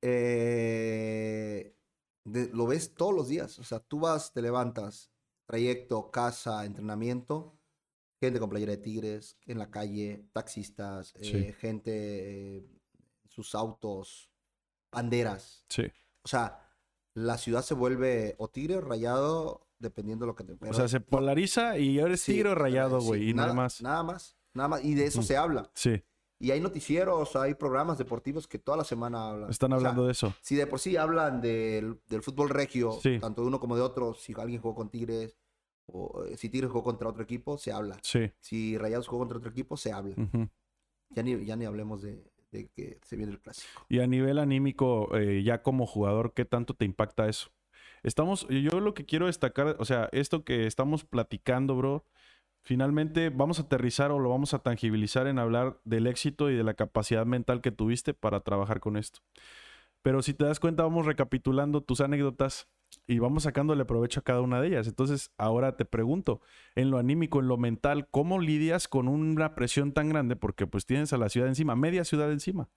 Eh, 0.00 1.74
de, 2.24 2.48
lo 2.54 2.66
ves 2.66 2.94
todos 2.94 3.14
los 3.14 3.28
días. 3.28 3.58
O 3.58 3.64
sea, 3.64 3.80
tú 3.80 4.00
vas, 4.00 4.32
te 4.32 4.40
levantas, 4.40 5.12
trayecto, 5.48 6.10
casa, 6.10 6.66
entrenamiento, 6.66 7.58
gente 8.20 8.38
con 8.38 8.50
playera 8.50 8.72
de 8.72 8.78
tigres, 8.78 9.38
en 9.46 9.58
la 9.58 9.70
calle, 9.70 10.28
taxistas, 10.32 11.14
sí. 11.20 11.36
eh, 11.36 11.56
gente, 11.58 12.58
eh, 12.58 12.66
sus 13.28 13.54
autos, 13.54 14.30
banderas. 14.92 15.64
Sí. 15.70 15.84
O 16.22 16.28
sea, 16.28 16.68
la 17.14 17.38
ciudad 17.38 17.62
se 17.62 17.72
vuelve 17.72 18.34
o 18.38 18.48
tigre 18.48 18.76
o 18.76 18.80
rayado, 18.82 19.66
dependiendo 19.78 20.26
de 20.26 20.28
lo 20.28 20.36
que 20.36 20.44
te... 20.44 20.54
Pero, 20.54 20.70
o 20.70 20.74
sea, 20.74 20.86
se 20.86 21.00
polariza 21.00 21.78
y 21.78 21.98
ahora 21.98 22.14
es 22.14 22.20
sí, 22.20 22.32
tigre 22.32 22.50
o 22.50 22.54
rayado, 22.54 23.00
güey, 23.00 23.22
sí, 23.22 23.30
y 23.30 23.34
nada, 23.34 23.48
nada, 23.48 23.54
más. 23.54 23.82
Nada 23.82 24.02
más, 24.02 24.36
nada 24.52 24.68
más. 24.68 24.84
Y 24.84 24.94
de 24.94 25.06
eso 25.06 25.20
mm. 25.20 25.24
se 25.24 25.36
habla. 25.38 25.70
Sí. 25.72 26.02
Y 26.40 26.52
hay 26.52 26.60
noticieros, 26.60 27.34
hay 27.34 27.54
programas 27.54 27.98
deportivos 27.98 28.46
que 28.46 28.58
toda 28.58 28.76
la 28.78 28.84
semana 28.84 29.30
hablan. 29.30 29.50
Están 29.50 29.72
hablando 29.72 30.02
o 30.02 30.04
sea, 30.04 30.06
de 30.06 30.12
eso. 30.12 30.34
Si 30.40 30.54
de 30.54 30.66
por 30.66 30.78
sí 30.78 30.96
hablan 30.96 31.40
del, 31.40 32.00
del 32.08 32.22
fútbol 32.22 32.48
regio, 32.48 32.92
sí. 33.02 33.18
tanto 33.18 33.42
de 33.42 33.48
uno 33.48 33.58
como 33.58 33.74
de 33.74 33.82
otro, 33.82 34.14
si 34.14 34.34
alguien 34.38 34.60
jugó 34.60 34.76
con 34.76 34.88
Tigres, 34.88 35.36
o 35.86 36.24
eh, 36.24 36.36
si 36.36 36.48
Tigres 36.48 36.70
jugó 36.70 36.84
contra 36.84 37.08
otro 37.08 37.22
equipo, 37.22 37.58
se 37.58 37.72
habla. 37.72 37.98
Sí. 38.02 38.30
Si 38.40 38.78
Rayados 38.78 39.08
jugó 39.08 39.20
contra 39.20 39.38
otro 39.38 39.50
equipo, 39.50 39.76
se 39.76 39.92
habla. 39.92 40.14
Uh 40.16 40.28
-huh. 40.30 40.50
ya, 41.10 41.22
ni, 41.22 41.44
ya 41.44 41.56
ni 41.56 41.64
hablemos 41.64 42.02
de, 42.02 42.30
de, 42.52 42.68
que 42.68 43.00
se 43.02 43.16
viene 43.16 43.32
el 43.32 43.40
clásico. 43.40 43.84
Y 43.88 43.98
a 43.98 44.06
nivel 44.06 44.38
anímico, 44.38 45.16
eh, 45.16 45.42
ya 45.42 45.62
como 45.62 45.86
jugador, 45.86 46.34
¿qué 46.34 46.44
tanto 46.44 46.74
te 46.74 46.84
impacta 46.84 47.28
eso? 47.28 47.50
Estamos, 48.04 48.46
yo 48.48 48.78
lo 48.78 48.94
que 48.94 49.06
quiero 49.06 49.26
destacar, 49.26 49.74
o 49.80 49.84
sea, 49.84 50.08
esto 50.12 50.44
que 50.44 50.66
estamos 50.66 51.04
platicando, 51.04 51.74
bro, 51.74 52.04
finalmente 52.68 53.30
vamos 53.30 53.58
a 53.58 53.62
aterrizar 53.62 54.10
o 54.10 54.18
lo 54.18 54.28
vamos 54.28 54.52
a 54.52 54.58
tangibilizar 54.58 55.26
en 55.26 55.38
hablar 55.38 55.80
del 55.86 56.06
éxito 56.06 56.50
y 56.50 56.54
de 56.54 56.62
la 56.62 56.74
capacidad 56.74 57.24
mental 57.24 57.62
que 57.62 57.72
tuviste 57.72 58.12
para 58.12 58.40
trabajar 58.40 58.78
con 58.78 58.98
esto. 58.98 59.20
Pero 60.02 60.20
si 60.20 60.34
te 60.34 60.44
das 60.44 60.60
cuenta, 60.60 60.82
vamos 60.82 61.06
recapitulando 61.06 61.80
tus 61.80 62.02
anécdotas 62.02 62.68
y 63.06 63.20
vamos 63.20 63.44
sacándole 63.44 63.86
provecho 63.86 64.20
a 64.20 64.22
cada 64.22 64.42
una 64.42 64.60
de 64.60 64.68
ellas. 64.68 64.86
Entonces, 64.86 65.30
ahora 65.38 65.78
te 65.78 65.86
pregunto, 65.86 66.42
en 66.74 66.90
lo 66.90 66.98
anímico, 66.98 67.40
en 67.40 67.48
lo 67.48 67.56
mental, 67.56 68.06
¿cómo 68.10 68.38
lidias 68.38 68.86
con 68.86 69.08
una 69.08 69.54
presión 69.54 69.94
tan 69.94 70.10
grande? 70.10 70.36
Porque 70.36 70.66
pues 70.66 70.84
tienes 70.84 71.14
a 71.14 71.16
la 71.16 71.30
ciudad 71.30 71.48
encima, 71.48 71.74
media 71.74 72.04
ciudad 72.04 72.30
encima. 72.30 72.68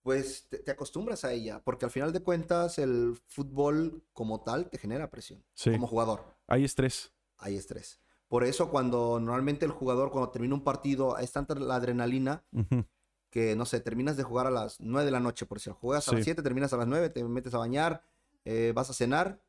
Pues 0.00 0.48
te, 0.48 0.60
te 0.60 0.70
acostumbras 0.70 1.26
a 1.26 1.32
ella, 1.34 1.62
porque 1.62 1.84
al 1.84 1.90
final 1.90 2.14
de 2.14 2.22
cuentas 2.22 2.78
el 2.78 3.18
fútbol 3.26 4.02
como 4.14 4.42
tal 4.42 4.70
te 4.70 4.78
genera 4.78 5.10
presión, 5.10 5.44
sí. 5.52 5.72
como 5.72 5.86
jugador. 5.86 6.24
Hay 6.46 6.64
estrés. 6.64 7.12
Hay 7.36 7.56
estrés. 7.56 8.00
Por 8.30 8.44
eso 8.44 8.70
cuando 8.70 9.18
normalmente 9.18 9.66
el 9.66 9.72
jugador, 9.72 10.12
cuando 10.12 10.30
termina 10.30 10.54
un 10.54 10.62
partido, 10.62 11.18
es 11.18 11.32
tanta 11.32 11.56
la 11.56 11.74
adrenalina 11.74 12.44
uh 12.52 12.60
-huh. 12.60 12.86
que, 13.28 13.56
no 13.56 13.66
sé, 13.66 13.80
terminas 13.80 14.16
de 14.16 14.22
jugar 14.22 14.46
a 14.46 14.52
las 14.52 14.80
9 14.80 15.04
de 15.04 15.10
la 15.10 15.18
noche, 15.18 15.46
por 15.46 15.58
si 15.58 15.68
juegas 15.72 16.04
sí. 16.04 16.12
a 16.12 16.14
las 16.14 16.24
7, 16.24 16.40
terminas 16.40 16.72
a 16.72 16.76
las 16.76 16.86
9, 16.86 17.10
te 17.10 17.24
metes 17.24 17.54
a 17.54 17.58
bañar, 17.58 18.04
eh, 18.44 18.72
vas 18.72 18.88
a 18.88 18.92
cenar. 18.92 19.42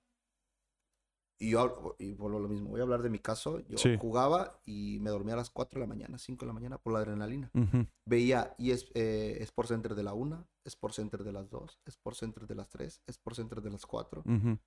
Y 1.38 1.52
yo, 1.52 1.96
y 2.00 2.14
por 2.16 2.32
lo 2.32 2.40
mismo, 2.48 2.70
voy 2.70 2.80
a 2.80 2.84
hablar 2.84 3.04
de 3.04 3.12
mi 3.12 3.20
caso. 3.20 3.60
Yo 3.68 3.78
sí. 3.78 3.98
jugaba 4.00 4.60
y 4.66 4.98
me 5.00 5.12
dormía 5.12 5.36
a 5.36 5.38
las 5.38 5.52
4 5.52 5.80
de 5.80 5.86
la 5.86 5.88
mañana, 5.88 6.18
5 6.18 6.44
de 6.44 6.48
la 6.48 6.54
mañana 6.54 6.80
por 6.80 6.94
la 6.94 7.00
adrenalina. 7.00 7.52
Uh 7.54 7.60
-huh. 7.60 7.88
Veía 8.08 8.56
es, 8.58 8.88
eh, 8.96 9.38
Sport 9.42 9.70
Center 9.70 9.94
de 9.94 10.02
la 10.02 10.14
1, 10.14 10.48
Sport 10.66 10.94
Center 10.96 11.24
de 11.24 11.34
las 11.34 11.52
2, 11.52 11.80
Sport 11.86 12.18
Center 12.18 12.48
de 12.48 12.56
las 12.56 12.68
3, 12.70 13.04
Sport 13.06 13.36
Center 13.36 13.62
de 13.62 13.70
las 13.70 13.86
4. 13.86 14.24
Uh 14.26 14.30
-huh 14.32 14.60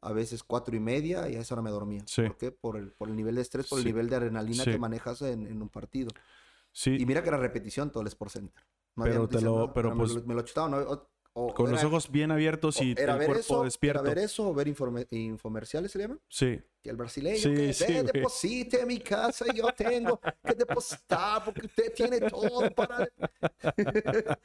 a 0.00 0.12
veces 0.12 0.42
cuatro 0.42 0.76
y 0.76 0.80
media 0.80 1.28
y 1.28 1.36
a 1.36 1.40
esa 1.40 1.54
hora 1.54 1.62
me 1.62 1.70
dormía. 1.70 2.02
Sí. 2.06 2.22
¿Por 2.22 2.36
qué? 2.36 2.50
Por 2.50 2.76
el, 2.76 2.92
por 2.92 3.08
el 3.08 3.16
nivel 3.16 3.34
de 3.36 3.42
estrés, 3.42 3.66
por 3.66 3.78
sí. 3.78 3.82
el 3.82 3.92
nivel 3.92 4.08
de 4.08 4.16
adrenalina 4.16 4.64
sí. 4.64 4.70
que 4.70 4.78
manejas 4.78 5.22
en, 5.22 5.46
en, 5.46 5.62
un 5.62 5.68
partido. 5.68 6.10
Sí. 6.72 6.96
Y 6.98 7.06
mira 7.06 7.22
que 7.22 7.28
era 7.28 7.38
repetición 7.38 7.90
todo 7.90 8.02
el 8.02 8.08
Sport 8.08 8.32
Center. 8.32 8.64
No 8.96 9.04
pero 9.04 9.28
te 9.28 9.40
lo, 9.40 9.72
pero 9.72 9.90
no, 9.90 9.96
pues... 9.96 10.14
Me 10.14 10.20
lo, 10.20 10.26
me 10.26 10.34
lo 10.34 10.42
chutaban. 10.42 10.74
O 11.36 11.52
Con 11.52 11.70
los 11.70 11.80
era- 11.80 11.88
ojos 11.88 12.10
bien 12.10 12.30
abiertos 12.30 12.80
y 12.80 12.90
el 12.90 12.94
ver 12.94 13.16
cuerpo 13.26 13.34
eso, 13.34 13.64
despierto. 13.64 14.00
Era 14.04 14.14
ver 14.14 14.18
eso 14.24 14.48
o 14.48 14.54
ver 14.54 14.68
informe- 14.68 15.06
infomerciales, 15.10 15.90
¿se 15.92 15.98
le 15.98 16.04
llama? 16.04 16.18
Sí. 16.28 16.60
Que 16.82 16.90
el 16.90 16.96
brasileño 16.96 17.38
Sí, 17.38 17.54
que 17.54 17.72
sí, 17.72 17.84
"Ve, 17.92 18.02
güey. 18.02 18.12
deposite 18.12 18.80
en 18.82 18.86
mi 18.88 19.00
casa 19.00 19.46
y 19.52 19.56
yo 19.56 19.66
tengo 19.76 20.20
que 20.44 20.54
depositar 20.54 21.44
porque 21.44 21.66
usted 21.66 21.92
tiene 21.94 22.20
todo 22.20 22.70
para... 22.74 23.08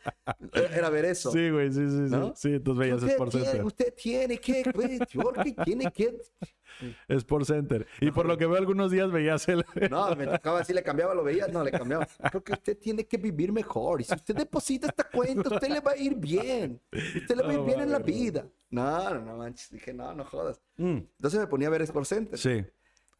era 0.53 0.89
ver 0.89 1.05
eso. 1.05 1.31
Sí, 1.31 1.49
güey, 1.49 1.71
sí, 1.71 1.87
sí, 1.89 2.07
sí. 2.07 2.11
¿No? 2.15 2.33
Sí, 2.35 2.53
entonces 2.53 2.79
veías 2.79 3.03
usted, 3.03 3.17
tiene, 3.17 3.45
Center. 3.45 3.65
usted 3.65 3.93
tiene 3.95 4.39
que, 4.39 6.21
que... 7.07 7.13
Sport 7.15 7.45
Center. 7.45 7.87
Y 8.01 8.11
por 8.11 8.25
lo 8.25 8.37
que 8.37 8.45
veo 8.45 8.57
algunos 8.57 8.91
días 8.91 9.11
veías 9.11 9.47
el... 9.47 9.63
No, 9.89 10.15
me 10.15 10.27
tocaba 10.27 10.59
así, 10.59 10.73
le 10.73 10.83
cambiaba, 10.83 11.13
lo 11.13 11.23
veía, 11.23 11.47
no, 11.47 11.63
le 11.63 11.71
cambiaba. 11.71 12.07
Creo 12.29 12.43
que 12.43 12.53
usted 12.53 12.77
tiene 12.77 13.05
que 13.05 13.17
vivir 13.17 13.51
mejor. 13.51 14.01
Y 14.01 14.03
si 14.03 14.13
usted 14.13 14.35
deposita 14.35 14.87
esta 14.87 15.03
cuenta, 15.09 15.49
usted 15.49 15.69
le 15.69 15.79
va 15.79 15.91
a 15.91 15.97
ir 15.97 16.15
bien. 16.15 16.81
Usted 16.91 17.35
le 17.35 17.43
va 17.43 17.49
a 17.49 17.53
ir 17.53 17.59
No, 17.59 17.65
bien 17.65 17.79
en 17.81 17.91
la 17.91 17.99
vida. 17.99 18.47
No, 18.69 19.13
no, 19.13 19.21
no 19.21 19.37
manches. 19.37 19.69
Dije, 19.71 19.93
no, 19.93 20.13
no 20.13 20.23
jodas. 20.25 20.61
Mm, 20.77 20.97
Entonces 20.97 21.39
me 21.39 21.47
ponía 21.47 21.67
a 21.67 21.71
ver 21.71 21.81
Sport 21.81 22.05
Center. 22.05 22.37
Sí, 22.39 22.63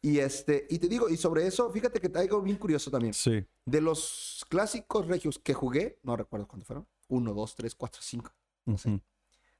Y, 0.02 0.18
este, 0.18 0.66
y 0.70 0.78
te 0.78 0.88
digo, 0.88 1.08
y 1.10 1.16
sobre 1.16 1.46
eso, 1.46 1.70
fíjate 1.70 2.00
que 2.00 2.08
te 2.08 2.18
algo 2.18 2.40
bien 2.40 2.56
curioso 2.56 2.90
también. 2.90 3.12
sí. 3.14 3.44
De 3.66 3.80
los 3.80 4.44
clásicos 4.48 5.06
regios 5.06 5.38
que 5.38 5.52
jugué, 5.54 5.98
no 6.02 6.16
recuerdo 6.16 6.48
cuántos 6.48 6.66
fueron. 6.66 6.86
Uno, 7.08 7.34
dos, 7.34 7.54
tres, 7.54 7.74
cuatro, 7.74 8.00
cinco. 8.02 8.32
Ujú. 8.66 9.00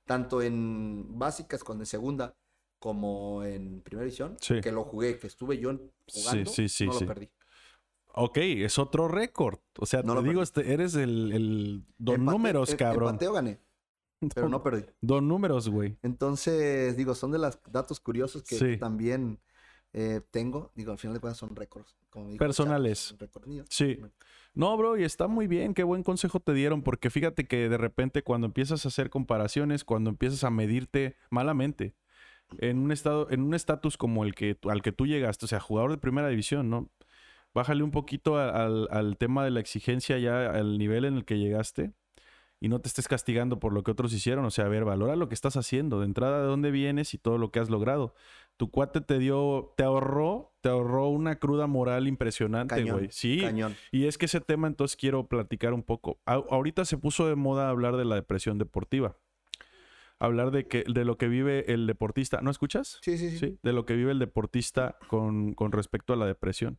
Tanto 0.05 0.43
en 0.43 1.19
básicas 1.19 1.63
como 1.63 1.81
en 1.81 1.87
segunda, 1.87 2.35
como 2.81 3.45
en 3.45 3.81
primera. 3.83 4.11
Sí. 4.41 4.61
Que 4.61 4.73
lo 4.73 4.83
jugué, 4.83 5.17
que 5.19 5.29
estuve 5.29 5.59
yo 5.59 5.79
jugando. 6.13 6.51
sí, 6.51 6.69
sí, 6.69 6.87
no 6.87 6.93
sí. 6.95 7.01
lo 7.05 7.07
perdí. 7.07 7.29
Ok, 8.13 8.39
es 8.39 8.79
otro 8.81 9.07
récord. 9.07 9.61
O 9.79 9.87
sea, 9.87 10.03
No 10.03 10.15
te 10.17 10.23
lo 10.23 10.29
digo, 10.29 10.43
este, 10.43 10.73
eres 10.73 10.97
el, 10.97 11.31
el 11.33 11.85
don 11.99 12.23
Empate- 12.23 12.33
números, 12.33 12.71
em- 12.71 12.77
cabrón. 12.77 13.11
Empate 13.11 13.29
o 13.29 13.33
gané, 13.35 13.61
pero 14.35 14.49
no 14.49 14.63
perdí. 14.65 14.85
Don 15.01 15.29
números, 15.29 15.69
güey. 15.69 15.97
Entonces, 16.03 16.97
digo, 16.97 17.15
son 17.15 17.31
de 17.31 17.39
los 17.39 17.61
datos 17.71 18.01
curiosos 18.01 18.43
que 18.43 18.77
también 18.79 19.39
eh, 19.93 20.21
tengo. 20.33 20.73
Digo, 20.75 20.91
al 20.91 20.99
final 20.99 21.15
de 21.15 21.21
cuentas 21.21 21.39
son 21.39 21.55
récords. 21.55 21.97
como 22.11 22.37
Personales. 22.37 23.15
Sí. 23.69 24.01
No, 24.55 24.77
bro, 24.77 24.97
y 24.99 25.05
está 25.05 25.29
muy 25.29 25.47
bien, 25.47 25.75
qué 25.75 25.85
buen 25.85 26.03
consejo 26.03 26.41
te 26.41 26.53
dieron, 26.53 26.83
porque 26.83 27.09
fíjate 27.11 27.47
que 27.47 27.69
de 27.69 27.79
repente 27.79 28.23
cuando 28.25 28.47
empiezas 28.49 28.85
a 28.85 28.89
hacer 28.89 29.09
comparaciones, 29.09 29.85
cuando 29.85 30.11
empiezas 30.11 30.43
a 30.43 30.51
medirte 30.51 31.15
malamente, 31.31 31.95
en 32.59 32.79
un 32.79 32.93
estado, 32.93 33.29
en 33.31 33.43
un 33.43 33.55
estatus 33.55 33.97
como 33.97 34.25
el 34.25 34.35
que 34.35 34.57
al 34.69 34.83
que 34.83 34.93
tú 34.93 35.07
llegaste, 35.07 35.45
o 35.45 35.49
sea, 35.49 35.61
jugador 35.61 35.91
de 35.91 35.99
primera 35.99 36.29
división, 36.29 36.71
¿no? 36.71 36.89
Bájale 37.55 37.83
un 37.83 37.91
poquito 37.91 38.37
a- 38.39 38.51
al, 38.65 38.89
al 38.91 39.17
tema 39.17 39.45
de 39.45 39.51
la 39.51 39.61
exigencia 39.61 40.19
ya 40.19 40.51
al 40.51 40.79
nivel 40.79 41.05
en 41.05 41.15
el 41.15 41.25
que 41.25 41.39
llegaste 41.39 41.93
y 42.61 42.69
no 42.69 42.81
te 42.81 42.89
estés 42.89 43.09
castigando 43.09 43.59
por 43.59 43.73
lo 43.73 43.83
que 43.83 43.91
otros 43.91 44.13
hicieron. 44.13 44.45
O 44.45 44.51
sea, 44.51 44.67
a 44.67 44.69
ver, 44.69 44.85
valora 44.85 45.17
lo 45.17 45.29
que 45.29 45.35
estás 45.35 45.57
haciendo, 45.57 45.99
de 46.01 46.07
entrada 46.07 46.41
de 46.43 46.47
dónde 46.47 46.71
vienes 46.71 47.15
y 47.15 47.19
todo 47.19 47.39
lo 47.39 47.51
que 47.51 47.59
has 47.59 47.71
logrado. 47.71 48.15
Tu 48.59 48.71
cuate 48.71 49.01
te 49.01 49.19
dio, 49.19 49.73
te 49.79 49.83
ahorró, 49.83 50.53
te 50.61 50.69
ahorró 50.69 51.09
una 51.09 51.37
cruda 51.37 51.67
moral 51.67 52.07
impresionante, 52.07 52.75
güey. 52.99 53.09
Sí, 53.11 53.41
Cañón. 53.41 53.75
y 53.91 54.05
es 54.05 54.19
que 54.19 54.27
ese 54.27 54.41
tema 54.43 54.69
entonces 54.69 54.97
quiero 54.97 55.27
platicar 55.27 55.73
un 55.73 55.83
poco. 55.83 56.19
A- 56.27 56.35
ahorita 56.51 56.85
se 56.85 56.99
puso 56.99 57.27
de 57.27 57.35
moda 57.35 57.71
hablar 57.71 57.97
de 57.97 58.05
la 58.05 58.17
depresión 58.17 58.59
deportiva. 58.59 59.17
Hablar 60.21 60.51
de 60.51 60.69
que 60.69 60.85
de 60.85 61.05
lo 61.05 61.17
que 61.17 61.29
vive 61.29 61.73
el 61.73 61.87
deportista. 61.87 62.41
¿No 62.43 62.51
escuchas? 62.51 62.99
Sí, 63.03 63.19
sí, 63.19 63.31
sí. 63.31 63.39
Sí, 63.39 63.59
de 63.63 63.73
lo 63.73 63.87
que 63.87 63.95
vive 63.97 64.13
el 64.13 64.19
deportista 64.19 64.99
con, 65.09 65.55
con 65.55 65.73
respecto 65.73 66.13
a 66.13 66.17
la 66.17 66.27
depresión. 66.27 66.79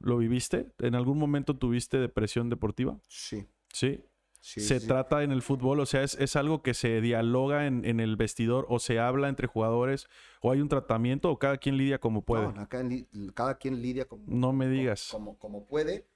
¿Lo 0.00 0.18
viviste? 0.18 0.72
¿En 0.80 0.96
algún 0.96 1.18
momento 1.18 1.56
tuviste 1.56 1.98
depresión 1.98 2.50
deportiva? 2.50 2.98
Sí. 3.08 3.46
Sí. 3.72 4.04
sí, 4.40 4.60
se 4.60 4.80
sí. 4.80 4.86
trata 4.88 5.22
en 5.22 5.30
el 5.30 5.40
fútbol, 5.40 5.78
o 5.78 5.86
sea, 5.86 6.02
es, 6.02 6.16
es 6.16 6.34
algo 6.34 6.62
que 6.62 6.74
se 6.74 7.00
dialoga 7.00 7.66
en, 7.68 7.84
en 7.84 8.00
el 8.00 8.16
vestidor 8.16 8.66
o 8.68 8.80
se 8.80 8.98
habla 8.98 9.28
entre 9.28 9.46
jugadores 9.46 10.08
o 10.40 10.50
hay 10.50 10.60
un 10.60 10.68
tratamiento 10.68 11.30
o 11.30 11.38
cada 11.38 11.56
quien 11.58 11.76
lidia 11.76 11.98
como 12.00 12.24
puede. 12.24 12.52
No, 12.52 12.68
cada 13.34 13.58
quien 13.58 13.80
lidia 13.80 14.06
como, 14.06 14.24
No 14.26 14.52
me 14.52 14.68
digas. 14.68 15.08
como, 15.12 15.38
como 15.38 15.66
puede. 15.68 16.08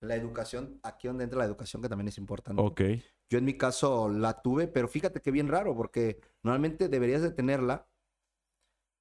La 0.00 0.16
educación, 0.16 0.80
aquí 0.82 1.06
donde 1.08 1.24
entra 1.24 1.38
la 1.38 1.44
educación, 1.46 1.80
que 1.80 1.88
también 1.88 2.08
es 2.08 2.18
importante. 2.18 2.60
Ok. 2.60 2.80
Yo 3.28 3.38
en 3.38 3.44
mi 3.44 3.56
caso 3.58 4.08
la 4.08 4.40
tuve, 4.40 4.68
pero 4.68 4.88
fíjate 4.88 5.20
que 5.20 5.30
bien 5.30 5.48
raro, 5.48 5.74
porque 5.74 6.20
normalmente 6.42 6.88
deberías 6.88 7.22
de 7.22 7.30
tenerla, 7.30 7.88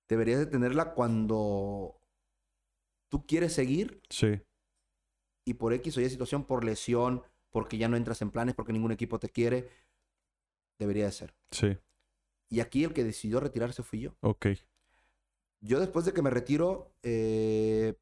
deberías 0.08 0.40
de 0.40 0.48
tenerla 0.48 0.94
cuando 0.94 2.00
tú 3.10 3.26
quieres 3.28 3.54
seguir 3.54 4.02
Sí. 4.10 4.42
y 5.46 5.54
por 5.54 5.74
X 5.74 5.98
o 5.98 6.02
Y 6.02 6.10
situación, 6.10 6.44
por 6.46 6.64
lesión, 6.64 7.22
porque 7.52 7.78
ya 7.78 7.88
no 7.88 7.98
entras 7.98 8.22
en 8.22 8.32
planes, 8.32 8.56
porque 8.56 8.74
ningún 8.74 8.92
equipo 8.92 9.20
te 9.20 9.30
quiere, 9.30 9.70
debería 10.80 11.06
de 11.06 11.12
ser. 11.12 11.36
Sí. 11.52 11.78
Y 12.50 12.60
aquí 12.62 12.84
el 12.84 12.94
que 12.94 13.04
decidió 13.04 13.40
retirarse 13.40 13.84
fui 13.84 14.02
yo. 14.02 14.16
Ok. 14.22 14.48
Yo 15.62 15.80
después 15.80 16.06
de 16.06 16.14
que 16.14 16.22
me 16.22 16.30
retiro, 16.30 16.94
eh, 17.04 17.96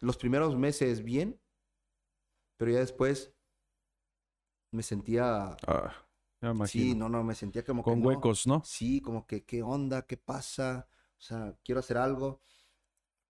los 0.00 0.16
primeros 0.16 0.56
meses 0.56 1.02
bien, 1.04 1.40
pero 2.56 2.72
ya 2.72 2.80
después 2.80 3.32
me 4.72 4.82
sentía... 4.82 5.56
Ah, 5.66 5.94
ya 6.40 6.54
me. 6.54 6.66
Sí, 6.66 6.94
no, 6.96 7.08
no, 7.08 7.22
me 7.24 7.34
sentía 7.34 7.64
como 7.64 7.84
que 7.86 7.90
Con 7.90 8.00
no. 8.00 8.08
huecos, 8.08 8.46
¿no? 8.46 8.62
Sí, 8.64 9.00
como 9.00 9.26
que, 9.26 9.44
¿qué 9.44 9.62
onda? 9.62 10.02
¿Qué 10.06 10.16
pasa? 10.16 10.88
O 11.18 11.20
sea, 11.20 11.56
quiero 11.64 11.80
hacer 11.80 11.98
algo. 11.98 12.40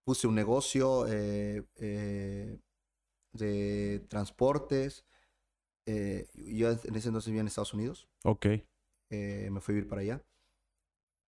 Puse 0.05 0.27
un 0.27 0.35
negocio 0.35 1.07
eh, 1.09 1.65
eh, 1.77 2.61
de 3.33 4.07
transportes. 4.09 5.05
Eh, 5.87 6.29
yo 6.35 6.71
en 6.73 6.97
ese 6.97 7.09
entonces 7.09 7.27
vivía 7.27 7.43
en 7.43 7.49
Estados 7.49 7.75
Unidos. 7.75 8.09
Ok. 8.25 8.47
eh, 9.11 9.49
me 9.53 9.61
fui 9.61 9.75
a 9.75 9.77
vivir 9.77 9.89
para 9.89 10.03
allá. 10.03 10.25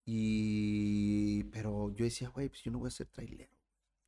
Y... 0.05 1.43
Pero 1.45 1.91
yo 1.93 2.05
decía, 2.05 2.29
güey, 2.29 2.49
pues 2.49 2.63
yo 2.63 2.71
no 2.71 2.79
voy 2.79 2.87
a 2.87 2.91
ser 2.91 3.07
trailero. 3.07 3.51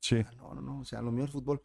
Sí. 0.00 0.16
Ah, 0.26 0.32
No, 0.36 0.54
no, 0.54 0.60
no. 0.62 0.80
O 0.80 0.84
sea, 0.84 1.00
lo 1.02 1.12
mío 1.12 1.24
es 1.24 1.30
fútbol. 1.30 1.62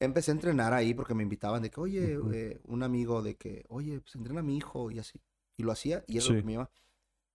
Empecé 0.00 0.30
a 0.30 0.34
entrenar 0.34 0.72
ahí 0.72 0.94
porque 0.94 1.14
me 1.14 1.22
invitaban 1.22 1.62
de 1.62 1.70
que, 1.70 1.78
oye, 1.80 2.18
Ujú. 2.18 2.32
eh, 2.32 2.60
un 2.68 2.82
amigo 2.82 3.22
de 3.22 3.36
que, 3.36 3.64
oye, 3.68 4.00
pues 4.00 4.14
entrena 4.16 4.40
a 4.40 4.42
mi 4.42 4.56
hijo 4.56 4.90
y 4.90 4.98
así. 4.98 5.20
Y 5.56 5.62
lo 5.62 5.72
hacía 5.72 6.02
y 6.08 6.14
lo 6.16 6.20
Sí. 6.22 6.34
que 6.36 6.42
me 6.42 6.54
iba. 6.54 6.70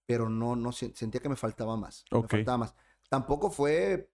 Pero 0.08 0.30
no, 0.30 0.56
no, 0.56 0.70
sen- 0.72 0.94
sentía 0.96 1.22
que 1.22 1.30
me 1.30 1.36
faltaba 1.36 1.78
más. 1.78 2.04
Ok. 2.12 2.24
Me 2.24 2.40
faltaba 2.40 2.58
más. 2.58 2.76
Tampoco 3.08 3.52
fue 3.52 4.10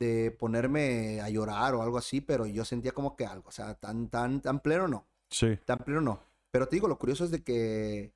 de 0.00 0.32
ponerme 0.32 1.20
a 1.20 1.30
llorar 1.30 1.74
o 1.74 1.82
algo 1.82 1.96
así, 1.98 2.20
pero 2.20 2.46
yo 2.46 2.64
sentía 2.64 2.90
como 2.92 3.14
que 3.16 3.26
algo. 3.26 3.48
O 3.48 3.52
sea, 3.52 3.74
tan, 3.74 4.08
tan, 4.08 4.40
tan 4.40 4.58
pleno 4.60 4.88
no. 4.88 5.06
Sí. 5.30 5.56
Tan 5.64 5.78
pleno 5.78 6.00
no. 6.00 6.20
Pero 6.50 6.66
te 6.68 6.76
digo, 6.76 6.88
lo 6.88 6.98
curioso 6.98 7.24
es 7.24 7.30
de 7.30 7.42
que 7.44 8.12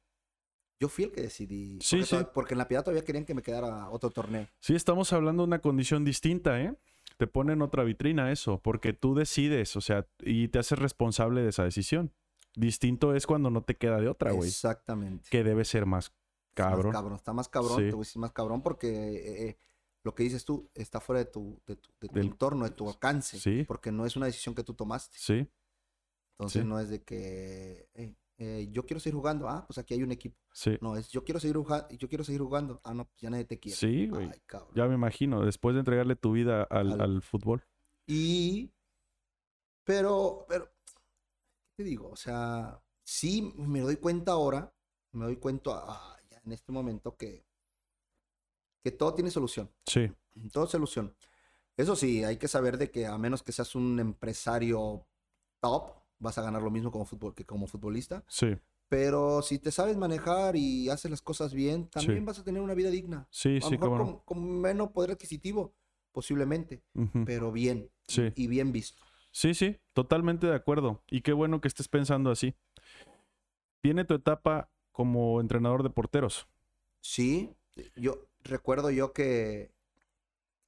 yo 0.81 0.89
fui 0.89 1.05
el 1.05 1.13
que 1.13 1.23
decidí. 1.23 1.79
Sí, 1.81 1.97
porque, 1.99 2.05
sí. 2.05 2.11
toda- 2.11 2.33
porque 2.33 2.55
en 2.55 2.59
la 2.59 2.69
piedad 2.69 2.83
todavía 2.85 3.05
querían 3.05 3.25
que 3.25 3.35
me 3.35 3.43
quedara 3.43 3.89
otro 3.91 4.11
torneo. 4.11 4.47
Sí, 4.61 4.75
estamos 4.75 5.13
hablando 5.13 5.45
de 5.45 5.49
una 5.49 5.61
condición 5.61 6.05
distinta, 6.05 6.61
¿eh? 6.61 6.75
Te 7.19 7.27
ponen 7.27 7.63
otra 7.63 7.85
vitrina 7.85 8.31
eso, 8.33 8.61
porque 8.63 8.93
tú 8.93 9.15
decides, 9.15 9.77
o 9.77 9.81
sea, 9.81 10.07
y 10.21 10.49
te 10.49 10.59
haces 10.61 10.79
responsable 10.79 11.43
de 11.43 11.49
esa 11.51 11.65
decisión. 11.65 12.13
Distinto 12.55 13.15
es 13.15 13.27
cuando 13.27 13.51
no 13.51 13.63
te 13.63 13.77
queda 13.77 14.01
de 14.01 14.09
otra, 14.09 14.33
güey. 14.33 14.49
Exactamente. 14.49 15.29
Que 15.31 15.45
debe 15.45 15.65
ser 15.65 15.85
más 15.85 16.13
cabrón. 16.55 16.93
cabrón, 16.93 17.15
está 17.17 17.33
más 17.33 17.49
cabrón, 17.49 17.77
Sí. 17.77 17.85
te 17.89 17.91
voy 17.93 18.01
a 18.03 18.07
decir 18.07 18.21
más 18.21 18.33
cabrón 18.33 18.63
porque 18.63 18.89
eh, 18.89 19.49
eh, 19.49 19.59
lo 20.05 20.15
que 20.15 20.23
dices 20.23 20.45
tú 20.45 20.71
está 20.75 21.01
fuera 21.01 21.19
de 21.19 21.27
tu, 21.31 21.61
de 21.67 21.77
tu, 21.77 21.91
de 22.01 22.09
tu 22.09 22.15
Del- 22.15 22.27
entorno, 22.27 22.65
de 22.65 22.71
tu 22.71 22.89
alcance, 22.89 23.39
Sí. 23.39 23.65
porque 23.67 23.93
no 23.93 24.07
es 24.07 24.17
una 24.17 24.27
decisión 24.27 24.55
que 24.55 24.63
tú 24.65 24.75
tomaste. 24.75 25.17
Sí, 25.19 25.47
Entonces 26.39 26.63
Sí. 26.63 26.69
no 26.69 26.79
es 26.79 26.89
de 26.89 27.03
que 27.03 27.89
"Hey, 27.95 28.15
eh, 28.39 28.69
yo 28.71 28.87
quiero 28.87 29.01
seguir 29.01 29.17
jugando, 29.17 29.49
ah, 29.49 29.65
pues 29.67 29.79
aquí 29.79 29.95
hay 29.95 30.03
un 30.03 30.13
equipo. 30.13 30.37
sí. 30.53 30.79
No, 30.81 30.97
es 30.97 31.09
yo 31.11 31.25
quiero 31.25 31.41
seguir 31.41 31.57
jugando, 31.57 31.89
yo 31.91 32.09
quiero 32.09 32.23
seguir 32.25 32.41
jugando, 32.41 32.81
ah, 32.85 32.95
no, 32.95 33.05
pues 33.07 33.21
ya 33.21 33.31
nadie 33.31 33.45
te 33.45 33.59
quiere. 33.59 33.77
Sí, 33.77 34.07
güey. 34.09 34.31
Ya 34.75 34.87
me 34.87 34.95
imagino, 34.95 35.45
después 35.45 35.75
de 35.75 35.81
entregarle 35.81 36.15
tu 36.17 36.33
vida 36.33 36.63
al, 36.65 36.93
Al- 36.93 37.01
al 37.01 37.23
fútbol. 37.23 37.65
Y, 38.07 38.73
pero, 39.85 40.45
pero, 40.49 40.67
¿qué 41.77 41.77
te 41.77 41.85
digo? 41.85 42.11
O 42.11 42.17
sea, 42.17 42.81
sí 43.03 43.53
me 43.57 43.81
doy 43.81 43.97
cuenta 43.97 44.33
ahora, 44.33 44.73
me 45.13 45.25
doy 45.25 45.37
cuenta 45.37 45.71
ah, 45.87 46.17
ya 46.31 46.41
en 46.45 46.53
este 46.53 46.73
momento 46.73 47.17
que, 47.17 47.45
que 48.85 48.93
todo 48.93 49.15
tiene 49.15 49.31
solución. 49.31 49.71
Sí, 49.87 50.11
Todo 50.53 50.65
es 50.65 50.71
solución. 50.71 51.15
Eso 51.77 51.95
sí, 51.97 52.25
hay 52.25 52.37
que 52.39 52.49
saber 52.49 52.77
de 52.77 52.91
que 52.91 53.07
a 53.07 53.17
menos 53.19 53.43
que 53.43 53.53
seas 53.53 53.75
un 53.75 53.99
empresario 54.01 55.07
top, 55.61 55.98
vas 56.19 56.39
a 56.39 56.43
ganar 56.43 56.63
lo 56.63 56.71
mismo 56.71 56.91
como 56.91 57.05
fútbol, 57.05 57.35
que 57.35 57.45
como 57.45 57.67
futbolista. 57.67 58.25
sí, 58.29 58.57
Pero 58.89 59.43
si 59.43 59.59
te 59.59 59.71
sabes 59.71 59.97
manejar 59.97 60.57
y 60.57 60.89
haces 60.89 61.11
las 61.11 61.21
cosas 61.23 61.53
bien, 61.53 61.89
también 61.89 62.21
Sí. 62.21 62.25
vas 62.25 62.39
a 62.39 62.45
tener 62.45 62.63
una 62.63 62.75
vida 62.75 62.91
digna. 62.91 63.29
sí, 63.31 63.59
a 63.59 63.67
sí, 63.69 63.71
mejor 63.79 63.99
con, 63.99 64.19
con 64.21 64.61
menos 64.61 64.91
poder 64.93 65.11
adquisitivo, 65.13 65.75
posiblemente, 66.13 66.83
pero 67.27 67.53
bien. 67.53 67.91
Sí. 68.07 68.33
Y 68.35 68.47
bien 68.47 68.73
visto. 68.73 69.03
Sí, 69.31 69.53
sí, 69.55 69.77
totalmente 69.93 70.47
de 70.47 70.55
acuerdo. 70.55 71.03
Y 71.11 71.21
qué 71.21 71.33
bueno 71.35 71.61
que 71.61 71.69
estés 71.69 71.87
pensando 71.89 72.31
así. 72.31 72.55
Viene 73.83 74.05
tu 74.05 74.15
etapa 74.15 74.71
como 74.91 75.41
entrenador 75.41 75.83
de 75.83 75.91
porteros. 75.91 76.49
Sí, 77.01 77.55
yo 77.95 78.27
recuerdo 78.43 78.91
yo 78.91 79.13
que 79.13 79.71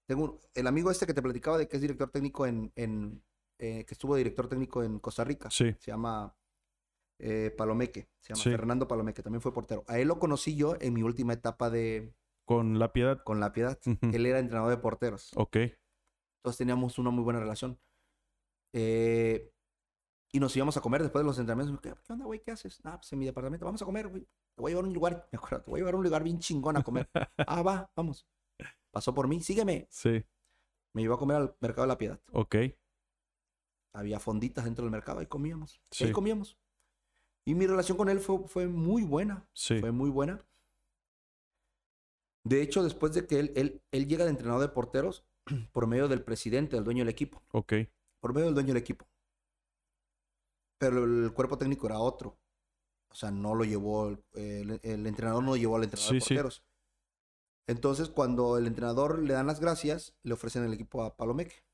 tengo 0.06 0.24
un- 0.24 0.38
el 0.54 0.66
amigo 0.66 0.90
este 0.90 1.06
que 1.06 1.14
te 1.14 1.22
platicaba 1.22 1.58
de 1.58 1.66
que 1.68 1.76
es 1.76 1.80
director 1.82 2.10
técnico 2.10 2.46
en, 2.46 2.72
en 2.76 3.22
eh, 3.60 3.84
que 3.84 3.94
estuvo 3.94 4.16
director 4.16 4.48
técnico 4.48 4.82
en 4.82 4.98
Costa 4.98 5.22
Rica. 5.24 5.50
Sí, 5.50 5.72
Se 5.78 5.90
llama 5.90 6.34
eh, 7.18 7.54
Palomeque, 7.56 8.08
se 8.20 8.32
llama 8.32 8.42
Sí. 8.42 8.50
Fernando 8.50 8.88
Palomeque, 8.88 9.22
también 9.22 9.40
fue 9.42 9.52
portero. 9.52 9.84
A 9.86 9.98
él 9.98 10.08
lo 10.08 10.18
conocí 10.18 10.56
yo 10.56 10.76
en 10.80 10.94
mi 10.94 11.02
última 11.02 11.34
etapa 11.34 11.68
de 11.70 12.14
Con 12.46 12.78
la 12.78 12.92
piedad. 12.92 13.22
con 13.22 13.38
La 13.40 13.52
Piedad. 13.52 13.78
Él 14.12 14.26
era 14.26 14.38
entrenador 14.38 14.70
de 14.70 14.78
porteros. 14.78 15.30
Ok. 15.36 15.56
Entonces 15.56 16.56
teníamos 16.58 16.98
una 16.98 17.10
muy 17.10 17.22
buena 17.22 17.38
relación. 17.40 17.78
Eh, 18.72 19.52
y 20.32 20.38
nos 20.40 20.56
íbamos 20.56 20.76
a 20.76 20.80
comer 20.80 21.02
después 21.02 21.22
de 21.22 21.26
los 21.26 21.38
entrenamientos. 21.38 21.80
¿Qué, 21.82 21.92
qué 22.06 22.12
onda, 22.12 22.24
güey? 22.24 22.40
¿Qué 22.40 22.52
haces? 22.52 22.80
Ah, 22.84 22.96
pues 22.96 23.12
en 23.12 23.18
mi 23.18 23.26
departamento. 23.26 23.64
Vamos 23.66 23.82
a 23.82 23.84
comer, 23.84 24.08
güey. 24.08 24.22
Te 24.22 24.62
voy 24.62 24.70
a 24.70 24.72
llevar 24.72 24.84
a 24.84 24.88
un 24.88 24.94
lugar, 24.94 25.28
me 25.32 25.36
acuerdo, 25.36 25.62
te 25.64 25.70
voy 25.70 25.78
a 25.78 25.80
llevar 25.80 25.94
a 25.94 25.96
un 25.98 26.04
lugar 26.04 26.22
bien 26.24 26.38
chingón 26.38 26.76
a 26.76 26.82
comer. 26.82 27.08
ah, 27.46 27.62
va, 27.62 27.90
vamos. 27.96 28.26
Pasó 28.92 29.14
por 29.14 29.28
mí, 29.28 29.40
sígueme. 29.42 29.86
Sí. 29.90 30.24
Me 30.94 31.02
llevó 31.02 31.14
a 31.14 31.18
comer 31.18 31.36
al 31.36 31.56
mercado 31.60 31.82
de 31.82 31.88
la 31.88 31.98
Piedad. 31.98 32.20
Ok. 32.32 32.56
Había 33.92 34.20
fonditas 34.20 34.64
dentro 34.64 34.84
del 34.84 34.92
mercado, 34.92 35.20
ahí 35.20 35.26
comíamos. 35.26 35.80
Sí. 35.90 36.04
Ahí 36.04 36.12
comíamos. 36.12 36.58
Y 37.46 37.54
mi 37.54 37.66
relación 37.66 37.96
con 37.96 38.08
él 38.08 38.20
fue, 38.20 38.46
fue 38.46 38.68
muy 38.68 39.02
buena. 39.02 39.48
Sí. 39.52 39.80
Fue 39.80 39.90
muy 39.90 40.10
buena. 40.10 40.44
De 42.44 42.62
hecho, 42.62 42.82
después 42.82 43.12
de 43.12 43.26
que 43.26 43.40
él, 43.40 43.52
él, 43.56 43.82
él 43.90 44.06
llega 44.06 44.24
de 44.24 44.30
entrenador 44.30 44.62
de 44.62 44.68
porteros 44.68 45.26
por 45.72 45.86
medio 45.86 46.08
del 46.08 46.22
presidente, 46.22 46.76
del 46.76 46.84
dueño 46.84 47.00
del 47.00 47.08
equipo. 47.08 47.42
Ok. 47.52 47.74
Por 48.20 48.34
medio 48.34 48.46
del 48.46 48.54
dueño 48.54 48.68
del 48.68 48.82
equipo. 48.82 49.06
Pero 50.78 51.04
el 51.04 51.32
cuerpo 51.32 51.58
técnico 51.58 51.86
era 51.86 51.98
otro. 51.98 52.38
O 53.10 53.14
sea, 53.14 53.30
no 53.30 53.54
lo 53.54 53.64
llevó, 53.64 54.08
el, 54.34 54.80
entrenador 54.82 55.42
no 55.42 55.56
llevó 55.56 55.76
al 55.76 55.84
entrenador 55.84 56.14
de 56.14 56.20
sí. 56.20 56.28
porteros. 56.28 56.62
Entonces, 57.66 58.08
cuando 58.08 58.56
el 58.56 58.66
entrenador 58.66 59.18
le 59.18 59.34
dan 59.34 59.46
las 59.46 59.60
gracias, 59.60 60.14
le 60.22 60.34
ofrecen 60.34 60.64
el 60.64 60.72
equipo 60.72 61.02
a 61.02 61.16
Palomeque. 61.16 61.64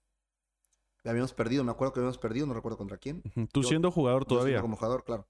Habíamos 1.07 1.33
perdido, 1.35 1.63
me 1.65 1.71
acuerdo 1.71 1.93
que 1.95 2.01
habíamos 2.01 2.19
perdido, 2.19 2.47
no 2.47 2.55
recuerdo 2.55 2.77
contra 2.79 2.99
quién. 2.99 3.23
Tú 3.53 3.63
Yo- 3.63 3.69
siendo 3.69 3.91
jugador 3.91 4.23
Yo 4.23 4.29
siendo 4.29 4.41
todavía. 4.41 4.61
Como 4.61 4.77
jugador, 4.77 5.05
claro. 5.05 5.29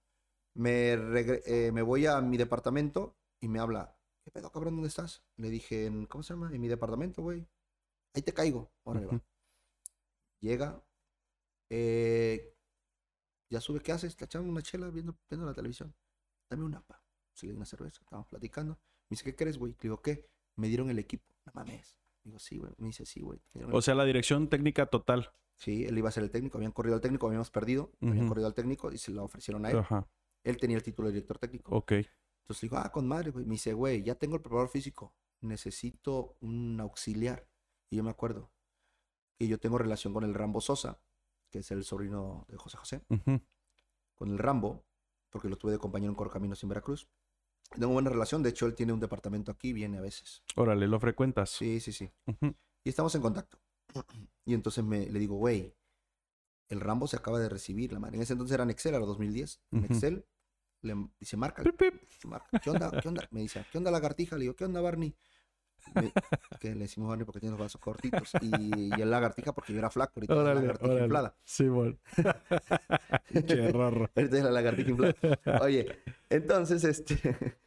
Me, 0.55 0.97
regre- 0.97 1.43
eh, 1.45 1.71
me 1.73 1.83
voy 1.83 2.07
a 2.07 2.21
mi 2.21 2.37
departamento 2.37 3.17
y 3.41 3.49
me 3.49 3.59
habla. 3.61 3.95
¿Qué 4.25 4.31
pedo, 4.31 4.51
cabrón? 4.51 4.75
¿Dónde 4.75 4.89
estás? 4.89 5.23
Le 5.37 5.51
dije, 5.51 5.87
en, 5.87 6.07
¿cómo 6.07 6.23
se 6.25 6.33
llama? 6.35 6.51
En 6.53 6.61
mi 6.61 6.69
departamento, 6.69 7.23
güey. 7.23 7.47
Ahí 8.15 8.23
te 8.23 8.33
caigo. 8.33 8.73
Órale, 8.85 9.07
va. 9.07 9.13
Ujú. 9.17 9.25
Llega. 10.41 10.83
eh, 11.71 12.55
ya 13.51 13.61
sube, 13.61 13.81
¿qué 13.81 13.93
haces? 13.93 14.11
Está 14.11 14.25
echando 14.25 14.51
una 14.51 14.63
chela 14.63 14.89
viendo, 14.91 15.17
viendo 15.29 15.47
la 15.47 15.55
televisión. 15.55 15.95
Dame 16.51 16.65
una, 16.65 16.81
pa. 16.81 17.03
Sí, 17.33 17.47
le 17.47 17.53
di 17.53 17.57
una 17.57 17.67
cerveza. 17.67 18.01
Estábamos 18.03 18.29
platicando. 18.29 18.73
Me 18.75 19.15
dice, 19.15 19.25
¿qué 19.25 19.37
crees, 19.37 19.59
güey? 19.59 19.73
Le 19.73 19.79
digo, 19.83 20.01
¿qué? 20.03 20.29
Me 20.57 20.69
dieron 20.69 20.91
el 20.91 20.99
equipo. 20.99 21.25
No 21.45 21.53
mames. 21.55 21.97
Digo, 22.25 22.39
sí, 22.39 22.59
güey. 22.59 22.73
Me 22.79 22.89
dice, 22.89 23.05
sí, 23.07 23.21
güey. 23.21 23.41
O 23.73 23.83
sea, 23.83 23.95
la 23.95 24.05
dirección 24.05 24.49
técnica 24.49 24.87
total. 24.87 25.33
Sí, 25.57 25.85
él 25.85 25.97
iba 25.97 26.09
a 26.09 26.13
ser 26.13 26.23
el 26.23 26.31
técnico. 26.31 26.59
Habían 26.59 26.73
corrido 26.73 26.95
al 26.97 27.01
técnico, 27.01 27.27
habíamos 27.27 27.51
perdido. 27.51 27.91
Habían 28.03 28.29
corrido 28.29 28.47
al 28.47 28.55
técnico 28.55 28.93
y 28.93 28.99
se 28.99 29.11
lo 29.11 29.25
ofrecieron 29.25 29.65
a 29.65 29.71
él. 29.71 29.79
Ajá. 29.79 30.07
Él 30.45 30.59
tenía 30.59 30.77
el 30.77 30.83
título 30.83 31.09
de 31.09 31.15
director 31.15 31.39
técnico. 31.39 31.75
Ok. 31.75 31.93
Entonces 31.93 32.61
digo, 32.61 32.77
ah, 32.77 32.93
con 32.93 33.09
madre, 33.09 33.31
güey. 33.31 33.45
Me 33.45 33.53
dice, 33.53 33.73
güey, 33.73 34.03
ya 34.03 34.15
tengo 34.15 34.37
el 34.37 34.43
preparador 34.43 34.69
físico. 34.69 35.15
Necesito 35.41 36.37
un 36.41 36.79
auxiliar. 36.81 37.49
Y 37.91 37.97
yo 37.97 38.05
me 38.05 38.11
acuerdo 38.11 38.53
que 39.39 39.49
yo 39.49 39.59
tengo 39.59 39.79
relación 39.79 40.13
con 40.13 40.25
el 40.25 40.35
Rambo 40.35 40.61
Sosa, 40.61 41.01
que 41.51 41.61
es 41.61 41.71
el 41.71 41.85
sobrino 41.85 42.47
de 42.49 42.57
José 42.57 42.77
José. 42.77 43.03
Con 44.15 44.31
el 44.31 44.39
Rambo, 44.39 44.85
porque 45.31 45.49
lo 45.49 45.57
tuve 45.57 45.73
de 45.73 45.79
compañero 45.79 46.11
en 46.11 46.17
Correcaminos 46.17 46.63
en 46.63 46.69
Veracruz. 46.69 47.09
Tengo 47.71 47.93
buena 47.93 48.11
relación. 48.11 48.43
De 48.43 48.51
hecho, 48.51 48.67
él 48.67 48.75
tiene 48.75 48.93
un 48.93 49.01
departamento 49.01 49.51
aquí, 49.51 49.73
viene 49.73 49.99
a 49.99 50.01
veces. 50.01 50.43
Órale, 50.55 50.87
lo 50.87 51.01
frecuentas. 51.01 51.51
Sí, 51.51 51.81
sí, 51.81 51.93
sí. 51.93 52.11
Y 52.85 52.89
estamos 52.89 53.15
en 53.15 53.23
contacto. 53.23 53.59
Y 54.45 54.55
entonces 54.55 54.85
me, 54.85 55.07
le 55.07 55.19
digo, 55.19 55.37
güey, 55.37 55.75
el 56.69 56.81
Rambo 56.81 57.07
se 57.07 57.17
acaba 57.17 57.39
de 57.39 57.49
recibir, 57.49 57.93
la 57.93 57.99
madre. 58.01 58.17
En 58.17 58.23
ese 58.23 58.33
entonces 58.35 58.55
era 58.55 58.65
en 58.65 58.71
Excel, 58.71 58.95
era 58.95 59.05
2010. 59.05 59.61
En 59.73 59.85
Ujú. 59.85 59.87
Excel, 59.87 60.25
le 60.83 60.95
dice, 61.19 61.37
marca. 61.37 61.63
¿Qué 62.63 62.71
onda? 62.71 62.91
¿Qué 63.01 63.09
onda? 63.09 63.29
Me 63.31 63.41
dice, 63.41 63.65
¿qué 63.71 63.79
onda 63.79 63.91
lagartija? 63.91 64.37
Le 64.37 64.43
digo, 64.43 64.55
¿qué 64.57 64.65
onda, 64.65 64.81
Barney? 64.81 65.15
Me- 65.95 66.13
que 66.59 66.75
le 66.75 66.81
decimos 66.81 67.09
Barney 67.09 67.25
porque 67.25 67.41
tiene 67.41 67.53
los 67.53 67.61
brazos 67.61 67.81
cortitos. 67.81 68.33
Y, 68.41 68.97
y 68.97 69.01
el 69.01 69.11
lagartija 69.11 69.53
porque 69.53 69.73
yo 69.73 69.79
era 69.79 69.91
flaco. 69.91 70.15
Ahorita 70.17 70.33
es 70.35 70.37
la 70.39 70.43
Órale, 70.43 70.61
lagartija 70.63 70.87
órale. 70.93 71.05
inflada. 71.05 71.37
Sí, 71.45 71.69
bueno. 71.69 71.97
Che, 73.47 73.73
rorro. 73.73 74.11
Ahorita 74.17 74.37
es 74.39 74.45
la 74.45 74.51
lagartija 74.51 74.91
inflada. 74.91 75.15
Oye, 75.63 75.87
entonces, 76.31 76.85
este... 76.85 77.59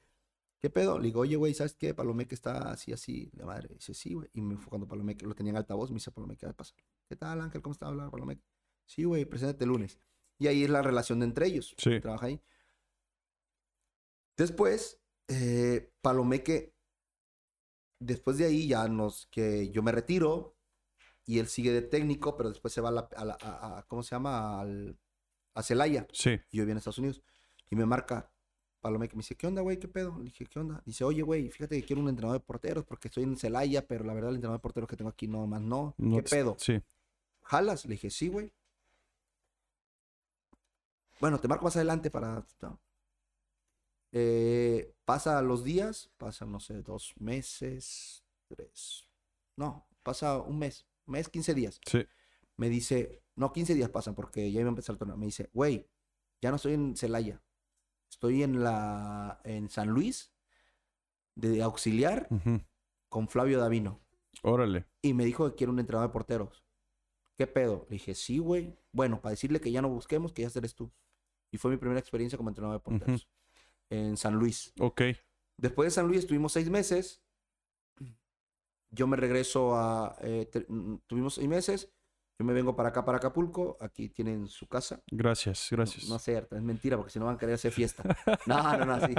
¿Qué 0.61 0.69
pedo? 0.69 0.99
Le 0.99 1.05
digo, 1.05 1.21
oye, 1.21 1.35
güey, 1.37 1.53
¿sabes 1.53 1.73
qué? 1.73 1.93
Palomeque 1.93 2.35
está 2.35 2.71
así, 2.71 2.91
así. 2.91 3.31
La 3.37 3.45
madre 3.45 3.69
dice, 3.75 3.93
sí, 3.93 4.13
güey. 4.13 4.29
Y 4.33 4.41
me 4.41 4.57
fue 4.57 4.67
cuando 4.69 4.87
Palomeque 4.87 5.25
lo 5.25 5.33
tenía 5.33 5.51
en 5.51 5.57
altavoz, 5.57 5.89
me 5.89 5.95
dice 5.95 6.11
Palomeque, 6.11 6.45
¿qué 6.47 6.53
pasa? 6.53 6.73
¿Qué 7.07 7.15
tal, 7.15 7.39
Ángel? 7.41 7.61
¿Cómo 7.61 7.71
está 7.73 7.87
hablando 7.87 8.11
Palomeque? 8.11 8.43
Sí, 8.85 9.03
güey, 9.05 9.23
preséntate 9.25 9.63
el 9.63 9.69
lunes. 9.69 9.99
Y 10.37 10.47
ahí 10.47 10.63
es 10.63 10.69
la 10.69 10.81
relación 10.81 11.19
de 11.19 11.25
entre 11.27 11.47
ellos. 11.47 11.75
Sí. 11.77 11.99
Trabaja 12.01 12.25
ahí. 12.25 12.41
Después, 14.37 15.01
eh, 15.27 15.91
Palomeque, 16.01 16.73
después 17.99 18.37
de 18.37 18.45
ahí 18.45 18.67
ya 18.67 18.87
nos, 18.87 19.27
que 19.27 19.69
yo 19.69 19.83
me 19.83 19.91
retiro 19.91 20.55
y 21.25 21.39
él 21.39 21.47
sigue 21.47 21.71
de 21.71 21.81
técnico, 21.81 22.35
pero 22.37 22.49
después 22.49 22.73
se 22.73 22.81
va 22.81 22.89
a 22.89 22.93
la, 22.93 23.09
a 23.15 23.25
la- 23.25 23.37
a- 23.41 23.79
a- 23.79 23.83
¿cómo 23.87 24.01
se 24.03 24.11
llama? 24.15 24.59
Al, 24.61 24.97
a 25.53 25.63
Celaya. 25.63 26.07
Sí. 26.13 26.39
Y 26.51 26.57
yo 26.57 26.65
vine 26.65 26.75
a 26.75 26.77
Estados 26.79 26.99
Unidos. 26.99 27.21
Y 27.69 27.75
me 27.75 27.85
marca 27.85 28.31
Palomeque. 28.81 29.15
Me 29.15 29.21
dice, 29.21 29.35
¿qué 29.35 29.47
onda, 29.47 29.61
güey? 29.61 29.77
¿Qué 29.77 29.87
pedo? 29.87 30.17
Le 30.17 30.25
dije, 30.25 30.45
¿qué 30.45 30.59
onda? 30.59 30.81
Dice, 30.85 31.03
oye, 31.03 31.21
güey, 31.21 31.49
fíjate 31.49 31.79
que 31.79 31.85
quiero 31.85 32.01
un 32.01 32.09
entrenador 32.09 32.39
de 32.39 32.45
porteros 32.45 32.85
porque 32.85 33.07
estoy 33.07 33.23
en 33.23 33.37
Celaya, 33.37 33.87
pero 33.87 34.03
la 34.03 34.13
verdad 34.13 34.29
el 34.29 34.35
entrenador 34.35 34.59
de 34.59 34.63
porteros 34.63 34.89
que 34.89 34.95
tengo 34.95 35.09
aquí 35.09 35.27
no 35.27 35.45
más 35.47 35.61
no. 35.61 35.95
No 35.97 36.17
¿Qué 36.17 36.23
pedo? 36.23 36.55
Sí. 36.59 36.81
¿Jalas? 37.43 37.85
Le 37.85 37.91
dije, 37.91 38.09
sí, 38.09 38.27
güey. 38.27 38.51
Bueno, 41.19 41.39
te 41.39 41.47
marco 41.47 41.65
más 41.65 41.75
adelante 41.75 42.09
para... 42.09 42.45
no. 42.61 42.79
Eh, 44.11 44.95
pasa 45.05 45.41
los 45.41 45.63
días, 45.63 46.09
pasan, 46.17 46.51
no 46.51 46.59
sé, 46.59 46.81
dos 46.81 47.13
meses, 47.19 48.23
tres. 48.47 49.07
No, 49.55 49.87
pasa 50.01 50.39
un 50.39 50.57
mes, 50.57 50.87
mes, 51.05 51.29
15 51.29 51.53
días. 51.53 51.79
Sí. 51.85 52.05
Me 52.57 52.69
dice, 52.69 53.21
no, 53.35 53.53
15 53.53 53.75
días 53.75 53.89
pasan 53.89 54.15
porque 54.15 54.51
ya 54.51 54.61
iba 54.61 54.69
a 54.69 54.69
empezar 54.69 54.93
el 54.93 54.99
torneo. 54.99 55.17
Me 55.17 55.27
dice, 55.27 55.49
güey, 55.53 55.87
ya 56.41 56.49
no 56.49 56.55
estoy 56.55 56.73
en 56.73 56.95
Celaya. 56.95 57.41
Estoy 58.09 58.43
en 58.43 58.63
la 58.63 59.39
en 59.43 59.69
San 59.69 59.89
Luis 59.89 60.33
de 61.35 61.61
auxiliar 61.61 62.27
con 63.07 63.27
Flavio 63.27 63.59
Davino. 63.59 63.99
Órale. 64.41 64.85
Y 65.01 65.13
me 65.13 65.25
dijo 65.25 65.49
que 65.49 65.55
quiere 65.55 65.71
un 65.71 65.79
entrenador 65.79 66.09
de 66.09 66.13
porteros. 66.13 66.63
¿Qué 67.37 67.47
pedo? 67.47 67.85
Le 67.89 67.93
dije, 67.95 68.15
sí, 68.15 68.39
güey. 68.39 68.75
Bueno, 68.91 69.21
para 69.21 69.31
decirle 69.31 69.61
que 69.61 69.71
ya 69.71 69.81
no 69.81 69.89
busquemos, 69.89 70.33
que 70.33 70.41
ya 70.41 70.49
eres 70.53 70.75
tú. 70.75 70.91
Y 71.51 71.57
fue 71.57 71.71
mi 71.71 71.77
primera 71.77 71.99
experiencia 71.99 72.37
como 72.37 72.49
entrenador 72.49 72.79
de 72.79 72.83
porteros. 72.83 73.29
En 73.89 74.17
San 74.17 74.35
Luis. 74.35 74.73
Ok. 74.79 75.01
Después 75.57 75.87
de 75.87 75.91
San 75.91 76.07
Luis 76.07 76.19
estuvimos 76.19 76.51
seis 76.51 76.69
meses. 76.69 77.21
Yo 78.91 79.07
me 79.07 79.17
regreso 79.17 79.75
a... 79.75 80.17
eh, 80.21 80.49
mm, 80.67 80.95
tuvimos 81.07 81.35
seis 81.35 81.47
meses. 81.47 81.91
Yo 82.39 82.45
me 82.45 82.53
vengo 82.53 82.73
para 82.75 82.89
acá, 82.89 83.03
para 83.03 83.17
Acapulco. 83.17 83.75
Aquí 83.81 84.07
tienen 84.09 84.47
su 84.47 84.65
casa. 84.67 85.03
Gracias, 85.11 85.67
gracias. 85.71 86.03
No, 86.05 86.11
no 86.11 86.15
es 86.15 86.21
cierto, 86.23 86.55
es 86.55 86.61
mentira, 86.61 86.95
porque 86.95 87.11
si 87.11 87.19
no 87.19 87.25
van 87.25 87.35
a 87.35 87.37
querer 87.37 87.55
hacer 87.55 87.71
fiesta. 87.71 88.03
No, 88.47 88.77
no, 88.77 88.85
no, 88.85 89.05
sí. 89.07 89.13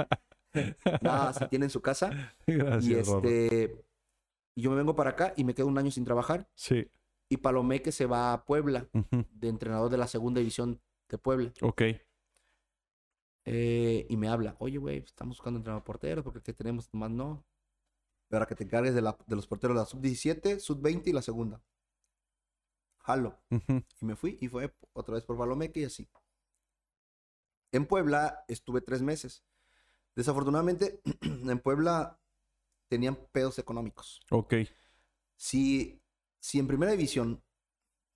No, 1.01 1.33
sí 1.33 1.45
tienen 1.49 1.69
su 1.69 1.81
casa. 1.81 2.09
Gracias, 2.47 2.83
Y 2.85 2.93
este... 2.95 3.85
y 4.57 4.61
yo 4.63 4.71
me 4.71 4.77
vengo 4.77 4.95
para 4.95 5.11
acá 5.11 5.33
y 5.37 5.43
me 5.43 5.53
quedo 5.53 5.67
un 5.67 5.77
año 5.77 5.91
sin 5.91 6.03
trabajar. 6.03 6.49
Sí. 6.55 6.89
Y 7.29 7.37
Palomeque 7.37 7.91
se 7.91 8.07
va 8.07 8.33
a 8.33 8.43
Puebla, 8.43 8.89
de 9.31 9.47
entrenador 9.47 9.89
de 9.91 9.97
la 9.97 10.07
segunda 10.07 10.39
división 10.39 10.81
de 11.09 11.17
Puebla. 11.17 11.53
Ok. 11.61 11.83
Eh, 13.45 14.05
y 14.09 14.17
me 14.17 14.27
habla, 14.27 14.55
oye, 14.59 14.77
güey, 14.77 14.97
estamos 14.97 15.37
buscando 15.37 15.57
entrenador 15.57 15.83
portero 15.83 16.23
porque 16.23 16.41
que 16.41 16.53
tenemos 16.53 16.89
más 16.93 17.09
no. 17.11 17.45
Para 18.29 18.45
que 18.45 18.55
te 18.55 18.63
encargues 18.63 18.93
de, 18.95 19.01
la- 19.01 19.17
de 19.27 19.35
los 19.35 19.45
porteros 19.47 19.75
de 19.75 19.81
la 19.81 19.85
sub-17, 19.85 20.59
sub-20 20.59 21.07
y 21.07 21.13
la 21.13 21.21
segunda. 21.21 21.61
Jalo. 23.03 23.39
Y 23.49 24.05
me 24.05 24.15
fui 24.15 24.37
y 24.41 24.47
fue 24.47 24.73
otra 24.93 25.15
vez 25.15 25.23
por 25.23 25.37
Palomeque 25.37 25.81
y 25.81 25.85
así. 25.85 26.09
En 27.71 27.85
Puebla 27.85 28.43
estuve 28.47 28.81
tres 28.81 29.01
meses. 29.01 29.43
Desafortunadamente, 30.15 31.01
en 31.21 31.59
Puebla 31.59 32.19
tenían 32.87 33.15
pedos 33.31 33.57
económicos. 33.59 34.21
Ok. 34.29 34.55
Si, 35.37 36.01
si 36.39 36.59
en 36.59 36.67
primera 36.67 36.91
división 36.91 37.43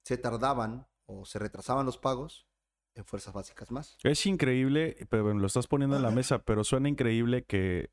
se 0.03 0.17
tardaban 0.17 0.87
o 1.05 1.25
se 1.25 1.39
retrasaban 1.39 1.85
los 1.85 1.97
pagos, 1.97 2.47
en 2.95 3.05
fuerzas 3.05 3.33
básicas 3.33 3.71
más. 3.71 3.97
Es 4.03 4.25
increíble, 4.25 4.95
pero 5.09 5.23
bueno, 5.23 5.39
lo 5.39 5.47
estás 5.47 5.67
poniendo 5.67 5.97
en 5.97 6.01
la 6.01 6.11
mesa, 6.11 6.39
pero 6.39 6.63
suena 6.63 6.87
increíble 6.87 7.43
que, 7.43 7.91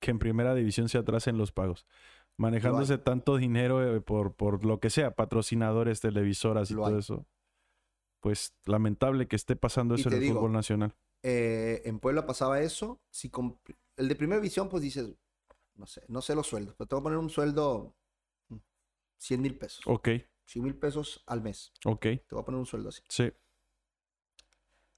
que 0.00 0.10
en 0.10 0.18
primera 0.18 0.54
división 0.54 0.88
se 0.88 0.98
atrasen 0.98 1.36
los 1.36 1.52
pagos. 1.52 1.86
Manejándose 2.40 2.98
tanto 2.98 3.36
dinero 3.36 3.96
eh, 3.96 4.00
por, 4.00 4.34
por 4.34 4.64
lo 4.64 4.80
que 4.80 4.88
sea, 4.90 5.14
patrocinadores, 5.14 6.00
televisoras 6.00 6.70
y 6.70 6.74
Lo 6.74 6.82
todo 6.84 6.94
hay. 6.94 6.98
eso. 7.00 7.26
Pues 8.20 8.54
lamentable 8.64 9.28
que 9.28 9.36
esté 9.36 9.56
pasando 9.56 9.94
eso 9.94 10.08
en 10.08 10.14
el 10.14 10.20
digo, 10.20 10.34
fútbol 10.34 10.52
nacional. 10.52 10.94
Eh, 11.22 11.82
en 11.84 12.00
Puebla 12.00 12.26
pasaba 12.26 12.60
eso. 12.60 13.00
Si 13.10 13.30
el 13.96 14.08
de 14.08 14.16
primera 14.16 14.40
división, 14.40 14.68
pues 14.68 14.82
dices, 14.82 15.12
no 15.74 15.86
sé, 15.86 16.02
no 16.08 16.22
sé 16.22 16.34
los 16.34 16.46
sueldos, 16.46 16.74
pero 16.76 16.88
te 16.88 16.94
voy 16.94 17.00
a 17.00 17.04
poner 17.04 17.18
un 17.18 17.30
sueldo 17.30 17.94
mm, 18.48 18.56
100 19.18 19.42
mil 19.42 19.58
pesos. 19.58 19.82
Ok, 19.86 20.08
100 20.46 20.64
mil 20.64 20.74
pesos 20.74 21.22
al 21.26 21.42
mes. 21.42 21.72
ok, 21.84 22.00
Te 22.00 22.26
voy 22.30 22.40
a 22.40 22.44
poner 22.44 22.58
un 22.58 22.66
sueldo 22.66 22.88
así. 22.90 23.02
sí, 23.08 23.30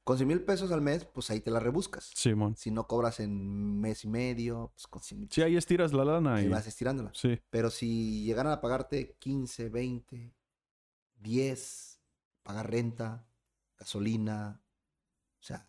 Con 0.04 0.16
100 0.16 0.26
mil 0.28 0.42
pesos 0.42 0.72
al 0.72 0.80
mes, 0.80 1.04
pues 1.04 1.30
ahí 1.30 1.40
te 1.40 1.50
la 1.52 1.60
rebuscas. 1.60 2.10
Simón. 2.14 2.56
Si 2.56 2.70
no 2.72 2.88
cobras 2.88 3.20
en 3.20 3.80
mes 3.80 4.04
y 4.04 4.08
medio, 4.08 4.72
pues 4.74 4.86
con 4.88 5.00
100 5.00 5.20
mil 5.20 5.28
Sí, 5.30 5.42
ahí 5.42 5.56
estiras 5.56 5.92
la 5.92 6.04
lana 6.04 6.34
ahí 6.36 6.46
y... 6.46 6.48
vas 6.48 6.66
estirándola. 6.66 7.12
Sí. 7.14 7.40
Pero 7.50 7.70
si 7.70 8.24
llegaran 8.24 8.52
a 8.52 8.60
pagarte 8.60 9.14
15, 9.20 9.68
20, 9.68 10.34
10, 11.20 12.00
pagar 12.42 12.70
renta, 12.70 13.24
gasolina, 13.78 14.60
o 15.40 15.42
sea, 15.42 15.68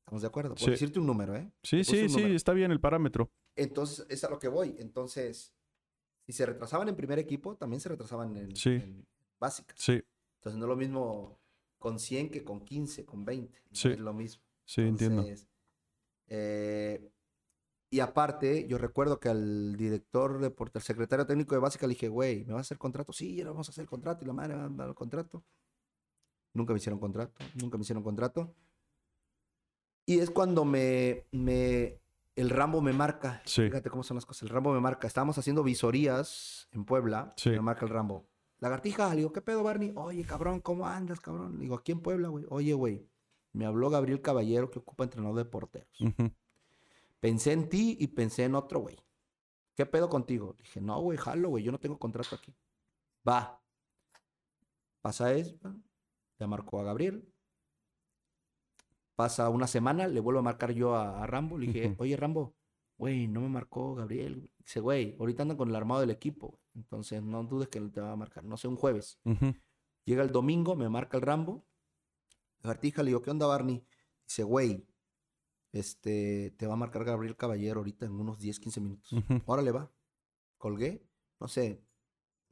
estamos 0.00 0.22
de 0.22 0.28
acuerdo. 0.28 0.50
Por 0.50 0.64
Sí. 0.64 0.70
decirte 0.72 0.98
un 0.98 1.06
número, 1.06 1.36
¿eh? 1.36 1.52
Sí, 1.62 1.84
sí, 1.84 2.08
sí, 2.08 2.22
está 2.34 2.52
bien 2.52 2.72
el 2.72 2.80
parámetro. 2.80 3.30
Entonces, 3.54 4.04
es 4.08 4.24
a 4.24 4.28
lo 4.30 4.38
que 4.40 4.48
voy. 4.48 4.74
Entonces, 4.80 5.54
si 6.24 6.32
se 6.32 6.46
retrasaban 6.46 6.88
en 6.88 6.96
primer 6.96 7.20
equipo, 7.20 7.56
también 7.56 7.80
se 7.80 7.88
retrasaban 7.88 8.36
en, 8.36 8.56
Sí. 8.56 8.70
en 8.70 9.06
básicas. 9.38 9.78
Sí, 9.78 10.02
Entonces, 10.40 10.58
no 10.58 10.64
es 10.66 10.68
lo 10.68 10.76
mismo 10.76 11.38
con 11.78 11.98
100 11.98 12.30
que 12.30 12.42
con 12.44 12.60
15, 12.60 13.04
con 13.04 13.24
20. 13.24 13.58
No 13.70 13.76
Sí. 13.76 13.88
es 13.88 13.98
lo 14.00 14.12
mismo. 14.12 14.42
sí, 14.64 14.80
entiendo. 14.82 15.24
Eh, 16.28 17.10
y 17.88 18.00
aparte, 18.00 18.66
yo 18.66 18.78
recuerdo 18.78 19.20
que 19.20 19.28
al 19.28 19.76
director 19.76 20.40
de 20.40 20.50
Porter, 20.50 20.82
secretario 20.82 21.24
técnico 21.26 21.54
de 21.54 21.60
básica, 21.60 21.86
le 21.86 21.94
dije, 21.94 22.08
güey, 22.08 22.44
¿me 22.44 22.52
vas 22.52 22.60
a 22.60 22.62
hacer 22.62 22.78
contrato? 22.78 23.12
Sí, 23.12 23.36
ya 23.36 23.44
vamos 23.46 23.68
a 23.68 23.70
hacer 23.70 23.82
el 23.82 23.88
contrato. 23.88 24.24
Y 24.24 24.26
la 24.26 24.32
madre 24.32 24.54
me 24.56 24.60
va 24.62 24.66
a 24.66 24.70
dar 24.70 24.88
el 24.88 24.94
contrato. 24.94 25.44
Nunca 26.52 26.72
me 26.72 26.78
hicieron 26.78 26.98
contrato, 26.98 27.34
nunca 27.54 27.76
me 27.78 27.82
hicieron 27.82 28.02
contrato. 28.02 28.54
Y 30.06 30.18
es 30.20 30.30
cuando 30.30 30.64
me, 30.64 31.26
me 31.30 32.00
el 32.34 32.50
Rambo 32.50 32.80
me 32.80 32.92
marca. 32.92 33.42
Sí. 33.44 33.62
Fíjate 33.62 33.90
cómo 33.90 34.02
son 34.02 34.16
las 34.16 34.26
cosas. 34.26 34.44
El 34.44 34.48
Rambo 34.50 34.72
me 34.72 34.80
marca. 34.80 35.06
Estábamos 35.06 35.36
haciendo 35.38 35.62
visorías 35.62 36.68
en 36.72 36.84
Puebla. 36.84 37.34
Sí. 37.36 37.50
Me 37.50 37.60
marca 37.60 37.84
el 37.84 37.90
Rambo. 37.90 38.26
Lagartija, 38.58 39.10
le 39.10 39.16
digo, 39.16 39.32
¿qué 39.32 39.42
pedo, 39.42 39.62
Barney? 39.62 39.92
Oye, 39.96 40.24
cabrón, 40.24 40.60
¿cómo 40.60 40.86
andas, 40.86 41.20
cabrón? 41.20 41.54
Le 41.56 41.62
digo, 41.62 41.74
aquí 41.74 41.92
en 41.92 42.00
Puebla, 42.00 42.28
güey. 42.28 42.46
Oye, 42.48 42.72
güey, 42.72 43.06
me 43.52 43.66
habló 43.66 43.90
Gabriel 43.90 44.22
Caballero 44.22 44.70
que 44.70 44.78
ocupa 44.78 45.04
entrenador 45.04 45.36
de 45.36 45.44
porteros. 45.44 45.98
Pensé 47.20 47.52
en 47.52 47.68
ti 47.68 47.96
y 48.00 48.08
pensé 48.08 48.44
en 48.44 48.54
otro, 48.54 48.80
güey. 48.80 48.96
¿Qué 49.74 49.84
pedo 49.84 50.08
contigo? 50.08 50.54
Le 50.56 50.64
dije, 50.64 50.80
no, 50.80 51.00
güey, 51.00 51.18
jalo, 51.18 51.50
güey, 51.50 51.64
yo 51.64 51.72
no 51.72 51.78
tengo 51.78 51.98
contrato 51.98 52.34
aquí. 52.36 52.54
Va. 53.28 53.60
Pasa 55.02 55.32
eso, 55.34 55.56
le 56.38 56.46
marcó 56.46 56.80
a 56.80 56.84
Gabriel. 56.84 57.30
Pasa 59.14 59.48
una 59.50 59.66
semana, 59.66 60.08
le 60.08 60.20
vuelvo 60.20 60.40
a 60.40 60.42
marcar 60.42 60.72
yo 60.72 60.94
a, 60.94 61.22
a 61.22 61.26
Rambo. 61.26 61.58
Le 61.58 61.66
dije, 61.66 61.94
oye, 61.98 62.16
Rambo, 62.16 62.54
güey, 62.98 63.28
no 63.28 63.40
me 63.42 63.48
marcó 63.48 63.94
Gabriel. 63.94 64.50
Dice, 64.58 64.80
güey, 64.80 65.16
ahorita 65.18 65.42
andan 65.42 65.56
con 65.56 65.68
el 65.68 65.76
armado 65.76 66.00
del 66.00 66.10
equipo. 66.10 66.48
güey. 66.48 66.62
Entonces, 66.74 67.22
no 67.22 67.42
dudes 67.44 67.68
que 67.68 67.80
te 67.80 68.00
va 68.00 68.12
a 68.12 68.16
marcar. 68.16 68.44
No 68.44 68.56
sé, 68.56 68.68
un 68.68 68.76
jueves. 68.76 69.18
Llega 70.04 70.22
el 70.22 70.30
domingo, 70.32 70.76
me 70.76 70.88
marca 70.88 71.16
el 71.16 71.22
Rambo. 71.22 71.66
Lagartija, 72.62 73.02
le 73.02 73.10
digo, 73.10 73.22
¿qué 73.22 73.30
onda, 73.30 73.46
Barney? 73.46 73.84
Dice, 74.24 74.42
güey, 74.42 74.86
este, 75.72 76.54
te 76.56 76.66
va 76.66 76.74
a 76.74 76.76
marcar 76.76 77.04
Gabriel 77.04 77.36
Caballero 77.36 77.80
ahorita 77.80 78.06
en 78.06 78.12
unos 78.12 78.38
10, 78.38 78.58
15 78.60 78.80
minutos. 78.80 79.12
Ujú. 79.12 79.42
Órale, 79.46 79.70
va. 79.72 79.90
Colgué. 80.58 81.06
No 81.38 81.48
sé, 81.48 81.84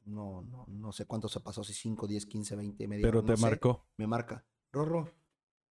no, 0.05 0.43
no, 0.43 0.65
no 0.67 0.91
sé 0.91 1.05
cuánto 1.07 1.27
se 1.27 1.39
pasó, 1.39 1.63
si 1.63 1.73
5, 1.73 2.05
10, 2.07 2.25
15, 2.27 2.55
20, 2.55 2.87
media 2.87 3.03
Pero 3.07 3.23
te 3.23 3.35
sé. 3.35 3.41
marcó. 3.41 3.87
Me 3.97 4.05
marca. 4.05 4.45
Rorro, 4.71 5.09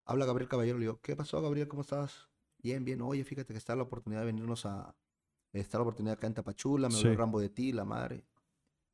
habla 0.05 0.27
Gabriel 0.27 0.49
Caballero. 0.49 0.79
Le 0.79 0.85
digo, 0.87 1.01
¿qué 1.01 1.15
pasó, 1.15 1.41
Gabriel? 1.41 1.69
¿Cómo 1.69 1.83
estás? 1.83 2.29
Bien, 2.65 2.83
bien. 2.83 3.03
Oye, 3.03 3.23
fíjate 3.25 3.53
que 3.53 3.59
está 3.59 3.77
la 3.77 3.83
oportunidad 3.83 4.23
de 4.23 4.27
venirnos 4.27 4.65
a... 4.65 4.97
Está 5.53 5.77
la 5.77 5.83
oportunidad 5.83 6.15
acá 6.15 6.27
en 6.27 6.33
Tapachula, 6.35 6.89
me 6.89 6.95
Sí. 6.95 7.15
Rambo 7.15 7.39
de 7.39 7.51
ti, 7.51 7.73
la 7.73 7.85
madre. 7.85 8.27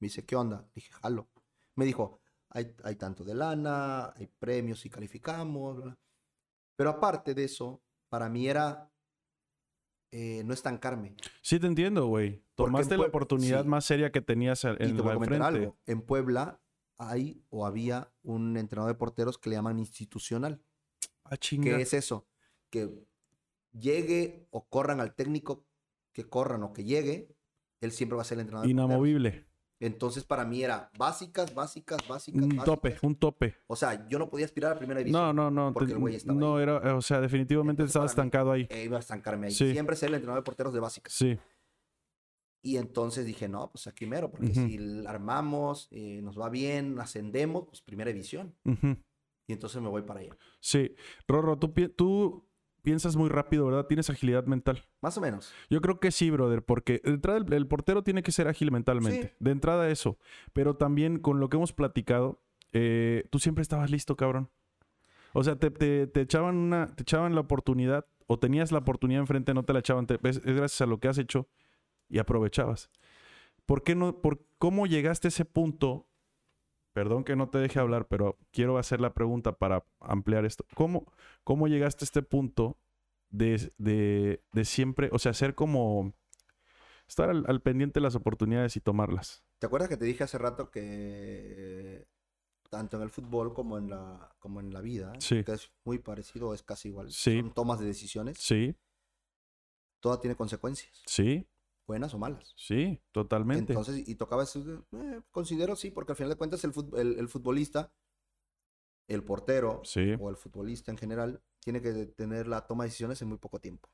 Me 0.00 0.06
dice, 0.06 0.26
¿qué 0.26 0.34
onda? 0.34 0.62
Le 0.62 0.72
dije, 0.74 0.90
jalo. 0.92 1.30
Me 1.76 1.84
dijo, 1.84 2.20
hay, 2.48 2.74
hay 2.82 2.96
tanto 2.96 3.22
de 3.22 3.34
lana, 3.34 4.12
hay 4.16 4.26
premios 4.26 4.80
si 4.80 4.90
calificamos. 4.90 5.76
bla, 5.76 5.84
bla". 5.84 5.98
Pero 6.76 6.90
aparte 6.90 7.32
de 7.32 7.44
eso, 7.44 7.80
para 8.08 8.28
mí 8.28 8.48
era 8.48 8.90
eh, 10.10 10.42
no 10.44 10.52
estancarme. 10.52 11.14
Sí, 11.40 11.60
te 11.60 11.68
entiendo, 11.68 12.06
güey. 12.08 12.42
Tomaste 12.56 12.98
la 12.98 13.06
oportunidad 13.06 13.62
sí. 13.62 13.68
más 13.68 13.84
seria 13.84 14.10
que 14.10 14.20
tenías 14.20 14.64
en 14.64 14.72
Y 14.72 14.76
te 14.76 14.92
voy 14.94 15.02
a 15.02 15.04
la 15.04 15.14
comentar 15.14 15.52
frente. 15.52 15.58
algo. 15.60 15.78
En 15.86 16.02
Puebla 16.02 16.60
hay 16.98 17.44
o 17.50 17.64
había 17.64 18.12
un 18.22 18.56
entrenador 18.56 18.92
de 18.92 18.98
porteros 18.98 19.38
que 19.38 19.48
le 19.48 19.56
llaman 19.56 19.78
institucional. 19.78 20.60
Ah, 21.24 21.36
chinga. 21.36 21.76
¿Qué 21.76 21.82
es 21.82 21.94
eso? 21.94 22.26
Que 22.68 23.06
llegue 23.72 24.46
o 24.50 24.68
corran 24.68 25.00
al 25.00 25.14
técnico, 25.14 25.66
que 26.12 26.28
corran 26.28 26.62
o 26.62 26.72
que 26.72 26.84
llegue, 26.84 27.34
él 27.80 27.92
siempre 27.92 28.16
va 28.16 28.22
a 28.22 28.24
ser 28.24 28.36
el 28.36 28.42
entrenador. 28.42 28.66
de. 28.66 28.72
Inamovible. 28.72 29.46
Entonces 29.82 30.24
para 30.24 30.44
mí 30.44 30.62
era 30.62 30.90
básicas, 30.98 31.54
básicas, 31.54 32.06
básicas. 32.06 32.42
Un 32.42 32.48
básicas. 32.50 32.64
tope, 32.66 32.96
un 33.00 33.14
tope. 33.16 33.56
O 33.66 33.76
sea, 33.76 34.06
yo 34.08 34.18
no 34.18 34.28
podía 34.28 34.44
aspirar 34.44 34.72
a 34.72 34.78
primera 34.78 34.98
división. 34.98 35.22
No, 35.22 35.32
no, 35.32 35.50
no. 35.50 35.72
porque 35.72 35.86
te- 35.88 35.92
el 35.94 35.98
güey 35.98 36.16
estaba 36.16 36.38
no 36.38 36.56
ahí. 36.56 36.64
era, 36.64 36.96
o 36.96 37.00
sea, 37.00 37.20
definitivamente 37.22 37.82
Entonces, 37.82 37.92
estaba 37.92 38.04
mí- 38.04 38.10
estancado 38.10 38.52
ahí. 38.52 38.66
Eh, 38.68 38.84
iba 38.84 38.98
a 38.98 39.00
estancarme 39.00 39.46
ahí. 39.46 39.54
Sí. 39.54 39.72
Siempre 39.72 39.96
ser 39.96 40.10
el 40.10 40.16
entrenador 40.16 40.42
de 40.42 40.44
porteros 40.46 40.74
de 40.74 40.80
básicas. 40.80 41.14
Sí. 41.14 41.38
Y 42.62 42.76
entonces 42.76 43.24
dije, 43.24 43.48
no, 43.48 43.70
pues 43.70 43.86
aquí 43.86 44.04
mero, 44.04 44.30
porque 44.30 44.48
Ujú. 44.50 44.66
si 44.68 44.76
la 44.76 45.08
armamos, 45.08 45.88
eh, 45.92 46.20
nos 46.22 46.38
va 46.38 46.50
bien, 46.50 46.98
ascendemos, 47.00 47.64
pues 47.66 47.80
primera 47.80 48.10
división. 48.12 48.54
Y 49.48 49.52
entonces 49.54 49.80
me 49.80 49.88
voy 49.88 50.02
para 50.02 50.20
allá. 50.20 50.36
Sí. 50.60 50.94
Rorro, 51.26 51.58
tú 51.58 52.49
piensas 52.82 53.16
muy 53.16 53.28
rápido, 53.28 53.66
¿verdad? 53.66 53.86
Tienes 53.86 54.10
agilidad 54.10 54.44
mental. 54.46 54.84
Más 55.00 55.16
o 55.18 55.20
menos. 55.20 55.52
Yo 55.68 55.80
creo 55.80 56.00
que 56.00 56.10
sí, 56.10 56.30
brother, 56.30 56.64
porque 56.64 57.00
de 57.04 57.10
entrada 57.12 57.38
el, 57.38 57.52
el 57.52 57.66
portero 57.66 58.02
tiene 58.02 58.22
que 58.22 58.32
ser 58.32 58.48
ágil 58.48 58.70
mentalmente. 58.72 59.28
Sí. 59.28 59.34
De 59.38 59.50
entrada 59.50 59.88
eso. 59.90 60.18
Pero 60.52 60.74
también 60.76 61.18
con 61.18 61.40
lo 61.40 61.48
que 61.48 61.56
hemos 61.56 61.72
platicado, 61.72 62.40
eh, 62.72 63.24
tú 63.30 63.38
siempre 63.38 63.62
estabas 63.62 63.90
listo, 63.90 64.16
cabrón. 64.16 64.50
O 65.32 65.44
sea, 65.44 65.56
te, 65.56 65.70
te- 65.70 66.06
te 66.06 66.20
echaban 66.22 66.56
una, 66.56 66.86
te 66.94 67.02
echaban 67.02 67.34
la 67.34 67.40
oportunidad, 67.42 68.06
o 68.26 68.38
tenías 68.38 68.72
la 68.72 68.78
oportunidad 68.78 69.20
enfrente, 69.20 69.54
no 69.54 69.62
te 69.64 69.72
la 69.72 69.78
echaban. 69.80 70.06
te- 70.06 70.18
es, 70.22 70.36
es 70.38 70.44
gracias 70.56 70.80
a 70.80 70.86
lo 70.86 70.98
que 70.98 71.08
has 71.08 71.18
hecho 71.18 71.48
y 72.08 72.18
aprovechabas. 72.18 72.90
¿Por 73.66 73.84
qué 73.84 73.94
no? 73.94 74.20
Por 74.20 74.44
cómo 74.58 74.86
llegaste 74.86 75.28
a 75.28 75.30
ese 75.30 75.44
punto? 75.44 76.06
Perdón 76.92 77.24
que 77.24 77.36
no 77.36 77.48
te 77.48 77.58
deje 77.58 77.78
hablar, 77.78 78.08
pero 78.08 78.36
quiero 78.50 78.76
hacer 78.78 79.00
la 79.00 79.14
pregunta 79.14 79.52
para 79.52 79.84
ampliar 80.00 80.44
esto. 80.44 80.64
¿Cómo, 80.74 81.06
cómo 81.44 81.68
llegaste 81.68 82.04
a 82.04 82.06
este 82.06 82.22
punto 82.22 82.78
de, 83.30 83.72
de- 83.78 84.42
de 84.52 84.64
siempre, 84.64 85.08
o 85.12 85.18
sea, 85.20 85.32
ser 85.32 85.54
como, 85.54 86.12
estar 87.08 87.30
al, 87.30 87.44
al 87.46 87.62
pendiente 87.62 88.00
de 88.00 88.04
las 88.04 88.16
oportunidades 88.16 88.76
y 88.76 88.80
tomarlas? 88.80 89.44
¿Te 89.60 89.66
acuerdas 89.66 89.88
que 89.88 89.96
te 89.96 90.04
dije 90.04 90.24
hace 90.24 90.38
rato 90.38 90.70
que 90.70 90.80
eh, 90.82 92.06
tanto 92.70 92.96
en 92.96 93.02
el 93.04 93.10
fútbol 93.10 93.52
como 93.54 93.78
en 93.78 93.90
la, 93.90 94.34
como 94.40 94.58
en 94.60 94.72
la 94.72 94.80
vida, 94.80 95.12
Sí. 95.20 95.44
que 95.44 95.52
es 95.52 95.70
muy 95.84 95.98
parecido, 95.98 96.54
es 96.54 96.62
casi 96.64 96.88
igual, 96.88 97.12
Sí. 97.12 97.38
son 97.40 97.52
tomas 97.52 97.78
de 97.78 97.86
decisiones, 97.86 98.38
Sí, 98.38 98.74
toda 100.00 100.18
tiene 100.20 100.34
consecuencias, 100.34 101.02
sí, 101.06 101.46
buenas 101.90 102.14
o 102.14 102.18
malas. 102.18 102.54
sí, 102.56 103.00
totalmente. 103.12 103.72
Entonces, 103.72 104.06
y 104.08 104.14
tocaba 104.14 104.44
eso, 104.44 104.60
eh, 104.92 105.20
considero 105.32 105.74
sí, 105.74 105.90
porque 105.90 106.12
al 106.12 106.16
final 106.16 106.30
de 106.30 106.36
cuentas 106.36 106.62
el, 106.64 106.72
fut- 106.72 106.96
el- 106.96 107.18
el 107.18 107.28
futbolista, 107.28 107.92
el 109.08 109.24
portero 109.24 109.80
sí, 109.84 110.14
o 110.20 110.30
el 110.30 110.36
futbolista 110.36 110.90
en 110.92 110.98
general, 110.98 111.42
tiene 111.58 111.82
que 111.82 112.06
tener 112.06 112.46
la 112.46 112.66
toma 112.66 112.84
de 112.84 112.88
decisiones 112.90 113.20
en 113.22 113.28
muy 113.28 113.38
poco 113.38 113.58
tiempo. 113.60 113.88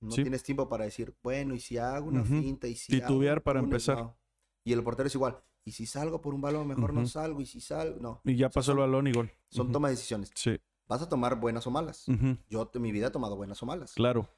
No 0.00 0.12
Sí. 0.12 0.22
tienes 0.22 0.42
tiempo 0.44 0.68
para 0.68 0.84
decir, 0.84 1.14
bueno, 1.22 1.54
y 1.54 1.60
si 1.60 1.78
hago 1.78 2.06
una 2.08 2.22
Ujú. 2.22 2.40
finta, 2.40 2.66
y 2.68 2.74
si 2.76 2.92
Titubear 3.00 3.42
para 3.42 3.60
túnel?", 3.60 3.72
empezar. 3.74 3.98
no. 3.98 4.16
Y 4.64 4.72
el 4.72 4.82
portero 4.84 5.08
es 5.08 5.14
igual. 5.16 5.42
Y 5.64 5.72
si 5.72 5.86
salgo 5.86 6.20
por 6.20 6.34
un 6.34 6.40
balón, 6.40 6.66
mejor 6.68 6.92
no 6.92 7.06
salgo. 7.06 7.40
Y 7.40 7.46
si 7.46 7.60
salgo, 7.60 7.98
no. 8.00 8.20
y 8.24 8.36
ya 8.36 8.46
O 8.46 8.50
sea, 8.50 8.60
pasó 8.60 8.72
el 8.72 8.78
balón 8.78 9.06
y 9.08 9.12
gol. 9.12 9.30
Son 9.50 9.66
Ujú. 9.66 9.72
toma 9.72 9.88
de 9.88 9.94
decisiones. 9.96 10.30
Sí, 10.34 10.58
Vas 10.88 11.02
a 11.02 11.08
tomar 11.08 11.38
buenas 11.40 11.66
o 11.66 11.70
malas. 11.70 12.06
Yo 12.48 12.70
en 12.74 12.82
mi 12.82 12.92
vida 12.92 13.06
he 13.08 13.10
tomado 13.10 13.34
buenas 13.36 13.62
o 13.62 13.66
malas. 13.66 13.94
claro. 13.94 14.28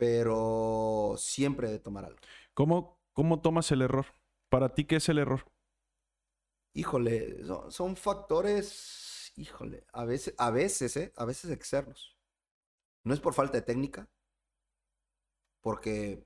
Pero 0.00 1.14
siempre 1.18 1.70
de 1.70 1.78
tomar 1.78 2.04
algo. 2.06 2.18
¿Cómo, 2.54 3.00
¿Cómo 3.12 3.40
tomas 3.40 3.70
el 3.72 3.82
error? 3.82 4.06
¿Para 4.48 4.74
ti 4.74 4.84
qué 4.84 4.96
es 4.96 5.08
el 5.08 5.18
error? 5.18 5.50
Híjole, 6.72 7.44
son, 7.44 7.72
son 7.72 7.96
factores, 7.96 9.32
híjole, 9.36 9.84
a 9.92 10.04
veces, 10.04 10.34
a 10.38 10.50
veces, 10.50 10.96
¿eh? 10.96 11.12
A 11.16 11.24
veces 11.24 11.50
externos. 11.50 12.16
No 13.04 13.14
es 13.14 13.20
por 13.20 13.34
falta 13.34 13.58
de 13.58 13.62
técnica, 13.62 14.08
porque 15.60 16.24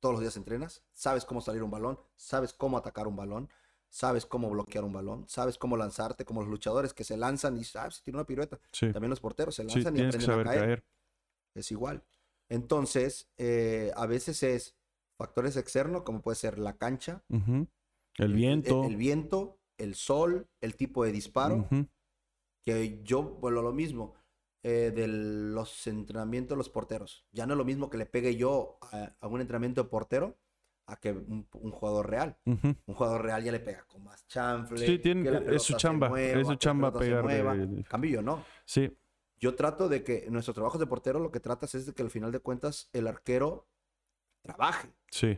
todos 0.00 0.14
los 0.14 0.20
días 0.22 0.36
entrenas, 0.36 0.84
sabes 0.92 1.24
cómo 1.24 1.40
salir 1.40 1.62
un 1.62 1.70
balón, 1.70 2.00
sabes 2.16 2.52
cómo 2.54 2.78
atacar 2.78 3.08
un 3.08 3.16
balón, 3.16 3.50
sabes 3.90 4.26
cómo 4.26 4.50
bloquear 4.50 4.84
un 4.84 4.92
balón, 4.92 5.28
sabes 5.28 5.58
cómo 5.58 5.76
lanzarte, 5.76 6.24
como 6.24 6.42
los 6.42 6.50
luchadores 6.50 6.94
que 6.94 7.04
se 7.04 7.16
lanzan 7.16 7.58
y 7.58 7.64
sabes, 7.64 7.96
se 7.96 8.02
tira 8.04 8.18
una 8.18 8.26
pirueta. 8.26 8.60
Sí, 8.72 8.92
También 8.92 9.10
los 9.10 9.20
porteros 9.20 9.54
se 9.56 9.64
sí, 9.66 9.84
lanzan 9.84 9.96
y 9.96 10.00
tienes 10.00 10.16
que 10.16 10.26
aprenden 10.26 10.32
a 10.32 10.42
caer. 10.42 10.60
caer. 10.60 10.84
Es 11.54 11.70
igual. 11.72 12.04
Entonces, 12.56 13.30
eh, 13.38 13.90
a 13.96 14.06
veces 14.06 14.42
es 14.42 14.76
factores 15.18 15.56
externos, 15.56 16.02
como 16.02 16.20
puede 16.20 16.36
ser 16.36 16.58
la 16.58 16.76
cancha, 16.76 17.24
Ujú. 17.30 17.66
El 18.18 18.34
viento. 18.34 18.84
el, 18.84 18.96
viento, 18.96 19.58
el 19.78 19.94
sol, 19.94 20.48
el 20.60 20.76
tipo 20.76 21.02
de 21.04 21.12
disparo, 21.12 21.56
Ujú. 21.56 21.88
que 22.62 23.00
yo, 23.04 23.22
bueno, 23.22 23.62
lo 23.62 23.72
mismo, 23.72 24.14
eh, 24.62 24.92
de 24.94 25.08
los 25.08 25.86
entrenamientos 25.86 26.50
de 26.54 26.58
los 26.58 26.68
porteros. 26.68 27.24
Ya 27.32 27.46
no 27.46 27.54
es 27.54 27.58
lo 27.58 27.64
mismo 27.64 27.88
que 27.88 27.96
le 27.96 28.04
pegue 28.06 28.36
yo 28.36 28.76
a, 28.82 29.16
a 29.18 29.26
un 29.28 29.40
entrenamiento 29.40 29.82
de 29.84 29.88
portero 29.88 30.36
a 30.86 30.96
que 30.96 31.12
un, 31.12 31.48
un 31.54 31.70
jugador 31.70 32.10
real. 32.10 32.36
Ujú. 32.44 32.74
Un 32.86 32.94
jugador 32.94 33.22
real 33.22 33.42
ya 33.42 33.50
le 33.52 33.60
pega 33.60 33.84
con 33.86 34.04
más 34.04 34.26
chanfle. 34.26 34.86
Sí, 34.86 34.98
tiene- 34.98 35.22
que 35.24 35.30
la 35.30 35.38
es 35.56 35.62
su 35.62 35.74
chamba, 35.78 36.10
mueva, 36.10 36.40
es 36.42 36.46
su 36.46 36.56
chamba 36.56 36.92
pegar 36.92 37.26
de- 37.26 37.82
Cambio 37.84 38.10
yo 38.10 38.22
no. 38.22 38.44
Sí, 38.66 38.94
Yo 39.42 39.56
trato 39.56 39.88
de 39.88 40.04
que 40.04 40.24
en 40.26 40.32
nuestro 40.32 40.54
trabajo 40.54 40.78
de 40.78 40.86
portero 40.86 41.18
lo 41.18 41.32
que 41.32 41.40
tratas 41.40 41.74
es 41.74 41.84
de 41.84 41.92
que 41.92 42.02
al 42.02 42.10
final 42.10 42.30
de 42.30 42.38
cuentas 42.38 42.88
el 42.92 43.08
arquero 43.08 43.66
trabaje 44.40 44.94
Sí. 45.10 45.36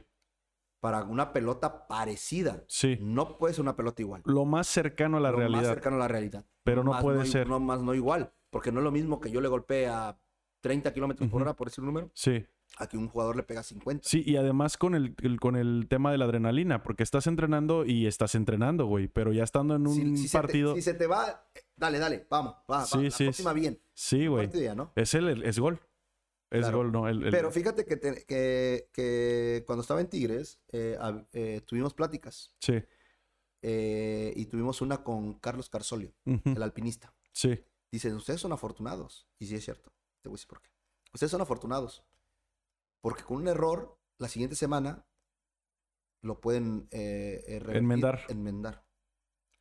para 0.78 1.04
una 1.04 1.32
pelota 1.32 1.86
parecida. 1.88 2.64
Sí. 2.68 2.98
No 3.00 3.38
puede 3.38 3.54
ser 3.54 3.62
una 3.62 3.76
pelota 3.76 4.02
igual. 4.02 4.20
Lo 4.26 4.44
más 4.44 4.66
cercano 4.66 5.16
a 5.16 5.20
la 5.20 5.30
Lo 5.30 5.38
realidad. 5.38 5.62
Más 5.62 5.68
cercano 5.70 5.96
a 5.96 6.00
la 6.00 6.08
realidad. 6.08 6.44
Pero 6.64 6.84
no 6.84 6.90
Más 6.92 7.02
puede 7.02 7.24
i- 7.24 7.30
ser. 7.30 7.48
No 7.48 7.58
más 7.60 7.80
no 7.80 7.94
igual. 7.94 8.30
Porque 8.50 8.70
no 8.70 8.80
es 8.80 8.84
lo 8.84 8.92
mismo 8.92 9.20
que 9.20 9.30
yo 9.30 9.40
le 9.40 9.48
golpee 9.48 9.88
a 9.88 10.20
30 10.60 10.92
kilómetros 10.92 11.28
por 11.30 11.40
hora, 11.40 11.54
por 11.56 11.68
decir 11.68 11.80
un 11.80 11.86
número, 11.86 12.10
Sí. 12.14 12.46
A 12.78 12.88
que 12.88 12.96
un 12.96 13.08
jugador 13.08 13.36
le 13.36 13.42
pega 13.44 13.62
50. 13.62 14.08
Sí, 14.08 14.22
y 14.26 14.36
además 14.36 14.76
con 14.76 14.94
el, 14.94 15.14
el- 15.22 15.38
con 15.38 15.54
el 15.56 15.86
tema 15.88 16.10
de 16.10 16.18
la 16.18 16.24
adrenalina, 16.24 16.82
porque 16.82 17.02
estás 17.04 17.26
entrenando 17.28 17.84
y 17.86 18.06
estás 18.06 18.34
entrenando, 18.34 18.86
güey, 18.86 19.06
pero 19.08 19.32
ya 19.32 19.44
estando 19.44 19.76
en 19.76 19.86
un 19.86 19.94
Si- 19.94 20.16
si 20.16 20.28
se 20.28 20.36
te- 20.38 20.42
partido. 20.42 20.74
si 20.74 20.82
se 20.82 20.94
te 20.94 21.06
va, 21.06 21.46
eh, 21.54 21.60
dale, 21.76 21.98
dale, 21.98 22.26
vamos, 22.28 22.54
va, 22.70 22.78
va, 22.78 22.84
Sí, 22.86 23.04
la 23.04 23.10
sí, 23.10 23.24
próxima 23.24 23.54
sí. 23.54 23.60
bien. 23.60 23.80
sí, 23.94 24.26
güey. 24.26 24.50
Es 24.96 25.14
el, 25.14 25.42
es 25.44 25.58
gol. 25.58 25.78
Es 26.50 26.60
Claro. 26.60 26.76
gol, 26.78 26.92
¿no? 26.92 27.08
El- 27.08 27.30
Pero 27.30 27.50
fíjate 27.50 27.84
que, 27.84 27.96
te- 27.96 28.24
que, 28.26 28.88
que 28.92 29.64
cuando 29.66 29.82
estaba 29.82 30.00
en 30.00 30.08
Tigres, 30.08 30.60
eh, 30.72 30.96
eh, 31.32 31.60
tuvimos 31.66 31.94
pláticas 31.94 32.54
Sí. 32.60 32.74
eh, 33.62 34.32
y 34.36 34.46
tuvimos 34.46 34.80
una 34.82 35.02
con 35.02 35.34
Carlos 35.34 35.68
Carsolio, 35.70 36.12
el 36.24 36.62
alpinista. 36.62 37.12
Sí. 37.32 37.58
Dicen, 37.90 38.14
ustedes 38.14 38.40
son 38.40 38.52
afortunados. 38.52 39.26
Y 39.38 39.46
sí 39.46 39.54
es 39.54 39.64
cierto. 39.64 39.92
Te 40.22 40.28
voy 40.28 40.34
a 40.34 40.36
decir 40.36 40.48
por 40.48 40.60
qué. 40.60 40.70
Ustedes 41.12 41.30
son 41.30 41.40
afortunados. 41.40 42.02
Porque 43.04 43.22
con 43.22 43.36
un 43.36 43.48
error, 43.48 43.98
la 44.18 44.28
siguiente 44.28 44.56
semana 44.56 45.06
lo 46.22 46.40
pueden 46.40 46.88
eh, 46.90 47.44
eh, 47.46 47.58
revertir, 47.58 47.76
Enmendar. 47.76 48.20
enmendar. 48.30 48.86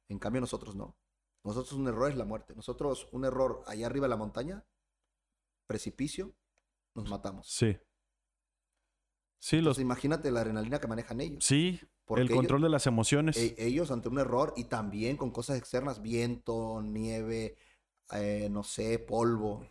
En 0.08 0.18
cambio, 0.18 0.40
nosotros 0.40 0.78
no. 0.78 0.98
Nosotros 1.44 1.74
un 1.74 1.86
error 1.90 2.10
es 2.10 2.16
la 2.16 2.24
muerte. 2.24 2.56
Nosotros 2.56 3.10
un 3.12 3.26
error 3.26 3.62
allá 3.68 3.88
arriba 3.88 4.06
de 4.06 4.12
la 4.12 4.16
montaña, 4.16 4.66
precipicio, 5.68 6.34
nos 6.96 7.10
matamos. 7.10 7.50
Sí. 7.50 7.78
Sí, 9.42 9.58
los, 9.58 9.78
Entonces, 9.78 9.82
imagínate 9.82 10.32
la 10.32 10.40
adrenalina 10.40 10.80
que 10.80 10.88
manejan 10.88 11.20
ellos. 11.20 11.44
sí, 11.44 11.82
Porque 12.06 12.22
el 12.22 12.32
control 12.32 12.62
de 12.62 12.70
las 12.70 12.88
emociones. 12.88 13.36
ellos, 13.36 13.58
e- 13.60 13.66
ellos 13.68 13.92
ante 13.92 14.08
un 14.08 14.20
error 14.20 14.54
y 14.56 14.64
también 14.70 15.18
con 15.18 15.32
cosas 15.32 15.58
externas, 15.58 16.02
viento, 16.02 16.82
nieve, 16.82 17.58
eh, 18.14 18.48
no 18.50 18.64
sé, 18.64 19.00
polvo. 19.00 19.68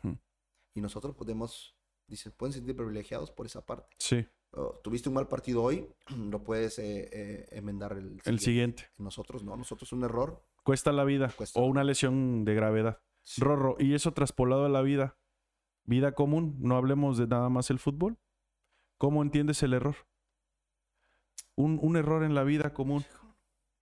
Y 0.74 0.82
nosotros 0.82 1.16
podemos, 1.16 1.74
dice, 2.12 2.30
pueden 2.30 2.52
sentir 2.52 2.76
privilegiados 2.76 3.30
por 3.30 3.46
esa 3.46 3.64
parte. 3.64 3.96
Sí, 3.98 4.26
Oh, 4.54 4.78
tuviste 4.84 5.08
un 5.08 5.14
mal 5.14 5.28
partido 5.28 5.62
hoy, 5.62 5.88
lo 6.30 6.44
puedes 6.44 6.78
eh, 6.78 7.08
eh, 7.10 7.48
enmendar 7.52 7.92
el 7.94 8.20
el 8.22 8.38
siguiente. 8.38 8.90
Nosotros 8.98 9.42
no, 9.42 9.56
nosotros 9.56 9.92
un 9.94 10.04
error. 10.04 10.44
Cuesta 10.62 10.92
la 10.92 11.04
vida 11.04 11.32
Cuesta. 11.34 11.58
o 11.58 11.64
una 11.64 11.84
lesión 11.84 12.44
de 12.44 12.54
gravedad. 12.54 13.00
sí. 13.22 13.40
Rorro, 13.40 13.76
y 13.78 13.94
eso 13.94 14.12
traspolado 14.12 14.66
a 14.66 14.68
la 14.68 14.82
vida. 14.82 15.16
Vida 15.84 16.12
común, 16.12 16.56
no 16.60 16.76
hablemos 16.76 17.16
de 17.16 17.26
nada 17.26 17.48
más 17.48 17.70
el 17.70 17.78
fútbol. 17.78 18.18
¿Cómo 18.98 19.22
entiendes 19.22 19.62
el 19.62 19.72
error? 19.72 19.96
Un, 21.56 21.78
un 21.82 21.96
error 21.96 22.22
en 22.22 22.34
la 22.34 22.44
vida 22.44 22.72
común. 22.74 23.04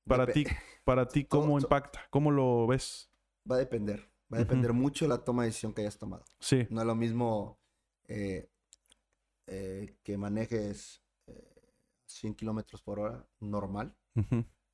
Para 0.07 0.27
ti, 0.27 0.47
para 0.85 1.09
ti, 1.09 1.25
¿cómo 1.29 1.59
impacta? 1.59 2.07
¿Cómo 2.11 2.31
lo 2.31 2.67
ves? 2.67 3.11
Va 3.51 3.57
a 3.57 3.59
depender. 3.59 4.09
Va 4.33 4.37
a 4.37 4.41
depender 4.41 4.73
mucho 4.73 5.05
de 5.05 5.09
la 5.11 5.25
toma 5.25 5.43
de 5.43 5.49
decisión 5.49 5.75
que 5.75 5.81
hayas 5.83 5.99
tomado. 5.99 6.25
Sí, 6.39 6.67
No 6.71 6.81
es 6.81 6.87
lo 6.87 6.95
mismo 6.95 7.60
eh, 8.11 8.51
eh, 9.47 9.97
que 10.03 10.19
manejes 10.19 11.01
eh, 11.29 11.73
100 12.07 12.35
kilómetros 12.35 12.83
por 12.83 12.99
hora 12.99 13.25
normal 13.39 13.97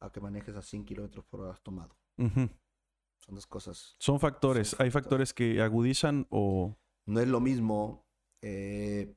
a 0.01 0.11
que 0.11 0.21
manejes 0.21 0.57
a 0.57 0.63
100 0.63 0.87
kilómetros 0.87 1.25
por 1.27 1.41
hora 1.43 1.55
tomado. 1.63 1.99
Son 2.17 3.35
dos 3.35 3.47
cosas. 3.47 3.95
Son 3.99 4.19
factores. 4.19 4.69
Son 4.69 4.83
Hay 4.83 4.91
factores 4.91 5.35
que 5.35 5.61
agudizan 5.61 6.27
o... 6.31 6.79
No 7.05 7.21
es 7.21 7.29
lo 7.29 7.41
mismo 7.41 8.07
eh, 8.41 9.15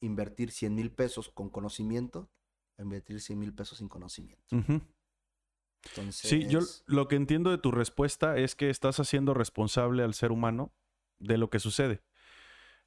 invertir 0.00 0.52
100 0.52 0.74
mil 0.74 0.92
pesos 0.92 1.28
con 1.28 1.50
conocimiento 1.50 2.30
a 2.78 2.82
invertir 2.82 3.20
100 3.20 3.38
mil 3.38 3.52
pesos 3.52 3.78
sin 3.78 3.88
conocimiento. 3.88 4.44
Entonces, 4.50 6.30
Sí, 6.30 6.46
yo 6.46 6.60
lo 6.86 7.08
que 7.08 7.16
entiendo 7.16 7.50
de 7.50 7.58
tu 7.58 7.72
respuesta 7.72 8.38
es 8.38 8.54
que 8.54 8.70
estás 8.70 9.00
haciendo 9.00 9.34
responsable 9.34 10.04
al 10.04 10.14
ser 10.14 10.30
humano 10.30 10.72
de 11.18 11.36
lo 11.36 11.50
que 11.50 11.58
sucede. 11.58 12.00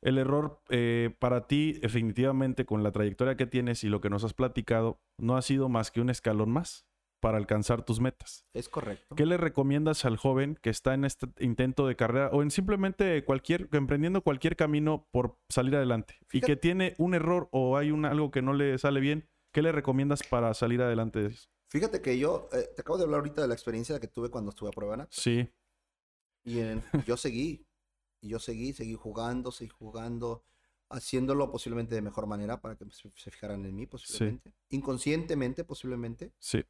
El 0.02 0.18
error 0.18 0.62
eh, 0.70 1.16
para 1.20 1.48
ti, 1.48 1.74
definitivamente, 1.74 2.66
con 2.66 2.84
la 2.84 2.92
trayectoria 2.92 3.38
que 3.38 3.46
tienes 3.46 3.84
y 3.84 3.90
lo 3.90 4.02
que 4.02 4.10
nos 4.10 4.24
has 4.24 4.34
platicado, 4.34 5.00
no 5.20 5.38
ha 5.38 5.42
sido 5.42 5.70
más 5.70 5.92
que 5.92 6.02
un 6.02 6.10
escalón 6.10 6.50
más 6.52 6.86
para 7.22 7.38
alcanzar 7.38 7.86
tus 7.86 8.00
metas. 8.00 8.46
es 8.54 8.68
correcto. 8.68 9.16
¿Qué 9.16 9.28
le 9.28 9.38
recomiendas 9.38 10.06
al 10.06 10.18
joven 10.18 10.58
que 10.60 10.72
está 10.72 10.96
en 10.96 11.06
este 11.06 11.28
intento 11.40 11.86
de 11.86 11.96
carrera 11.96 12.30
o 12.34 12.42
en 12.42 12.50
simplemente 12.50 13.24
cualquier, 13.24 13.70
emprendiendo 13.74 14.24
cualquier 14.24 14.56
camino 14.56 15.08
por 15.12 15.38
salir 15.48 15.76
adelante 15.76 16.18
y 16.34 16.42
que 16.42 16.56
tiene 16.56 16.96
un 16.98 17.14
error 17.14 17.48
o 17.52 17.78
hay 17.78 17.92
un, 17.92 18.06
algo 18.06 18.32
que 18.32 18.42
no 18.42 18.54
le 18.54 18.76
sale 18.80 19.00
bien? 19.00 19.30
¿Qué 19.54 19.62
le 19.62 19.72
recomiendas 19.72 20.24
para 20.24 20.52
salir 20.56 20.82
adelante 20.82 21.20
de 21.20 21.28
eso? 21.28 21.48
Fíjate 21.70 22.02
que 22.02 22.18
yo, 22.18 22.50
eh, 22.54 22.70
te 22.76 22.82
acabo 22.82 22.98
de 22.98 23.04
hablar 23.04 23.20
ahorita 23.20 23.42
de 23.44 23.48
la 23.48 23.54
experiencia 23.54 24.00
que 24.00 24.08
tuve 24.08 24.30
cuando 24.30 24.50
estuve 24.50 24.70
a 24.70 24.74
prueba 24.74 25.08
Sí, 25.12 25.48
y 26.44 26.60
en- 26.60 26.82
yo 27.06 27.18
seguí, 27.18 27.68
y 28.22 28.30
yo 28.30 28.40
seguí, 28.40 28.74
seguí 28.74 28.96
jugando, 28.96 29.52
seguí 29.52 29.70
jugando, 29.70 30.44
haciéndolo 30.90 31.52
posiblemente 31.52 31.96
de 31.96 32.02
mejor 32.02 32.28
manera 32.28 32.62
para 32.62 32.76
que 32.76 32.86
se, 32.92 33.10
fijaran 33.10 33.66
en 33.66 33.76
mí 33.76 33.88
posiblemente, 33.88 34.54
inconscientemente 34.70 35.64
posiblemente, 35.64 36.32
sí. 36.38 36.64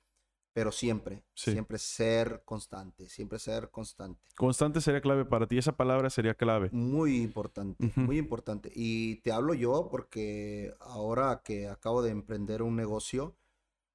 pero 0.54 0.72
siempre, 0.72 1.24
Sí. 1.34 1.52
siempre 1.52 1.78
ser 1.78 2.44
constante, 2.46 3.10
siempre 3.10 3.40
ser 3.40 3.70
constante. 3.70 4.22
Constante 4.36 4.80
sería 4.80 5.02
clave 5.02 5.26
para 5.26 5.48
ti. 5.48 5.58
Esa 5.58 5.76
palabra 5.76 6.10
sería 6.10 6.34
clave. 6.36 6.70
Muy 6.72 7.18
importante, 7.22 7.92
muy 7.96 8.18
importante. 8.18 8.72
Y 8.74 9.18
te 9.18 9.32
hablo 9.32 9.54
yo 9.54 9.90
porque 9.92 10.74
ahora 10.80 11.42
que 11.44 11.68
acabo 11.68 12.02
de 12.02 12.12
emprender 12.12 12.62
un 12.62 12.76
negocio, 12.76 13.36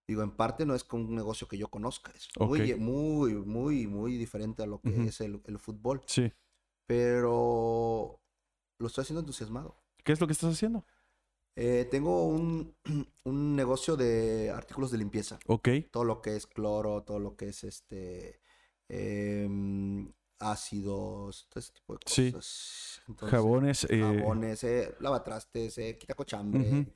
digo, 0.08 0.22
en 0.22 0.30
parte 0.30 0.66
no 0.66 0.74
es 0.74 0.84
con 0.84 1.02
un 1.02 1.14
negocio 1.14 1.48
que 1.48 1.58
yo 1.58 1.68
conozca, 1.68 2.12
es 2.14 2.28
muy, 2.38 2.74
muy, 2.74 3.34
muy, 3.34 3.86
muy 3.86 4.16
diferente 4.16 4.62
a 4.62 4.66
lo 4.66 4.80
que 4.80 5.06
es 5.06 5.20
el, 5.20 5.40
el 5.46 5.58
fútbol, 5.58 6.02
Sí. 6.06 6.32
Pero 6.86 8.20
lo 8.78 8.86
estoy 8.86 9.02
haciendo 9.02 9.20
entusiasmado. 9.20 9.76
¿Qué 10.04 10.12
es 10.12 10.20
lo 10.20 10.26
que 10.26 10.32
estás 10.32 10.52
haciendo? 10.52 10.86
Eh, 11.56 11.86
tengo 11.90 12.26
un, 12.26 12.74
un 13.24 13.56
negocio 13.56 13.96
de 13.96 14.50
artículos 14.50 14.90
de 14.90 14.98
limpieza, 14.98 15.38
Ok. 15.46 15.68
todo 15.90 16.04
lo 16.04 16.20
que 16.22 16.36
es 16.36 16.46
cloro, 16.46 17.02
todo 17.02 17.18
lo 17.18 17.36
que 17.36 17.48
es 17.48 17.64
este 17.64 18.40
em, 18.88 20.12
ácidos, 20.38 21.48
todo 21.48 21.60
ese 21.60 21.72
tipo 21.72 21.94
de 21.94 21.98
Sí. 22.06 22.32
cosas. 22.32 23.02
Entonces, 23.08 23.30
Jabones. 23.30 23.86
eh, 23.90 24.00
jabones, 24.00 24.64
eh, 24.64 24.94
lavatrastes, 25.00 25.74
quita 25.98 26.14
cochambre, 26.14 26.60
Ujú. 26.60 26.92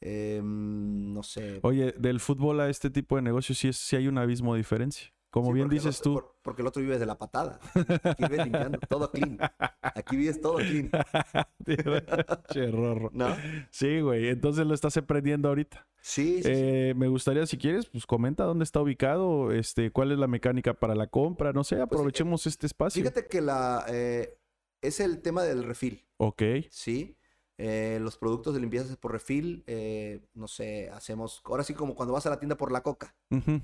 em, 0.00 1.12
no 1.12 1.22
sé. 1.22 1.60
Oye, 1.62 1.92
del 1.98 2.20
fútbol 2.20 2.60
a 2.60 2.68
este 2.70 2.90
tipo 2.90 3.16
de 3.16 3.22
negocios 3.22 3.58
sí, 3.58 3.68
es, 3.68 3.76
sí 3.76 3.96
hay 3.96 4.06
un 4.08 4.18
abismo 4.18 4.54
de 4.54 4.58
diferencia. 4.58 5.12
Como 5.34 5.48
Sí, 5.48 5.54
bien 5.54 5.68
dices 5.68 5.98
otro- 5.98 6.12
tú. 6.12 6.14
por- 6.20 6.36
porque 6.42 6.62
el 6.62 6.68
otro 6.68 6.80
vive 6.80 6.96
de 6.96 7.06
la 7.06 7.18
patada. 7.18 7.58
Aquí 8.04 8.22
vives 8.22 8.44
limpiando, 8.44 8.78
todo 8.88 9.10
clean. 9.10 9.36
Aquí 9.82 10.16
vives 10.16 10.40
todo 10.40 10.58
clean. 10.58 10.90
Che, 12.52 12.70
rorro. 12.70 13.10
¿No? 13.12 13.26
Sí, 13.72 14.00
güey. 14.00 14.28
Entonces 14.28 14.64
lo 14.64 14.74
estás 14.74 14.96
aprendiendo 14.96 15.48
ahorita. 15.48 15.86
Sí, 16.00 16.36
sí, 16.36 16.42
sí. 16.44 16.50
Eh, 16.52 16.94
me 16.96 17.08
gustaría, 17.08 17.46
si 17.46 17.56
quieres, 17.58 17.86
pues 17.86 18.06
comenta 18.06 18.44
dónde 18.44 18.62
está 18.62 18.80
ubicado, 18.80 19.50
este, 19.50 19.90
cuál 19.90 20.12
es 20.12 20.18
la 20.18 20.28
mecánica 20.28 20.74
para 20.74 20.94
la 20.94 21.06
compra, 21.08 21.52
no 21.52 21.64
sé, 21.64 21.80
aprovechemos 21.80 22.46
este 22.46 22.66
espacio. 22.66 23.02
Pues, 23.02 23.12
Fíjate 23.14 23.28
que 23.28 23.40
la 23.40 23.84
eh, 23.88 24.38
es 24.82 25.00
el 25.00 25.20
tema 25.22 25.42
del 25.42 25.64
refil, 25.64 26.04
Ok, 26.18 26.42
¿sí? 26.70 27.16
Eh, 27.56 27.98
los 28.02 28.18
productos 28.18 28.52
de 28.54 28.60
limpieza 28.60 28.94
por 28.96 29.12
refil, 29.12 29.64
eh, 29.66 30.20
no 30.34 30.46
sé, 30.46 30.90
hacemos, 30.90 31.40
ahora 31.46 31.64
sí 31.64 31.72
como 31.72 31.94
cuando 31.94 32.12
vas 32.12 32.26
a 32.26 32.30
la 32.30 32.38
tienda 32.38 32.56
por 32.56 32.70
la 32.70 32.82
coca, 32.82 33.16
ujú. 33.30 33.62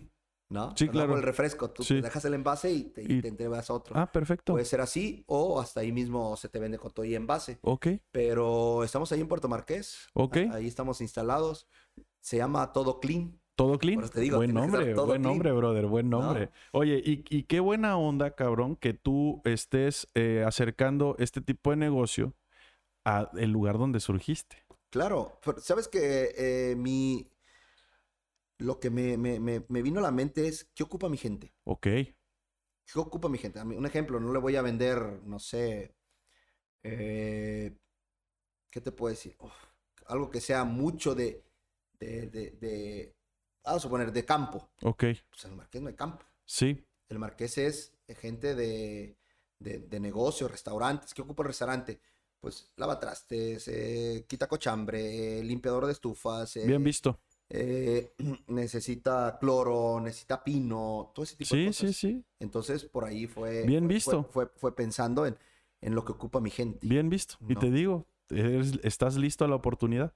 ¿No? 0.51 0.74
Sí, 0.77 0.89
claro. 0.89 1.16
El 1.16 1.22
refresco, 1.22 1.70
tú 1.70 1.82
Sí. 1.82 1.94
te 1.94 2.02
dejas 2.02 2.24
el 2.27 2.35
envase 2.35 2.70
y 2.72 2.85
te, 2.85 3.02
y 3.02 3.06
Y- 3.18 3.22
te 3.22 3.28
entregas 3.28 3.70
otro. 3.70 3.97
Ah, 3.97 4.10
perfecto. 4.12 4.52
Puede 4.52 4.64
ser 4.66 4.81
así 4.82 5.24
o 5.27 5.60
hasta 5.60 5.81
ahí 5.81 5.93
mismo 5.93 6.36
se 6.36 6.48
te 6.48 6.59
vende 6.59 6.77
con 6.78 6.90
todo 6.93 7.06
y 7.06 7.14
envase. 7.14 7.59
Ok, 7.62 7.86
Pero 8.10 8.85
estamos 8.85 9.10
ahí 9.12 9.20
en 9.20 9.28
Puerto 9.28 9.48
Marqués. 9.48 10.09
Ok. 10.12 10.36
Ahí 10.52 10.66
estamos 10.66 11.01
instalados. 11.01 11.66
Se 12.20 12.36
llama 12.36 12.72
Todo 12.72 13.01
Clean. 13.01 13.40
todo 13.56 13.78
clean. 13.78 13.97
Por 13.97 14.05
eso 14.05 14.12
te 14.14 14.20
digo, 14.22 14.39
buen 14.39 14.55
nombre, 14.55 14.94
buen 14.94 15.06
clean. 15.06 15.22
nombre, 15.22 15.52
brother, 15.52 15.85
buen 15.86 16.09
¿No? 16.09 16.22
nombre. 16.22 16.51
Oye, 16.72 17.01
y, 17.05 17.24
y 17.28 17.43
qué 17.43 17.60
buena 17.60 17.98
onda, 17.98 18.35
cabrón, 18.35 18.74
que 18.74 18.94
tú 18.94 19.43
estés 19.44 20.06
eh, 20.14 20.43
acercando 20.47 21.14
este 21.18 21.43
tipo 21.43 21.68
de 21.70 21.77
negocio 21.77 22.32
a 23.05 23.31
el 23.36 23.51
lugar 23.51 23.77
donde 23.77 24.01
surgiste. 24.01 24.56
Claro, 24.90 25.39
pero 25.44 25.60
sabes 25.60 25.89
que 25.89 26.32
eh, 26.39 26.74
mi. 26.77 27.28
Lo 28.61 28.78
que 28.78 28.91
me, 28.91 29.16
me- 29.19 29.41
me- 29.41 29.65
me 29.69 29.82
vino 29.82 29.99
a 29.99 30.03
la 30.05 30.12
mente 30.12 30.47
es: 30.47 30.70
¿qué 30.74 30.85
ocupa 30.85 31.09
mi 31.09 31.16
gente? 31.16 31.53
Ok, 31.65 31.87
¿Qué 32.87 32.99
ocupa 32.99 33.28
mi 33.28 33.39
gente? 33.39 33.61
A 33.61 33.65
mí, 33.65 33.77
un 33.77 33.87
ejemplo, 33.87 34.19
no 34.20 34.32
le 34.32 34.39
voy 34.41 34.57
a 34.57 34.62
vender, 34.62 35.20
no 35.24 35.39
sé. 35.39 35.95
eh, 36.85 37.77
¿Qué 38.70 38.81
te 38.81 38.93
puedo 38.93 39.12
decir? 39.15 39.37
Uf, 39.41 39.53
algo 40.07 40.31
que 40.31 40.41
sea 40.41 40.65
mucho 40.65 41.15
de. 41.15 41.45
de, 42.01 42.27
de, 42.28 42.51
de- 42.53 43.16
vamos 43.65 43.81
a 43.81 43.82
suponer, 43.82 44.12
de 44.12 44.24
campo. 44.24 44.70
ok, 44.82 45.05
Pues 45.31 45.45
el 45.47 45.53
Marqués 45.57 45.82
no 45.82 45.89
hay 45.89 45.97
campo. 45.97 46.24
sí, 46.45 46.85
El 47.09 47.19
Marqués 47.19 47.59
es 47.59 47.95
gente 48.09 48.55
de, 48.55 49.16
de, 49.61 50.01
negocios, 50.01 50.51
restaurantes. 50.51 51.15
¿Qué 51.15 51.23
ocupa 51.23 51.43
el 51.45 51.49
restaurante? 51.49 52.01
Pues 52.41 52.73
lavatrastes, 52.77 53.69
eh, 53.69 54.27
quita 54.28 54.49
cochambre, 54.49 55.43
limpiador 55.45 55.87
de 55.87 55.93
estufas. 55.93 56.57
Bien 56.57 56.82
visto. 56.82 57.20
Eh, 57.52 58.12
necesita 58.47 59.36
cloro, 59.40 60.01
necesita 60.01 60.43
pino, 60.43 61.10
todo 61.14 61.24
ese 61.24 61.36
tipo 61.36 61.56
de 61.56 61.66
cosas. 61.66 61.77
Sí, 61.89 61.93
sí, 61.93 62.12
sí. 62.14 62.24
Entonces, 62.39 62.85
por 62.85 63.05
ahí 63.05 63.27
fue. 63.27 63.66
Bien 63.66 63.89
visto. 63.89 64.24
Fue, 64.31 64.47
fue, 64.56 64.74
pensando 64.74 65.27
en, 65.27 65.36
en, 65.81 65.94
lo 65.94 66.05
que 66.05 66.12
ocupa 66.12 66.40
mi 66.40 66.51
gente. 66.51 66.86
Bien 66.86 67.10
visto. 67.10 67.36
Y 67.48 67.56
te 67.56 67.70
digo, 67.70 68.06
estás 68.82 69.16
listo 69.16 69.44
a 69.44 69.48
la 69.48 69.56
oportunidad. 69.56 70.14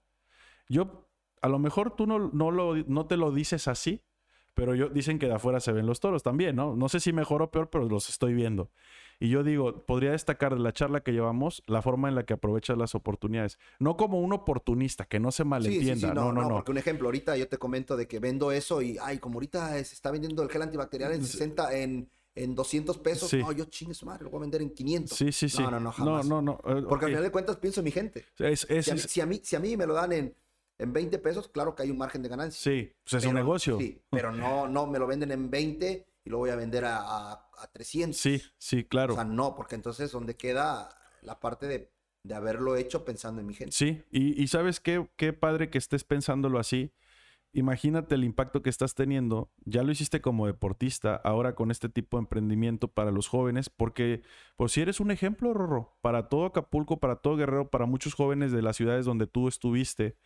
Yo, 0.69 1.09
a 1.43 1.49
lo 1.49 1.59
mejor 1.59 1.97
tú 1.97 2.07
no, 2.07 2.31
no, 2.33 2.51
lo, 2.53 2.77
no 2.77 3.07
te 3.07 3.17
lo 3.17 3.33
dices 3.33 3.69
así, 3.69 4.03
pero 4.55 4.75
yo, 4.77 4.89
dicen 4.89 5.19
que 5.19 5.27
de 5.27 5.35
afuera 5.35 5.59
se 5.61 5.73
ven 5.73 5.87
los 5.87 6.01
toros 6.01 6.23
también, 6.23 6.55
¿no? 6.57 6.77
No 6.77 6.89
sé 6.89 7.01
si 7.01 7.13
mejor 7.13 7.43
o 7.43 7.51
peor, 7.51 7.69
pero 7.69 7.89
los 7.89 8.09
estoy 8.09 8.33
viendo. 8.33 8.71
Y 9.21 9.29
yo 9.29 9.43
digo, 9.43 9.85
podría 9.85 10.13
destacar 10.13 10.55
de 10.55 10.61
la 10.61 10.73
charla 10.73 11.03
que 11.03 11.13
llevamos 11.13 11.63
la 11.67 11.83
forma 11.83 12.09
en 12.09 12.15
la 12.15 12.25
que 12.25 12.35
aprovechas 12.35 12.77
las 12.77 12.95
oportunidades. 12.95 13.59
No 13.79 13.97
como 13.97 14.21
un 14.21 14.33
oportunista, 14.33 15.05
que 15.05 15.21
no 15.21 15.33
se 15.33 15.45
malentienda. 15.45 16.15
no, 16.15 16.33
no, 16.33 16.43
no, 16.43 16.49
Porque 16.57 16.73
un 16.73 16.79
ejemplo, 16.79 17.09
ahorita 17.09 17.37
yo 17.37 17.49
te 17.49 17.59
comento 17.59 17.97
de 17.97 18.07
que 18.07 18.19
vendo 18.19 18.53
eso 18.53 18.83
y, 18.83 18.99
ay, 19.01 19.19
como 19.19 19.37
ahorita 19.37 19.73
se 19.85 19.95
está 19.95 20.11
vendiendo 20.11 20.43
el 20.43 20.49
gel 20.49 20.63
antibacterial 20.63 21.13
en 21.13 21.25
60, 21.25 21.77
en, 21.79 22.11
en 22.35 22.55
200 22.55 22.99
pesos, 22.99 23.33
no, 23.35 23.53
yo 23.53 23.65
chingue 23.67 23.95
su 23.95 24.07
madre, 24.07 24.25
lo 24.25 24.31
voy 24.31 24.39
a 24.39 24.41
vender 24.43 24.63
en 24.63 24.71
500. 24.71 25.17
Sí, 25.17 25.33
sí, 25.33 25.49
sí. 25.49 25.63
No, 25.63 25.71
no, 25.71 25.81
no, 25.81 25.93
jamás. 25.93 26.27
No, 26.27 26.43
no, 26.43 26.61
no. 26.65 26.79
Eh, 26.79 26.85
porque 26.89 27.07
al 27.07 27.11
final 27.13 27.25
de 27.25 27.31
cuentas 27.31 27.57
pienso 27.57 27.81
en 27.81 27.85
mi 27.85 27.91
gente. 27.91 28.25
si, 28.37 29.21
a 29.21 29.27
mí, 29.27 29.41
si 29.43 29.57
a 29.57 29.61
mí 29.61 29.77
me 29.77 29.87
lo 29.87 29.95
dan 29.95 30.13
en 30.13 30.35
en 30.79 30.93
20 30.93 31.19
pesos, 31.19 31.49
claro 31.49 31.75
que 31.75 31.83
hay 31.83 31.91
un 31.91 31.99
margen 31.99 32.23
de 32.23 32.29
ganancia. 32.29 32.61
Sí, 32.61 32.93
pues 33.03 33.23
es 33.23 33.29
un 33.29 33.35
negocio. 33.35 33.79
Sí, 33.79 34.01
pero 34.11 34.33
no, 34.33 34.69
no 34.69 34.87
me 34.87 34.99
lo 34.99 35.07
venden 35.07 35.31
en 35.31 35.51
20 35.51 36.07
y 36.25 36.31
lo 36.31 36.39
voy 36.39 36.51
a 36.51 36.57
vender 36.57 36.85
a, 36.85 37.33
a, 37.33 37.71
300. 37.73 38.19
Sí, 38.19 38.43
sí, 38.59 38.85
claro. 38.85 39.15
O 39.15 39.17
sea, 39.17 39.25
no, 39.25 39.55
porque 39.55 39.75
entonces 39.75 40.11
donde 40.13 40.37
queda 40.37 40.89
la 41.23 41.41
parte 41.41 41.67
de, 41.67 41.93
de 42.23 42.35
haberlo 42.35 42.77
hecho 42.77 43.05
pensando 43.05 43.41
en 43.41 43.47
mi 43.47 43.55
gente. 43.55 43.73
Sí, 43.73 44.03
y, 44.11 44.41
y 44.43 44.47
sabes 44.49 44.81
qué, 44.81 45.09
qué 45.17 45.33
padre 45.33 45.71
que 45.71 45.79
estés 45.79 46.05
pensándolo 46.05 46.59
así. 46.59 46.93
Imagínate 47.57 48.17
el 48.17 48.25
impacto 48.25 48.63
que 48.63 48.71
estás 48.71 48.95
teniendo. 48.95 49.53
Ya 49.65 49.85
lo 49.85 49.93
hiciste 49.93 50.21
como 50.21 50.47
deportista, 50.47 51.15
ahora 51.15 51.55
con 51.55 51.71
este 51.71 51.89
tipo 51.89 52.17
de 52.17 52.23
emprendimiento 52.23 52.89
para 52.89 53.13
los 53.13 53.29
jóvenes, 53.29 53.71
porque 53.71 54.23
pues 54.57 54.73
si 54.73 54.81
eres 54.81 54.99
un 54.99 55.13
ejemplo, 55.13 55.55
Rorro, 55.55 55.97
para 56.01 56.29
todo 56.29 56.47
Acapulco, 56.47 56.99
para 56.99 57.17
todo 57.17 57.37
Guerrero, 57.37 57.71
para 57.71 57.87
muchos 57.87 58.15
jóvenes 58.15 58.51
de 58.51 58.61
las 58.61 58.77
ciudades 58.77 59.05
donde 59.05 59.29
tú 59.29 59.47
estuviste. 59.47 60.17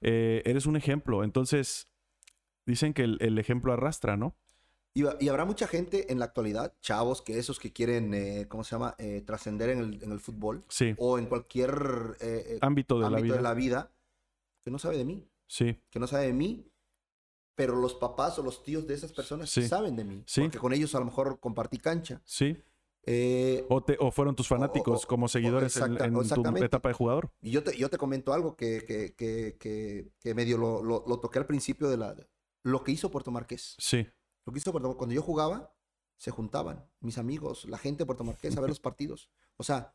Eh, 0.00 0.42
eres 0.46 0.66
un 0.66 0.76
ejemplo. 0.76 1.22
Entonces, 1.22 1.88
dicen 2.66 2.92
que 2.92 3.04
el, 3.04 3.38
ejemplo 3.38 3.72
arrastra, 3.72 4.16
¿no? 4.16 4.36
Y, 4.94 5.28
habrá 5.28 5.44
mucha 5.44 5.66
gente 5.66 6.12
en 6.12 6.20
la 6.20 6.26
actualidad, 6.26 6.72
chavos, 6.80 7.20
que 7.20 7.38
esos 7.38 7.58
que 7.58 7.72
quieren, 7.72 8.14
eh, 8.14 8.46
¿cómo 8.48 8.62
se 8.62 8.76
llama?, 8.76 8.94
eh, 8.98 9.22
trascender 9.26 9.70
en 9.70 10.00
el, 10.00 10.20
fútbol. 10.20 10.62
Sí. 10.68 10.94
O 10.98 11.18
en 11.18 11.26
cualquier 11.26 12.16
ámbito, 12.60 13.00
de, 13.00 13.10
la 13.10 13.20
vida. 13.20 13.36
de 13.36 13.42
la 13.42 13.54
vida, 13.54 13.90
que 14.64 14.70
no 14.70 14.78
sabe 14.78 14.96
de 14.96 15.04
mí. 15.04 15.26
Sí. 15.48 15.76
Que 15.90 15.98
no 15.98 16.06
sabe 16.06 16.26
de 16.26 16.32
mí, 16.32 16.70
pero 17.56 17.74
los 17.76 17.94
papás 17.94 18.38
o 18.38 18.42
los 18.42 18.62
tíos 18.62 18.86
de 18.86 18.94
esas 18.94 19.12
personas 19.12 19.50
sí. 19.50 19.66
saben 19.66 19.96
de 19.96 20.04
mí. 20.04 20.22
Sí. 20.26 20.42
Porque 20.42 20.58
con 20.58 20.72
ellos 20.72 20.94
a 20.94 21.00
lo 21.00 21.06
mejor 21.06 21.40
compartí 21.40 21.78
cancha. 21.78 22.22
Sí. 22.24 22.56
Eh, 23.06 23.66
o, 23.68 24.10
fueron 24.10 24.34
tus 24.34 24.48
fanáticos 24.48 25.04
como 25.04 25.28
seguidores 25.28 25.76
en, 25.76 25.96
tu 25.96 26.64
etapa 26.64 26.88
de 26.88 26.94
jugador. 26.94 27.30
Y 27.42 27.50
yo 27.50 27.62
te, 27.62 27.76
yo 27.76 27.90
te 27.90 27.98
comento 27.98 28.32
algo 28.32 28.56
que, 28.56 28.84
que, 28.86 29.14
que, 29.58 30.08
que 30.18 30.34
medio 30.34 30.56
lo, 30.56 30.82
lo, 30.82 31.04
lo, 31.06 31.20
toqué 31.20 31.38
al 31.38 31.46
principio 31.46 31.88
de 31.88 31.98
la... 31.98 32.16
Lo 32.62 32.82
que 32.82 32.92
hizo 32.92 33.10
Puerto 33.10 33.30
Marqués. 33.30 33.76
Sí. 33.78 34.06
Lo 34.44 34.52
que 34.52 34.58
hizo 34.58 34.72
Puerto 34.72 34.96
Cuando 34.96 35.14
yo 35.14 35.22
jugaba, 35.22 35.74
se 36.16 36.30
juntaban 36.30 36.88
mis 37.00 37.18
amigos, 37.18 37.64
la 37.66 37.78
gente 37.78 38.02
de 38.02 38.06
Puerto 38.06 38.24
Marqués 38.24 38.56
a 38.56 38.60
ver 38.60 38.70
los 38.70 38.80
partidos. 38.80 39.30
O 39.56 39.64
sea, 39.64 39.94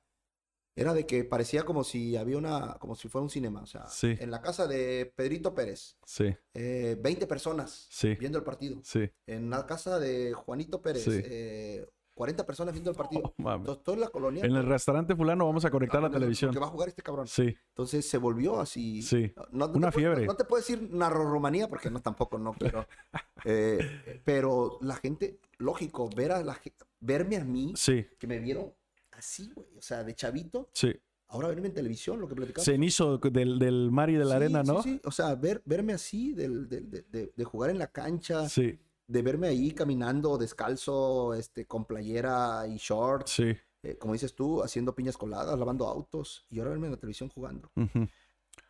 era 0.75 0.93
de 0.93 1.05
que 1.05 1.23
parecía 1.23 1.63
como 1.63 1.83
si 1.83 2.15
había 2.15 2.37
una, 2.37 2.77
como 2.79 2.95
si 2.95 3.09
fuera 3.09 3.23
un 3.23 3.29
cinema. 3.29 3.61
O 3.61 3.65
sea, 3.65 3.85
en 4.01 4.31
la 4.31 4.41
casa 4.41 4.67
de 4.67 5.11
Pedrito 5.15 5.53
Pérez, 5.53 5.97
sí. 6.05 6.23
20 6.23 6.37
eh, 6.53 7.27
personas 7.27 7.89
viendo 8.19 8.37
el 8.37 8.43
partido. 8.43 8.79
Sí. 8.83 9.09
En 9.27 9.49
la 9.49 9.65
casa 9.65 9.99
de 9.99 10.33
Juanito 10.33 10.81
Pérez, 10.81 11.05
eh, 11.07 11.85
40 12.19 12.45
personas 12.45 12.73
viendo 12.73 12.91
el 12.91 12.97
partido. 12.97 13.33
Entonces, 13.37 13.81
toda 13.81 13.97
la 13.97 14.09
colonia. 14.09 14.43
En 14.43 14.53
el 14.53 14.65
restaurante 14.65 15.15
fulano 15.15 15.45
vamos 15.45 15.63
a 15.63 15.71
conectar 15.71 16.01
la 16.01 16.11
televisión. 16.11 16.51
Que 16.51 16.59
va 16.59 16.65
a 16.65 16.69
jugar 16.69 16.89
este 16.89 17.01
cabrón. 17.01 17.25
Sí. 17.29 17.55
Entonces 17.69 18.05
se 18.05 18.17
volvió 18.17 18.59
así. 18.59 19.01
Sí. 19.01 19.33
Una 19.53 19.89
fiebre. 19.89 20.25
no, 20.25 20.35
te 20.35 20.43
puedo 20.43 20.59
decir 20.59 20.89
narro-romanía 20.91 21.69
porque 21.69 21.89
no, 21.89 22.01
tampoco 22.01 22.37
no 22.37 22.51
quiero. 22.53 22.85
Eh, 23.45 24.21
pero 24.25 24.79
la 24.81 24.95
gente, 24.95 25.39
lógico, 25.59 26.09
ver 26.13 26.33
a 26.33 26.43
la, 26.43 26.59
verme 26.99 27.37
a 27.37 27.45
mí, 27.45 27.71
sí. 27.77 28.05
que 28.17 28.27
me 28.27 28.37
vieron 28.37 28.73
así, 29.13 29.49
güey. 29.55 29.77
O 29.77 29.81
sea, 29.81 30.03
de 30.03 30.13
chavito. 30.13 30.69
Sí. 30.73 30.93
Ahora 31.29 31.47
verme 31.47 31.67
en 31.67 31.73
televisión, 31.73 32.19
lo 32.19 32.27
que 32.27 32.35
platicamos. 32.35 32.65
Cenizo 32.65 33.17
del, 33.17 33.57
del 33.57 33.91
mar 33.91 34.09
y 34.09 34.15
de 34.15 34.25
la 34.25 34.35
arena, 34.35 34.61
¿no? 34.61 34.83
Sí, 34.83 34.95
sí. 34.95 35.01
O 35.05 35.11
sea, 35.11 35.35
ver, 35.35 35.61
verme 35.63 35.93
así, 35.93 36.33
del, 36.33 36.67
de, 36.67 37.31
de, 37.33 37.43
jugar 37.45 37.69
en 37.69 37.79
la 37.79 37.87
cancha. 37.87 38.49
Sí 38.49 38.77
de 39.09 39.23
verme 39.23 39.47
ahí 39.47 39.71
caminando 39.71 40.37
descalzo, 40.37 41.33
este, 41.33 41.65
con 41.65 41.85
playera 41.85 42.67
y 42.67 42.77
shorts. 42.77 43.31
Sí. 43.31 43.57
Eh, 43.81 43.97
como 43.97 44.13
dices 44.13 44.35
tú, 44.35 44.61
haciendo 44.61 44.93
piñas 44.93 45.17
coladas, 45.17 45.57
lavando 45.57 45.87
autos 45.87 46.45
y 46.49 46.59
ahora 46.59 46.71
verme 46.71 46.87
en 46.87 46.91
la 46.91 46.99
televisión 46.99 47.29
jugando. 47.29 47.71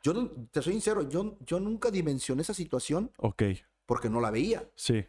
Yo 0.01 0.31
te 0.51 0.61
soy 0.61 0.73
sincero, 0.73 1.09
yo, 1.09 1.37
yo 1.45 1.59
nunca 1.59 1.91
dimensioné 1.91 2.41
esa 2.43 2.53
situación. 2.53 3.11
Ok. 3.17 3.43
Porque 3.85 4.09
no 4.09 4.21
la 4.21 4.31
veía. 4.31 4.69
Sí. 4.75 5.05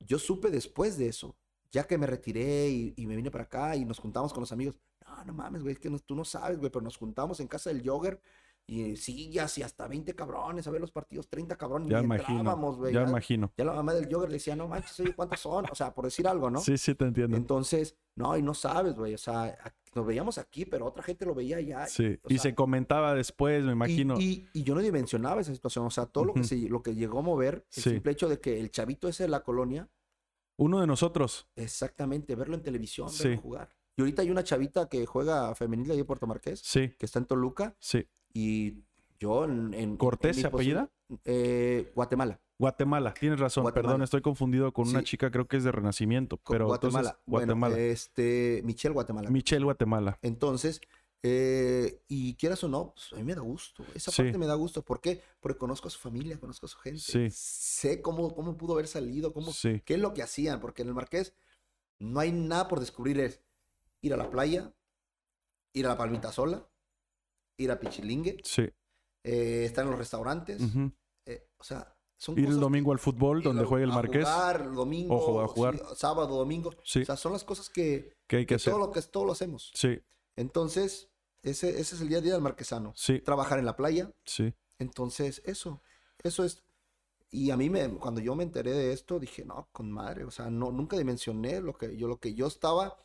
Yo 0.00 0.18
supe 0.18 0.50
después 0.50 0.96
de 0.96 1.08
eso, 1.08 1.36
ya 1.70 1.86
que 1.86 1.98
me 1.98 2.06
retiré 2.06 2.70
y, 2.70 3.06
me 3.06 3.16
vine 3.16 3.30
para 3.30 3.44
acá 3.44 3.76
y 3.76 3.84
nos 3.84 3.98
juntamos 3.98 4.32
con 4.32 4.40
los 4.40 4.52
amigos. 4.52 4.76
No, 5.06 5.24
no 5.26 5.34
mames, 5.34 5.62
güey, 5.62 5.74
es 5.74 5.80
que 5.80 5.90
tú 6.06 6.14
no 6.14 6.24
sabes, 6.24 6.58
güey, 6.58 6.70
pero 6.70 6.82
nos 6.82 6.96
juntamos 6.96 7.40
en 7.40 7.48
casa 7.48 7.68
del 7.70 7.86
jogger 7.86 8.22
y 8.66 8.96
sillas 8.96 9.58
y 9.58 9.62
hasta 9.62 9.86
20 9.86 10.14
cabrones 10.14 10.66
a 10.66 10.70
ver 10.70 10.80
los 10.80 10.90
partidos, 10.90 11.28
30 11.28 11.56
cabrones. 11.56 11.90
Ya 11.90 12.00
imagino. 12.00 12.90
ya, 12.90 13.02
imagino. 13.02 13.52
Ya 13.56 13.64
la 13.64 13.72
mamá 13.74 13.92
del 13.92 14.12
jogger 14.12 14.30
le 14.30 14.36
decía, 14.36 14.56
no 14.56 14.68
manches, 14.68 14.98
oye, 15.00 15.14
¿cuántos 15.14 15.40
son? 15.40 15.66
O 15.70 15.74
sea, 15.74 15.92
por 15.94 16.06
decir 16.06 16.26
algo, 16.26 16.50
¿no? 16.50 16.60
Sí, 16.60 16.78
sí, 16.78 16.94
te 16.94 17.04
entiendo. 17.04 17.36
Entonces, 17.36 17.96
no, 18.16 18.36
y 18.36 18.42
no 18.42 18.54
sabes, 18.54 18.94
güey, 18.94 19.14
o 19.14 19.18
sea, 19.18 19.56
nos 19.94 20.06
veíamos 20.06 20.38
aquí, 20.38 20.64
pero 20.64 20.86
otra 20.86 21.02
gente 21.02 21.26
lo 21.26 21.34
veía 21.34 21.58
allá. 21.58 21.86
Sí, 21.86 22.18
y 22.28 22.38
se 22.38 22.54
comentaba 22.54 23.14
después, 23.14 23.62
me 23.64 23.72
imagino. 23.72 24.18
Y, 24.18 24.48
y, 24.52 24.62
yo 24.62 24.74
no 24.74 24.80
dimensionaba 24.80 25.40
esa 25.40 25.52
situación, 25.52 25.86
o 25.86 25.90
sea, 25.90 26.06
todo 26.06 26.24
lo, 26.24 26.34
que 26.34 26.44
se, 26.44 26.56
lo 26.68 26.82
que 26.82 26.94
llegó 26.94 27.18
a 27.18 27.22
mover, 27.22 27.66
el 27.76 27.82
simple 27.82 28.12
hecho 28.12 28.28
de 28.28 28.40
que 28.40 28.58
el 28.58 28.70
chavito 28.70 29.08
ese 29.08 29.24
de 29.24 29.28
la 29.28 29.40
colonia. 29.40 29.88
Uno 30.56 30.80
de 30.80 30.86
nosotros. 30.86 31.48
Exactamente, 31.56 32.34
verlo 32.34 32.54
en 32.54 32.62
televisión, 32.62 33.08
verlo 33.18 33.40
jugar. 33.40 33.76
Y 33.96 34.02
ahorita 34.02 34.22
hay 34.22 34.30
una 34.30 34.42
chavita 34.42 34.88
que 34.88 35.06
juega 35.06 35.54
femenil 35.54 35.90
ahí 35.90 36.00
en 36.00 36.06
Puerto 36.06 36.26
Marqués. 36.26 36.60
Sí. 36.60 36.90
Que 36.98 37.06
está 37.06 37.20
en 37.20 37.26
Toluca. 37.26 37.76
Sí. 37.78 38.08
Y 38.34 38.82
yo 39.18 39.44
en... 39.44 39.96
¿Cortés 39.96 40.36
se 40.36 40.46
apellida? 40.46 40.90
Eh, 41.24 41.90
Guatemala. 41.94 42.40
Guatemala, 42.58 43.14
tienes 43.14 43.40
razón, 43.40 43.70
perdón, 43.72 44.02
estoy 44.02 44.20
confundido 44.20 44.72
con 44.72 44.88
una 44.88 45.02
chica, 45.02 45.30
creo 45.30 45.48
que 45.48 45.56
es 45.56 45.64
de 45.64 45.72
Renacimiento, 45.72 46.36
pero 46.36 46.66
Guatemala. 46.66 47.18
Guatemala. 47.26 47.76
este, 47.78 48.62
Michelle 48.64 48.92
Guatemala. 48.94 49.28
Michelle 49.30 49.64
Guatemala. 49.64 50.18
Entonces, 50.22 50.80
eh, 51.26 52.02
y 52.06 52.34
quieras 52.34 52.62
o 52.64 52.68
no, 52.68 52.92
pues 52.94 53.12
a 53.12 53.16
mí 53.16 53.24
me 53.24 53.34
da 53.34 53.40
gusto. 53.40 53.82
Esa 53.94 54.12
parte 54.12 54.36
me 54.36 54.46
da 54.46 54.54
gusto. 54.54 54.84
¿Por 54.84 55.00
qué? 55.00 55.22
Porque 55.40 55.58
conozco 55.58 55.88
a 55.88 55.90
su 55.90 55.98
familia, 55.98 56.38
conozco 56.38 56.66
a 56.66 56.68
su 56.68 56.78
gente. 56.78 57.00
Sí. 57.00 57.28
Sé 57.30 58.02
cómo, 58.02 58.34
cómo 58.34 58.58
pudo 58.58 58.74
haber 58.74 58.86
salido, 58.86 59.32
cómo, 59.32 59.50
sí. 59.50 59.80
qué 59.86 59.94
es 59.94 60.00
lo 60.00 60.12
que 60.12 60.22
hacían. 60.22 60.60
Porque 60.60 60.82
en 60.82 60.88
el 60.88 60.94
Marqués 60.94 61.34
no 61.98 62.20
hay 62.20 62.30
nada 62.30 62.68
por 62.68 62.78
descubrir. 62.78 63.18
Es 63.20 63.40
ir 64.02 64.12
a 64.12 64.18
la 64.18 64.28
playa, 64.28 64.74
ir 65.72 65.86
a 65.86 65.90
la 65.90 65.96
Palmita 65.96 66.30
Sola, 66.30 66.68
ir 67.58 67.70
a 67.70 67.78
Pichilingue. 67.78 68.38
Sí 68.44 68.70
eh, 69.24 69.64
estar 69.64 69.84
en 69.84 69.90
los 69.90 69.98
restaurantes. 69.98 70.62
Eh, 71.26 71.48
o 71.56 71.64
sea, 71.64 71.96
son 72.16 72.38
Ir 72.38 72.46
el 72.46 72.60
domingo 72.60 72.92
al 72.92 72.98
fútbol 72.98 73.42
donde 73.42 73.64
juegue 73.64 73.84
el 73.84 73.90
Marqués. 73.90 74.24
Jugar, 74.24 74.72
domingo, 74.72 75.16
o 75.16 75.40
a 75.40 75.48
jugar. 75.48 75.80
sábado, 75.96 76.36
domingo. 76.36 76.70
O 76.70 76.84
sea, 76.84 77.16
son 77.16 77.32
las 77.32 77.42
cosas 77.42 77.70
que, 77.70 78.12
que 78.28 78.36
hay 78.36 78.46
que, 78.46 78.54
hacer. 78.54 78.72
Todo 78.72 78.86
lo 78.86 78.92
que 78.92 79.02
todo 79.02 79.24
lo 79.24 79.32
hacemos. 79.32 79.72
Sí. 79.74 79.98
Entonces, 80.36 81.10
ese, 81.42 81.80
ese 81.80 81.96
es 81.96 82.00
el 82.00 82.08
día 82.08 82.18
a 82.18 82.20
día 82.20 82.32
del 82.34 82.42
marquesano. 82.42 82.92
Sí. 82.94 83.20
Trabajar 83.20 83.58
en 83.58 83.64
la 83.64 83.76
playa. 83.76 84.12
Sí. 84.24 84.54
Entonces, 84.78 85.42
eso, 85.44 85.82
eso 86.22 86.44
es. 86.44 86.62
Y 87.30 87.50
a 87.50 87.56
mí 87.56 87.68
me, 87.68 87.88
cuando 87.94 88.20
yo 88.20 88.36
me 88.36 88.44
enteré 88.44 88.72
de 88.72 88.92
esto, 88.92 89.18
dije, 89.18 89.44
no, 89.44 89.68
con 89.72 89.90
madre, 89.90 90.24
o 90.24 90.30
sea, 90.30 90.50
no, 90.50 90.70
nunca 90.70 90.96
dimensioné 90.96 91.60
lo 91.60 91.74
que 91.74 91.96
yo, 91.96 92.06
lo 92.06 92.20
que 92.20 92.34
yo 92.34 92.46
estaba, 92.46 92.96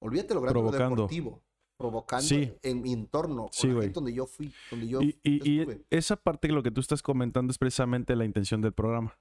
olvídate 0.00 0.32
lo 0.32 0.40
grande 0.40 0.78
deportivo 0.78 1.45
provocando 1.76 2.34
en 2.62 2.82
mi 2.82 2.92
entorno, 2.92 3.48
sí, 3.52 3.68
donde 3.68 4.12
yo 4.12 4.26
fui, 4.26 4.52
donde 4.70 4.88
yo 4.88 5.02
Y, 5.02 5.18
y, 5.22 5.66
esa 5.90 6.16
parte 6.16 6.48
que 6.48 6.54
lo 6.54 6.62
que 6.62 6.70
tú 6.70 6.80
estás 6.80 7.02
comentando 7.02 7.50
es 7.50 7.58
precisamente 7.58 8.16
la 8.16 8.24
intención 8.24 8.60
del 8.60 8.72
programa. 8.72 9.16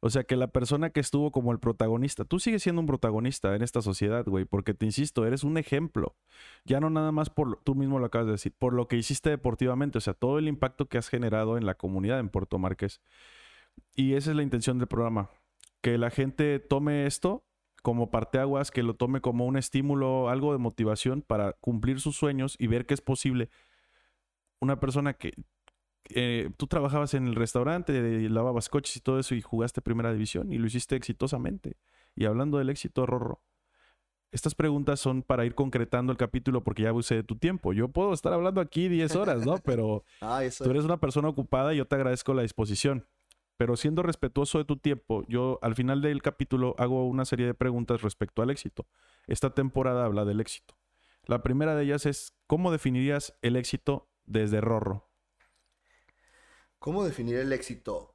O 0.00 0.10
sea, 0.10 0.24
que 0.24 0.36
la 0.36 0.48
persona 0.48 0.90
que 0.90 1.00
estuvo 1.00 1.32
como 1.32 1.52
el 1.52 1.58
protagonista, 1.58 2.24
tú 2.24 2.38
sigues 2.38 2.62
siendo 2.62 2.80
un 2.80 2.86
protagonista 2.86 3.54
en 3.56 3.62
esta 3.62 3.80
sociedad, 3.80 4.26
güey, 4.26 4.44
porque 4.44 4.74
te 4.74 4.84
insisto, 4.84 5.24
eres 5.24 5.42
un 5.42 5.56
ejemplo. 5.56 6.14
Ya 6.64 6.80
no 6.80 6.90
nada 6.90 7.12
más 7.12 7.30
por, 7.30 7.62
tú 7.62 7.74
mismo 7.74 7.98
lo 7.98 8.06
acabas 8.06 8.26
de 8.26 8.32
decir, 8.32 8.52
por 8.58 8.74
lo 8.74 8.88
que 8.88 8.96
hiciste 8.96 9.30
deportivamente, 9.30 9.96
o 9.98 10.00
sea, 10.02 10.12
todo 10.12 10.38
el 10.38 10.48
impacto 10.48 10.86
que 10.86 10.98
has 10.98 11.08
generado 11.08 11.56
en 11.56 11.64
la 11.64 11.76
comunidad 11.76 12.20
en 12.20 12.28
Puerto 12.28 12.58
Márquez. 12.58 13.00
Y 13.94 14.14
esa 14.14 14.30
es 14.30 14.36
la 14.36 14.42
intención 14.42 14.78
del 14.78 14.88
programa, 14.88 15.30
que 15.80 15.96
la 15.96 16.10
gente 16.10 16.58
tome 16.58 17.06
esto 17.06 17.44
como 17.86 18.10
parteaguas, 18.10 18.72
que 18.72 18.82
lo 18.82 18.94
tome 18.94 19.20
como 19.20 19.46
un 19.46 19.56
estímulo, 19.56 20.28
algo 20.28 20.50
de 20.50 20.58
motivación 20.58 21.22
para 21.22 21.52
cumplir 21.52 22.00
sus 22.00 22.16
sueños 22.16 22.56
y 22.58 22.66
ver 22.66 22.84
que 22.84 22.94
es 22.94 23.00
posible. 23.00 23.48
Una 24.58 24.80
persona 24.80 25.14
que 25.14 25.34
eh, 26.08 26.50
tú 26.56 26.66
trabajabas 26.66 27.14
en 27.14 27.28
el 27.28 27.36
restaurante, 27.36 28.28
lavabas 28.28 28.68
coches 28.70 28.96
y 28.96 29.00
todo 29.00 29.20
eso 29.20 29.36
y 29.36 29.40
jugaste 29.40 29.82
primera 29.82 30.12
división 30.12 30.52
y 30.52 30.58
lo 30.58 30.66
hiciste 30.66 30.96
exitosamente. 30.96 31.76
Y 32.16 32.24
hablando 32.24 32.58
del 32.58 32.70
éxito, 32.70 33.06
Rorro, 33.06 33.40
estas 34.32 34.56
preguntas 34.56 34.98
son 34.98 35.22
para 35.22 35.44
ir 35.44 35.54
concretando 35.54 36.10
el 36.10 36.18
capítulo 36.18 36.64
porque 36.64 36.82
ya 36.82 36.88
abusé 36.88 37.14
de 37.14 37.22
tu 37.22 37.36
tiempo. 37.36 37.72
Yo 37.72 37.86
puedo 37.86 38.12
estar 38.12 38.32
hablando 38.32 38.60
aquí 38.60 38.88
10 38.88 39.14
horas, 39.14 39.46
¿no? 39.46 39.58
Pero 39.64 40.02
Ah, 40.20 40.42
tú 40.58 40.68
eres 40.70 40.82
una 40.82 40.98
persona 40.98 41.28
ocupada 41.28 41.72
y 41.72 41.76
yo 41.76 41.86
te 41.86 41.94
agradezco 41.94 42.34
la 42.34 42.42
disposición. 42.42 43.06
Pero 43.56 43.76
siendo 43.76 44.02
respetuoso 44.02 44.58
de 44.58 44.64
tu 44.64 44.76
tiempo, 44.76 45.24
yo 45.28 45.58
al 45.62 45.74
final 45.74 46.02
del 46.02 46.20
capítulo 46.22 46.74
hago 46.78 47.06
una 47.06 47.24
serie 47.24 47.46
de 47.46 47.54
preguntas 47.54 48.02
respecto 48.02 48.42
al 48.42 48.50
éxito. 48.50 48.86
Esta 49.26 49.54
temporada 49.54 50.04
habla 50.04 50.24
del 50.24 50.40
éxito. 50.40 50.76
La 51.24 51.42
primera 51.42 51.74
de 51.74 51.84
ellas 51.84 52.06
es, 52.06 52.34
¿cómo 52.46 52.70
definirías 52.70 53.34
el 53.42 53.56
éxito 53.56 54.08
desde 54.24 54.60
Rorro? 54.60 55.10
¿Cómo 56.78 57.04
definir 57.04 57.36
el 57.36 57.52
éxito? 57.52 58.14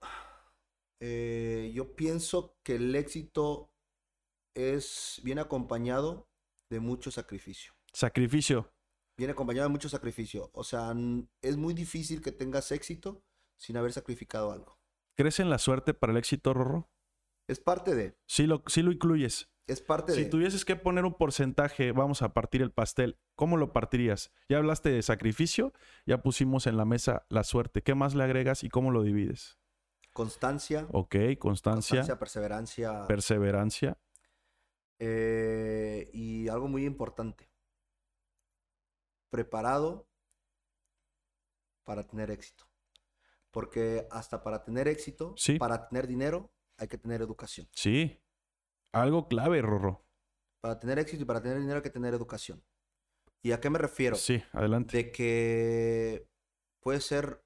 Eh, 0.99 1.71
yo 1.73 1.95
pienso 1.95 2.55
que 2.63 2.75
el 2.75 2.95
éxito 2.95 3.73
es 4.53 5.19
viene 5.23 5.41
acompañado 5.41 6.29
de 6.69 6.79
mucho 6.79 7.11
sacrificio. 7.11 7.73
Sacrificio. 7.91 8.71
Viene 9.17 9.33
acompañado 9.33 9.67
de 9.67 9.73
mucho 9.73 9.89
sacrificio. 9.89 10.51
O 10.53 10.63
sea, 10.63 10.93
es 11.41 11.57
muy 11.57 11.73
difícil 11.73 12.21
que 12.21 12.31
tengas 12.31 12.71
éxito 12.71 13.23
sin 13.57 13.75
haber 13.77 13.91
sacrificado 13.91 14.51
algo. 14.51 14.80
¿Crees 15.15 15.39
en 15.39 15.49
la 15.49 15.57
suerte 15.57 15.93
para 15.93 16.11
el 16.11 16.17
éxito, 16.17 16.53
Rorro? 16.53 16.89
Es 17.47 17.59
parte 17.59 17.95
de, 17.95 18.17
Sí 18.27 18.47
lo, 18.47 18.63
sí 18.67 18.81
lo 18.81 18.91
incluyes. 18.91 19.49
es 19.67 19.81
parte 19.81 20.13
Si 20.13 20.23
de. 20.23 20.29
tuvieses 20.29 20.63
que 20.65 20.75
poner 20.75 21.05
un 21.05 21.13
porcentaje, 21.15 21.91
vamos 21.91 22.21
a 22.21 22.33
partir 22.33 22.61
el 22.61 22.71
pastel, 22.71 23.19
¿cómo 23.35 23.57
lo 23.57 23.73
partirías? 23.73 24.31
Ya 24.49 24.57
hablaste 24.57 24.89
de 24.89 25.01
sacrificio, 25.01 25.73
ya 26.05 26.21
pusimos 26.21 26.65
en 26.67 26.77
la 26.77 26.85
mesa 26.85 27.25
la 27.29 27.43
suerte. 27.43 27.81
¿Qué 27.81 27.93
más 27.95 28.15
le 28.15 28.23
agregas 28.23 28.63
y 28.63 28.69
cómo 28.69 28.91
lo 28.91 29.03
divides? 29.03 29.57
Constancia, 30.13 30.87
Ok, 30.91 31.15
constancia, 31.39 31.39
constancia, 31.39 32.19
perseverancia. 32.19 33.05
perseverancia. 33.07 33.97
eh, 34.99 36.09
y 36.13 36.47
algo 36.47 36.67
muy 36.67 36.85
importante. 36.85 37.49
Preparado 39.29 40.07
para 41.83 42.05
tener 42.05 42.29
éxito. 42.31 42.65
Porque 43.51 44.07
hasta 44.11 44.41
para 44.43 44.63
tener 44.63 44.87
éxito, 44.87 45.33
Sí. 45.37 45.57
para 45.57 45.87
tener 45.87 46.07
dinero, 46.07 46.51
hay 46.77 46.87
que 46.87 46.97
tener 46.97 47.21
educación. 47.21 47.67
Sí. 47.73 48.19
Algo 48.93 49.27
clave, 49.27 49.61
Rorro. 49.61 50.05
Para 50.61 50.79
tener 50.79 50.99
éxito 50.99 51.23
y 51.23 51.25
para 51.25 51.41
tener 51.41 51.57
dinero 51.59 51.77
hay 51.77 51.83
que 51.83 51.89
tener 51.89 52.13
educación. 52.13 52.63
¿Y 53.43 53.51
a 53.51 53.59
qué 53.59 53.69
me 53.69 53.79
refiero? 53.79 54.15
Sí, 54.15 54.41
adelante. 54.53 54.95
De 54.97 55.11
que 55.11 56.27
puedes 56.81 57.03
ser 57.05 57.43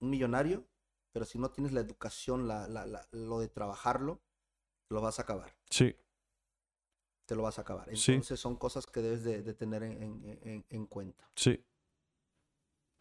un 0.00 0.10
millonario, 0.10 0.66
pero 1.12 1.24
si 1.24 1.38
no 1.38 1.50
tienes 1.50 1.72
la 1.72 1.80
educación, 1.80 2.46
la, 2.48 2.68
la- 2.68 2.86
la- 2.86 3.08
lo 3.12 3.38
de 3.40 3.48
trabajarlo, 3.48 4.20
lo 4.90 5.00
vas 5.00 5.18
a 5.18 5.22
acabar. 5.22 5.54
Sí, 5.70 5.96
Te 7.26 7.36
lo 7.36 7.42
vas 7.42 7.58
a 7.58 7.62
acabar. 7.62 7.94
Sí. 7.94 8.12
Entonces 8.12 8.40
son 8.40 8.56
cosas 8.56 8.86
que 8.86 9.02
debes 9.02 9.22
de, 9.22 9.42
de 9.42 9.52
tener 9.52 9.82
en, 9.82 10.02
en- 10.02 10.38
en- 10.42 10.64
en 10.68 10.86
cuenta. 10.86 11.30
sí. 11.36 11.62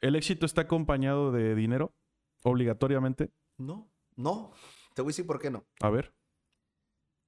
¿El 0.01 0.15
éxito 0.15 0.45
está 0.45 0.61
acompañado 0.61 1.31
de 1.31 1.55
dinero? 1.55 1.93
Obligatoriamente. 2.43 3.31
No, 3.57 3.91
no. 4.15 4.51
Te 4.93 5.01
voy 5.01 5.09
a 5.09 5.13
decir 5.13 5.25
por 5.25 5.39
qué 5.39 5.49
no. 5.49 5.65
A 5.81 5.89
ver. 5.89 6.13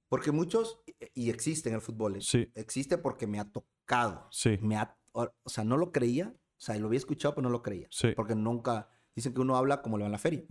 Porque 0.10 0.32
muchos, 0.32 0.82
y- 1.14 1.30
existe 1.30 1.70
en 1.70 1.76
el 1.76 1.82
fútbol, 1.82 2.16
¿eh? 2.18 2.22
Sí, 2.22 2.52
existe 2.56 2.98
porque 2.98 3.28
me 3.28 3.40
ha 3.40 3.52
tocado. 3.52 4.28
sí, 4.32 4.58
Me 4.62 4.76
ha, 4.76 4.98
o 5.14 5.30
sea, 5.46 5.64
no 5.64 5.78
lo 5.78 5.92
creía. 5.92 6.34
O 6.58 6.62
sea, 6.62 6.76
lo 6.78 6.88
había 6.88 6.98
escuchado, 6.98 7.36
pero 7.36 7.44
no 7.44 7.50
lo 7.52 7.62
creía. 7.62 7.88
sí. 7.92 8.10
Porque 8.16 8.36
nunca, 8.36 8.90
dicen 9.16 9.34
que 9.34 9.42
uno 9.42 9.56
habla 9.56 9.82
como 9.82 9.98
le 9.98 10.04
va 10.04 10.08
en 10.08 10.12
la 10.12 10.18
feria. 10.20 10.44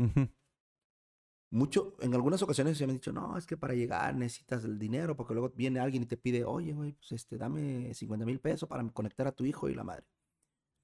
Mucho, 1.50 1.96
en 2.00 2.14
algunas 2.14 2.42
ocasiones 2.42 2.76
se 2.76 2.86
me 2.86 2.92
han 2.92 2.98
dicho, 2.98 3.10
no, 3.12 3.38
es 3.38 3.46
que 3.46 3.56
para 3.56 3.72
llegar 3.74 4.14
necesitas 4.14 4.64
el 4.64 4.78
dinero, 4.78 5.16
porque 5.16 5.32
luego 5.32 5.48
viene 5.56 5.80
alguien 5.80 6.02
y 6.02 6.06
te 6.06 6.18
pide, 6.18 6.44
oye, 6.44 6.74
güey, 6.74 6.92
pues 6.92 7.12
este, 7.12 7.38
dame 7.38 7.92
50 7.94 8.26
mil 8.26 8.38
pesos 8.38 8.68
para 8.68 8.86
conectar 8.90 9.26
a 9.26 9.32
tu 9.32 9.46
hijo 9.46 9.68
y 9.70 9.74
la 9.74 9.82
madre. 9.82 10.04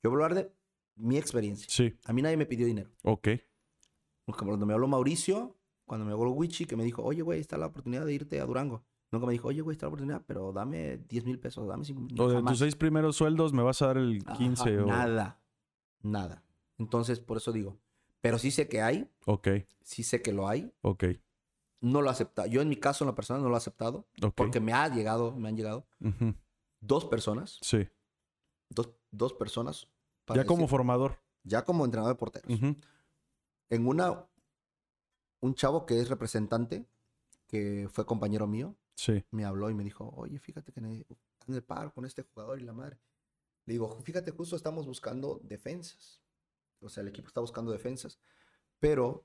Yo 0.02 0.11
voy 0.11 0.23
a 0.23 0.24
hablar 0.24 0.43
de 0.43 0.52
mi 0.97 1.16
experiencia. 1.16 1.66
Sí, 1.69 1.95
A 2.05 2.12
mí 2.12 2.23
nadie 2.23 2.37
me 2.37 2.47
pidió 2.47 2.66
dinero. 2.66 2.91
ok. 3.03 3.29
Cuando 4.27 4.65
me 4.65 4.73
habló 4.73 4.89
Mauricio, 4.89 5.57
cuando 5.85 6.07
me 6.07 6.12
habló 6.12 6.31
Wichi, 6.31 6.65
que 6.65 6.77
me 6.77 6.85
dijo, 6.85 7.03
oye, 7.03 7.21
güey, 7.21 7.41
está 7.41 7.59
la 7.59 7.66
oportunidad 7.66 8.07
de 8.07 8.15
irte 8.15 8.41
a 8.41 8.47
Durango. 8.47 8.83
Nunca 9.11 9.27
me 9.27 9.33
dijo, 9.33 9.49
oye, 9.49 9.61
güey, 9.61 9.75
está 9.75 9.85
la 9.85 9.89
oportunidad, 9.89 10.23
pero 10.27 10.51
dame 10.53 10.97
10 10.97 11.25
mil 11.27 11.39
pesos, 11.39 11.69
dame 11.69 11.85
5 11.85 12.01
mil 12.01 12.19
O 12.21 12.29
de 12.31 12.43
tus 12.43 12.59
seis 12.59 12.75
primeros 12.75 13.16
sueldos 13.16 13.53
me 13.53 13.62
vas 13.62 13.83
a 13.83 13.89
dar 13.89 13.99
el 13.99 14.23
Ajá, 14.25 14.39
15 14.39 14.79
o... 14.81 14.87
Nada, 14.87 15.43
nada. 16.03 16.43
Entonces, 16.79 17.21
por 17.21 17.37
eso 17.37 17.53
digo, 17.53 17.79
pero 18.23 18.39
sí 18.39 18.51
sé 18.51 18.66
que 18.66 18.81
hay, 18.81 19.11
Ok, 19.27 19.49
sí 19.83 20.03
sé 20.03 20.23
que 20.23 20.33
lo 20.33 20.49
hay, 20.49 20.73
ok, 20.81 21.05
no 21.83 22.01
lo 22.01 22.09
he 22.09 22.11
aceptado. 22.12 22.49
Yo 22.49 22.62
en 22.62 22.69
mi 22.71 22.77
caso, 22.77 23.05
en 23.05 23.09
la 23.11 23.15
persona, 23.15 23.41
no 23.41 23.49
lo 23.51 23.55
he 23.55 23.59
aceptado, 23.59 24.09
ok. 24.23 24.33
porque 24.35 24.59
me 24.59 24.73
ha 24.73 24.89
llegado, 24.89 25.37
me 25.37 25.49
han 25.51 25.57
llegado 25.57 25.87
dos 26.81 27.05
personas, 27.05 27.59
Sí. 27.61 27.87
dos, 28.71 28.91
dos 29.11 29.35
personas. 29.35 29.87
Para 30.25 30.43
Ya 30.43 30.47
como 30.47 30.63
decir- 30.63 30.71
formador. 30.71 31.19
ya 31.43 31.65
como 31.65 31.85
entrenador 31.85 32.15
de 32.15 32.19
porteros. 32.19 32.61
En 33.71 33.87
una, 33.87 34.27
un 35.41 35.55
chavo 35.55 35.87
que 35.87 36.01
es 36.01 36.09
representante, 36.09 36.87
que 37.49 37.89
fue 37.91 38.07
compañero 38.07 38.47
mío, 38.47 38.75
Sí. 38.97 39.25
me 39.31 39.45
habló 39.45 39.71
y 39.71 39.75
me 39.75 39.85
dijo, 39.85 40.11
oye, 40.17 40.39
fíjate 40.39 40.73
que 40.73 40.81
en 40.81 41.05
el 41.49 41.63
paro 41.63 41.93
con 41.93 42.05
este 42.05 42.23
jugador 42.23 42.61
y 42.61 42.65
la 42.65 42.73
madre. 42.73 42.99
Le 43.67 43.73
digo, 43.75 43.99
fíjate, 44.03 44.31
justo 44.31 44.57
estamos 44.57 44.87
buscando 44.87 45.41
defensas. 45.43 46.21
O 46.81 46.89
sea, 46.89 47.01
el 47.03 47.09
equipo 47.09 47.29
está 47.29 47.41
buscando 47.41 47.73
defensas. 47.73 48.19
Pero 48.79 49.25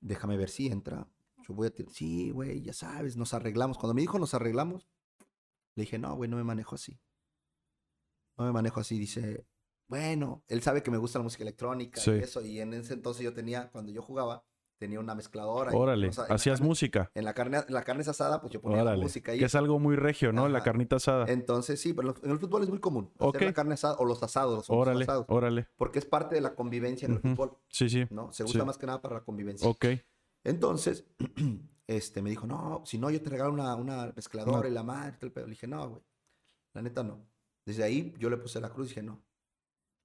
déjame 0.00 0.36
ver 0.36 0.48
si 0.50 0.66
entra. 0.66 1.06
Yo 1.46 1.54
voy 1.54 1.68
a... 1.68 1.70
tir- 1.74 1.88
Sí, 1.90 2.30
güey, 2.30 2.62
ya 2.62 2.72
sabes, 2.72 3.16
nos 3.16 3.32
arreglamos. 3.32 3.78
Cuando 3.78 3.94
me 3.94 4.00
dijo 4.00 4.18
nos 4.18 4.34
arreglamos, 4.34 4.88
le 5.76 5.84
dije, 5.84 5.98
no, 5.98 6.14
güey, 6.16 6.28
no 6.28 6.36
me 6.36 6.44
manejo 6.44 6.74
así. 6.74 6.98
No 8.36 8.44
me 8.44 8.52
manejo 8.52 8.80
así. 8.80 8.98
Dice, 8.98 9.46
bueno, 9.90 10.42
él 10.48 10.62
sabe 10.62 10.82
que 10.82 10.90
me 10.90 10.96
gusta 10.98 11.18
la 11.18 11.24
música 11.24 11.42
electrónica 11.42 12.00
Sí. 12.00 12.12
y 12.12 12.18
eso. 12.20 12.40
Y 12.42 12.60
en 12.60 12.72
ese 12.72 12.94
entonces 12.94 13.22
yo 13.24 13.34
tenía, 13.34 13.68
cuando 13.70 13.90
yo 13.92 14.00
jugaba, 14.02 14.44
tenía 14.78 14.98
una 15.00 15.14
mezcladora. 15.14 15.72
y, 15.72 15.76
Órale, 15.76 16.08
o 16.08 16.12
sea, 16.12 16.24
en 16.24 16.28
la 16.30 16.34
hacías 16.36 16.58
carne- 16.60 16.68
música. 16.68 17.10
En 17.14 17.24
la 17.26 17.34
carne, 17.34 17.58
en 17.68 17.74
la 17.74 17.82
carne 17.82 18.02
asada, 18.06 18.40
pues 18.40 18.50
yo 18.52 18.62
ponía 18.62 18.82
la 18.82 18.96
música. 18.96 19.34
Y 19.34 19.40
Que 19.40 19.44
es 19.44 19.54
algo 19.54 19.78
muy 19.78 19.96
regio, 19.96 20.32
¿no? 20.32 20.48
La 20.48 20.62
carnita 20.62 20.96
asada. 20.96 21.26
entonces, 21.28 21.78
sí, 21.80 21.92
pero 21.92 22.14
en 22.22 22.30
el 22.30 22.38
fútbol 22.38 22.62
es 22.62 22.70
muy 22.70 22.78
común. 22.78 23.10
Hacer 23.18 23.26
Ok. 23.28 23.40
la 23.42 23.52
carne 23.52 23.74
asada 23.74 23.96
o 23.98 24.04
los 24.06 24.22
asados, 24.22 24.54
los 24.68 24.70
Órale, 24.70 25.02
asados. 25.02 25.26
órale. 25.28 25.66
Porque 25.76 25.98
es 25.98 26.06
parte 26.06 26.36
de 26.36 26.40
la 26.40 26.54
convivencia 26.54 27.04
en 27.06 27.12
el 27.14 27.20
fútbol, 27.20 27.58
Sí, 27.68 27.90
sí. 27.90 28.06
¿no? 28.10 28.32
Se 28.32 28.44
usa 28.44 28.60
Sí. 28.60 28.66
más 28.66 28.78
que 28.78 28.86
nada 28.86 29.02
para 29.02 29.16
la 29.16 29.20
convivencia. 29.20 29.68
Ok. 29.68 29.84
Entonces, 30.44 31.04
este, 31.86 32.22
me 32.22 32.30
dijo, 32.30 32.46
no, 32.46 32.82
si 32.86 32.96
no, 32.98 33.10
yo 33.10 33.20
te 33.20 33.28
regalo 33.28 33.52
una, 33.52 33.74
una 33.74 34.12
mezcladora 34.16 34.68
y 34.68 34.72
la 34.72 34.82
madre. 34.82 35.12
y 35.16 35.18
todo 35.18 35.26
el 35.26 35.32
pedo. 35.32 35.44
Le 35.46 35.50
dije, 35.50 35.66
no, 35.66 35.88
güey. 35.90 36.02
La 36.72 36.80
neta, 36.82 37.02
no. 37.02 37.26
Desde 37.66 37.82
ahí 37.84 38.14
yo 38.18 38.30
le 38.30 38.36
puse 38.38 38.60
la 38.60 38.70
cruz 38.70 38.86
y 38.86 38.88
dije, 38.90 39.02
no. 39.02 39.20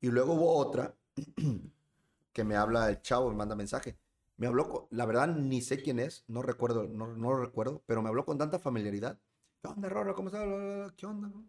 Y 0.01 0.09
luego 0.09 0.33
hubo 0.33 0.55
otra 0.57 0.95
que 2.33 2.43
me 2.43 2.55
habla 2.55 2.89
el 2.89 3.01
chavo, 3.01 3.29
me 3.29 3.35
manda 3.37 3.55
mensaje. 3.55 3.97
Me 4.37 4.47
habló, 4.47 4.69
con- 4.69 4.87
la 4.91 5.05
verdad, 5.05 5.27
ni 5.29 5.61
sé 5.61 5.81
quién 5.81 5.99
es, 5.99 6.25
no 6.27 6.41
recuerdo, 6.41 6.87
no, 6.87 7.07
no 7.15 7.31
lo 7.31 7.37
recuerdo, 7.37 7.83
pero 7.85 8.01
me 8.01 8.09
habló 8.09 8.25
con 8.25 8.37
tanta 8.37 8.59
familiaridad. 8.59 9.19
¿Qué 9.61 9.69
onda, 9.69 9.89
Rorro? 9.89 10.15
¿Cómo 10.15 10.29
estás? 10.29 10.91
¿Qué 10.93 11.05
onda? 11.05 11.29
bro?" 11.29 11.45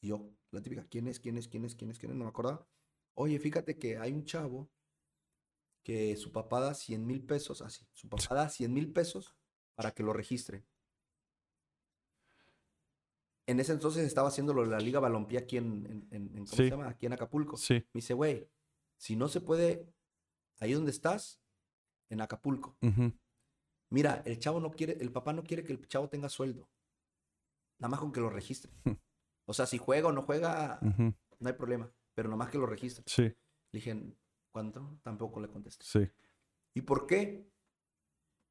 Y 0.00 0.08
yo, 0.08 0.30
la 0.50 0.62
típica, 0.62 0.86
¿quién 0.88 1.08
es? 1.08 1.20
¿Quién 1.20 1.38
es? 1.38 1.48
¿Quién 1.48 1.64
es? 1.64 1.74
¿Quién 1.76 1.90
es? 1.90 1.98
¿Quién 1.98 2.12
es? 2.12 2.18
No 2.18 2.24
me 2.24 2.30
acordaba. 2.30 2.66
Oye, 3.14 3.38
fíjate 3.38 3.78
que 3.78 3.98
hay 3.98 4.12
un 4.12 4.24
chavo 4.24 4.70
que 5.82 6.16
su 6.16 6.32
papá 6.32 6.60
da 6.60 6.74
100 6.74 7.06
mil 7.06 7.24
pesos, 7.24 7.62
así, 7.62 7.86
su 7.92 8.08
papá 8.08 8.34
da 8.34 8.48
100 8.48 8.72
mil 8.72 8.92
pesos 8.92 9.34
para 9.74 9.92
que 9.92 10.02
lo 10.02 10.12
registre. 10.12 10.64
En 13.48 13.58
ese 13.60 13.72
entonces 13.72 14.06
estaba 14.06 14.28
haciéndolo 14.28 14.64
la 14.66 14.78
Liga 14.78 15.00
Balompié 15.00 15.38
aquí 15.38 15.56
en, 15.56 15.86
en- 15.86 16.08
en- 16.10 16.26
en- 16.36 16.44
¿cómo 16.44 16.46
Sí. 16.48 16.56
se 16.56 16.70
llama? 16.70 16.88
Aquí 16.88 17.06
en 17.06 17.14
Acapulco. 17.14 17.56
Sí. 17.56 17.74
Me 17.74 17.98
dice, 18.00 18.12
güey, 18.14 18.46
si 18.98 19.16
no 19.16 19.26
se 19.28 19.40
puede, 19.40 19.90
ahí 20.60 20.72
donde 20.74 20.90
estás, 20.90 21.40
en 22.10 22.20
Acapulco. 22.20 22.76
Mira, 23.90 24.22
el 24.26 24.38
chavo 24.38 24.60
no 24.60 24.70
quiere, 24.70 24.98
el 25.00 25.10
papá 25.10 25.32
no 25.32 25.42
quiere 25.44 25.64
que 25.64 25.72
el 25.72 25.86
chavo 25.88 26.08
tenga 26.10 26.28
sueldo. 26.28 26.68
Nada 27.78 27.90
más 27.90 28.00
con 28.00 28.12
que 28.12 28.20
lo 28.20 28.28
registre. 28.28 28.70
O 29.46 29.54
sea, 29.54 29.64
si 29.66 29.78
juega 29.78 30.08
o 30.08 30.12
no 30.12 30.22
juega, 30.22 30.78
no 30.82 31.48
hay 31.48 31.54
problema. 31.54 31.90
Pero 32.14 32.28
nada 32.28 32.36
más 32.36 32.50
que 32.50 32.58
lo 32.58 32.66
registre. 32.66 33.04
Sí, 33.06 33.22
Le 33.22 33.36
dije, 33.72 34.14
¿cuánto? 34.52 34.98
Tampoco 35.02 35.40
le 35.40 35.48
contesté. 35.48 35.84
sí. 35.86 36.10
¿Y 36.74 36.82
por 36.82 37.06
qué? 37.06 37.48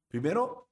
Primero, 0.08 0.70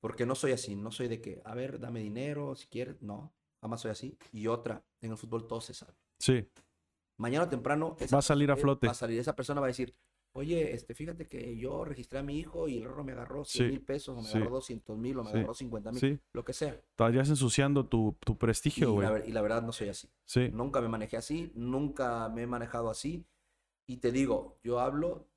porque 0.00 0.26
no 0.26 0.34
soy 0.34 0.52
así. 0.52 0.76
No 0.76 0.90
soy 0.90 1.08
de 1.08 1.20
que, 1.20 1.40
a 1.44 1.54
ver, 1.54 1.78
dame 1.80 2.00
dinero 2.00 2.54
si 2.54 2.66
quieres. 2.66 3.00
No, 3.02 3.34
jamás 3.60 3.80
soy 3.80 3.90
así. 3.90 4.18
Y 4.32 4.46
otra, 4.46 4.84
en 5.00 5.12
el 5.12 5.16
fútbol 5.16 5.46
todo 5.46 5.60
se 5.60 5.74
sabe. 5.74 5.94
Sí. 6.18 6.48
Mañana 7.16 7.44
o 7.44 7.48
temprano. 7.48 7.96
Va 8.12 8.18
a 8.18 8.22
salir 8.22 8.50
a 8.50 8.56
flote. 8.56 8.86
Va 8.86 8.92
a 8.92 8.94
salir. 8.94 9.18
Esa 9.18 9.34
persona 9.34 9.60
va 9.60 9.66
a 9.66 9.68
decir, 9.68 9.94
Oye, 10.38 10.72
este, 10.72 10.94
fíjate 10.94 11.26
que 11.26 11.56
yo 11.56 11.84
registré 11.84 12.18
a 12.18 12.22
mi 12.22 12.38
hijo 12.38 12.68
y 12.68 12.76
el 12.76 12.84
error 12.84 13.02
me 13.02 13.12
agarró 13.12 13.44
100 13.44 13.70
mil 13.70 13.80
pesos, 13.80 14.16
o 14.16 14.22
me 14.22 14.28
agarró 14.28 14.56
200 14.56 14.96
mil, 14.96 15.18
o 15.18 15.24
me 15.24 15.30
agarró 15.30 15.54
50 15.54 15.92
mil, 15.92 16.20
lo 16.32 16.44
que 16.44 16.52
sea. 16.52 16.74
Estarías 16.90 17.28
ensuciando 17.28 17.86
tu, 17.86 18.16
tu 18.20 18.36
prestigio, 18.36 18.92
güey. 18.92 19.28
Y, 19.28 19.32
la 19.32 19.42
verdad 19.42 19.62
no 19.62 19.72
soy 19.72 19.88
así. 19.88 20.08
Sí. 20.26 20.50
Nunca 20.52 20.80
me 20.80 20.88
manejé 20.88 21.16
así, 21.16 21.50
nunca 21.54 22.28
me 22.28 22.42
he 22.42 22.46
manejado 22.46 22.90
así. 22.90 23.26
Y 23.86 23.96
te 23.96 24.12
digo, 24.12 24.58
yo 24.62 24.80
hablo 24.80 25.27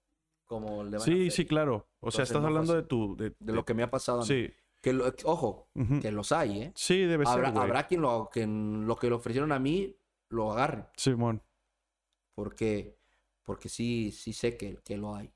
como 0.51 0.83
le 0.83 0.99
Sí, 0.99 1.31
sí, 1.31 1.45
claro. 1.45 1.87
O 2.01 2.11
sea, 2.11 2.23
estás 2.23 2.43
hablando 2.43 2.73
de 2.73 2.83
tu... 2.83 3.15
De, 3.15 3.33
lo 3.39 3.63
que 3.63 3.73
me 3.73 3.83
ha 3.83 3.89
pasado 3.89 4.19
a 4.19 4.21
mí. 4.23 4.27
Sí. 4.27 4.49
Que 4.81 4.99
ojo, 5.23 5.69
que 6.01 6.11
los 6.11 6.33
hay, 6.33 6.61
¿eh? 6.63 6.71
Sí, 6.75 7.03
debe 7.03 7.25
ser, 7.25 7.39
güey. 7.39 7.63
Habrá 7.63 7.87
quien 7.87 8.01
lo, 8.01 8.29
que 8.33 8.45
lo 8.45 8.97
que 8.97 9.07
le 9.07 9.15
ofrecieron 9.15 9.53
a 9.53 9.59
mí 9.59 9.95
lo 10.27 10.51
agarre. 10.51 10.87
Simón. 10.97 11.41
Porque, 12.35 12.97
porque 13.43 13.69
sí, 13.69 14.11
sí 14.11 14.33
sé 14.33 14.57
que, 14.57 14.75
que 14.83 14.97
lo 14.97 15.15
hay. 15.15 15.31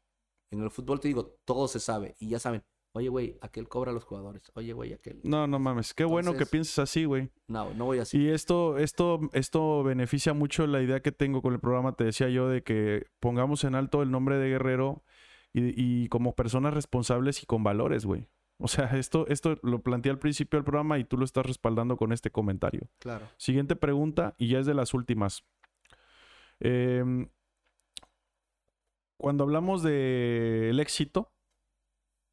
En 0.52 0.62
el 0.62 0.70
fútbol 0.70 1.00
te 1.00 1.08
digo, 1.08 1.38
todo 1.46 1.70
se 1.70 1.80
sabe. 1.80 2.16
Y 2.20 2.28
ya 2.28 2.40
saben, 2.40 2.66
oye, 2.92 3.08
güey, 3.08 3.38
aquel 3.40 3.70
cobra 3.70 3.92
a 3.92 3.94
los 3.94 4.04
jugadores. 4.04 4.52
Oye, 4.56 4.74
güey, 4.74 4.92
aquel. 4.92 5.22
No, 5.24 5.48
no 5.48 5.60
mames. 5.60 5.94
Qué 5.94 6.04
bueno 6.04 6.34
que 6.34 6.46
pienses 6.46 6.78
así, 6.80 7.06
güey. 7.06 7.32
No, 7.48 7.74
no 7.74 7.86
voy 7.86 8.00
así. 8.00 8.18
Y 8.18 8.30
esto, 8.30 8.78
esto, 8.78 9.22
esto 9.32 9.84
beneficia 9.84 10.34
mucho 10.34 10.68
la 10.68 10.82
idea 10.82 11.02
que 11.02 11.14
tengo 11.14 11.42
con 11.42 11.54
el 11.54 11.62
programa. 11.62 11.96
Te 11.96 12.04
decía 12.04 12.28
yo 12.28 12.50
de 12.50 12.64
que 12.64 13.06
pongamos 13.22 13.64
en 13.64 13.76
alto 13.76 14.02
el 14.02 14.12
nombre 14.12 14.38
de 14.38 14.50
Guerrero 14.50 15.05
y, 15.56 16.04
y 16.04 16.10
como 16.10 16.36
personas 16.36 16.74
responsables 16.74 17.42
y 17.42 17.46
con 17.46 17.64
valores, 17.64 18.06
güey. 18.06 18.28
O 18.58 18.68
sea, 18.68 18.86
esto, 18.98 19.26
esto 19.28 19.58
lo 19.64 19.82
planteé 19.82 20.12
al 20.12 20.20
principio 20.20 20.58
del 20.58 20.66
programa 20.66 20.98
y 20.98 21.04
tú 21.06 21.18
lo 21.18 21.26
estás 21.26 21.46
respaldando 21.46 21.98
con 21.98 22.12
este 22.12 22.30
comentario. 22.30 22.90
Claro. 23.00 23.28
Siguiente 23.38 23.76
pregunta, 23.76 24.36
y 24.38 24.50
ya 24.50 24.60
es 24.60 24.66
de 24.66 24.74
las 24.74 24.94
últimas. 24.94 25.46
Eh, 26.60 27.04
cuando 29.18 29.44
hablamos 29.44 29.82
del 29.82 30.80
éxito, 30.80 31.34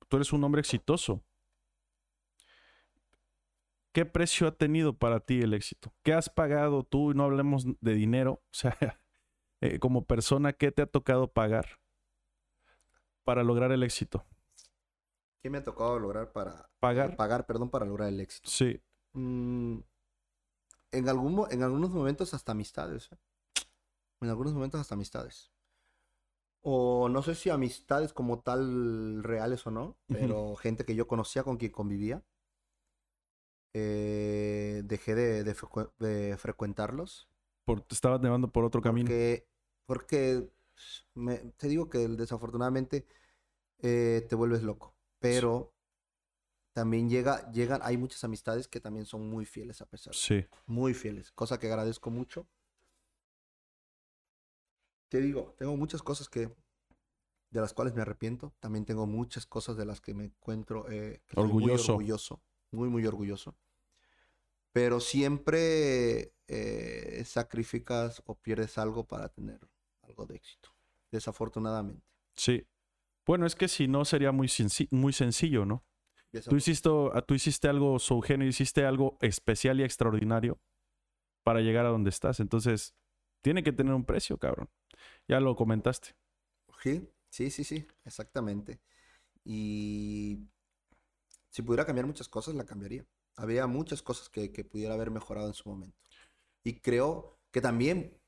tú 0.08 0.16
eres 0.16 0.32
un 0.32 0.42
hombre 0.44 0.60
exitoso. 0.60 1.22
¿Qué 3.92 4.06
precio 4.06 4.46
ha 4.46 4.52
tenido 4.52 4.96
para 4.96 5.20
ti 5.20 5.40
el 5.40 5.54
éxito? 5.54 5.92
¿Qué 6.02 6.12
has 6.12 6.30
pagado 6.30 6.82
tú? 6.82 7.14
No 7.14 7.24
hablemos 7.24 7.66
de 7.80 7.94
dinero. 7.94 8.42
O 8.44 8.54
sea, 8.54 8.76
eh, 9.60 9.78
como 9.78 10.06
persona, 10.06 10.52
¿qué 10.52 10.72
te 10.72 10.82
ha 10.82 10.86
tocado 10.86 11.32
pagar 11.32 11.82
para 13.24 13.42
lograr 13.42 13.72
el 13.72 13.82
éxito? 13.82 14.24
¿Qué 15.42 15.50
me 15.50 15.58
ha 15.58 15.64
tocado 15.64 15.98
lograr 15.98 16.32
para 16.32 16.70
pagar? 16.78 17.16
pagar, 17.16 17.46
perdón, 17.46 17.70
para 17.70 17.84
lograr 17.84 18.08
el 18.08 18.20
éxito. 18.20 18.48
Sí. 18.48 18.80
Mm, 19.12 19.78
en, 20.92 21.08
algún, 21.08 21.46
en 21.50 21.62
algunos 21.62 21.90
momentos 21.90 22.34
hasta 22.34 22.52
amistades. 22.52 23.10
¿eh? 23.12 23.16
En 24.20 24.28
algunos 24.28 24.54
momentos 24.54 24.80
hasta 24.80 24.94
amistades 24.94 25.52
o 26.62 27.08
no 27.08 27.22
sé 27.22 27.34
si 27.34 27.50
amistades 27.50 28.12
como 28.12 28.40
tal 28.40 29.22
reales 29.22 29.66
o 29.66 29.70
no, 29.70 29.98
pero 30.06 30.54
gente 30.54 30.84
que 30.84 30.94
yo 30.94 31.08
conocía 31.08 31.42
con 31.42 31.56
quien 31.56 31.72
convivía. 31.72 32.22
Eh, 33.74 34.82
dejé 34.84 35.14
de, 35.14 36.36
frecuentarlos. 36.36 37.28
Por, 37.64 37.80
te 37.80 37.94
estabas 37.94 38.20
llevando 38.20 38.48
por 38.48 38.64
otro 38.64 38.80
camino. 38.80 39.10
Porque, 39.86 40.52
te 41.56 41.68
digo 41.68 41.88
que 41.88 41.98
desafortunadamente 42.08 43.06
eh, 43.78 44.26
te 44.28 44.34
vuelves 44.34 44.62
loco. 44.62 44.94
Pero 45.18 45.74
también 46.72 47.08
llega, 47.08 47.50
llegan, 47.52 47.80
hay 47.84 47.96
muchas 47.96 48.24
amistades 48.24 48.66
que 48.66 48.80
también 48.80 49.06
son 49.06 49.28
muy 49.28 49.44
fieles 49.44 49.80
a 49.80 49.86
pesar. 49.86 50.14
Sí. 50.14 50.46
Muy 50.66 50.94
fieles, 50.94 51.30
cosa 51.32 51.58
que 51.58 51.66
agradezco 51.66 52.10
mucho 52.10 52.48
te 55.12 55.20
digo, 55.20 55.54
tengo 55.58 55.76
muchas 55.76 56.02
cosas 56.02 56.26
que 56.30 56.50
de 57.50 57.60
las 57.60 57.74
cuales 57.74 57.92
me 57.92 58.00
arrepiento. 58.00 58.54
También 58.60 58.86
tengo 58.86 59.06
muchas 59.06 59.44
cosas 59.44 59.76
de 59.76 59.84
las 59.84 60.00
que 60.00 60.14
me 60.14 60.24
encuentro 60.24 60.90
eh, 60.90 61.20
orgulloso. 61.36 61.92
muy 61.92 62.10
orgulloso. 62.10 62.42
Muy, 62.70 62.88
muy 62.88 63.04
orgulloso. 63.04 63.54
Pero 64.72 65.00
siempre 65.00 66.32
eh, 66.48 67.22
sacrificas 67.26 68.22
o 68.24 68.36
pierdes 68.36 68.78
algo 68.78 69.06
para 69.06 69.28
tener 69.28 69.60
algo 70.00 70.24
de 70.24 70.36
éxito. 70.36 70.71
Desafortunadamente. 71.12 72.04
Sí. 72.34 72.66
Bueno, 73.24 73.46
es 73.46 73.54
que 73.54 73.68
si 73.68 73.86
no 73.86 74.04
sería 74.04 74.32
muy, 74.32 74.50
muy 74.90 75.12
sencillo, 75.12 75.64
¿no? 75.64 75.84
Tú 76.48 76.56
hiciste, 76.56 76.88
tú 77.26 77.34
hiciste 77.34 77.68
algo 77.68 77.98
subgénero, 77.98 78.48
hiciste 78.48 78.84
algo 78.84 79.18
especial 79.20 79.78
y 79.78 79.84
extraordinario 79.84 80.58
para 81.44 81.60
llegar 81.60 81.84
a 81.86 81.90
donde 81.90 82.10
estás. 82.10 82.40
Entonces, 82.40 82.94
tiene 83.42 83.62
que 83.62 83.72
tener 83.72 83.92
un 83.92 84.04
precio, 84.04 84.38
cabrón. 84.38 84.70
Ya 85.28 85.40
lo 85.40 85.54
comentaste. 85.54 86.16
Sí, 86.82 87.08
sí, 87.28 87.50
sí, 87.50 87.64
sí, 87.64 87.86
exactamente. 88.04 88.80
Y 89.44 90.48
si 91.50 91.62
pudiera 91.62 91.84
cambiar 91.84 92.06
muchas 92.06 92.28
cosas, 92.28 92.54
la 92.54 92.64
cambiaría. 92.64 93.06
Habría 93.36 93.66
muchas 93.66 94.02
cosas 94.02 94.28
que, 94.28 94.48
pudiera 94.64 94.94
haber 94.94 95.10
mejorado 95.10 95.48
en 95.48 95.54
su 95.54 95.68
momento. 95.68 95.98
Y 96.64 96.80
creo 96.80 97.38
que 97.50 97.60
también 97.60 98.18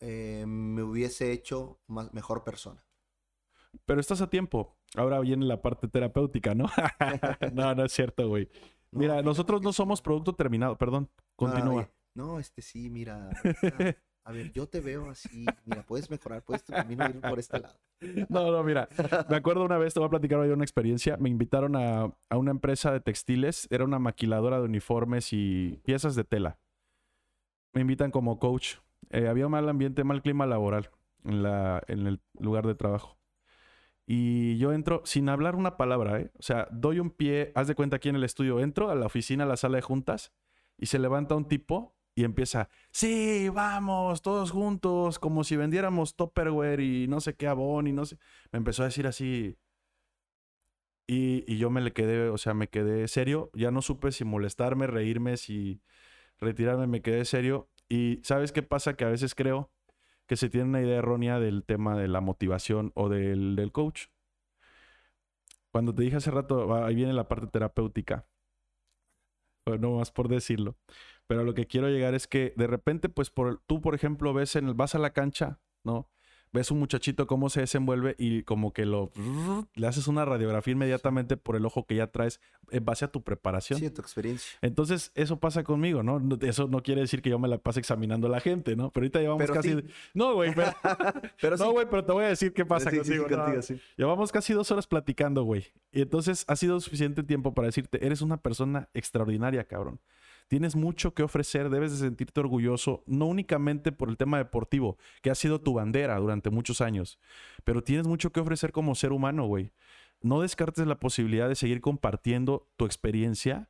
eh, 0.00 0.44
me 0.46 0.82
hubiese 0.82 1.32
hecho 1.32 1.80
más, 1.86 2.12
mejor 2.12 2.44
persona. 2.44 2.84
Pero 3.84 4.00
estás 4.00 4.20
a 4.20 4.30
tiempo. 4.30 4.76
Ahora 4.96 5.20
viene 5.20 5.44
la 5.44 5.60
parte 5.60 5.88
terapéutica, 5.88 6.54
¿no? 6.54 6.66
no, 7.52 7.74
no 7.74 7.84
es 7.84 7.92
cierto, 7.92 8.28
güey. 8.28 8.48
Mira, 8.90 9.22
nosotros 9.22 9.62
no 9.62 9.72
somos 9.72 10.00
producto 10.00 10.34
terminado. 10.34 10.78
Perdón, 10.78 11.10
continúa. 11.34 11.90
No, 12.14 12.38
este 12.38 12.62
sí, 12.62 12.88
mira. 12.88 13.28
a 14.24 14.32
ver, 14.32 14.50
yo 14.52 14.66
te 14.66 14.80
veo 14.80 15.10
así, 15.10 15.44
mira, 15.66 15.84
puedes 15.86 16.10
mejorar, 16.10 16.42
puedes 16.42 16.64
también 16.64 17.00
ir 17.00 17.20
por 17.20 17.38
este 17.38 17.60
lado. 17.60 17.76
No, 18.28 18.52
no, 18.52 18.62
mira, 18.62 18.90
me 19.30 19.36
acuerdo 19.36 19.64
una 19.64 19.78
vez, 19.78 19.94
te 19.94 20.00
voy 20.00 20.08
a 20.08 20.10
platicar 20.10 20.38
hoy 20.38 20.50
una 20.50 20.64
experiencia, 20.64 21.16
me 21.16 21.30
invitaron 21.30 21.76
a, 21.76 22.12
una 22.28 22.50
empresa 22.50 22.92
de 22.92 23.00
textiles, 23.00 23.66
era 23.70 23.84
una 23.84 23.98
maquiladora 23.98 24.58
de 24.58 24.66
uniformes 24.66 25.32
y 25.32 25.80
piezas 25.82 26.14
de 26.14 26.24
tela. 26.24 26.58
Me 27.72 27.80
invitan 27.80 28.10
como 28.10 28.38
coach. 28.38 28.74
Eh, 29.10 29.28
había 29.28 29.48
mal 29.48 29.68
ambiente, 29.68 30.04
mal 30.04 30.22
clima 30.22 30.46
laboral 30.46 30.90
en, 31.24 31.42
la, 31.42 31.82
en 31.88 32.06
el 32.06 32.20
lugar 32.38 32.66
de 32.66 32.74
trabajo. 32.74 33.18
Y 34.06 34.56
yo 34.58 34.72
entro 34.72 35.02
sin 35.04 35.28
hablar 35.28 35.56
una 35.56 35.76
palabra, 35.76 36.20
¿eh? 36.20 36.30
O 36.38 36.42
sea, 36.42 36.68
doy 36.70 37.00
un 37.00 37.10
pie, 37.10 37.52
haz 37.56 37.66
de 37.66 37.74
cuenta 37.74 37.96
aquí 37.96 38.08
en 38.08 38.16
el 38.16 38.24
estudio, 38.24 38.60
entro 38.60 38.90
a 38.90 38.94
la 38.94 39.06
oficina, 39.06 39.44
a 39.44 39.48
la 39.48 39.56
sala 39.56 39.76
de 39.76 39.82
juntas, 39.82 40.32
y 40.78 40.86
se 40.86 40.98
levanta 41.00 41.34
un 41.34 41.48
tipo 41.48 41.96
y 42.14 42.24
empieza, 42.24 42.70
sí, 42.92 43.48
vamos, 43.50 44.22
todos 44.22 44.50
juntos, 44.50 45.18
como 45.18 45.44
si 45.44 45.56
vendiéramos 45.56 46.16
Topperware 46.16 46.80
y 46.80 47.08
no 47.08 47.20
sé 47.20 47.34
qué 47.34 47.46
abón 47.46 47.88
y 47.88 47.92
no 47.92 48.06
sé. 48.06 48.18
Me 48.52 48.58
empezó 48.58 48.82
a 48.82 48.86
decir 48.86 49.06
así. 49.06 49.58
Y, 51.08 51.44
y, 51.46 51.58
yo 51.58 51.70
me 51.70 51.80
le 51.80 51.92
quedé, 51.92 52.30
o 52.30 52.38
sea, 52.38 52.54
me 52.54 52.68
quedé 52.68 53.06
serio. 53.08 53.50
Ya 53.54 53.70
no 53.70 53.82
supe 53.82 54.12
si 54.12 54.24
molestarme, 54.24 54.86
reírme, 54.86 55.36
si 55.36 55.82
retirarme, 56.38 56.86
me 56.86 57.02
quedé 57.02 57.24
serio. 57.24 57.68
Y 57.88 58.20
¿sabes 58.24 58.52
qué 58.52 58.62
pasa? 58.62 58.96
Que 58.96 59.04
a 59.04 59.10
veces 59.10 59.34
creo 59.34 59.70
que 60.26 60.36
se 60.36 60.50
tiene 60.50 60.68
una 60.68 60.82
idea 60.82 60.98
errónea 60.98 61.38
del 61.38 61.64
tema 61.64 61.96
de 61.96 62.08
la 62.08 62.20
motivación 62.20 62.92
o 62.94 63.08
del, 63.08 63.56
del 63.56 63.72
coach. 63.72 64.06
Cuando 65.70 65.94
te 65.94 66.02
dije 66.02 66.16
hace 66.16 66.30
rato, 66.30 66.74
ahí 66.74 66.94
viene 66.94 67.12
la 67.12 67.28
parte 67.28 67.46
terapéutica. 67.46 68.26
No 69.66 69.98
más 69.98 70.10
por 70.10 70.28
decirlo. 70.28 70.76
Pero 71.26 71.44
lo 71.44 71.54
que 71.54 71.66
quiero 71.66 71.88
llegar 71.88 72.14
es 72.14 72.26
que 72.26 72.54
de 72.56 72.66
repente, 72.66 73.08
pues 73.08 73.30
por, 73.30 73.60
tú, 73.66 73.80
por 73.80 73.94
ejemplo, 73.94 74.32
ves 74.32 74.56
en 74.56 74.68
el, 74.68 74.74
vas 74.74 74.94
a 74.94 74.98
la 74.98 75.12
cancha, 75.12 75.60
¿no? 75.84 76.08
Ves 76.56 76.70
un 76.70 76.78
muchachito 76.78 77.26
cómo 77.26 77.50
se 77.50 77.60
desenvuelve 77.60 78.14
y 78.18 78.42
como 78.42 78.72
que 78.72 78.86
lo 78.86 79.12
le 79.74 79.86
haces 79.86 80.08
una 80.08 80.24
radiografía 80.24 80.72
inmediatamente 80.72 81.36
por 81.36 81.54
el 81.54 81.66
ojo 81.66 81.86
que 81.86 81.96
ya 81.96 82.06
traes 82.06 82.40
en 82.70 82.82
base 82.82 83.04
a 83.04 83.08
tu 83.08 83.22
preparación. 83.22 83.78
Sí, 83.78 83.84
a 83.84 83.92
tu 83.92 84.00
experiencia. 84.00 84.58
Entonces, 84.62 85.12
eso 85.14 85.38
pasa 85.38 85.64
conmigo, 85.64 86.02
¿no? 86.02 86.18
Eso 86.40 86.66
no 86.66 86.82
quiere 86.82 87.02
decir 87.02 87.20
que 87.20 87.28
yo 87.28 87.38
me 87.38 87.46
la 87.46 87.58
pase 87.58 87.80
examinando 87.80 88.26
a 88.26 88.30
la 88.30 88.40
gente, 88.40 88.74
¿no? 88.74 88.90
Pero 88.90 89.04
ahorita 89.04 89.20
llevamos 89.20 89.50
casi. 89.50 89.84
No, 90.14 90.34
güey, 90.34 90.54
pero. 90.54 90.72
no, 91.58 91.72
güey, 91.72 91.86
pero 91.90 92.04
te 92.04 92.12
voy 92.12 92.24
a 92.24 92.28
decir 92.28 92.54
qué 92.54 92.64
pasa 92.64 92.90
contigo. 92.90 93.26
Llevamos 93.96 94.32
casi 94.32 94.54
dos 94.54 94.70
horas 94.70 94.86
platicando, 94.86 95.42
güey. 95.44 95.66
Y 95.92 96.00
entonces 96.00 96.44
ha 96.48 96.56
sido 96.56 96.80
suficiente 96.80 97.22
tiempo 97.22 97.52
para 97.52 97.66
decirte, 97.66 98.04
eres 98.04 98.22
una 98.22 98.38
persona 98.38 98.88
extraordinaria, 98.94 99.64
cabrón. 99.64 100.00
Tienes 100.48 100.76
mucho 100.76 101.12
que 101.14 101.22
ofrecer, 101.22 101.70
debes 101.70 101.92
de 101.92 102.06
sentirte 102.06 102.40
orgulloso, 102.40 103.02
no 103.06 103.26
únicamente 103.26 103.90
por 103.90 104.08
el 104.08 104.16
tema 104.16 104.38
deportivo, 104.38 104.96
que 105.22 105.30
ha 105.30 105.34
sido 105.34 105.60
tu 105.60 105.74
bandera 105.74 106.18
durante 106.18 106.50
muchos 106.50 106.80
años, 106.80 107.18
pero 107.64 107.82
tienes 107.82 108.06
mucho 108.06 108.30
que 108.30 108.40
ofrecer 108.40 108.70
como 108.72 108.94
ser 108.94 109.12
humano, 109.12 109.46
güey. 109.46 109.72
No 110.22 110.40
descartes 110.40 110.86
la 110.86 111.00
posibilidad 111.00 111.48
de 111.48 111.56
seguir 111.56 111.80
compartiendo 111.80 112.68
tu 112.76 112.86
experiencia 112.86 113.68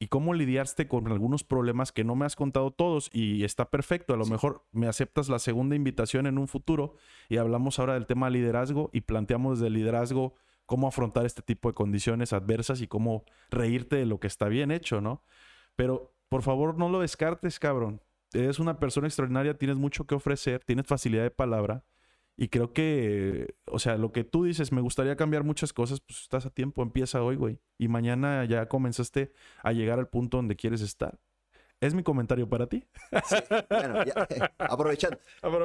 y 0.00 0.08
cómo 0.08 0.34
lidiaste 0.34 0.86
con 0.86 1.08
algunos 1.08 1.44
problemas 1.44 1.92
que 1.92 2.04
no 2.04 2.14
me 2.14 2.26
has 2.26 2.36
contado 2.36 2.70
todos 2.70 3.10
y 3.12 3.44
está 3.44 3.70
perfecto. 3.70 4.14
A 4.14 4.16
lo 4.16 4.26
mejor 4.26 4.64
me 4.72 4.86
aceptas 4.86 5.28
la 5.28 5.38
segunda 5.38 5.76
invitación 5.76 6.26
en 6.26 6.38
un 6.38 6.46
futuro 6.46 6.94
y 7.28 7.38
hablamos 7.38 7.78
ahora 7.78 7.94
del 7.94 8.06
tema 8.06 8.30
liderazgo 8.30 8.90
y 8.92 9.02
planteamos 9.02 9.58
desde 9.58 9.68
el 9.68 9.74
liderazgo 9.74 10.34
cómo 10.66 10.86
afrontar 10.86 11.26
este 11.26 11.42
tipo 11.42 11.68
de 11.68 11.74
condiciones 11.74 12.32
adversas 12.32 12.80
y 12.80 12.86
cómo 12.86 13.24
reírte 13.50 13.96
de 13.96 14.06
lo 14.06 14.20
que 14.20 14.26
está 14.26 14.48
bien 14.48 14.70
hecho, 14.70 15.00
¿no? 15.00 15.22
Pero 15.78 16.12
por 16.28 16.42
favor, 16.42 16.76
no 16.76 16.88
lo 16.88 16.98
descartes, 16.98 17.60
cabrón. 17.60 18.02
Eres 18.32 18.58
una 18.58 18.80
persona 18.80 19.06
extraordinaria, 19.06 19.56
tienes 19.56 19.76
mucho 19.76 20.08
que 20.08 20.16
ofrecer, 20.16 20.64
tienes 20.64 20.86
facilidad 20.86 21.22
de 21.22 21.30
palabra 21.30 21.84
Y 22.36 22.48
creo 22.48 22.72
que, 22.72 23.54
o 23.66 23.78
sea, 23.78 23.96
lo 23.96 24.10
que 24.12 24.24
tú 24.24 24.42
dices, 24.42 24.72
me 24.72 24.80
gustaría 24.80 25.14
cambiar 25.14 25.44
muchas 25.44 25.72
cosas, 25.72 26.00
pues 26.00 26.22
estás 26.22 26.46
a 26.46 26.50
tiempo, 26.50 26.82
empieza 26.82 27.22
hoy, 27.22 27.36
güey. 27.36 27.60
Y 27.78 27.86
mañana 27.86 28.44
ya 28.44 28.66
comenzaste 28.68 29.32
a 29.62 29.72
llegar 29.72 30.00
al 30.00 30.08
punto 30.08 30.38
donde 30.38 30.56
quieres 30.56 30.80
estar. 30.80 31.20
Es 31.80 31.94
mi 31.94 32.02
comentario 32.02 32.48
para 32.48 32.66
ti. 32.66 32.84
Sí, 33.24 33.36
bueno, 33.70 34.04
ya, 34.04 34.26
aprovechando. 34.58 35.20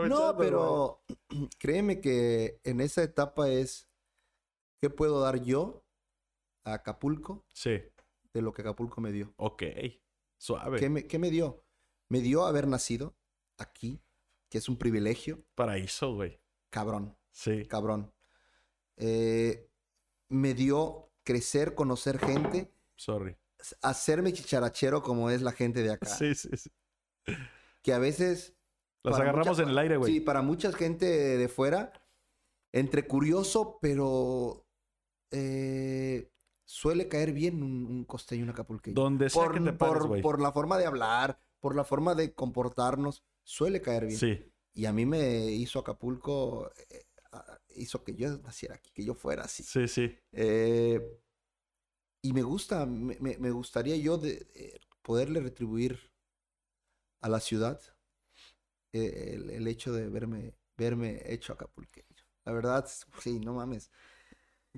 No, 0.07 0.35
pero 0.37 1.01
créeme 1.57 2.01
que 2.01 2.59
en 2.63 2.81
esa 2.81 3.01
etapa 3.01 3.49
es, 3.49 3.89
¿qué 4.79 4.91
puedo 4.91 5.21
dar 5.21 5.41
yo 5.43 5.83
a 6.65 6.75
Acapulco? 6.75 7.43
Sí. 7.51 7.81
De 8.33 8.41
lo 8.41 8.51
que 8.53 8.61
Acapulco 8.61 8.99
me 9.01 9.11
dio. 9.11 9.33
Ok, 9.37 9.63
suave. 10.37 10.79
¿Qué 10.79 10.89
me, 10.89 11.05
qué 11.07 11.19
me 11.19 11.29
dio? 11.29 11.63
Me 12.09 12.19
dio 12.21 12.45
haber 12.45 12.67
nacido 12.67 13.15
aquí, 13.57 14.01
que 14.49 14.57
es 14.57 14.67
un 14.69 14.77
privilegio. 14.77 15.45
Paraíso, 15.55 16.15
güey. 16.15 16.41
Cabrón. 16.71 17.17
Sí. 17.31 17.65
Cabrón. 17.67 18.13
Eh, 18.97 19.69
me 20.29 20.53
dio 20.53 21.11
crecer, 21.23 21.75
conocer 21.75 22.17
gente. 22.19 22.73
Sorry. 22.95 23.37
Hacerme 23.81 24.33
chicharachero 24.33 25.01
como 25.03 25.29
es 25.29 25.41
la 25.41 25.51
gente 25.51 25.83
de 25.83 25.91
acá. 25.91 26.07
Sí, 26.07 26.35
sí, 26.35 26.49
sí. 26.57 26.69
Que 27.81 27.93
a 27.93 27.99
veces... 27.99 28.55
Las 29.03 29.19
agarramos 29.19 29.47
mucha- 29.47 29.63
en 29.63 29.69
el 29.69 29.77
aire, 29.77 29.97
güey. 29.97 30.11
Sí, 30.13 30.19
para 30.21 30.41
mucha 30.41 30.71
gente 30.71 31.05
de 31.05 31.47
fuera, 31.49 31.91
entre 32.71 33.05
curioso, 33.05 33.77
pero 33.81 34.65
eh, 35.31 36.31
suele 36.65 37.07
caer 37.07 37.33
bien 37.33 37.61
un, 37.63 37.85
un 37.85 38.05
costeño, 38.05 38.43
un 38.43 38.49
acapulqueño. 38.49 38.95
Donde 38.95 39.29
sea 39.29 39.45
Por, 39.45 39.53
que 39.53 39.59
te 39.59 39.73
pares, 39.73 40.21
por- 40.21 40.41
la 40.41 40.51
forma 40.51 40.77
de 40.77 40.85
hablar, 40.85 41.39
por 41.59 41.75
la 41.75 41.83
forma 41.83 42.15
de 42.15 42.33
comportarnos, 42.33 43.23
suele 43.43 43.81
caer 43.81 44.07
bien. 44.07 44.17
Sí. 44.19 44.51
Y 44.73 44.85
a 44.85 44.93
mí 44.93 45.05
me 45.05 45.51
hizo 45.51 45.79
Acapulco, 45.79 46.71
eh, 46.89 47.05
hizo 47.75 48.03
que 48.03 48.15
yo 48.15 48.37
naciera 48.39 48.75
aquí, 48.75 48.91
que 48.91 49.03
yo 49.03 49.13
fuera 49.13 49.43
así. 49.43 49.63
Sí, 49.63 49.87
sí. 49.87 50.17
Eh, 50.31 51.19
y 52.21 52.33
me 52.33 52.41
gusta, 52.41 52.85
me, 52.85 53.51
gustaría 53.51 53.97
yo 53.97 54.17
de, 54.17 54.47
eh, 54.55 54.79
poderle 55.01 55.41
retribuir 55.41 55.99
a 57.21 57.29
la 57.29 57.39
ciudad 57.39 57.81
eh, 58.93 59.33
el, 59.33 59.49
el 59.49 59.67
hecho 59.67 59.91
de 59.93 60.07
verme, 60.07 60.55
verme 60.77 61.21
hecho 61.25 61.53
acapulqueño. 61.53 62.07
La 62.45 62.53
verdad, 62.53 62.89
sí, 63.19 63.39
no 63.39 63.53
mames. 63.53 63.91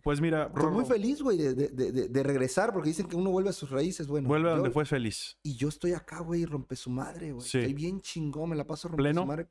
Pues 0.03 0.19
mira, 0.19 0.47
Estoy 0.53 0.71
muy 0.71 0.85
feliz, 0.85 1.21
güey, 1.21 1.37
de, 1.37 1.53
de- 1.53 1.69
de- 1.69 1.91
de- 1.91 2.09
de 2.09 2.23
regresar, 2.23 2.73
porque 2.73 2.89
dicen 2.89 3.07
que 3.07 3.15
uno 3.15 3.31
vuelve 3.31 3.49
a 3.49 3.53
sus 3.53 3.69
raíces, 3.69 4.07
bueno. 4.07 4.27
vuelve 4.27 4.49
a 4.49 4.55
donde 4.55 4.69
fue 4.71 4.85
feliz. 4.85 5.37
Y 5.41 5.55
yo 5.55 5.69
estoy 5.69 5.93
acá, 5.93 6.19
güey, 6.19 6.45
rompe 6.45 6.75
su 6.75 6.89
madre, 6.89 7.31
güey. 7.31 7.47
Sí. 7.47 7.59
Estoy 7.59 7.73
bien 7.73 8.01
chingón, 8.01 8.49
me 8.49 8.55
la 8.57 8.67
paso 8.67 8.89
rompe 8.89 9.03
¿Pleno? 9.03 9.21
su 9.21 9.27
madre. 9.27 9.47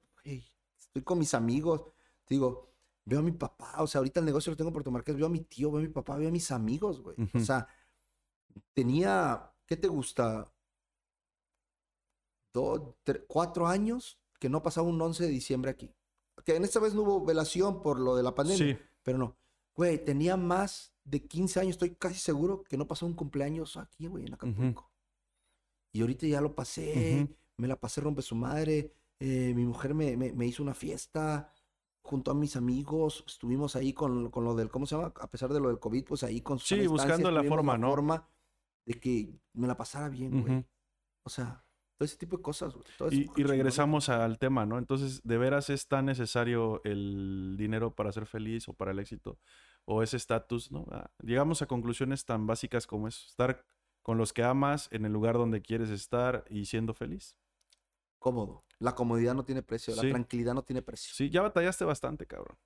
Estoy 0.79 1.03
con 1.03 1.19
mis 1.19 1.33
amigos. 1.35 1.83
Digo, 2.29 2.71
veo 3.07 3.21
a 3.21 3.23
mi 3.23 3.33
papá, 3.33 3.83
o 3.83 3.87
sea, 3.87 4.01
ahorita 4.01 4.21
el 4.21 4.27
negocio 4.27 4.51
lo 4.51 4.57
tengo 4.57 4.69
en 4.69 4.75
Puerto 4.75 4.91
Marqués, 4.91 5.17
veo 5.17 5.27
a 5.27 5.31
mi 5.31 5.41
tío, 5.41 5.71
veo 5.71 5.81
a 5.81 5.83
mi 5.83 5.89
papá, 5.89 6.17
veo 6.17 6.29
a 6.29 6.33
mis 6.33 6.51
amigos, 6.51 7.01
güey. 7.01 7.17
Ujú. 7.19 7.39
O 7.39 7.41
sea, 7.41 7.67
tenía, 8.75 9.51
¿qué 9.67 9.77
te 9.77 9.89
gusta? 9.89 10.47
Dos, 12.53 12.81
cuatro 13.27 13.67
años 13.67 14.19
que 14.39 14.49
no 14.49 14.63
pasaba 14.63 14.87
un 14.87 15.01
11 15.01 15.25
de 15.25 15.31
diciembre 15.31 15.71
aquí. 15.71 15.91
Que 16.45 16.57
en 16.57 16.65
esta 16.65 16.79
vez 16.81 16.95
no 16.95 17.03
hubo 17.03 17.25
velación 17.25 17.83
por 17.83 17.99
lo 17.99 18.15
de 18.15 18.23
la 18.23 18.35
pandemia, 18.35 18.77
Sí. 18.77 18.83
pero 19.03 19.19
no. 19.19 19.37
Güey, 19.77 20.05
tenía 20.05 20.37
más 20.37 20.95
de 21.05 21.27
15 21.27 21.61
años, 21.61 21.73
estoy 21.73 21.95
casi 21.97 22.19
seguro 22.19 22.63
que 22.65 22.77
no 22.77 22.87
pasó 22.87 23.07
un 23.07 23.15
cumpleaños 23.15 23.77
aquí, 23.77 24.07
güey, 24.07 24.25
en 24.27 24.35
Acapulco. 24.35 24.91
Y 25.93 26.01
ahorita 26.01 26.27
ya 26.27 26.41
lo 26.41 26.55
pasé, 26.55 27.29
me 27.57 27.69
la 27.69 27.79
pasé 27.81 28.01
rompe 28.01 28.23
su 28.23 28.35
madre, 28.35 28.93
eh, 29.21 29.53
mi 29.55 29.65
mujer 29.65 29.95
me, 29.95 30.17
me- 30.17 30.33
me 30.33 30.47
hizo 30.47 30.63
una 30.63 30.75
fiesta 30.75 31.53
junto 32.03 32.31
a 32.31 32.35
mis 32.35 32.57
amigos, 32.57 33.25
estuvimos 33.27 33.77
ahí 33.77 33.93
con, 33.93 34.31
con 34.31 34.45
lo 34.45 34.55
del, 34.55 34.71
¿cómo 34.71 34.87
se 34.87 34.97
llama? 34.97 35.13
A 35.21 35.31
pesar 35.31 35.53
de 35.53 35.61
lo 35.61 35.69
del 35.69 35.79
COVID, 35.79 36.05
pues 36.05 36.23
ahí 36.23 36.41
con 36.41 36.59
Sí, 36.59 36.67
sana 36.67 36.81
distancia 36.83 37.05
buscando 37.07 37.31
la 37.31 37.43
forma, 37.49 37.79
¿no? 37.79 37.89
forma 37.91 38.29
de 38.87 39.01
que 39.01 39.41
me 39.55 39.67
la 39.67 39.77
pasara 39.77 40.09
bien, 40.09 40.41
güey. 40.43 40.67
O 41.25 41.31
sea, 41.31 41.64
todo 41.97 42.05
ese 42.07 42.17
tipo 42.17 42.37
de 42.37 42.43
cosas, 42.43 42.75
Y, 43.11 43.29
y 43.37 43.45
regresamos 43.45 44.09
al 44.09 44.39
tema, 44.39 44.67
¿no? 44.67 44.79
Entonces, 44.79 45.21
¿de 45.23 45.39
veras 45.39 45.71
es 45.71 45.87
tan 45.87 46.07
necesario 46.07 46.81
el 46.85 47.55
dinero 47.57 47.95
para 47.95 48.11
ser 48.13 48.27
feliz 48.27 48.69
o 48.69 48.73
para 48.75 48.91
el 48.91 48.99
éxito? 48.99 49.39
¿O 49.85 50.03
ese 50.03 50.17
estatus, 50.17 50.73
no? 50.73 50.87
Ah, 50.91 51.11
llegamos 51.23 51.63
a 51.63 51.67
conclusiones 51.67 52.25
tan 52.25 52.47
básicas 52.47 52.87
como 52.87 53.07
es 53.09 53.27
estar 53.27 53.65
con 54.03 54.19
los 54.19 54.33
que 54.33 54.43
amas 54.43 54.89
en 54.93 55.05
el 55.05 55.13
lugar 55.13 55.35
donde 55.37 55.63
quieres 55.63 55.91
estar 55.91 56.45
y 56.51 56.65
siendo 56.67 56.95
feliz. 56.95 57.37
Cómodo. 58.19 58.65
La 58.79 58.95
comodidad 58.95 59.35
no 59.35 59.45
tiene 59.45 59.63
precio, 59.63 59.95
Sí. 59.95 60.03
la 60.07 60.11
tranquilidad 60.11 60.55
no 60.55 60.63
tiene 60.63 60.83
precio. 60.83 61.13
Sí, 61.15 61.31
ya 61.31 61.43
batallaste 61.43 61.85
bastante, 61.85 62.27
cabrón. 62.27 62.57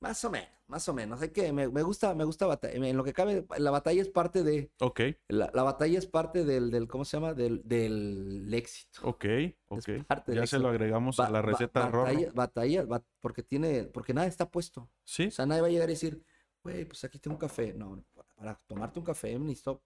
Más 0.00 0.24
o 0.24 0.30
menos, 0.30 0.48
más 0.66 0.88
o 0.88 0.94
menos. 0.94 1.20
Hay 1.20 1.28
que, 1.28 1.52
me, 1.52 1.68
me 1.68 1.82
gusta, 1.82 2.14
me 2.14 2.24
gusta 2.24 2.46
batalla. 2.46 2.74
En 2.88 2.96
lo 2.96 3.04
que 3.04 3.12
cabe, 3.12 3.46
la 3.58 3.70
batalla 3.70 4.00
es 4.00 4.08
parte 4.08 4.42
de, 4.42 4.70
Ok, 4.80 5.00
la, 5.28 5.50
la 5.52 5.62
batalla 5.62 5.98
es 5.98 6.06
parte 6.06 6.44
del, 6.44 6.70
del, 6.70 6.88
¿cómo 6.88 7.04
se 7.04 7.18
llama? 7.18 7.34
Del, 7.34 7.60
del 7.64 8.48
éxito. 8.54 9.00
ok, 9.02 9.24
ok. 9.68 10.04
parte 10.06 10.32
Ya 10.32 10.38
se 10.40 10.56
éxito. 10.56 10.62
lo 10.62 10.68
agregamos 10.70 11.20
a 11.20 11.28
la 11.28 11.42
receta 11.42 11.84
de 11.86 11.90
batalla, 11.96 12.32
batalla, 12.34 12.84
ba- 12.86 13.04
porque 13.20 13.42
tiene, 13.42 13.84
porque 13.84 14.14
nada 14.14 14.26
está 14.26 14.50
puesto. 14.50 14.88
Sí, 15.04 15.26
O 15.26 15.30
sea, 15.30 15.44
nadie 15.44 15.60
va 15.60 15.66
a 15.66 15.70
llegar 15.70 15.90
y 15.90 15.92
decir, 15.92 16.24
güey, 16.64 16.86
pues 16.86 17.04
aquí 17.04 17.18
tengo 17.18 17.34
un 17.36 17.40
café. 17.40 17.74
No, 17.74 18.02
para, 18.36 18.54
tomarte 18.66 18.98
un 18.98 19.04
café 19.04 19.38
necesito 19.38 19.82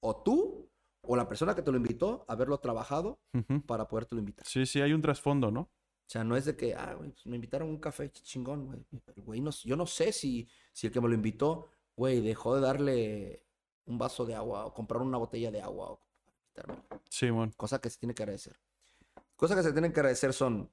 o 0.00 0.16
tú 0.24 0.68
o 1.02 1.14
la 1.16 1.28
persona 1.28 1.54
que 1.54 1.62
te 1.62 1.70
lo 1.70 1.76
invitó 1.76 2.24
haberlo 2.26 2.58
trabajado 2.58 3.20
ujú. 3.32 3.62
para 3.62 3.86
podértelo 3.86 4.18
invitar. 4.20 4.44
sí, 4.44 4.66
sí, 4.66 4.80
hay 4.80 4.92
un 4.92 5.02
trasfondo, 5.02 5.52
¿no? 5.52 5.60
O 6.04 6.10
sea, 6.12 6.24
no 6.24 6.36
es 6.36 6.44
de 6.44 6.56
que, 6.56 6.74
ah, 6.74 6.94
güey, 6.94 7.10
pues 7.10 7.24
me 7.26 7.36
invitaron 7.36 7.68
a 7.68 7.70
un 7.70 7.78
café 7.78 8.12
ch- 8.12 8.22
chingón, 8.22 8.66
güey. 8.66 8.84
Güey, 9.24 9.40
no, 9.40 9.50
yo 9.64 9.76
no 9.76 9.86
sé 9.86 10.12
si, 10.12 10.48
si 10.72 10.86
el 10.86 10.92
que 10.92 11.00
me 11.00 11.08
lo 11.08 11.14
invitó, 11.14 11.68
güey, 11.96 12.20
dejó 12.20 12.54
de 12.54 12.60
darle 12.60 13.46
un 13.86 13.98
vaso 13.98 14.24
de 14.24 14.34
agua 14.34 14.66
o 14.66 14.74
comprar 14.74 15.02
una 15.02 15.18
botella 15.18 15.50
de 15.50 15.60
agua 15.60 15.92
o. 15.92 16.00
Simón. 17.08 17.52
Cosa 17.56 17.80
que 17.80 17.88
se 17.88 17.98
tiene 17.98 18.14
que 18.14 18.22
agradecer. 18.22 18.58
Cosas 19.36 19.56
que 19.56 19.62
se 19.62 19.72
tienen 19.72 19.92
que 19.92 20.00
agradecer 20.00 20.32
son 20.32 20.70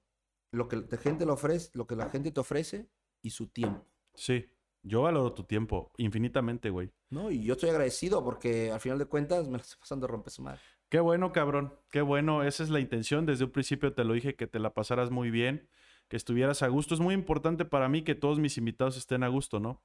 lo 0.51 0.67
que 0.67 0.76
la 0.76 0.97
gente 0.97 1.26
le 1.26 1.31
ofrece, 1.31 1.69
lo 1.73 1.88
que 1.88 1.95
la 1.95 2.09
gente 2.09 2.31
te 2.31 2.39
ofrece 2.39 2.89
y 3.21 3.30
su 3.30 3.47
tiempo. 3.47 3.85
Sí, 4.13 4.45
yo 4.84 5.03
valoro 5.03 5.34
tu 5.34 5.43
tiempo 5.43 5.91
infinitamente, 5.97 6.69
güey. 6.69 6.91
¿no? 7.09 7.31
Y 7.31 7.43
yo 7.43 7.53
estoy 7.53 7.69
agradecido 7.69 8.23
porque 8.23 8.71
al 8.71 8.80
final 8.80 8.99
de 8.99 9.05
cuentas 9.05 9.47
me 9.47 9.57
la 9.57 9.63
estoy 9.63 9.80
pasando 9.80 10.07
de 10.07 10.11
romper 10.11 10.31
su 10.31 10.41
madre. 10.41 10.59
Qué 10.89 10.99
bueno, 10.99 11.31
cabrón. 11.31 11.73
Qué 11.91 12.01
bueno. 12.01 12.43
Esa 12.43 12.63
es 12.63 12.69
la 12.69 12.80
intención. 12.80 13.26
Desde 13.26 13.45
un 13.45 13.51
principio 13.51 13.93
te 13.93 14.03
lo 14.03 14.13
dije 14.13 14.35
que 14.35 14.47
te 14.47 14.59
la 14.59 14.73
pasaras 14.73 15.11
muy 15.11 15.30
bien, 15.30 15.69
que 16.10 16.18
estuvieras 16.18 16.61
a 16.64 16.68
gusto. 16.68 16.94
Es 16.94 16.99
muy 16.99 17.14
importante 17.14 17.64
para 17.64 17.88
mí 17.88 18.02
que 18.02 18.15
todos 18.15 18.40
mis 18.40 18.57
invitados 18.57 18.98
estén 18.98 19.23
a 19.23 19.27
gusto, 19.27 19.60
¿no? 19.60 19.81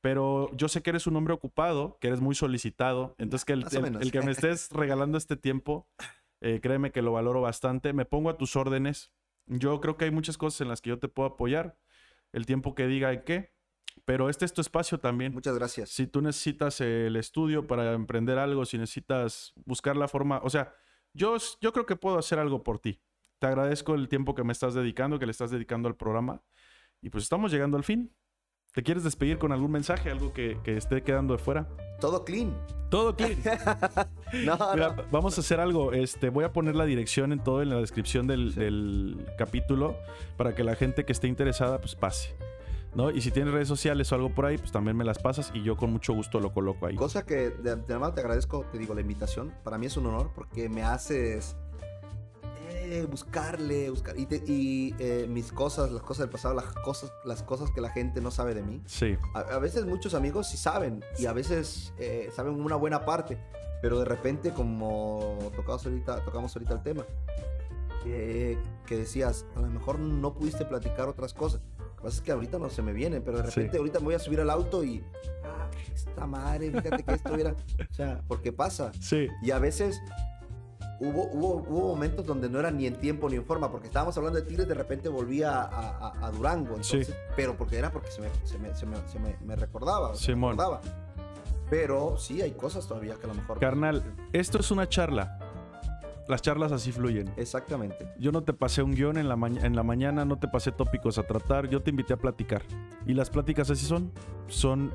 Pero 0.00 0.50
yo 0.54 0.68
sé 0.68 0.82
que 0.82 0.90
eres 0.90 1.06
un 1.06 1.16
hombre 1.16 1.34
ocupado, 1.34 1.98
que 2.00 2.08
eres 2.08 2.20
muy 2.20 2.34
solicitado. 2.34 3.14
Entonces, 3.18 3.44
que 3.44 3.54
el, 3.54 3.64
el 4.00 4.12
que 4.12 4.20
me 4.20 4.32
estés 4.32 4.70
regalando 4.70 5.18
este 5.18 5.36
tiempo, 5.36 5.88
eh, 6.40 6.60
créeme 6.62 6.92
que 6.92 7.02
lo 7.02 7.12
valoro 7.12 7.40
bastante. 7.40 7.92
Me 7.92 8.04
pongo 8.04 8.30
a 8.30 8.36
tus 8.36 8.54
órdenes. 8.54 9.10
Yo 9.46 9.80
creo 9.80 9.96
que 9.96 10.04
hay 10.04 10.10
muchas 10.10 10.38
cosas 10.38 10.60
en 10.60 10.68
las 10.68 10.80
que 10.80 10.90
yo 10.90 10.98
te 10.98 11.08
puedo 11.08 11.30
apoyar. 11.30 11.78
El 12.32 12.46
tiempo 12.46 12.74
que 12.74 12.86
diga 12.86 13.12
en 13.12 13.22
qué. 13.24 13.54
Pero 14.04 14.28
este 14.28 14.44
es 14.44 14.52
tu 14.52 14.60
espacio 14.60 14.98
también. 14.98 15.32
Muchas 15.32 15.56
gracias. 15.56 15.90
Si 15.90 16.06
tú 16.06 16.20
necesitas 16.20 16.80
el 16.80 17.16
estudio 17.16 17.66
para 17.66 17.94
emprender 17.94 18.38
algo, 18.38 18.66
si 18.66 18.76
necesitas 18.76 19.54
buscar 19.64 19.96
la 19.96 20.08
forma, 20.08 20.40
o 20.42 20.50
sea, 20.50 20.74
yo, 21.14 21.36
yo 21.60 21.72
creo 21.72 21.86
que 21.86 21.96
puedo 21.96 22.18
hacer 22.18 22.38
algo 22.38 22.62
por 22.62 22.78
ti. 22.78 23.00
Te 23.40 23.46
agradezco 23.46 23.94
el 23.94 24.08
tiempo 24.08 24.34
que 24.34 24.44
me 24.44 24.52
estás 24.52 24.74
dedicando, 24.74 25.18
que 25.18 25.26
le 25.26 25.32
estás 25.32 25.50
dedicando 25.50 25.88
al 25.88 25.96
programa. 25.96 26.40
Y 27.02 27.10
pues 27.10 27.24
estamos 27.24 27.52
llegando 27.52 27.76
al 27.76 27.84
fin. 27.84 28.14
¿Te 28.72 28.82
quieres 28.82 29.04
despedir 29.04 29.38
con 29.38 29.52
algún 29.52 29.70
mensaje, 29.70 30.10
algo 30.10 30.32
que, 30.32 30.58
que 30.64 30.76
esté 30.76 31.02
quedando 31.02 31.34
de 31.36 31.38
fuera? 31.38 31.68
Todo 32.00 32.24
clean. 32.24 32.52
Todo 32.90 33.14
clean. 33.14 33.36
No, 34.44 34.58
Mira, 34.74 34.94
no. 34.96 35.04
vamos 35.12 35.38
a 35.38 35.42
hacer 35.42 35.60
algo. 35.60 35.92
Este, 35.92 36.28
voy 36.28 36.44
a 36.44 36.52
poner 36.52 36.74
la 36.74 36.84
dirección 36.86 37.30
en 37.32 37.38
todo 37.44 37.62
en 37.62 37.68
la 37.68 37.76
descripción 37.76 38.26
del, 38.26 38.52
Sí. 38.52 38.58
del 38.60 39.24
capítulo 39.38 39.96
para 40.36 40.56
que 40.56 40.64
la 40.64 40.74
gente 40.74 41.04
que 41.04 41.12
esté 41.12 41.28
interesada 41.28 41.78
pues 41.80 41.94
pase. 41.94 42.34
¿No? 42.96 43.10
Y 43.12 43.20
si 43.20 43.30
tienes 43.30 43.52
redes 43.54 43.68
sociales 43.68 44.10
o 44.10 44.14
algo 44.16 44.30
por 44.34 44.46
ahí, 44.46 44.56
pues 44.58 44.70
también 44.72 44.96
me 44.96 45.04
las 45.04 45.18
pasas 45.20 45.50
y 45.54 45.62
yo 45.62 45.76
con 45.76 45.92
mucho 45.92 46.12
gusto 46.14 46.40
lo 46.40 46.52
coloco 46.52 46.86
ahí. 46.86 46.96
Cosa 46.96 47.24
que 47.26 47.50
de 47.50 47.72
antemano 47.72 48.12
te 48.12 48.20
agradezco, 48.22 48.64
te 48.72 48.78
digo, 48.78 48.94
la 48.94 49.00
invitación. 49.02 49.52
Para 49.64 49.78
mí 49.78 49.86
es 49.86 49.96
un 49.96 50.06
honor 50.06 50.30
porque 50.34 50.68
me 50.68 50.82
haces 50.82 51.56
eh, 52.94 53.06
buscarle, 53.06 53.90
buscar. 53.90 54.18
Y, 54.18 54.26
te- 54.26 54.42
y, 54.46 54.94
eh, 54.98 55.26
mis 55.28 55.52
cosas, 55.52 55.90
las 55.92 56.02
cosas 56.02 56.20
del 56.26 56.30
pasado, 56.30 56.54
las 56.54 56.66
cosas, 56.72 57.12
las 57.24 57.42
cosas 57.42 57.70
que 57.70 57.80
la 57.80 57.90
gente 57.90 58.20
no 58.20 58.30
sabe 58.30 58.54
de 58.54 58.62
mí. 58.62 58.82
Sí. 58.86 59.16
A, 59.34 59.40
a 59.40 59.58
veces 59.58 59.84
muchos 59.86 60.14
amigos 60.14 60.48
sí 60.48 60.56
saben 60.56 61.04
y 61.18 61.26
a 61.26 61.32
veces 61.32 61.92
eh, 61.98 62.30
saben 62.34 62.54
una 62.60 62.76
buena 62.76 63.04
parte, 63.04 63.38
pero 63.82 63.98
de 63.98 64.04
repente 64.04 64.52
como 64.52 65.38
tocamos 65.56 65.84
ahorita, 65.86 66.24
tocamos 66.24 66.54
ahorita 66.56 66.74
el 66.74 66.82
tema, 66.82 67.04
que, 68.02 68.58
que 68.86 68.96
decías, 68.96 69.46
a 69.56 69.60
lo 69.60 69.68
mejor 69.68 69.98
no 69.98 70.34
pudiste 70.34 70.64
platicar 70.64 71.08
otras 71.08 71.32
cosas. 71.34 71.60
Lo 71.78 71.96
que 71.96 72.02
pasa 72.02 72.16
es 72.16 72.20
que 72.22 72.32
ahorita 72.32 72.58
no 72.58 72.68
se 72.68 72.82
me 72.82 72.92
vienen, 72.92 73.22
pero 73.22 73.38
de 73.38 73.44
Sí. 73.50 73.60
repente 73.60 73.78
ahorita 73.78 73.98
me 74.00 74.04
voy 74.06 74.14
a 74.14 74.18
subir 74.18 74.40
al 74.40 74.50
auto 74.50 74.84
y, 74.84 75.02
ah, 75.44 75.70
esta 75.94 76.26
madre, 76.26 76.70
fíjate 76.70 77.02
que 77.02 77.14
esto 77.14 77.34
era, 77.34 77.52
o 77.90 77.94
sea, 77.94 78.20
porque 78.28 78.52
pasa. 78.52 78.92
Sí. 79.00 79.28
Y 79.42 79.50
a 79.52 79.58
veces 79.58 80.00
hubo, 81.08 81.24
hubo, 81.32 81.54
hubo 81.68 81.88
momentos 81.88 82.24
donde 82.26 82.48
no 82.48 82.58
era 82.58 82.70
ni 82.70 82.86
en 82.86 82.96
tiempo 82.96 83.28
ni 83.28 83.36
en 83.36 83.44
forma, 83.44 83.70
porque 83.70 83.86
estábamos 83.86 84.16
hablando 84.16 84.40
de 84.40 84.46
Tigres, 84.46 84.66
de 84.68 84.74
repente 84.74 85.08
volvía 85.08 85.62
a, 85.62 86.08
a- 86.08 86.26
a 86.26 86.30
Durango. 86.30 86.70
Entonces, 86.76 87.06
Sí. 87.08 87.12
Pero 87.36 87.56
porque 87.56 87.78
era 87.78 87.90
porque 87.92 88.10
se 88.10 88.20
me, 88.20 88.28
se 88.44 88.58
me, 88.58 88.74
se 88.74 88.86
me, 88.86 88.96
se 89.08 89.18
me- 89.18 89.36
me 89.44 89.56
recordaba. 89.56 90.14
se 90.14 90.32
recordaba. 90.34 90.80
Pero 91.70 92.16
sí, 92.18 92.42
hay 92.42 92.52
cosas 92.52 92.86
todavía 92.86 93.14
que 93.16 93.24
a 93.24 93.28
lo 93.28 93.34
mejor. 93.34 93.58
Carnal, 93.58 94.02
esto 94.32 94.58
es 94.58 94.70
una 94.70 94.88
charla. 94.88 95.38
Las 96.28 96.40
charlas 96.40 96.72
así 96.72 96.90
fluyen. 96.92 97.30
Exactamente. 97.36 98.08
Yo 98.18 98.32
no 98.32 98.42
te 98.42 98.52
pasé 98.54 98.82
un 98.82 98.94
guion 98.94 99.18
en 99.18 99.28
la, 99.28 99.34
en 99.34 99.76
la 99.76 99.82
mañana, 99.82 100.24
no 100.24 100.38
te 100.38 100.48
pasé 100.48 100.72
tópicos 100.72 101.18
a 101.18 101.22
tratar, 101.26 101.68
yo 101.68 101.82
te 101.82 101.90
invité 101.90 102.14
a 102.14 102.16
platicar. 102.16 102.62
Y 103.06 103.12
las 103.14 103.28
pláticas 103.28 103.70
así 103.70 103.84
son. 103.84 104.10
Son. 104.46 104.92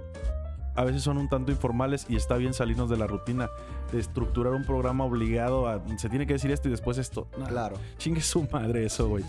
A 0.80 0.86
veces 0.86 1.04
son 1.04 1.18
un 1.18 1.28
tanto 1.28 1.52
informales 1.52 2.06
y 2.08 2.16
está 2.16 2.38
bien 2.38 2.54
salirnos 2.54 2.90
de 2.90 2.96
la 2.96 3.06
rutina, 3.06 3.50
de 3.92 4.00
estructurar 4.00 4.54
un 4.54 4.64
programa 4.64 5.04
obligado 5.04 5.68
a. 5.68 5.82
Se 5.98 6.08
tiene 6.08 6.26
que 6.26 6.32
decir 6.34 6.52
esto 6.52 6.70
y 6.70 6.72
después 6.72 6.98
esto. 6.98 7.28
Claro. 7.50 7.76
Chingue 7.98 8.22
su 8.22 8.48
madre 8.50 8.86
eso, 8.86 9.10
güey. 9.10 9.26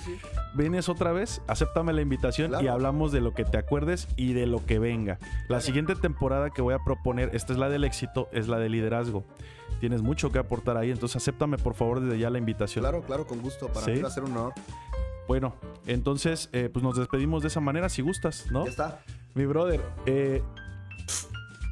Vienes 0.55 0.89
otra 0.89 1.10
vez, 1.10 1.43
acéptame 1.48 1.93
la 1.93 2.02
invitación 2.02 2.52
y 2.62 2.68
hablamos 2.68 3.10
de 3.10 3.20
lo 3.20 3.35
que 3.35 3.44
te 3.44 3.59
acuerdes 3.59 4.06
y 4.14 4.32
de 4.32 4.47
lo 4.47 4.64
que 4.64 4.78
venga. 4.78 5.18
La 5.20 5.47
Claro. 5.48 5.62
siguiente 5.62 5.97
temporada 5.97 6.51
que 6.51 6.62
voy 6.62 6.72
a 6.74 6.78
proponer, 6.85 7.31
esta 7.35 7.52
es 7.52 7.59
la 7.59 7.68
del 7.68 7.82
éxito, 7.82 8.28
es 8.31 8.47
la 8.47 8.59
de 8.60 8.68
liderazgo. 8.68 9.24
Tienes 9.81 10.02
mucho 10.02 10.31
que 10.31 10.39
aportar 10.39 10.77
ahí, 10.77 10.93
entonces 10.93 11.16
acéptame 11.16 11.59
por 11.59 11.74
favor 11.74 11.98
desde 11.98 12.16
ya 12.16 12.31
la 12.31 12.39
invitación. 12.39 12.85
Claro, 12.85 13.02
claro, 13.02 13.27
con 13.27 13.40
gusto. 13.40 13.66
Para 13.66 13.86
Sí. 13.86 13.90
mí 13.90 14.01
va 14.02 14.09
a 14.09 14.12
ser 14.12 14.22
un 14.22 14.31
honor. 14.36 14.52
Bueno, 15.27 15.56
entonces 15.89 16.48
eh, 16.52 16.70
pues 16.72 16.85
nos 16.85 16.97
despedimos 16.97 17.43
de 17.43 17.48
esa 17.48 17.59
manera 17.59 17.89
si 17.89 18.02
gustas, 18.02 18.47
¿no? 18.52 18.64
Ya 18.66 18.70
está. 18.70 19.01
Mi 19.35 19.47
brother, 19.47 19.81
eh... 20.06 20.44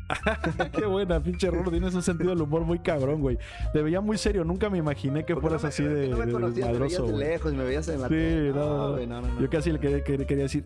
Qué 0.73 0.87
buena, 0.87 1.21
pinche 1.21 1.51
Rorro. 1.51 1.71
Tienes 1.71 1.95
un 1.95 2.03
sentido 2.03 2.31
del 2.31 2.41
humor 2.43 2.63
muy 2.63 2.79
cabrón, 2.79 3.21
güey. 3.21 3.39
Te 3.73 3.83
veía 3.83 4.01
muy 4.01 4.17
serio. 4.19 4.45
Nunca 4.45 4.71
me 4.71 4.79
imaginé 4.79 5.25
que 5.25 5.37
fueras 5.37 5.63
no 5.63 5.69
así 5.69 5.83
de, 5.85 6.09
no 6.09 6.17
me 6.19 6.27
de 6.27 6.33
conocías, 6.33 6.69
me 6.69 6.79
veías 6.79 6.91
desmadroso, 6.91 7.07
de 7.07 7.13
güey. 7.13 7.25
lejos 7.29 7.53
y 7.53 7.57
me 7.57 7.65
veías 7.65 7.89
en 7.89 8.01
la 8.01 8.09
Sí, 8.09 8.15
tele. 8.15 8.53
no, 8.53 8.93
güey, 8.93 9.07
no, 9.07 9.21
no, 9.21 9.29
no. 9.29 9.41
Yo 9.41 9.51
casi 9.51 9.73
le 9.73 9.79
quería, 9.81 10.03
quería- 10.03 10.27
decir, 10.45 10.65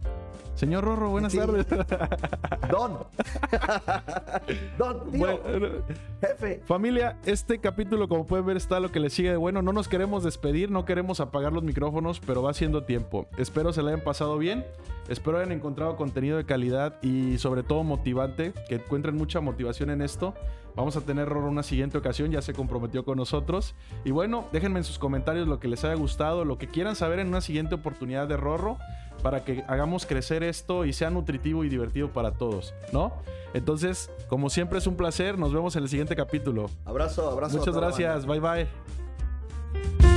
señor 0.54 0.84
Rorro, 0.84 1.10
buenas 1.10 1.32
Sí. 1.32 1.38
tardes. 1.38 1.66
Don. 2.70 2.98
Don, 4.78 5.10
tío, 5.10 5.18
Bueno, 5.18 5.38
jefe. 6.20 6.60
familia, 6.64 7.16
este 7.26 7.58
capítulo, 7.58 8.08
como 8.08 8.26
pueden 8.26 8.46
ver, 8.46 8.56
está 8.56 8.80
lo 8.80 8.90
que 8.90 9.00
le 9.00 9.10
sigue 9.10 9.30
de 9.30 9.36
bueno. 9.36 9.62
No 9.62 9.72
nos 9.72 9.88
queremos 9.88 10.24
despedir, 10.24 10.70
no 10.70 10.84
queremos 10.84 11.20
apagar 11.20 11.52
los 11.52 11.62
micrófonos, 11.62 12.20
pero 12.20 12.42
va 12.42 12.54
siendo 12.54 12.84
tiempo. 12.84 13.26
Espero 13.38 13.72
se 13.72 13.82
la 13.82 13.90
hayan 13.90 14.04
pasado 14.04 14.38
bien. 14.38 14.64
Espero 15.08 15.38
hayan 15.38 15.52
encontrado 15.52 15.96
contenido 15.96 16.36
de 16.36 16.44
calidad 16.44 16.94
y 17.02 17.36
sobre 17.38 17.62
todo 17.64 17.82
motivante, 17.82 18.52
que 18.68 18.76
encuentren 18.76 19.16
mucha 19.32 19.40
motivación 19.40 19.88
en 19.88 20.02
esto. 20.02 20.34
Vamos 20.76 20.96
a 20.96 21.00
tener 21.00 21.26
Rorro 21.26 21.48
una 21.48 21.62
siguiente 21.62 21.96
ocasión, 21.96 22.30
ya 22.30 22.42
se 22.42 22.52
comprometió 22.52 23.02
con 23.04 23.16
nosotros. 23.16 23.74
Y 24.04 24.10
bueno, 24.10 24.46
déjenme 24.52 24.80
en 24.80 24.84
sus 24.84 24.98
comentarios 24.98 25.48
lo 25.48 25.58
que 25.58 25.68
les 25.68 25.84
haya 25.84 25.94
gustado, 25.94 26.44
lo 26.44 26.58
que 26.58 26.68
quieran 26.68 26.96
saber 26.96 27.18
en 27.18 27.28
una 27.28 27.40
siguiente 27.40 27.74
oportunidad 27.74 28.28
de 28.28 28.36
Rorro, 28.36 28.76
para 29.22 29.44
que 29.44 29.64
hagamos 29.68 30.04
crecer 30.04 30.42
esto 30.42 30.84
y 30.84 30.92
sea 30.92 31.08
nutritivo 31.08 31.64
y 31.64 31.70
divertido 31.70 32.12
para 32.12 32.32
todos, 32.32 32.74
¿no? 32.92 33.12
Entonces, 33.54 34.10
como 34.28 34.50
siempre 34.50 34.78
es 34.78 34.86
un 34.86 34.96
placer, 34.96 35.38
nos 35.38 35.52
vemos 35.52 35.76
en 35.76 35.84
el 35.84 35.88
siguiente 35.88 36.14
capítulo. 36.14 36.68
Abrazo, 36.84 37.30
abrazo. 37.30 37.56
Muchas 37.56 37.74
banda. 37.74 37.88
gracias, 37.88 38.26
bye 38.26 38.40
bye. 38.40 40.11